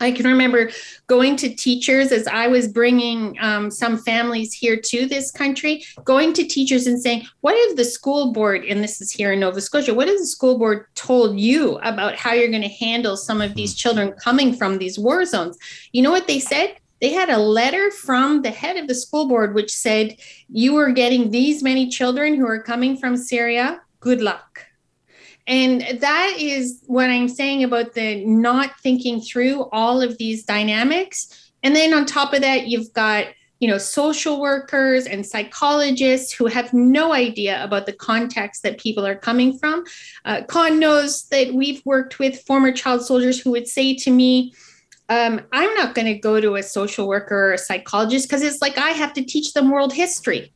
I 0.00 0.10
can 0.10 0.26
remember 0.26 0.70
going 1.06 1.36
to 1.36 1.54
teachers 1.54 2.10
as 2.10 2.26
I 2.26 2.48
was 2.48 2.66
bringing 2.66 3.36
um, 3.40 3.70
some 3.70 3.98
families 3.98 4.54
here 4.54 4.76
to 4.76 5.06
this 5.06 5.30
country, 5.30 5.84
going 6.04 6.32
to 6.34 6.44
teachers 6.44 6.86
and 6.86 7.00
saying, 7.00 7.26
What 7.40 7.54
if 7.56 7.76
the 7.76 7.84
school 7.84 8.32
board, 8.32 8.64
and 8.64 8.82
this 8.82 9.00
is 9.00 9.10
here 9.10 9.32
in 9.32 9.40
Nova 9.40 9.60
Scotia, 9.60 9.94
what 9.94 10.08
has 10.08 10.20
the 10.20 10.26
school 10.26 10.58
board 10.58 10.86
told 10.94 11.38
you 11.38 11.76
about 11.78 12.16
how 12.16 12.32
you're 12.32 12.48
going 12.48 12.62
to 12.62 12.68
handle 12.68 13.16
some 13.16 13.42
of 13.42 13.54
these 13.54 13.74
children 13.74 14.12
coming 14.12 14.54
from 14.54 14.78
these 14.78 14.98
war 14.98 15.24
zones? 15.24 15.58
You 15.92 16.02
know 16.02 16.10
what 16.10 16.26
they 16.26 16.40
said? 16.40 16.76
They 17.00 17.12
had 17.12 17.30
a 17.30 17.38
letter 17.38 17.90
from 17.90 18.42
the 18.42 18.50
head 18.50 18.76
of 18.76 18.86
the 18.86 18.94
school 18.94 19.26
board 19.26 19.54
which 19.54 19.72
said, 19.72 20.16
You 20.48 20.76
are 20.76 20.92
getting 20.92 21.30
these 21.30 21.62
many 21.62 21.88
children 21.88 22.34
who 22.34 22.46
are 22.46 22.62
coming 22.62 22.96
from 22.96 23.16
Syria. 23.16 23.80
Good 24.00 24.22
luck 24.22 24.49
and 25.50 26.00
that 26.00 26.36
is 26.38 26.80
what 26.86 27.10
I'm 27.10 27.28
saying 27.28 27.64
about 27.64 27.94
the 27.94 28.24
not 28.24 28.78
thinking 28.80 29.20
through 29.20 29.68
all 29.72 30.00
of 30.00 30.16
these 30.16 30.44
dynamics. 30.44 31.50
And 31.64 31.74
then 31.74 31.92
on 31.92 32.06
top 32.06 32.32
of 32.32 32.42
that, 32.42 32.68
you've 32.68 32.92
got 32.92 33.26
you 33.58 33.68
know 33.68 33.76
social 33.76 34.40
workers 34.40 35.06
and 35.06 35.26
psychologists 35.26 36.32
who 36.32 36.46
have 36.46 36.72
no 36.72 37.12
idea 37.12 37.62
about 37.64 37.84
the 37.86 37.92
context 37.92 38.62
that 38.62 38.78
people 38.78 39.04
are 39.04 39.16
coming 39.16 39.58
from 39.58 39.84
uh, 40.24 40.42
knows 40.70 41.24
that 41.30 41.52
we've 41.52 41.82
worked 41.84 42.18
with 42.18 42.40
former 42.46 42.72
child 42.72 43.04
soldiers 43.04 43.38
who 43.38 43.50
would 43.50 43.68
say 43.68 43.94
to 43.94 44.10
me 44.10 44.54
um, 45.10 45.42
i'm 45.52 45.74
not 45.74 45.94
going 45.94 46.06
to 46.06 46.18
go 46.18 46.40
to 46.40 46.54
a 46.54 46.62
social 46.62 47.06
worker 47.06 47.50
or 47.50 47.52
a 47.52 47.58
psychologist 47.58 48.26
because 48.26 48.40
it's 48.40 48.62
like 48.62 48.78
i 48.78 48.92
have 48.92 49.12
to 49.12 49.22
teach 49.22 49.52
them 49.52 49.70
world 49.70 49.92
history 49.92 50.50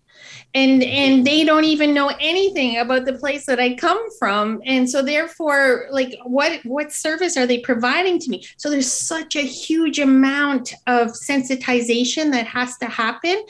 and 0.55 0.83
and 0.83 1.27
they 1.27 1.45
don't 1.45 1.65
even 1.65 1.93
know 1.93 2.13
anything 2.21 2.79
about 2.79 3.05
the 3.05 3.15
place 3.15 3.45
that 3.47 3.59
i 3.59 3.75
come 3.75 4.03
from. 4.19 4.63
And 4.65 4.89
so 4.89 5.03
therefore 5.03 5.87
like 5.91 6.17
what 6.25 6.61
what 6.65 6.93
service 6.93 7.37
are 7.37 7.47
they 7.47 7.59
providing 7.59 8.19
to 8.21 8.31
me? 8.31 8.47
So 8.57 8.71
there's 8.71 8.91
such 8.91 9.37
a 9.37 9.43
huge 9.43 9.99
amount 9.99 10.73
of 10.87 11.09
sensitization 11.09 12.31
that 12.33 12.47
has 12.47 12.79
to 12.79 12.87
happen. 12.87 13.45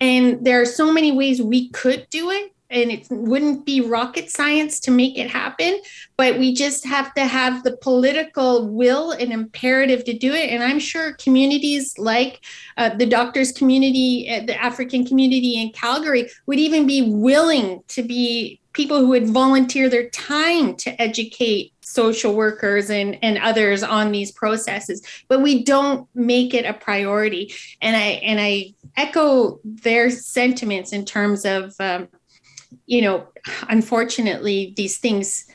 And 0.00 0.44
there 0.44 0.60
are 0.60 0.66
so 0.66 0.92
many 0.92 1.12
ways 1.12 1.42
we 1.42 1.70
could 1.70 2.06
do 2.10 2.30
it 2.30 2.52
and 2.70 2.90
it 2.90 3.06
wouldn't 3.10 3.64
be 3.64 3.80
rocket 3.80 4.30
science 4.30 4.80
to 4.80 4.90
make 4.90 5.16
it 5.16 5.30
happen 5.30 5.80
but 6.16 6.38
we 6.38 6.52
just 6.52 6.84
have 6.84 7.14
to 7.14 7.24
have 7.24 7.62
the 7.62 7.76
political 7.78 8.68
will 8.68 9.12
and 9.12 9.32
imperative 9.32 10.04
to 10.04 10.12
do 10.12 10.32
it. 10.32 10.50
And 10.50 10.62
i'm 10.62 10.78
sure 10.78 11.12
communities 11.14 11.98
like 11.98 12.44
uh, 12.76 12.90
the 12.96 13.06
doctors 13.06 13.52
community 13.52 14.28
uh, 14.30 14.44
the 14.44 14.60
african 14.62 15.06
community 15.06 15.60
in 15.60 15.70
calgary 15.70 16.28
would 16.46 16.58
even 16.58 16.86
be 16.86 17.02
willing 17.10 17.82
to 17.88 18.02
be 18.02 18.60
people 18.72 18.98
who 18.98 19.08
would 19.08 19.28
volunteer 19.28 19.88
their 19.88 20.08
time 20.10 20.76
to 20.76 21.02
educate 21.02 21.72
social 21.80 22.34
workers 22.34 22.90
and, 22.90 23.18
and 23.22 23.38
others 23.38 23.82
on 23.82 24.12
these 24.12 24.30
processes. 24.30 25.02
But 25.26 25.42
we 25.42 25.64
don't 25.64 26.06
make 26.14 26.54
it 26.54 26.64
a 26.64 26.74
priority. 26.74 27.52
And 27.80 27.96
i 27.96 28.20
and 28.30 28.38
i 28.40 28.74
echo 28.96 29.60
their 29.64 30.10
sentiments 30.10 30.92
in 30.92 31.04
terms 31.04 31.44
of 31.44 31.74
um, 31.80 32.08
you 32.86 33.02
know, 33.02 33.26
unfortunately, 33.68 34.74
these 34.76 34.98
things 34.98 35.46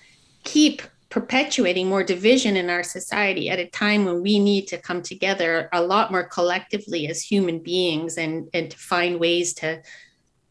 keep 0.44 0.82
perpetuating 1.10 1.88
more 1.88 2.04
division 2.04 2.58
in 2.58 2.72
our 2.72 2.82
society 2.82 3.48
at 3.48 3.60
a 3.60 3.68
time 3.68 4.04
when 4.04 4.24
we 4.24 4.40
need 4.40 4.68
to 4.68 4.80
come 4.80 5.00
together 5.00 5.70
a 5.72 5.80
lot 5.80 6.10
more 6.10 6.24
collectively 6.24 7.08
as 7.08 7.22
human 7.22 7.60
beings 7.60 8.18
and 8.18 8.50
and 8.54 8.72
to 8.72 8.78
find 8.78 9.20
ways 9.20 9.54
to 9.54 9.80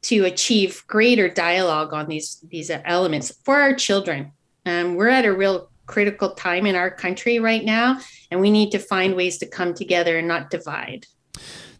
to 0.02 0.24
achieve 0.24 0.84
greater 0.86 1.28
dialogue 1.28 1.93
on 1.93 2.06
these 2.06 2.44
these 2.48 2.70
elements 2.70 3.32
for 3.44 3.60
our 3.60 3.74
children. 3.74 4.32
Um, 4.64 4.94
we're 4.94 5.09
at 5.09 5.24
a 5.24 5.32
real 5.32 5.68
critical 5.86 6.30
time 6.34 6.66
in 6.66 6.76
our 6.76 6.90
country 6.90 7.40
right 7.40 7.64
now, 7.64 7.98
and 8.30 8.40
we 8.40 8.51
need 8.51 8.70
to 8.70 8.78
find 8.78 9.16
ways 9.16 9.39
to 9.39 9.47
come 9.47 9.74
together 9.74 10.16
and 10.16 10.28
not 10.28 10.51
divide. 10.51 11.06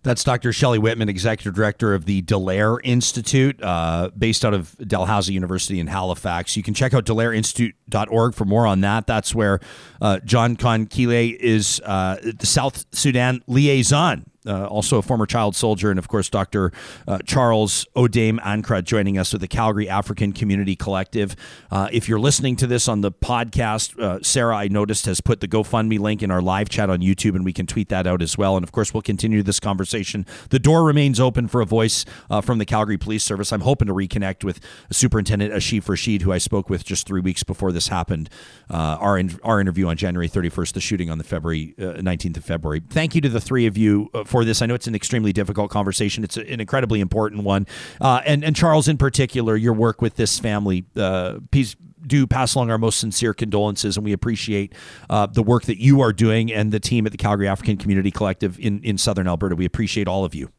That's 0.03 0.25
Dr. 0.25 0.53
Shelly 0.53 0.79
Whitman, 0.79 1.09
Executive 1.09 1.55
Director 1.55 1.95
of 1.95 2.07
the 2.07 2.23
Dallaire 2.23 2.79
Institute, 2.83 3.63
uh, 3.63 4.11
based 4.19 4.45
out 4.45 4.53
of 4.53 4.77
Dalhousie 4.79 5.33
University 5.33 5.79
in 5.79 5.87
Halifax. 5.87 6.57
You 6.57 6.63
can 6.65 6.75
check 6.75 6.93
out 6.93 7.05
DallaireInstitute.org 7.05 8.35
for 8.35 8.45
more 8.45 8.67
on 8.67 8.81
that. 8.81 9.07
That's 9.07 9.33
where 9.35 9.61
uh, 10.01 10.19
John 10.25 10.57
Kon 10.57 10.87
Kelei 10.87 11.37
is 11.37 11.81
uh, 11.85 12.17
the 12.23 12.47
South 12.47 12.85
Sudan 12.93 13.43
liaison 13.47 14.27
uh, 14.47 14.67
also 14.67 14.99
a 14.99 15.03
former 15.03 15.27
child 15.27 15.55
soldier, 15.55 15.91
and 15.91 15.99
of 15.99 16.09
course, 16.09 16.29
Dr. 16.29 16.73
Uh, 17.07 17.19
Charles 17.25 17.87
Odame 17.95 18.39
Ankrah 18.41 18.83
joining 18.83 19.19
us 19.19 19.33
with 19.33 19.41
the 19.41 19.49
Calgary 19.49 19.89
African 19.89 20.33
Community 20.33 20.75
Collective. 20.75 21.37
Uh, 21.71 21.89
if 21.93 22.09
you're 22.09 22.21
listening 22.21 22.57
to 22.57 22.67
this 22.67 22.89
on 22.89 23.01
the 23.03 23.13
podcast, 23.13 23.99
uh, 23.99 24.19
Sarah, 24.23 24.57
I 24.57 24.69
noticed, 24.69 25.07
has 25.07 25.21
put 25.21 25.41
the 25.41 25.49
GoFundMe 25.49 25.99
link 25.99 26.23
in 26.23 26.31
our 26.31 26.43
live 26.43 26.69
chat 26.69 26.91
on 26.91 27.01
YouTube, 27.01 27.35
and 27.37 27.45
we 27.45 27.53
can 27.53 27.67
tweet 27.67 27.89
that 27.91 28.07
out 28.07 28.23
as 28.23 28.37
well. 28.37 28.57
And 28.57 28.65
of 28.65 28.73
course, 28.73 28.93
we'll 28.93 29.03
continue 29.03 29.43
this 29.43 29.61
conversation. 29.61 30.27
The 30.51 30.59
door 30.59 30.85
remains 30.85 31.21
open 31.21 31.49
for 31.49 31.61
a 31.61 31.67
voice 31.67 32.05
uh, 32.31 32.41
from 32.41 32.59
the 32.59 32.65
Calgary 32.65 32.99
Police 32.99 33.25
Service. 33.25 33.53
I'm 33.53 33.61
hoping 33.61 33.87
to 33.89 33.95
reconnect 33.95 34.45
with 34.45 34.61
Superintendent 34.91 35.53
Asif 35.53 35.89
Rashid, 35.89 36.23
who 36.23 36.33
I 36.33 36.39
spoke 36.39 36.69
with 36.69 36.85
just 36.85 37.07
three 37.07 37.21
weeks 37.21 37.43
before 37.43 37.71
this 37.73 37.89
happened. 37.89 38.29
Uh, 38.69 38.97
our, 39.01 39.19
in- 39.19 39.39
our 39.45 39.61
interview 39.61 39.87
on 39.87 39.97
January 39.97 40.29
31st, 40.29 40.73
the 40.73 40.81
shooting 40.81 41.11
on 41.11 41.19
the 41.19 41.25
February 41.25 41.75
19th 41.79 42.39
of 42.39 42.45
February. 42.45 42.83
Thank 42.91 43.15
you 43.15 43.21
to 43.21 43.29
the 43.29 43.41
three 43.41 43.67
of 43.67 43.77
you 43.77 44.11
for 44.33 44.45
this. 44.45 44.63
I 44.63 44.67
know 44.67 44.75
it's 44.75 44.89
an 44.89 44.97
extremely 44.97 45.33
difficult 45.33 45.71
conversation. 45.71 46.25
It's 46.25 46.37
an 46.37 46.61
incredibly 46.61 47.01
important 47.01 47.45
one. 47.45 47.67
Uh, 48.01 48.21
and 48.25 48.43
and 48.43 48.57
Charles, 48.57 48.89
in 48.89 48.99
particular, 48.99 49.55
your 49.57 49.75
work 49.75 50.03
with 50.03 50.17
this 50.17 50.41
family, 50.41 50.85
uh, 50.97 51.39
please 51.53 51.77
do 52.05 52.27
pass 52.27 52.57
along 52.57 52.71
our 52.71 52.79
most 52.79 52.99
sincere 52.99 53.35
condolences, 53.35 53.97
and 53.97 54.05
we 54.05 54.13
appreciate 54.13 54.75
uh, 55.09 55.27
the 55.27 55.43
work 55.43 55.65
that 55.65 55.81
you 55.81 56.01
are 56.01 56.13
doing 56.13 56.53
and 56.53 56.73
the 56.73 56.81
team 56.81 57.07
at 57.07 57.13
the 57.13 57.19
Calgary 57.19 57.47
African 57.47 57.77
Community 57.77 58.11
Collective 58.11 58.59
in 58.59 58.83
in 58.83 58.99
Southern 58.99 59.29
Alberta. 59.29 59.55
We 59.55 59.67
appreciate 59.67 60.09
all 60.09 60.25
of 60.25 60.35
you. 60.35 60.51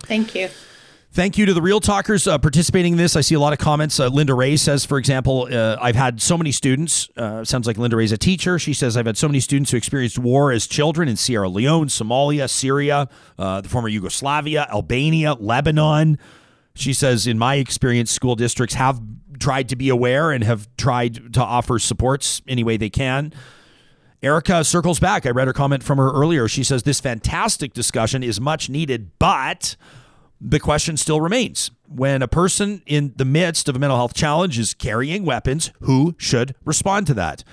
Thank 0.00 0.34
you. 0.34 0.48
Thank 1.16 1.38
you 1.38 1.46
to 1.46 1.54
the 1.54 1.62
Real 1.62 1.80
Talkers 1.80 2.26
uh, 2.26 2.36
participating 2.36 2.92
in 2.92 2.98
this. 2.98 3.16
I 3.16 3.22
see 3.22 3.34
a 3.34 3.40
lot 3.40 3.54
of 3.54 3.58
comments. 3.58 3.98
Uh, 3.98 4.08
Linda 4.08 4.34
Ray 4.34 4.54
says, 4.58 4.84
for 4.84 4.98
example, 4.98 5.48
uh, 5.50 5.78
I've 5.80 5.96
had 5.96 6.20
so 6.20 6.36
many 6.36 6.52
students. 6.52 7.08
Uh, 7.16 7.42
sounds 7.42 7.66
like 7.66 7.78
Linda 7.78 7.96
Ray's 7.96 8.12
a 8.12 8.18
teacher. 8.18 8.58
She 8.58 8.74
says, 8.74 8.98
I've 8.98 9.06
had 9.06 9.16
so 9.16 9.26
many 9.26 9.40
students 9.40 9.70
who 9.70 9.78
experienced 9.78 10.18
war 10.18 10.52
as 10.52 10.66
children 10.66 11.08
in 11.08 11.16
Sierra 11.16 11.48
Leone, 11.48 11.86
Somalia, 11.86 12.50
Syria, 12.50 13.08
uh, 13.38 13.62
the 13.62 13.68
former 13.70 13.88
Yugoslavia, 13.88 14.68
Albania, 14.70 15.32
Lebanon. 15.32 16.18
She 16.74 16.92
says, 16.92 17.26
in 17.26 17.38
my 17.38 17.54
experience, 17.54 18.10
school 18.10 18.36
districts 18.36 18.74
have 18.74 19.00
tried 19.40 19.70
to 19.70 19.76
be 19.76 19.88
aware 19.88 20.32
and 20.32 20.44
have 20.44 20.68
tried 20.76 21.32
to 21.32 21.42
offer 21.42 21.78
supports 21.78 22.42
any 22.46 22.62
way 22.62 22.76
they 22.76 22.90
can. 22.90 23.32
Erica 24.22 24.64
circles 24.64 25.00
back. 25.00 25.24
I 25.24 25.30
read 25.30 25.46
her 25.46 25.54
comment 25.54 25.82
from 25.82 25.96
her 25.96 26.12
earlier. 26.12 26.46
She 26.46 26.62
says, 26.62 26.82
This 26.82 27.00
fantastic 27.00 27.72
discussion 27.72 28.22
is 28.22 28.38
much 28.38 28.68
needed, 28.68 29.12
but 29.18 29.76
the 30.40 30.60
question 30.60 30.96
still 30.96 31.20
remains 31.20 31.70
when 31.88 32.22
a 32.22 32.28
person 32.28 32.82
in 32.86 33.12
the 33.16 33.24
midst 33.24 33.68
of 33.68 33.76
a 33.76 33.78
mental 33.78 33.96
health 33.96 34.14
challenge 34.14 34.58
is 34.58 34.74
carrying 34.74 35.24
weapons, 35.24 35.70
who 35.80 36.14
should 36.18 36.54
respond 36.64 37.06
to 37.06 37.14
that? 37.14 37.44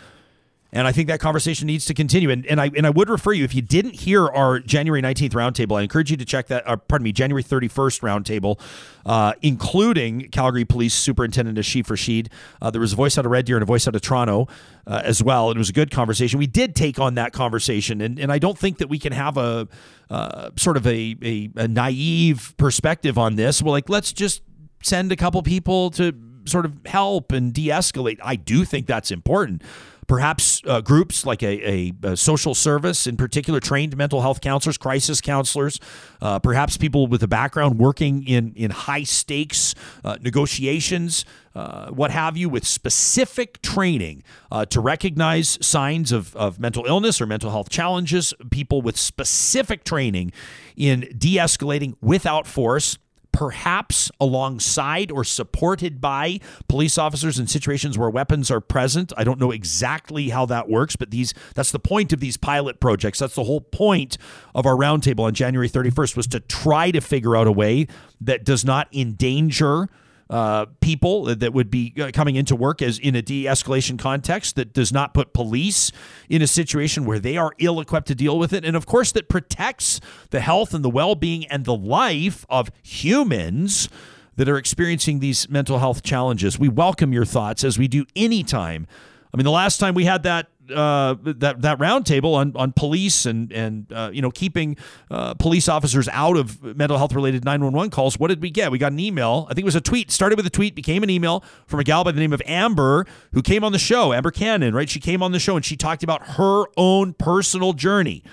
And 0.73 0.87
I 0.87 0.91
think 0.91 1.07
that 1.07 1.19
conversation 1.19 1.67
needs 1.67 1.85
to 1.85 1.93
continue. 1.93 2.31
And, 2.31 2.45
and 2.47 2.59
I 2.59 2.71
and 2.75 2.87
I 2.87 2.89
would 2.89 3.07
refer 3.07 3.31
you 3.31 3.43
if 3.43 3.53
you 3.53 3.61
didn't 3.61 3.93
hear 3.93 4.27
our 4.27 4.59
January 4.59 5.03
19th 5.03 5.33
roundtable, 5.33 5.79
I 5.79 5.83
encourage 5.83 6.09
you 6.09 6.17
to 6.17 6.25
check 6.25 6.47
that. 6.47 6.67
Uh, 6.67 6.77
pardon 6.77 7.03
me, 7.03 7.11
January 7.11 7.43
31st 7.43 8.01
roundtable, 8.01 8.59
uh, 9.05 9.33
including 9.43 10.29
Calgary 10.29 10.65
Police 10.65 10.95
Superintendent 10.95 11.59
Asif 11.59 11.91
Rashid. 11.91 12.31
Uh, 12.59 12.71
there 12.71 12.81
was 12.81 12.93
a 12.93 12.95
voice 12.95 13.19
out 13.19 13.25
of 13.25 13.31
Red 13.31 13.45
Deer 13.45 13.55
and 13.55 13.63
a 13.63 13.67
voice 13.67 13.87
out 13.87 13.95
of 13.95 14.01
Toronto 14.01 14.47
uh, 14.87 15.01
as 15.05 15.21
well. 15.21 15.51
It 15.51 15.57
was 15.59 15.69
a 15.69 15.73
good 15.73 15.91
conversation. 15.91 16.39
We 16.39 16.47
did 16.47 16.75
take 16.75 16.99
on 16.99 17.13
that 17.15 17.33
conversation, 17.33 18.01
and 18.01 18.17
and 18.17 18.31
I 18.31 18.39
don't 18.39 18.57
think 18.57 18.79
that 18.79 18.89
we 18.89 18.97
can 18.97 19.13
have 19.13 19.37
a 19.37 19.67
uh, 20.09 20.49
sort 20.55 20.75
of 20.75 20.87
a, 20.87 21.15
a 21.21 21.51
a 21.55 21.67
naive 21.67 22.55
perspective 22.57 23.19
on 23.19 23.35
this. 23.35 23.61
Well, 23.61 23.73
like 23.73 23.89
let's 23.89 24.11
just 24.11 24.41
send 24.81 25.11
a 25.11 25.15
couple 25.15 25.43
people 25.43 25.91
to 25.91 26.13
sort 26.45 26.65
of 26.65 26.73
help 26.85 27.31
and 27.31 27.53
de 27.53 27.67
escalate. 27.67 28.17
I 28.23 28.35
do 28.35 28.65
think 28.65 28.87
that's 28.87 29.11
important. 29.11 29.61
Perhaps 30.07 30.61
uh, 30.65 30.81
groups 30.81 31.25
like 31.25 31.41
a, 31.43 31.69
a, 31.69 31.93
a, 32.03 32.17
social 32.17 32.53
service, 32.53 33.07
in 33.07 33.17
particular, 33.17 33.59
trained 33.59 33.95
mental 33.95 34.21
health 34.21 34.41
counselors, 34.41 34.77
crisis 34.77 35.21
counselors, 35.21 35.79
uh, 36.21 36.39
perhaps 36.39 36.77
people 36.77 37.07
with 37.07 37.23
a 37.23 37.27
background 37.27 37.79
working 37.79 38.25
in, 38.27 38.53
in 38.55 38.71
high 38.71 39.03
stakes 39.03 39.75
uh, 40.03 40.17
negotiations, 40.21 41.25
uh, 41.55 41.89
what 41.89 42.11
have 42.11 42.35
you, 42.35 42.49
with 42.49 42.65
specific 42.65 43.61
training 43.61 44.23
uh, 44.51 44.65
to 44.65 44.79
recognize 44.79 45.57
signs 45.61 46.11
of, 46.11 46.35
of 46.35 46.59
mental 46.59 46.85
illness 46.85 47.21
or 47.21 47.25
mental 47.25 47.51
health 47.51 47.69
challenges, 47.69 48.33
people 48.49 48.81
with 48.81 48.97
specific 48.97 49.83
training 49.83 50.31
in 50.75 51.01
de 51.17 51.37
escalating 51.37 51.95
without 52.01 52.47
force 52.47 52.97
perhaps 53.33 54.09
alongside 54.21 55.11
or 55.11 55.25
supported 55.25 55.99
by 55.99 56.39
police 56.69 56.97
officers 56.97 57.37
in 57.37 57.47
situations 57.47 57.97
where 57.97 58.09
weapons 58.09 58.49
are 58.49 58.61
present. 58.61 59.11
I 59.17 59.25
don't 59.25 59.39
know 59.39 59.51
exactly 59.51 60.29
how 60.29 60.45
that 60.45 60.69
works, 60.69 60.95
but 60.95 61.11
these 61.11 61.33
that's 61.55 61.71
the 61.71 61.79
point 61.79 62.13
of 62.13 62.21
these 62.21 62.37
pilot 62.37 62.79
projects. 62.79 63.19
That's 63.19 63.35
the 63.35 63.43
whole 63.43 63.59
point 63.59 64.17
of 64.55 64.65
our 64.65 64.75
roundtable 64.75 65.21
on 65.21 65.33
January 65.33 65.67
31st 65.67 66.15
was 66.15 66.27
to 66.27 66.39
try 66.39 66.91
to 66.91 67.01
figure 67.01 67.35
out 67.35 67.47
a 67.47 67.51
way 67.51 67.87
that 68.21 68.45
does 68.45 68.63
not 68.63 68.87
endanger 68.95 69.89
uh, 70.33 70.65
people 70.81 71.25
that 71.25 71.53
would 71.53 71.69
be 71.69 71.93
uh, 72.01 72.09
coming 72.11 72.35
into 72.35 72.55
work 72.55 72.81
as 72.81 72.97
in 72.97 73.15
a 73.15 73.21
de-escalation 73.21 73.99
context 73.99 74.55
that 74.55 74.73
does 74.73 74.91
not 74.91 75.13
put 75.13 75.31
police 75.31 75.91
in 76.27 76.41
a 76.41 76.47
situation 76.47 77.05
where 77.05 77.19
they 77.19 77.37
are 77.37 77.51
ill-equipped 77.59 78.07
to 78.07 78.15
deal 78.15 78.39
with 78.39 78.51
it. 78.51 78.65
And 78.65 78.75
of 78.75 78.87
course 78.87 79.11
that 79.11 79.29
protects 79.29 80.01
the 80.31 80.39
health 80.39 80.73
and 80.73 80.83
the 80.83 80.89
well-being 80.89 81.45
and 81.45 81.65
the 81.65 81.75
life 81.75 82.47
of 82.49 82.71
humans 82.81 83.89
that 84.35 84.49
are 84.49 84.57
experiencing 84.57 85.19
these 85.19 85.47
mental 85.49 85.77
health 85.77 86.01
challenges. 86.01 86.57
We 86.57 86.67
welcome 86.67 87.13
your 87.13 87.25
thoughts 87.25 87.63
as 87.63 87.77
we 87.77 87.87
do 87.87 88.03
anytime. 88.15 88.87
I 89.31 89.37
mean 89.37 89.45
the 89.45 89.51
last 89.51 89.77
time 89.77 89.93
we 89.93 90.05
had 90.05 90.23
that 90.23 90.47
uh, 90.73 91.15
that 91.23 91.61
that 91.61 91.79
roundtable 91.79 92.35
on 92.35 92.53
on 92.55 92.71
police 92.71 93.25
and 93.25 93.51
and 93.51 93.91
uh, 93.91 94.09
you 94.13 94.21
know 94.21 94.31
keeping 94.31 94.77
uh, 95.11 95.33
police 95.33 95.67
officers 95.67 96.07
out 96.09 96.37
of 96.37 96.63
mental 96.63 96.97
health 96.97 97.13
related 97.13 97.43
911 97.43 97.89
calls. 97.91 98.17
What 98.17 98.29
did 98.29 98.41
we 98.41 98.49
get? 98.49 98.71
We 98.71 98.77
got 98.77 98.91
an 98.91 98.99
email. 98.99 99.47
I 99.49 99.53
think 99.53 99.63
it 99.63 99.65
was 99.65 99.75
a 99.75 99.81
tweet. 99.81 100.11
Started 100.11 100.37
with 100.37 100.45
a 100.45 100.51
tweet, 100.51 100.75
became 100.75 101.03
an 101.03 101.09
email 101.09 101.43
from 101.67 101.79
a 101.79 101.83
gal 101.83 102.03
by 102.03 102.11
the 102.11 102.19
name 102.19 102.33
of 102.33 102.41
Amber 102.45 103.05
who 103.33 103.41
came 103.41 103.63
on 103.63 103.71
the 103.71 103.79
show. 103.79 104.13
Amber 104.13 104.31
Cannon, 104.31 104.73
right? 104.73 104.89
She 104.89 104.99
came 104.99 105.21
on 105.21 105.31
the 105.31 105.39
show 105.39 105.55
and 105.55 105.65
she 105.65 105.75
talked 105.75 106.03
about 106.03 106.23
her 106.23 106.65
own 106.77 107.13
personal 107.13 107.73
journey, 107.73 108.23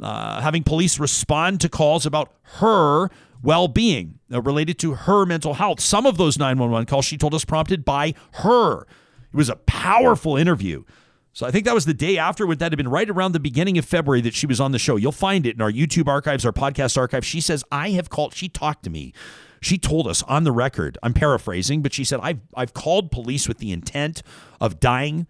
uh, 0.00 0.40
having 0.40 0.62
police 0.62 0.98
respond 0.98 1.60
to 1.62 1.68
calls 1.68 2.06
about 2.06 2.32
her 2.58 3.10
well 3.42 3.68
being 3.68 4.18
uh, 4.32 4.40
related 4.40 4.78
to 4.80 4.94
her 4.94 5.26
mental 5.26 5.54
health. 5.54 5.80
Some 5.80 6.06
of 6.06 6.16
those 6.16 6.38
911 6.38 6.86
calls 6.86 7.04
she 7.04 7.18
told 7.18 7.34
us 7.34 7.44
prompted 7.44 7.84
by 7.84 8.14
her. 8.34 8.82
It 8.82 9.36
was 9.36 9.48
a 9.48 9.56
powerful 9.56 10.36
interview. 10.36 10.84
So 11.32 11.46
I 11.46 11.50
think 11.50 11.64
that 11.64 11.74
was 11.74 11.86
the 11.86 11.94
day 11.94 12.18
after. 12.18 12.46
Would 12.46 12.58
that 12.58 12.72
have 12.72 12.76
been 12.76 12.88
right 12.88 13.08
around 13.08 13.32
the 13.32 13.40
beginning 13.40 13.78
of 13.78 13.84
February 13.84 14.20
that 14.22 14.34
she 14.34 14.46
was 14.46 14.60
on 14.60 14.72
the 14.72 14.78
show? 14.78 14.96
You'll 14.96 15.12
find 15.12 15.46
it 15.46 15.54
in 15.54 15.62
our 15.62 15.72
YouTube 15.72 16.06
archives, 16.06 16.44
our 16.44 16.52
podcast 16.52 16.98
archives. 16.98 17.26
She 17.26 17.40
says, 17.40 17.64
I 17.72 17.90
have 17.90 18.10
called, 18.10 18.34
she 18.34 18.48
talked 18.48 18.84
to 18.84 18.90
me. 18.90 19.14
She 19.62 19.78
told 19.78 20.08
us 20.08 20.22
on 20.24 20.44
the 20.44 20.52
record, 20.52 20.98
I'm 21.02 21.14
paraphrasing, 21.14 21.82
but 21.82 21.94
she 21.94 22.04
said, 22.04 22.20
I've, 22.22 22.40
I've 22.54 22.74
called 22.74 23.10
police 23.10 23.48
with 23.48 23.58
the 23.58 23.72
intent 23.72 24.22
of 24.60 24.80
dying 24.80 25.26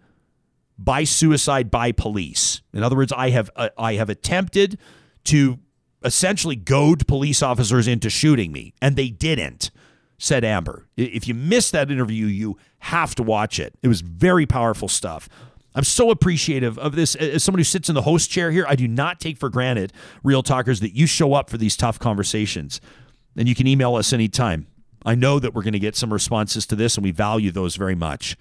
by 0.77 1.03
suicide 1.03 1.69
by 1.69 1.91
police. 1.91 2.61
In 2.73 2.83
other 2.83 2.95
words, 2.95 3.13
I 3.15 3.29
have, 3.29 3.51
uh, 3.55 3.69
I 3.77 3.93
have 3.93 4.09
attempted 4.09 4.79
to 5.25 5.59
essentially 6.03 6.55
goad 6.55 7.07
police 7.07 7.41
officers 7.41 7.87
into 7.87 8.09
shooting 8.09 8.51
me, 8.51 8.73
and 8.81 8.95
they 8.95 9.09
didn't, 9.09 9.69
said 10.17 10.43
Amber. 10.43 10.87
If 10.97 11.27
you 11.27 11.33
missed 11.35 11.71
that 11.71 11.91
interview, 11.91 12.25
you 12.25 12.57
have 12.79 13.15
to 13.15 13.23
watch 13.23 13.59
it. 13.59 13.75
It 13.83 13.87
was 13.87 14.01
very 14.01 14.45
powerful 14.45 14.87
stuff. 14.87 15.29
I'm 15.75 15.83
so 15.83 16.11
appreciative 16.11 16.77
of 16.77 16.95
this. 16.95 17.15
As 17.15 17.43
someone 17.43 17.59
who 17.59 17.63
sits 17.63 17.89
in 17.89 17.95
the 17.95 18.03
host 18.03 18.29
chair 18.29 18.51
here, 18.51 18.65
I 18.67 18.75
do 18.75 18.87
not 18.87 19.19
take 19.19 19.37
for 19.37 19.49
granted, 19.49 19.91
Real 20.23 20.43
Talkers, 20.43 20.79
that 20.81 20.95
you 20.95 21.07
show 21.07 21.33
up 21.33 21.49
for 21.49 21.57
these 21.57 21.75
tough 21.75 21.97
conversations. 21.99 22.79
And 23.35 23.49
you 23.49 23.55
can 23.55 23.65
email 23.65 23.95
us 23.95 24.13
anytime. 24.13 24.67
I 25.05 25.15
know 25.15 25.39
that 25.39 25.53
we're 25.53 25.63
going 25.63 25.73
to 25.73 25.79
get 25.79 25.95
some 25.95 26.13
responses 26.13 26.65
to 26.67 26.75
this, 26.75 26.95
and 26.95 27.03
we 27.03 27.11
value 27.11 27.51
those 27.51 27.75
very 27.75 27.95
much. 27.95 28.37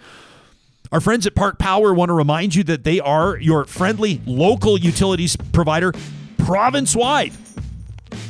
Our 0.93 1.01
friends 1.01 1.27
at 1.27 1.35
Park 1.35 1.59
Power 1.59 1.95
want 1.95 2.11
to 2.11 2.15
remind 2.15 2.55
you 2.55 2.63
that 2.65 2.85
they 2.85 3.01
are 3.01 3.39
your 3.39 3.65
friendly 3.65 4.21
local 4.27 4.79
utilities 4.79 5.37
provider 5.37 5.93
province 6.37 6.95
wide. 6.95 7.33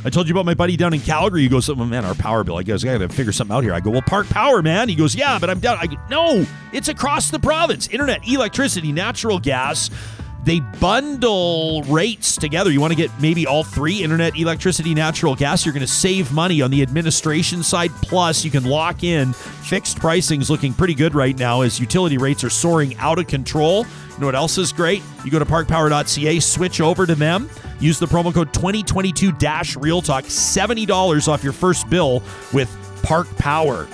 I 0.05 0.11
told 0.11 0.29
you 0.29 0.35
about 0.35 0.47
my 0.47 0.55
buddy 0.55 0.77
down 0.77 0.95
in 0.95 1.01
Calgary. 1.01 1.43
He 1.43 1.49
goes, 1.49 1.69
oh, 1.69 1.75
man, 1.75 2.05
our 2.05 2.15
power 2.15 2.45
bill. 2.45 2.59
I 2.59 2.63
goes, 2.63 2.85
I 2.85 2.99
got 2.99 2.99
to 2.99 3.09
figure 3.09 3.33
something 3.33 3.55
out 3.55 3.63
here. 3.63 3.73
I 3.73 3.81
go, 3.81 3.91
well, 3.91 4.03
Park 4.03 4.29
Power, 4.29 4.63
man. 4.63 4.89
He 4.89 4.95
goes, 4.95 5.15
yeah, 5.15 5.39
but 5.39 5.51
I'm 5.51 5.61
down. 5.61 5.79
I 5.81 5.87
go, 5.87 5.97
no, 6.11 6.47
it's 6.73 6.89
across 6.89 7.31
the 7.31 7.39
province. 7.39 7.89
Internet, 7.89 8.27
electricity, 8.29 8.93
natural 8.93 9.39
gas. 9.39 9.91
They 10.45 10.61
bundle 10.81 11.83
rates 11.85 12.37
together. 12.37 12.71
You 12.71 12.81
want 12.81 12.93
to 12.93 12.97
get 12.97 13.11
maybe 13.21 13.47
all 13.47 13.63
three 13.63 14.03
internet, 14.03 14.37
electricity, 14.37 14.95
natural 14.95 15.35
gas. 15.35 15.65
You're 15.65 15.73
going 15.73 15.87
to 15.87 15.93
save 15.93 16.33
money 16.33 16.63
on 16.63 16.71
the 16.71 16.83
administration 16.83 17.63
side. 17.63 17.91
Plus, 18.03 18.45
you 18.45 18.51
can 18.51 18.65
lock 18.65 19.05
in 19.05 19.33
fixed 19.33 20.01
pricing 20.01 20.41
is 20.41 20.51
looking 20.51 20.75
pretty 20.75 20.95
good 20.95 21.15
right 21.15 21.39
now 21.39 21.61
as 21.61 21.79
utility 21.79 22.19
rates 22.19 22.43
are 22.43 22.51
soaring 22.51 22.97
out 22.97 23.19
of 23.19 23.27
control. 23.29 23.87
You 24.11 24.19
know 24.19 24.27
what 24.27 24.35
else 24.35 24.59
is 24.59 24.73
great? 24.73 25.03
You 25.25 25.31
go 25.31 25.39
to 25.39 25.47
parkpower.ca, 25.47 26.41
switch 26.41 26.81
over 26.81 27.07
to 27.07 27.15
them 27.15 27.49
Use 27.83 27.99
the 27.99 28.07
promo 28.07 28.33
code 28.33 28.55
2022 28.55 29.33
Real 29.81 30.01
Talk, 30.01 30.25
$70 30.25 31.27
off 31.27 31.43
your 31.43 31.53
first 31.53 31.91
bill 31.91 32.23
with 32.53 32.71
Park 33.03 33.27
Power. 33.39 33.89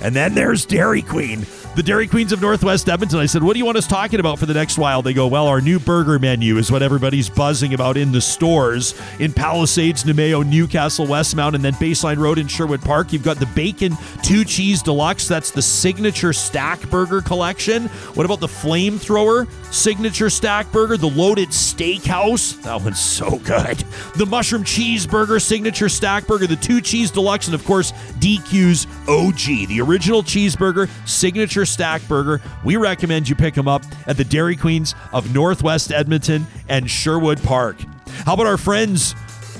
And 0.00 0.16
then 0.16 0.34
there's 0.34 0.64
Dairy 0.64 1.02
Queen 1.02 1.44
the 1.76 1.82
Dairy 1.82 2.06
Queens 2.06 2.32
of 2.32 2.40
Northwest 2.40 2.88
Edmonton. 2.88 3.18
I 3.18 3.26
said, 3.26 3.42
What 3.42 3.52
do 3.52 3.58
you 3.58 3.66
want 3.66 3.76
us 3.76 3.86
talking 3.86 4.18
about 4.18 4.38
for 4.38 4.46
the 4.46 4.54
next 4.54 4.78
while? 4.78 5.02
They 5.02 5.12
go, 5.12 5.26
Well, 5.26 5.46
our 5.46 5.60
new 5.60 5.78
burger 5.78 6.18
menu 6.18 6.56
is 6.56 6.72
what 6.72 6.82
everybody's 6.82 7.28
buzzing 7.28 7.74
about 7.74 7.98
in 7.98 8.12
the 8.12 8.20
stores 8.20 8.94
in 9.20 9.30
Palisades, 9.30 10.04
Namao, 10.04 10.48
Newcastle, 10.48 11.06
Westmount, 11.06 11.54
and 11.54 11.62
then 11.62 11.74
Baseline 11.74 12.16
Road 12.16 12.38
in 12.38 12.48
Sherwood 12.48 12.80
Park. 12.80 13.12
You've 13.12 13.22
got 13.22 13.36
the 13.36 13.46
Bacon 13.54 13.92
Two 14.22 14.42
Cheese 14.42 14.82
Deluxe. 14.82 15.28
That's 15.28 15.50
the 15.50 15.60
signature 15.60 16.32
stack 16.32 16.80
burger 16.88 17.20
collection. 17.20 17.88
What 18.14 18.24
about 18.24 18.40
the 18.40 18.46
Flamethrower 18.46 19.46
signature 19.70 20.30
stack 20.30 20.72
burger? 20.72 20.96
The 20.96 21.10
Loaded 21.10 21.50
Steakhouse. 21.50 22.62
That 22.62 22.80
one's 22.80 23.00
so 23.00 23.38
good. 23.40 23.84
The 24.16 24.24
Mushroom 24.24 24.64
Cheeseburger 24.64 25.42
signature 25.42 25.90
stack 25.90 26.26
burger. 26.26 26.46
The 26.46 26.56
Two 26.56 26.80
Cheese 26.80 27.10
Deluxe. 27.10 27.48
And 27.48 27.54
of 27.54 27.66
course, 27.66 27.92
DQ's 28.18 28.86
OG, 29.06 29.68
the 29.68 29.82
original 29.82 30.22
cheeseburger 30.22 30.88
signature 31.06 31.65
stack 31.66 32.06
burger. 32.08 32.40
We 32.64 32.76
recommend 32.76 33.28
you 33.28 33.34
pick 33.34 33.54
them 33.54 33.68
up 33.68 33.82
at 34.06 34.16
the 34.16 34.24
Dairy 34.24 34.56
Queens 34.56 34.94
of 35.12 35.34
Northwest 35.34 35.92
Edmonton 35.92 36.46
and 36.68 36.90
Sherwood 36.90 37.42
Park. 37.42 37.76
How 38.24 38.34
about 38.34 38.46
our 38.46 38.56
friends 38.56 39.14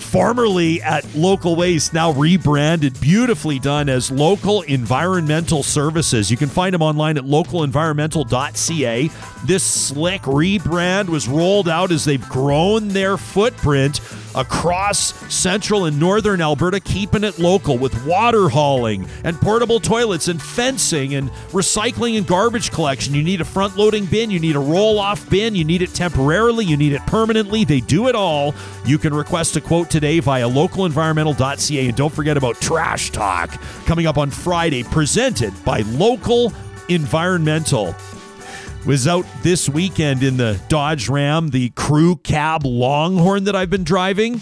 formerly 0.07 0.81
at 0.83 1.15
Local 1.15 1.57
Waste, 1.57 1.93
now 1.93 2.13
rebranded, 2.13 2.99
beautifully 3.01 3.59
done 3.59 3.89
as 3.89 4.11
Local 4.11 4.63
Environmental 4.63 5.63
Services. 5.63 6.31
You 6.31 6.37
can 6.37 6.49
find 6.49 6.73
them 6.73 6.83
online 6.83 7.19
at 7.19 7.25
localenvironmental.ca. 7.25 9.11
This 9.47 9.63
slick 9.63 10.23
rebrand 10.23 11.09
was 11.09 11.29
rolled 11.29 11.69
out 11.69 11.93
as 11.93 12.05
they've 12.05 12.29
grown 12.29 12.89
their 12.89 13.17
footprint 13.17 14.01
across 14.35 15.15
central 15.33 15.85
and 15.85 16.01
northern 16.01 16.41
Alberta, 16.41 16.81
keeping 16.81 17.23
it 17.23 17.39
local 17.39 17.79
with 17.79 18.05
water 18.05 18.49
hauling 18.49 19.09
and 19.23 19.41
portable 19.41 19.79
toilets 19.79 20.27
and 20.27 20.43
fencing 20.43 21.15
and 21.15 21.31
recycling 21.53 22.19
and 22.19 22.27
garbage 22.27 22.73
collection. 22.73 23.15
You 23.15 23.23
need 23.23 23.41
a 23.41 23.45
front 23.45 23.77
loading 23.77 24.07
bin, 24.07 24.33
you 24.33 24.41
need 24.41 24.57
a 24.57 24.61
roll 24.61 24.99
off 24.99 25.31
bin, 25.31 25.55
you 25.55 25.65
need 25.65 25.81
it 25.81 25.95
temporarily, 25.95 26.65
you 26.65 26.77
need 26.77 26.93
it 26.93 27.07
permanently. 27.07 27.65
They 27.65 27.81
do 27.81 28.09
it 28.09 28.17
all. 28.17 28.53
You 28.85 28.99
can 28.99 29.15
request 29.15 29.55
a 29.55 29.61
quote 29.61 29.91
today 29.91 30.19
via 30.19 30.49
localenvironmental.ca. 30.49 31.87
And 31.87 31.97
don't 31.97 32.13
forget 32.13 32.37
about 32.37 32.61
Trash 32.61 33.11
Talk 33.11 33.51
coming 33.85 34.09
up 34.09 34.19
on 34.19 34.29
Friday, 34.29 34.83
presented 34.83 35.53
by 35.65 35.83
Local 35.83 36.53
Environmental 36.89 37.95
was 38.87 39.09
out 39.09 39.27
this 39.43 39.69
weekend 39.69 40.23
in 40.23 40.37
the 40.37 40.61
Dodge 40.69 41.09
Ram, 41.09 41.49
the 41.49 41.71
crew 41.71 42.17
cab 42.17 42.65
Longhorn 42.65 43.45
that 43.45 43.57
I've 43.57 43.69
been 43.69 43.83
driving. 43.83 44.41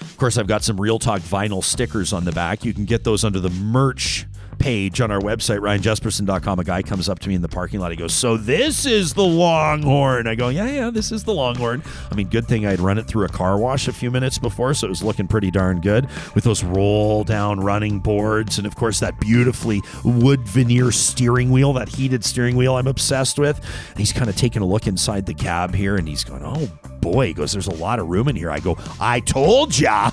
Of 0.00 0.16
course, 0.16 0.36
I've 0.36 0.48
got 0.48 0.64
some 0.64 0.80
Real 0.80 0.98
Talk 0.98 1.20
vinyl 1.20 1.62
stickers 1.62 2.12
on 2.12 2.24
the 2.24 2.32
back. 2.32 2.64
You 2.64 2.74
can 2.74 2.84
get 2.84 3.04
those 3.04 3.22
under 3.22 3.38
the 3.38 3.50
merch 3.50 4.26
page 4.58 5.00
on 5.00 5.10
our 5.10 5.20
website, 5.20 5.60
ryanjespersen.com. 5.60 6.58
A 6.58 6.64
guy 6.64 6.82
comes 6.82 7.08
up 7.08 7.18
to 7.20 7.28
me 7.28 7.34
in 7.34 7.42
the 7.42 7.48
parking 7.48 7.80
lot. 7.80 7.90
He 7.90 7.96
goes, 7.96 8.12
So 8.14 8.36
this 8.36 8.86
is 8.86 9.14
the 9.14 9.24
Longhorn. 9.24 10.26
I 10.26 10.34
go, 10.34 10.48
Yeah, 10.48 10.70
yeah, 10.70 10.90
this 10.90 11.12
is 11.12 11.24
the 11.24 11.32
Longhorn. 11.32 11.82
I 12.10 12.14
mean, 12.14 12.28
good 12.28 12.46
thing 12.46 12.66
I'd 12.66 12.80
run 12.80 12.98
it 12.98 13.06
through 13.06 13.24
a 13.24 13.28
car 13.28 13.58
wash 13.58 13.88
a 13.88 13.92
few 13.92 14.10
minutes 14.10 14.38
before, 14.38 14.74
so 14.74 14.86
it 14.86 14.90
was 14.90 15.02
looking 15.02 15.26
pretty 15.26 15.50
darn 15.50 15.80
good 15.80 16.08
with 16.34 16.44
those 16.44 16.64
roll 16.64 17.24
down 17.24 17.60
running 17.60 18.00
boards. 18.00 18.58
And 18.58 18.66
of 18.66 18.76
course, 18.76 19.00
that 19.00 19.18
beautifully 19.20 19.82
wood 20.04 20.40
veneer 20.48 20.90
steering 20.90 21.50
wheel, 21.50 21.72
that 21.74 21.88
heated 21.88 22.24
steering 22.24 22.56
wheel 22.56 22.76
I'm 22.76 22.86
obsessed 22.86 23.38
with. 23.38 23.58
And 23.90 23.98
he's 23.98 24.12
kind 24.12 24.28
of 24.28 24.36
taking 24.36 24.62
a 24.62 24.66
look 24.66 24.86
inside 24.86 25.26
the 25.26 25.34
cab 25.34 25.74
here 25.74 25.96
and 25.96 26.08
he's 26.08 26.24
going, 26.24 26.42
Oh 26.44 26.66
boy. 27.00 27.28
He 27.28 27.34
goes, 27.34 27.52
There's 27.52 27.68
a 27.68 27.74
lot 27.74 27.98
of 27.98 28.08
room 28.08 28.28
in 28.28 28.36
here. 28.36 28.50
I 28.50 28.60
go, 28.60 28.76
I 29.00 29.20
told 29.20 29.78
ya 29.78 30.10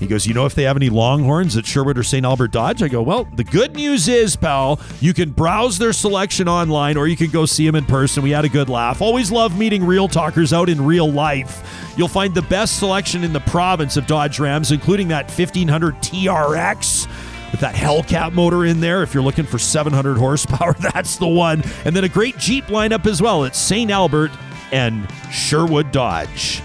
He 0.00 0.06
goes, 0.06 0.26
You 0.26 0.34
know, 0.34 0.46
if 0.46 0.54
they 0.54 0.64
have 0.64 0.76
any 0.76 0.88
Longhorns 0.88 1.56
at 1.56 1.66
Sherwood 1.66 1.98
or 1.98 2.02
St. 2.02 2.24
Albert 2.24 2.50
Dodge? 2.50 2.82
I 2.82 2.88
go, 2.88 3.02
Well, 3.02 3.24
the 3.34 3.44
good 3.44 3.76
news 3.76 4.08
is, 4.08 4.34
pal, 4.34 4.80
you 4.98 5.12
can 5.14 5.30
browse 5.30 5.78
their 5.78 5.92
selection 5.92 6.48
online 6.48 6.96
or 6.96 7.06
you 7.06 7.16
can 7.16 7.30
go 7.30 7.44
see 7.44 7.66
them 7.66 7.76
in 7.76 7.84
person. 7.84 8.22
We 8.22 8.30
had 8.30 8.46
a 8.46 8.48
good 8.48 8.70
laugh. 8.70 9.02
Always 9.02 9.30
love 9.30 9.56
meeting 9.56 9.84
real 9.84 10.08
talkers 10.08 10.52
out 10.52 10.68
in 10.70 10.84
real 10.84 11.10
life. 11.10 11.92
You'll 11.96 12.08
find 12.08 12.34
the 12.34 12.42
best 12.42 12.78
selection 12.78 13.22
in 13.22 13.32
the 13.34 13.40
province 13.40 13.98
of 13.98 14.06
Dodge 14.06 14.40
Rams, 14.40 14.72
including 14.72 15.08
that 15.08 15.26
1500 15.26 15.96
TRX 15.96 17.06
with 17.50 17.60
that 17.60 17.74
Hellcat 17.74 18.32
motor 18.32 18.64
in 18.64 18.80
there. 18.80 19.02
If 19.02 19.12
you're 19.12 19.22
looking 19.22 19.44
for 19.44 19.58
700 19.58 20.16
horsepower, 20.16 20.72
that's 20.80 21.18
the 21.18 21.28
one. 21.28 21.62
And 21.84 21.94
then 21.94 22.04
a 22.04 22.08
great 22.08 22.38
Jeep 22.38 22.64
lineup 22.66 23.06
as 23.06 23.20
well 23.20 23.44
at 23.44 23.54
St. 23.54 23.90
Albert 23.90 24.30
and 24.72 25.06
Sherwood 25.30 25.92
Dodge. 25.92 26.62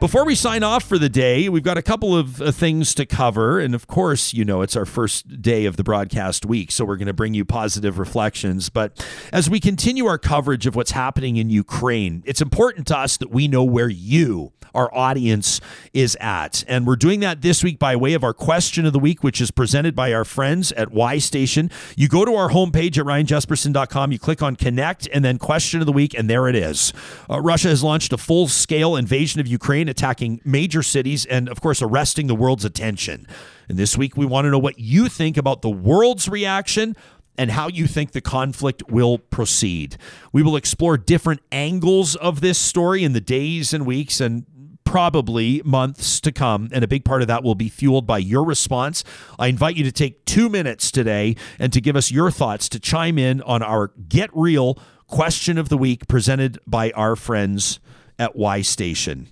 Before 0.00 0.24
we 0.24 0.34
sign 0.34 0.62
off 0.62 0.84
for 0.84 0.96
the 0.96 1.10
day, 1.10 1.50
we've 1.50 1.62
got 1.62 1.76
a 1.76 1.82
couple 1.82 2.16
of 2.16 2.40
uh, 2.40 2.52
things 2.52 2.94
to 2.94 3.04
cover. 3.04 3.60
And 3.60 3.74
of 3.74 3.86
course, 3.86 4.32
you 4.32 4.46
know, 4.46 4.62
it's 4.62 4.74
our 4.74 4.86
first 4.86 5.42
day 5.42 5.66
of 5.66 5.76
the 5.76 5.84
broadcast 5.84 6.46
week, 6.46 6.72
so 6.72 6.86
we're 6.86 6.96
going 6.96 7.06
to 7.06 7.12
bring 7.12 7.34
you 7.34 7.44
positive 7.44 7.98
reflections. 7.98 8.70
But 8.70 9.06
as 9.30 9.50
we 9.50 9.60
continue 9.60 10.06
our 10.06 10.16
coverage 10.16 10.64
of 10.64 10.74
what's 10.74 10.92
happening 10.92 11.36
in 11.36 11.50
Ukraine, 11.50 12.22
it's 12.24 12.40
important 12.40 12.86
to 12.86 12.96
us 12.96 13.18
that 13.18 13.30
we 13.30 13.46
know 13.46 13.62
where 13.62 13.90
you, 13.90 14.54
our 14.74 14.88
audience, 14.94 15.60
is 15.92 16.16
at. 16.18 16.64
And 16.66 16.86
we're 16.86 16.96
doing 16.96 17.20
that 17.20 17.42
this 17.42 17.62
week 17.62 17.78
by 17.78 17.94
way 17.94 18.14
of 18.14 18.24
our 18.24 18.32
question 18.32 18.86
of 18.86 18.94
the 18.94 18.98
week, 18.98 19.22
which 19.22 19.38
is 19.38 19.50
presented 19.50 19.94
by 19.94 20.14
our 20.14 20.24
friends 20.24 20.72
at 20.72 20.92
Y 20.92 21.18
Station. 21.18 21.70
You 21.94 22.08
go 22.08 22.24
to 22.24 22.34
our 22.36 22.48
homepage 22.48 22.96
at 22.96 23.04
ryanjespersen.com, 23.04 24.12
you 24.12 24.18
click 24.18 24.40
on 24.40 24.56
connect, 24.56 25.10
and 25.12 25.22
then 25.22 25.36
question 25.36 25.80
of 25.80 25.84
the 25.84 25.92
week, 25.92 26.14
and 26.14 26.30
there 26.30 26.48
it 26.48 26.56
is. 26.56 26.94
Uh, 27.28 27.38
Russia 27.42 27.68
has 27.68 27.84
launched 27.84 28.14
a 28.14 28.18
full 28.18 28.48
scale 28.48 28.96
invasion 28.96 29.42
of 29.42 29.46
Ukraine 29.46 29.89
attacking 29.90 30.40
major 30.44 30.82
cities 30.82 31.26
and, 31.26 31.48
of 31.48 31.60
course, 31.60 31.82
arresting 31.82 32.26
the 32.26 32.34
world's 32.34 32.64
attention. 32.64 33.26
And 33.68 33.78
this 33.78 33.98
week, 33.98 34.16
we 34.16 34.24
want 34.24 34.46
to 34.46 34.50
know 34.50 34.58
what 34.58 34.78
you 34.78 35.08
think 35.08 35.36
about 35.36 35.62
the 35.62 35.70
world's 35.70 36.28
reaction 36.28 36.96
and 37.36 37.50
how 37.50 37.68
you 37.68 37.86
think 37.86 38.12
the 38.12 38.20
conflict 38.20 38.90
will 38.90 39.18
proceed. 39.18 39.96
We 40.32 40.42
will 40.42 40.56
explore 40.56 40.96
different 40.96 41.40
angles 41.50 42.16
of 42.16 42.40
this 42.40 42.58
story 42.58 43.04
in 43.04 43.12
the 43.12 43.20
days 43.20 43.72
and 43.72 43.86
weeks 43.86 44.20
and 44.20 44.44
probably 44.84 45.62
months 45.64 46.20
to 46.20 46.32
come. 46.32 46.68
And 46.72 46.82
a 46.82 46.88
big 46.88 47.04
part 47.04 47.22
of 47.22 47.28
that 47.28 47.44
will 47.44 47.54
be 47.54 47.68
fueled 47.68 48.06
by 48.06 48.18
your 48.18 48.44
response. 48.44 49.04
I 49.38 49.46
invite 49.46 49.76
you 49.76 49.84
to 49.84 49.92
take 49.92 50.24
two 50.24 50.48
minutes 50.48 50.90
today 50.90 51.36
and 51.60 51.72
to 51.72 51.80
give 51.80 51.94
us 51.94 52.10
your 52.10 52.30
thoughts 52.30 52.68
to 52.70 52.80
chime 52.80 53.16
in 53.16 53.40
on 53.42 53.62
our 53.62 53.92
Get 54.08 54.30
Real 54.34 54.76
question 55.06 55.58
of 55.58 55.68
the 55.68 55.78
week 55.78 56.08
presented 56.08 56.58
by 56.66 56.90
our 56.90 57.14
friends 57.14 57.78
at 58.18 58.34
Y 58.36 58.62
Station. 58.62 59.28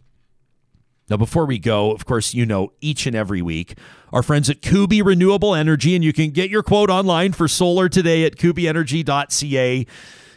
Now, 1.10 1.16
before 1.16 1.46
we 1.46 1.58
go, 1.58 1.92
of 1.92 2.04
course, 2.04 2.34
you 2.34 2.44
know 2.44 2.72
each 2.80 3.06
and 3.06 3.16
every 3.16 3.40
week, 3.40 3.78
our 4.12 4.22
friends 4.22 4.50
at 4.50 4.60
Kuby 4.60 5.00
Renewable 5.00 5.54
Energy, 5.54 5.94
and 5.94 6.04
you 6.04 6.12
can 6.12 6.30
get 6.30 6.50
your 6.50 6.62
quote 6.62 6.90
online 6.90 7.32
for 7.32 7.48
solar 7.48 7.88
today 7.88 8.24
at 8.24 8.36
kubyenergy.ca. 8.36 9.86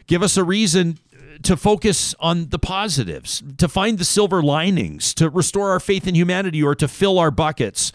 Give 0.08 0.24
us 0.24 0.38
a 0.38 0.44
reason 0.44 0.98
to 1.44 1.58
focus 1.58 2.16
on 2.20 2.50
the 2.50 2.60
positives, 2.60 3.44
to 3.58 3.68
find 3.68 3.98
the 3.98 4.06
silver 4.06 4.42
linings, 4.42 5.14
to 5.16 5.30
restore 5.30 5.72
our 5.72 5.80
faith 5.80 6.08
in 6.08 6.16
humanity, 6.16 6.64
or 6.64 6.76
to 6.76 6.88
fill 6.88 7.20
our 7.20 7.32
buckets. 7.32 7.92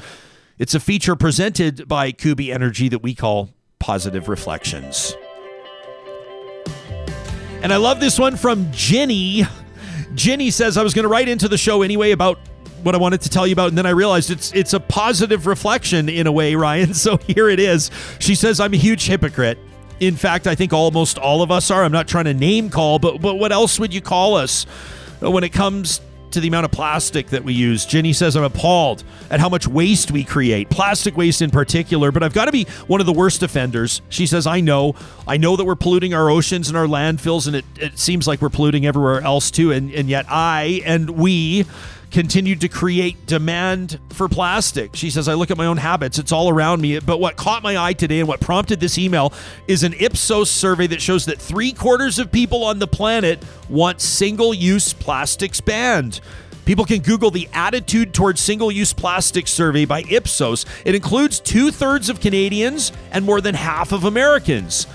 It's 0.59 0.74
a 0.74 0.81
feature 0.81 1.16
presented 1.16 1.86
by 1.89 2.12
Kuby 2.12 2.53
Energy 2.53 2.89
that 2.89 3.03
we 3.03 3.15
call 3.15 3.51
Positive 3.78 4.28
Reflections. 4.28 5.15
And 7.62 7.73
I 7.73 7.77
love 7.77 8.01
this 8.01 8.19
one 8.19 8.36
from 8.36 8.70
Jenny. 8.70 9.44
Jenny 10.15 10.51
says, 10.51 10.77
I 10.77 10.82
was 10.82 10.94
going 10.94 11.05
to 11.05 11.09
write 11.09 11.28
into 11.28 11.48
the 11.48 11.59
show 11.59 11.82
anyway 11.82 12.11
about 12.11 12.39
what 12.87 12.95
I 12.95 12.99
wanted 12.99 13.21
to 13.23 13.29
tell 13.29 13.47
you 13.47 13.53
about, 13.53 13.69
and 13.69 13.77
then 13.77 13.85
I 13.85 13.91
realized 13.91 14.31
it's 14.31 14.53
it's 14.53 14.73
a 14.73 14.79
positive 14.79 15.47
reflection 15.47 16.09
in 16.09 16.27
a 16.27 16.33
way, 16.33 16.55
Ryan. 16.55 16.95
So 17.07 17.19
here 17.19 17.49
it 17.49 17.61
is. 17.61 17.91
She 18.21 18.35
says, 18.35 18.59
I'm 18.59 18.73
a 18.73 18.77
huge 18.77 19.07
hypocrite. 19.07 19.59
In 20.01 20.17
fact, 20.17 20.47
I 20.47 20.55
think 20.55 20.73
almost 20.73 21.19
all 21.19 21.43
of 21.43 21.51
us 21.51 21.71
are. 21.71 21.85
I'm 21.85 21.93
not 21.93 22.09
trying 22.09 22.25
to 22.25 22.35
name 22.35 22.71
call, 22.71 22.99
but 22.99 23.21
but 23.21 23.35
what 23.35 23.53
else 23.53 23.79
would 23.79 23.93
you 23.93 24.01
call 24.01 24.37
us 24.37 24.65
when 25.21 25.45
it 25.45 25.53
comes 25.53 26.01
to 26.37 26.41
the 26.41 26.49
amount 26.49 26.67
of 26.67 26.71
plastic 26.71 27.29
that 27.29 27.45
we 27.45 27.55
use. 27.55 27.87
Jenny 27.87 28.13
says, 28.13 28.37
I'm 28.37 28.45
appalled 28.45 29.05
at 29.31 29.41
how 29.41 29.49
much 29.49 29.67
waste 29.67 30.11
we 30.11 30.23
create, 30.23 30.69
plastic 30.69 31.17
waste 31.17 31.41
in 31.41 31.51
particular, 31.51 32.13
but 32.13 32.23
I've 32.23 32.35
got 32.35 32.45
to 32.45 32.53
be 32.53 32.65
one 32.87 33.01
of 33.01 33.07
the 33.07 33.13
worst 33.13 33.43
offenders. 33.43 34.03
She 34.11 34.27
says, 34.27 34.47
I 34.47 34.61
know. 34.61 34.95
I 35.27 35.39
know 35.39 35.57
that 35.57 35.65
we're 35.65 35.77
polluting 35.77 36.13
our 36.13 36.29
oceans 36.29 36.69
and 36.69 36.77
our 36.77 36.87
landfills, 36.87 37.47
and 37.47 37.57
it, 37.57 37.65
it 37.79 37.99
seems 37.99 38.27
like 38.27 38.43
we're 38.43 38.51
polluting 38.51 38.87
everywhere 38.87 39.23
else 39.23 39.51
too. 39.51 39.73
And, 39.73 39.91
and 39.93 40.09
yet 40.11 40.27
I 40.29 40.83
and 40.85 41.11
we 41.11 41.65
continued 42.11 42.61
to 42.62 42.69
create 42.69 43.27
demand 43.27 43.99
for 44.11 44.28
plastic. 44.28 44.95
She 44.95 45.11
says, 45.11 45.28
I 45.28 45.35
look 45.35 45.51
at 45.51 45.57
my 45.57 45.66
own 45.66 45.77
habits, 45.77 46.19
it's 46.19 46.33
all 46.33 46.49
around 46.49 46.81
me. 46.81 46.99
But 46.99 47.19
what 47.19 47.37
caught 47.37 47.62
my 47.62 47.77
eye 47.77 47.93
today 47.93 48.20
and 48.20 48.28
what 48.28 48.41
prompted 48.41 48.81
this 48.81 48.99
email 48.99 49.33
is 49.69 49.83
an 49.83 49.95
Ipsos 49.95 50.51
survey 50.51 50.87
that 50.89 51.03
shows 51.03 51.27
that 51.27 51.41
three 51.41 51.73
quarters 51.73 52.19
of 52.19 52.33
people 52.33 52.65
on 52.65 52.78
the 52.78 52.87
planet 52.87 53.43
want 53.69 54.01
single 54.01 54.55
use 54.55 54.93
plastics 54.93 55.61
banned. 55.61 56.20
People 56.65 56.85
can 56.85 57.01
Google 57.01 57.31
the 57.31 57.49
Attitude 57.53 58.12
Towards 58.12 58.41
Single 58.41 58.73
Use 58.73 58.93
Plastic 58.93 59.47
survey 59.47 59.85
by 59.85 60.03
Ipsos. 60.11 60.66
It 60.85 60.97
includes 60.97 61.39
two 61.39 61.70
thirds 61.70 62.09
of 62.09 62.19
Canadians 62.19 62.91
and 63.12 63.24
more 63.24 63.41
than 63.41 63.55
half 63.55 63.93
of 63.93 64.03
Americans. 64.03 64.89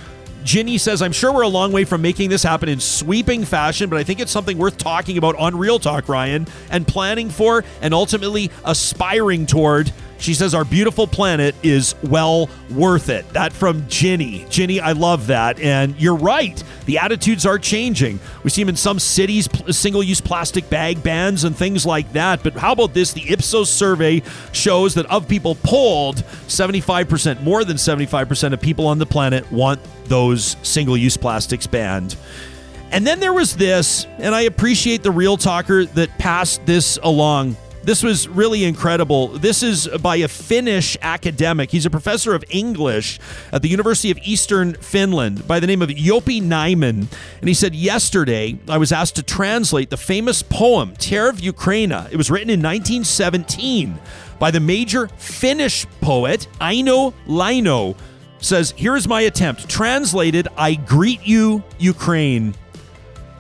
Ginny 0.44 0.78
says, 0.78 1.02
I'm 1.02 1.12
sure 1.12 1.32
we're 1.32 1.44
a 1.44 1.48
long 1.48 1.72
way 1.72 1.86
from 1.86 2.02
making 2.02 2.30
this 2.30 2.44
happen 2.44 2.68
in 2.68 2.80
sweeping 2.80 3.46
fashion, 3.46 3.90
but 3.90 3.98
I 3.98 4.04
think 4.04 4.20
it's 4.20 4.32
something 4.32 4.58
worth 4.58 4.78
talking 4.78 5.18
about 5.18 5.36
on 5.36 5.56
Real 5.58 5.80
Talk, 5.80 6.10
Ryan, 6.10 6.48
and 6.70 6.88
planning 6.88 7.30
for 7.30 7.64
and 7.82 7.94
ultimately 7.94 8.50
aspiring 8.66 9.46
toward. 9.46 9.92
She 10.22 10.36
says, 10.36 10.54
Our 10.54 10.64
beautiful 10.64 11.08
planet 11.08 11.56
is 11.64 11.96
well 12.04 12.50
worth 12.70 13.10
it. 13.10 13.28
That 13.30 13.52
from 13.52 13.88
Ginny. 13.88 14.46
Ginny, 14.50 14.80
I 14.80 14.92
love 14.92 15.28
that. 15.28 15.60
And 15.60 16.00
you're 16.00 16.16
right. 16.16 16.64
The 16.86 17.00
attitudes 17.00 17.46
are 17.46 17.58
changing. 17.58 18.20
We 18.44 18.50
see 18.50 18.62
them 18.62 18.70
in 18.70 18.76
some 18.76 19.00
cities, 19.00 19.50
single 19.76 20.04
use 20.04 20.22
plastic 20.22 20.70
bag 20.70 21.02
bans 21.02 21.44
and 21.44 21.56
things 21.56 21.86
like 21.86 22.12
that. 22.14 22.44
But 22.44 22.54
how 22.54 22.74
about 22.74 22.94
this? 22.94 23.14
The 23.14 23.30
Ipsos 23.32 23.70
survey 23.70 24.22
shows 24.52 24.94
that 24.94 25.08
of 25.08 25.28
people 25.28 25.56
polled, 25.56 26.18
75%, 26.48 27.42
more 27.42 27.64
than 27.64 27.78
75% 27.78 28.54
of 28.54 28.62
people 28.62 28.88
on 28.88 29.00
the 29.00 29.06
planet 29.06 29.52
want 29.52 29.80
those 30.06 30.56
single 30.62 30.98
use 30.98 31.18
plastics 31.18 31.66
banned. 31.66 32.16
And 32.92 33.08
then 33.08 33.20
there 33.22 33.34
was 33.34 33.56
this, 33.56 34.06
and 34.18 34.36
I 34.36 34.42
appreciate 34.42 35.02
the 35.02 35.12
real 35.12 35.38
talker 35.38 35.86
that 35.86 36.16
passed 36.18 36.66
this 36.66 37.00
along. 37.02 37.56
This 37.84 38.04
was 38.04 38.28
really 38.28 38.64
incredible. 38.64 39.30
This 39.30 39.64
is 39.64 39.88
by 39.88 40.18
a 40.18 40.28
Finnish 40.28 40.96
academic. 41.02 41.72
He's 41.72 41.88
a 41.88 41.90
professor 41.90 42.36
of 42.36 42.44
English 42.50 43.20
at 43.52 43.64
the 43.64 43.70
University 43.70 44.12
of 44.12 44.20
Eastern 44.20 44.74
Finland 44.76 45.48
by 45.48 45.60
the 45.60 45.66
name 45.66 45.82
of 45.82 45.90
Jopi 45.90 46.44
Nyman. 46.44 47.08
And 47.40 47.48
he 47.48 47.56
said, 47.56 47.74
Yesterday, 47.74 48.60
I 48.70 48.78
was 48.78 48.92
asked 48.92 49.16
to 49.16 49.24
translate 49.24 49.90
the 49.90 49.98
famous 49.98 50.44
poem, 50.44 50.94
Terve 50.96 51.38
Ukraina. 51.38 52.08
It 52.12 52.18
was 52.18 52.30
written 52.30 52.52
in 52.52 52.60
1917 52.60 53.98
by 54.38 54.52
the 54.52 54.60
major 54.60 55.08
Finnish 55.18 55.88
poet 56.02 56.48
Eino 56.60 57.14
Leino 57.28 57.96
says, 58.42 58.76
Here 58.78 58.96
is 58.96 59.08
my 59.08 59.22
attempt. 59.22 59.68
Translated, 59.68 60.48
I 60.56 60.76
greet 60.76 61.26
you, 61.26 61.64
Ukraine. 61.80 62.54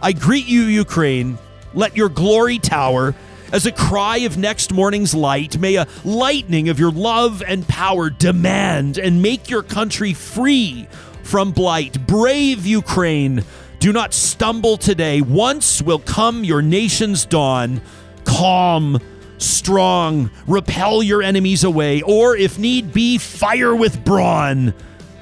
I 0.01 0.13
greet 0.13 0.47
you, 0.47 0.61
Ukraine. 0.61 1.37
Let 1.75 1.95
your 1.95 2.09
glory 2.09 2.57
tower. 2.57 3.13
As 3.51 3.65
a 3.65 3.71
cry 3.71 4.19
of 4.19 4.37
next 4.37 4.71
morning's 4.71 5.13
light, 5.13 5.59
may 5.59 5.75
a 5.75 5.87
lightning 6.05 6.69
of 6.69 6.79
your 6.79 6.91
love 6.91 7.43
and 7.45 7.67
power 7.67 8.09
demand 8.09 8.97
and 8.97 9.21
make 9.21 9.49
your 9.49 9.61
country 9.61 10.13
free 10.13 10.87
from 11.23 11.51
blight. 11.51 12.07
Brave 12.07 12.65
Ukraine, 12.65 13.43
do 13.79 13.91
not 13.91 14.13
stumble 14.13 14.77
today. 14.77 15.19
Once 15.19 15.81
will 15.81 15.99
come 15.99 16.45
your 16.45 16.61
nation's 16.61 17.25
dawn. 17.25 17.81
Calm, 18.23 18.99
strong, 19.37 20.31
repel 20.47 21.03
your 21.03 21.21
enemies 21.21 21.65
away, 21.65 22.01
or 22.03 22.37
if 22.37 22.57
need 22.57 22.93
be, 22.93 23.17
fire 23.17 23.75
with 23.75 24.05
brawn. 24.05 24.73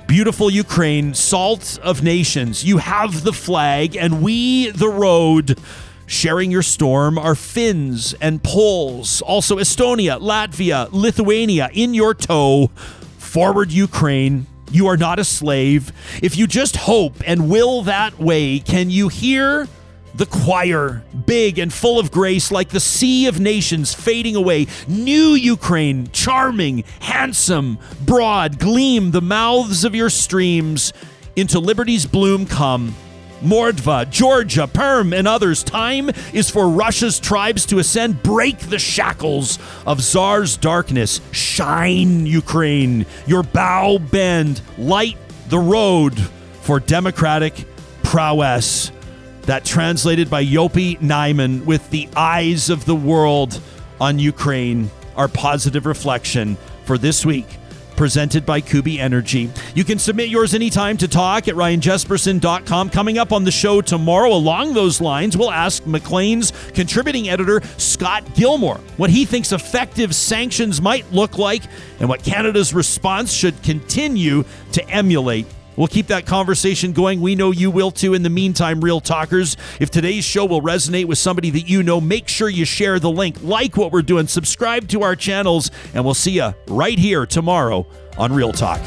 Beautiful 0.08 0.52
Ukraine, 0.52 1.16
salt 1.16 1.80
of 1.82 2.04
nations, 2.04 2.64
you 2.64 2.78
have 2.78 3.24
the 3.24 3.34
flag, 3.34 3.96
and 3.96 4.22
we 4.22 4.70
the 4.70 4.90
road. 4.90 5.58
Sharing 6.10 6.50
your 6.50 6.64
storm 6.64 7.20
are 7.20 7.36
Finns 7.36 8.16
and 8.16 8.44
Poles, 8.44 9.22
also 9.22 9.58
Estonia, 9.58 10.20
Latvia, 10.20 10.90
Lithuania 10.92 11.70
in 11.72 11.94
your 11.94 12.16
tow. 12.16 12.72
Forward, 13.20 13.72
Ukraine. 13.72 14.48
You 14.72 14.88
are 14.88 14.98
not 14.98 15.20
a 15.20 15.24
slave. 15.24 15.92
If 16.24 16.36
you 16.36 16.48
just 16.48 16.78
hope 16.78 17.14
and 17.28 17.48
will 17.48 17.84
that 17.84 18.18
way, 18.18 18.58
can 18.58 18.90
you 18.90 19.10
hear 19.10 19.68
the 20.16 20.26
choir, 20.26 21.04
big 21.28 21.60
and 21.60 21.72
full 21.72 22.00
of 22.00 22.10
grace, 22.10 22.52
like 22.52 22.70
the 22.70 22.80
sea 22.80 23.28
of 23.28 23.40
nations 23.40 23.94
fading 23.94 24.36
away. 24.36 24.66
New 24.88 25.36
Ukraine, 25.36 26.10
charming, 26.12 26.86
handsome, 27.02 27.78
broad, 28.04 28.58
gleam 28.58 29.12
the 29.12 29.22
mouths 29.22 29.84
of 29.84 29.94
your 29.94 30.10
streams. 30.10 30.92
Into 31.36 31.60
liberty's 31.60 32.08
bloom 32.08 32.48
come. 32.48 32.96
Mordva, 33.42 34.10
Georgia, 34.10 34.68
Perm, 34.68 35.14
and 35.14 35.28
others. 35.28 35.64
Time 35.64 36.10
is 36.34 36.50
for 36.50 36.70
Russia's 36.70 37.20
tribes 37.20 37.66
to 37.68 37.80
ascend, 37.80 38.22
break 38.24 38.58
the 38.60 38.80
shackles 38.80 39.60
of 39.86 40.02
Tsar's 40.02 40.58
darkness. 40.58 41.22
Shine, 41.32 42.26
Ukraine. 42.26 43.06
Your 43.28 43.44
bow 43.44 43.98
bend, 43.98 44.62
light 44.78 45.18
the 45.50 45.60
road 45.60 46.20
for 46.62 46.80
democratic 46.80 47.66
prowess. 48.04 48.92
That 49.44 49.66
translated 49.66 50.30
by 50.30 50.46
Jopi 50.46 51.00
Nyman 51.00 51.66
with 51.66 51.90
the 51.90 52.08
eyes 52.16 52.70
of 52.70 52.86
the 52.86 52.96
world 52.96 53.60
on 54.00 54.20
Ukraine, 54.20 54.92
our 55.16 55.28
positive 55.28 55.86
reflection 55.86 56.56
for 56.86 56.98
this 56.98 57.26
week 57.26 57.59
presented 58.00 58.46
by 58.46 58.62
Kuby 58.62 58.98
Energy. 58.98 59.52
You 59.76 59.84
can 59.84 60.00
submit 60.00 60.30
yours 60.30 60.54
anytime 60.54 60.96
to 60.96 61.08
talk 61.10 61.50
at 61.50 61.56
ryanjespersen.com. 61.56 62.92
Coming 62.92 63.18
up 63.18 63.34
on 63.34 63.44
the 63.44 63.52
show 63.52 63.82
tomorrow, 63.82 64.32
along 64.32 64.74
those 64.74 65.02
lines, 65.02 65.36
we'll 65.36 65.52
ask 65.52 65.86
Maclean's 65.86 66.54
contributing 66.74 67.28
editor, 67.28 67.60
Scott 67.76 68.24
Gilmore, 68.36 68.78
what 68.96 69.10
he 69.10 69.26
thinks 69.26 69.52
effective 69.52 70.16
sanctions 70.16 70.82
might 70.82 71.12
look 71.12 71.38
like 71.38 71.64
and 72.00 72.08
what 72.08 72.24
Canada's 72.24 72.74
response 72.74 73.34
should 73.34 73.62
continue 73.64 74.46
to 74.72 74.90
emulate 74.90 75.46
We'll 75.80 75.88
keep 75.88 76.08
that 76.08 76.26
conversation 76.26 76.92
going. 76.92 77.22
We 77.22 77.36
know 77.36 77.52
you 77.52 77.72
will 77.72 77.90
too. 77.90 78.14
In 78.14 78.22
the 78.22 78.30
meantime, 78.30 78.82
Real 78.82 79.00
Talkers, 79.00 79.56
if 79.80 79.90
today's 79.90 80.26
show 80.26 80.44
will 80.44 80.62
resonate 80.62 81.06
with 81.06 81.20
somebody 81.20 81.50
that 81.52 81.70
you 81.70 81.84
know, 81.84 82.02
make 82.02 82.28
sure 82.28 82.50
you 82.50 82.66
share 82.66 83.00
the 83.00 83.10
link, 83.10 83.38
like 83.44 83.78
what 83.78 83.94
we're 83.94 84.02
doing, 84.02 84.28
subscribe 84.28 84.90
to 84.90 85.04
our 85.04 85.16
channels, 85.16 85.72
and 85.94 86.04
we'll 86.04 86.14
see 86.14 86.32
you 86.32 86.54
right 86.68 87.00
here 87.00 87.26
tomorrow 87.26 87.88
on 88.18 88.34
Real 88.34 88.52
Talk. 88.52 88.82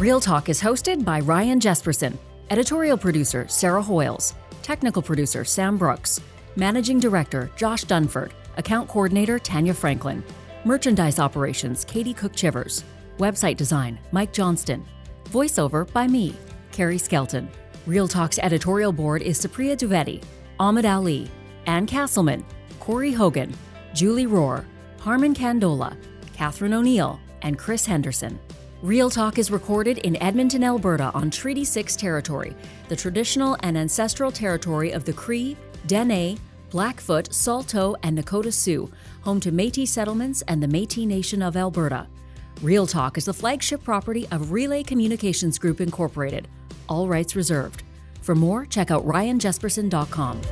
Real 0.00 0.18
Talk 0.18 0.48
is 0.48 0.60
hosted 0.60 1.04
by 1.04 1.20
Ryan 1.20 1.60
Jespersen, 1.60 2.18
editorial 2.50 2.98
producer 2.98 3.46
Sarah 3.46 3.84
Hoyles, 3.84 4.34
technical 4.62 5.00
producer 5.00 5.44
Sam 5.44 5.78
Brooks, 5.78 6.18
managing 6.56 6.98
director 6.98 7.48
Josh 7.54 7.84
Dunford, 7.84 8.32
account 8.56 8.88
coordinator 8.88 9.38
Tanya 9.38 9.74
Franklin, 9.74 10.24
merchandise 10.64 11.20
operations 11.20 11.84
Katie 11.84 12.14
Cook 12.14 12.34
Chivers. 12.34 12.82
Website 13.20 13.58
design 13.58 13.98
Mike 14.12 14.32
Johnston. 14.32 14.82
Voiceover 15.24 15.90
by 15.92 16.06
me, 16.06 16.34
Carrie 16.72 16.96
Skelton. 16.96 17.50
Real 17.86 18.08
Talk's 18.08 18.38
editorial 18.38 18.92
board 18.92 19.20
is 19.20 19.38
Supriya 19.38 19.76
Dwivedi, 19.76 20.24
Ahmed 20.58 20.86
Ali, 20.86 21.30
Ann 21.66 21.86
Castleman, 21.86 22.44
Corey 22.80 23.12
Hogan, 23.12 23.54
Julie 23.92 24.26
Rohr, 24.26 24.64
Harman 25.00 25.34
Kandola, 25.34 25.94
Catherine 26.32 26.72
O'Neill, 26.72 27.20
and 27.42 27.58
Chris 27.58 27.84
Henderson. 27.84 28.38
Real 28.82 29.10
Talk 29.10 29.38
is 29.38 29.50
recorded 29.50 29.98
in 29.98 30.16
Edmonton, 30.22 30.64
Alberta 30.64 31.10
on 31.12 31.30
Treaty 31.30 31.64
6 31.64 31.96
territory, 31.96 32.56
the 32.88 32.96
traditional 32.96 33.54
and 33.60 33.76
ancestral 33.76 34.32
territory 34.32 34.92
of 34.92 35.04
the 35.04 35.12
Cree, 35.12 35.58
Dene, 35.86 36.38
Blackfoot, 36.70 37.34
Saulteaux, 37.34 37.96
and 38.02 38.16
Nakota 38.16 38.52
Sioux, 38.52 38.90
home 39.20 39.40
to 39.40 39.52
Metis 39.52 39.90
settlements 39.90 40.42
and 40.48 40.62
the 40.62 40.68
Metis 40.68 41.04
Nation 41.04 41.42
of 41.42 41.54
Alberta. 41.54 42.06
Real 42.62 42.86
Talk 42.86 43.16
is 43.16 43.24
the 43.24 43.32
flagship 43.32 43.82
property 43.82 44.28
of 44.30 44.52
Relay 44.52 44.82
Communications 44.82 45.58
Group 45.58 45.80
Incorporated. 45.80 46.46
All 46.90 47.08
rights 47.08 47.34
reserved. 47.34 47.84
For 48.20 48.34
more, 48.34 48.66
check 48.66 48.90
out 48.90 49.06
ryanjespersen.com. 49.06 50.42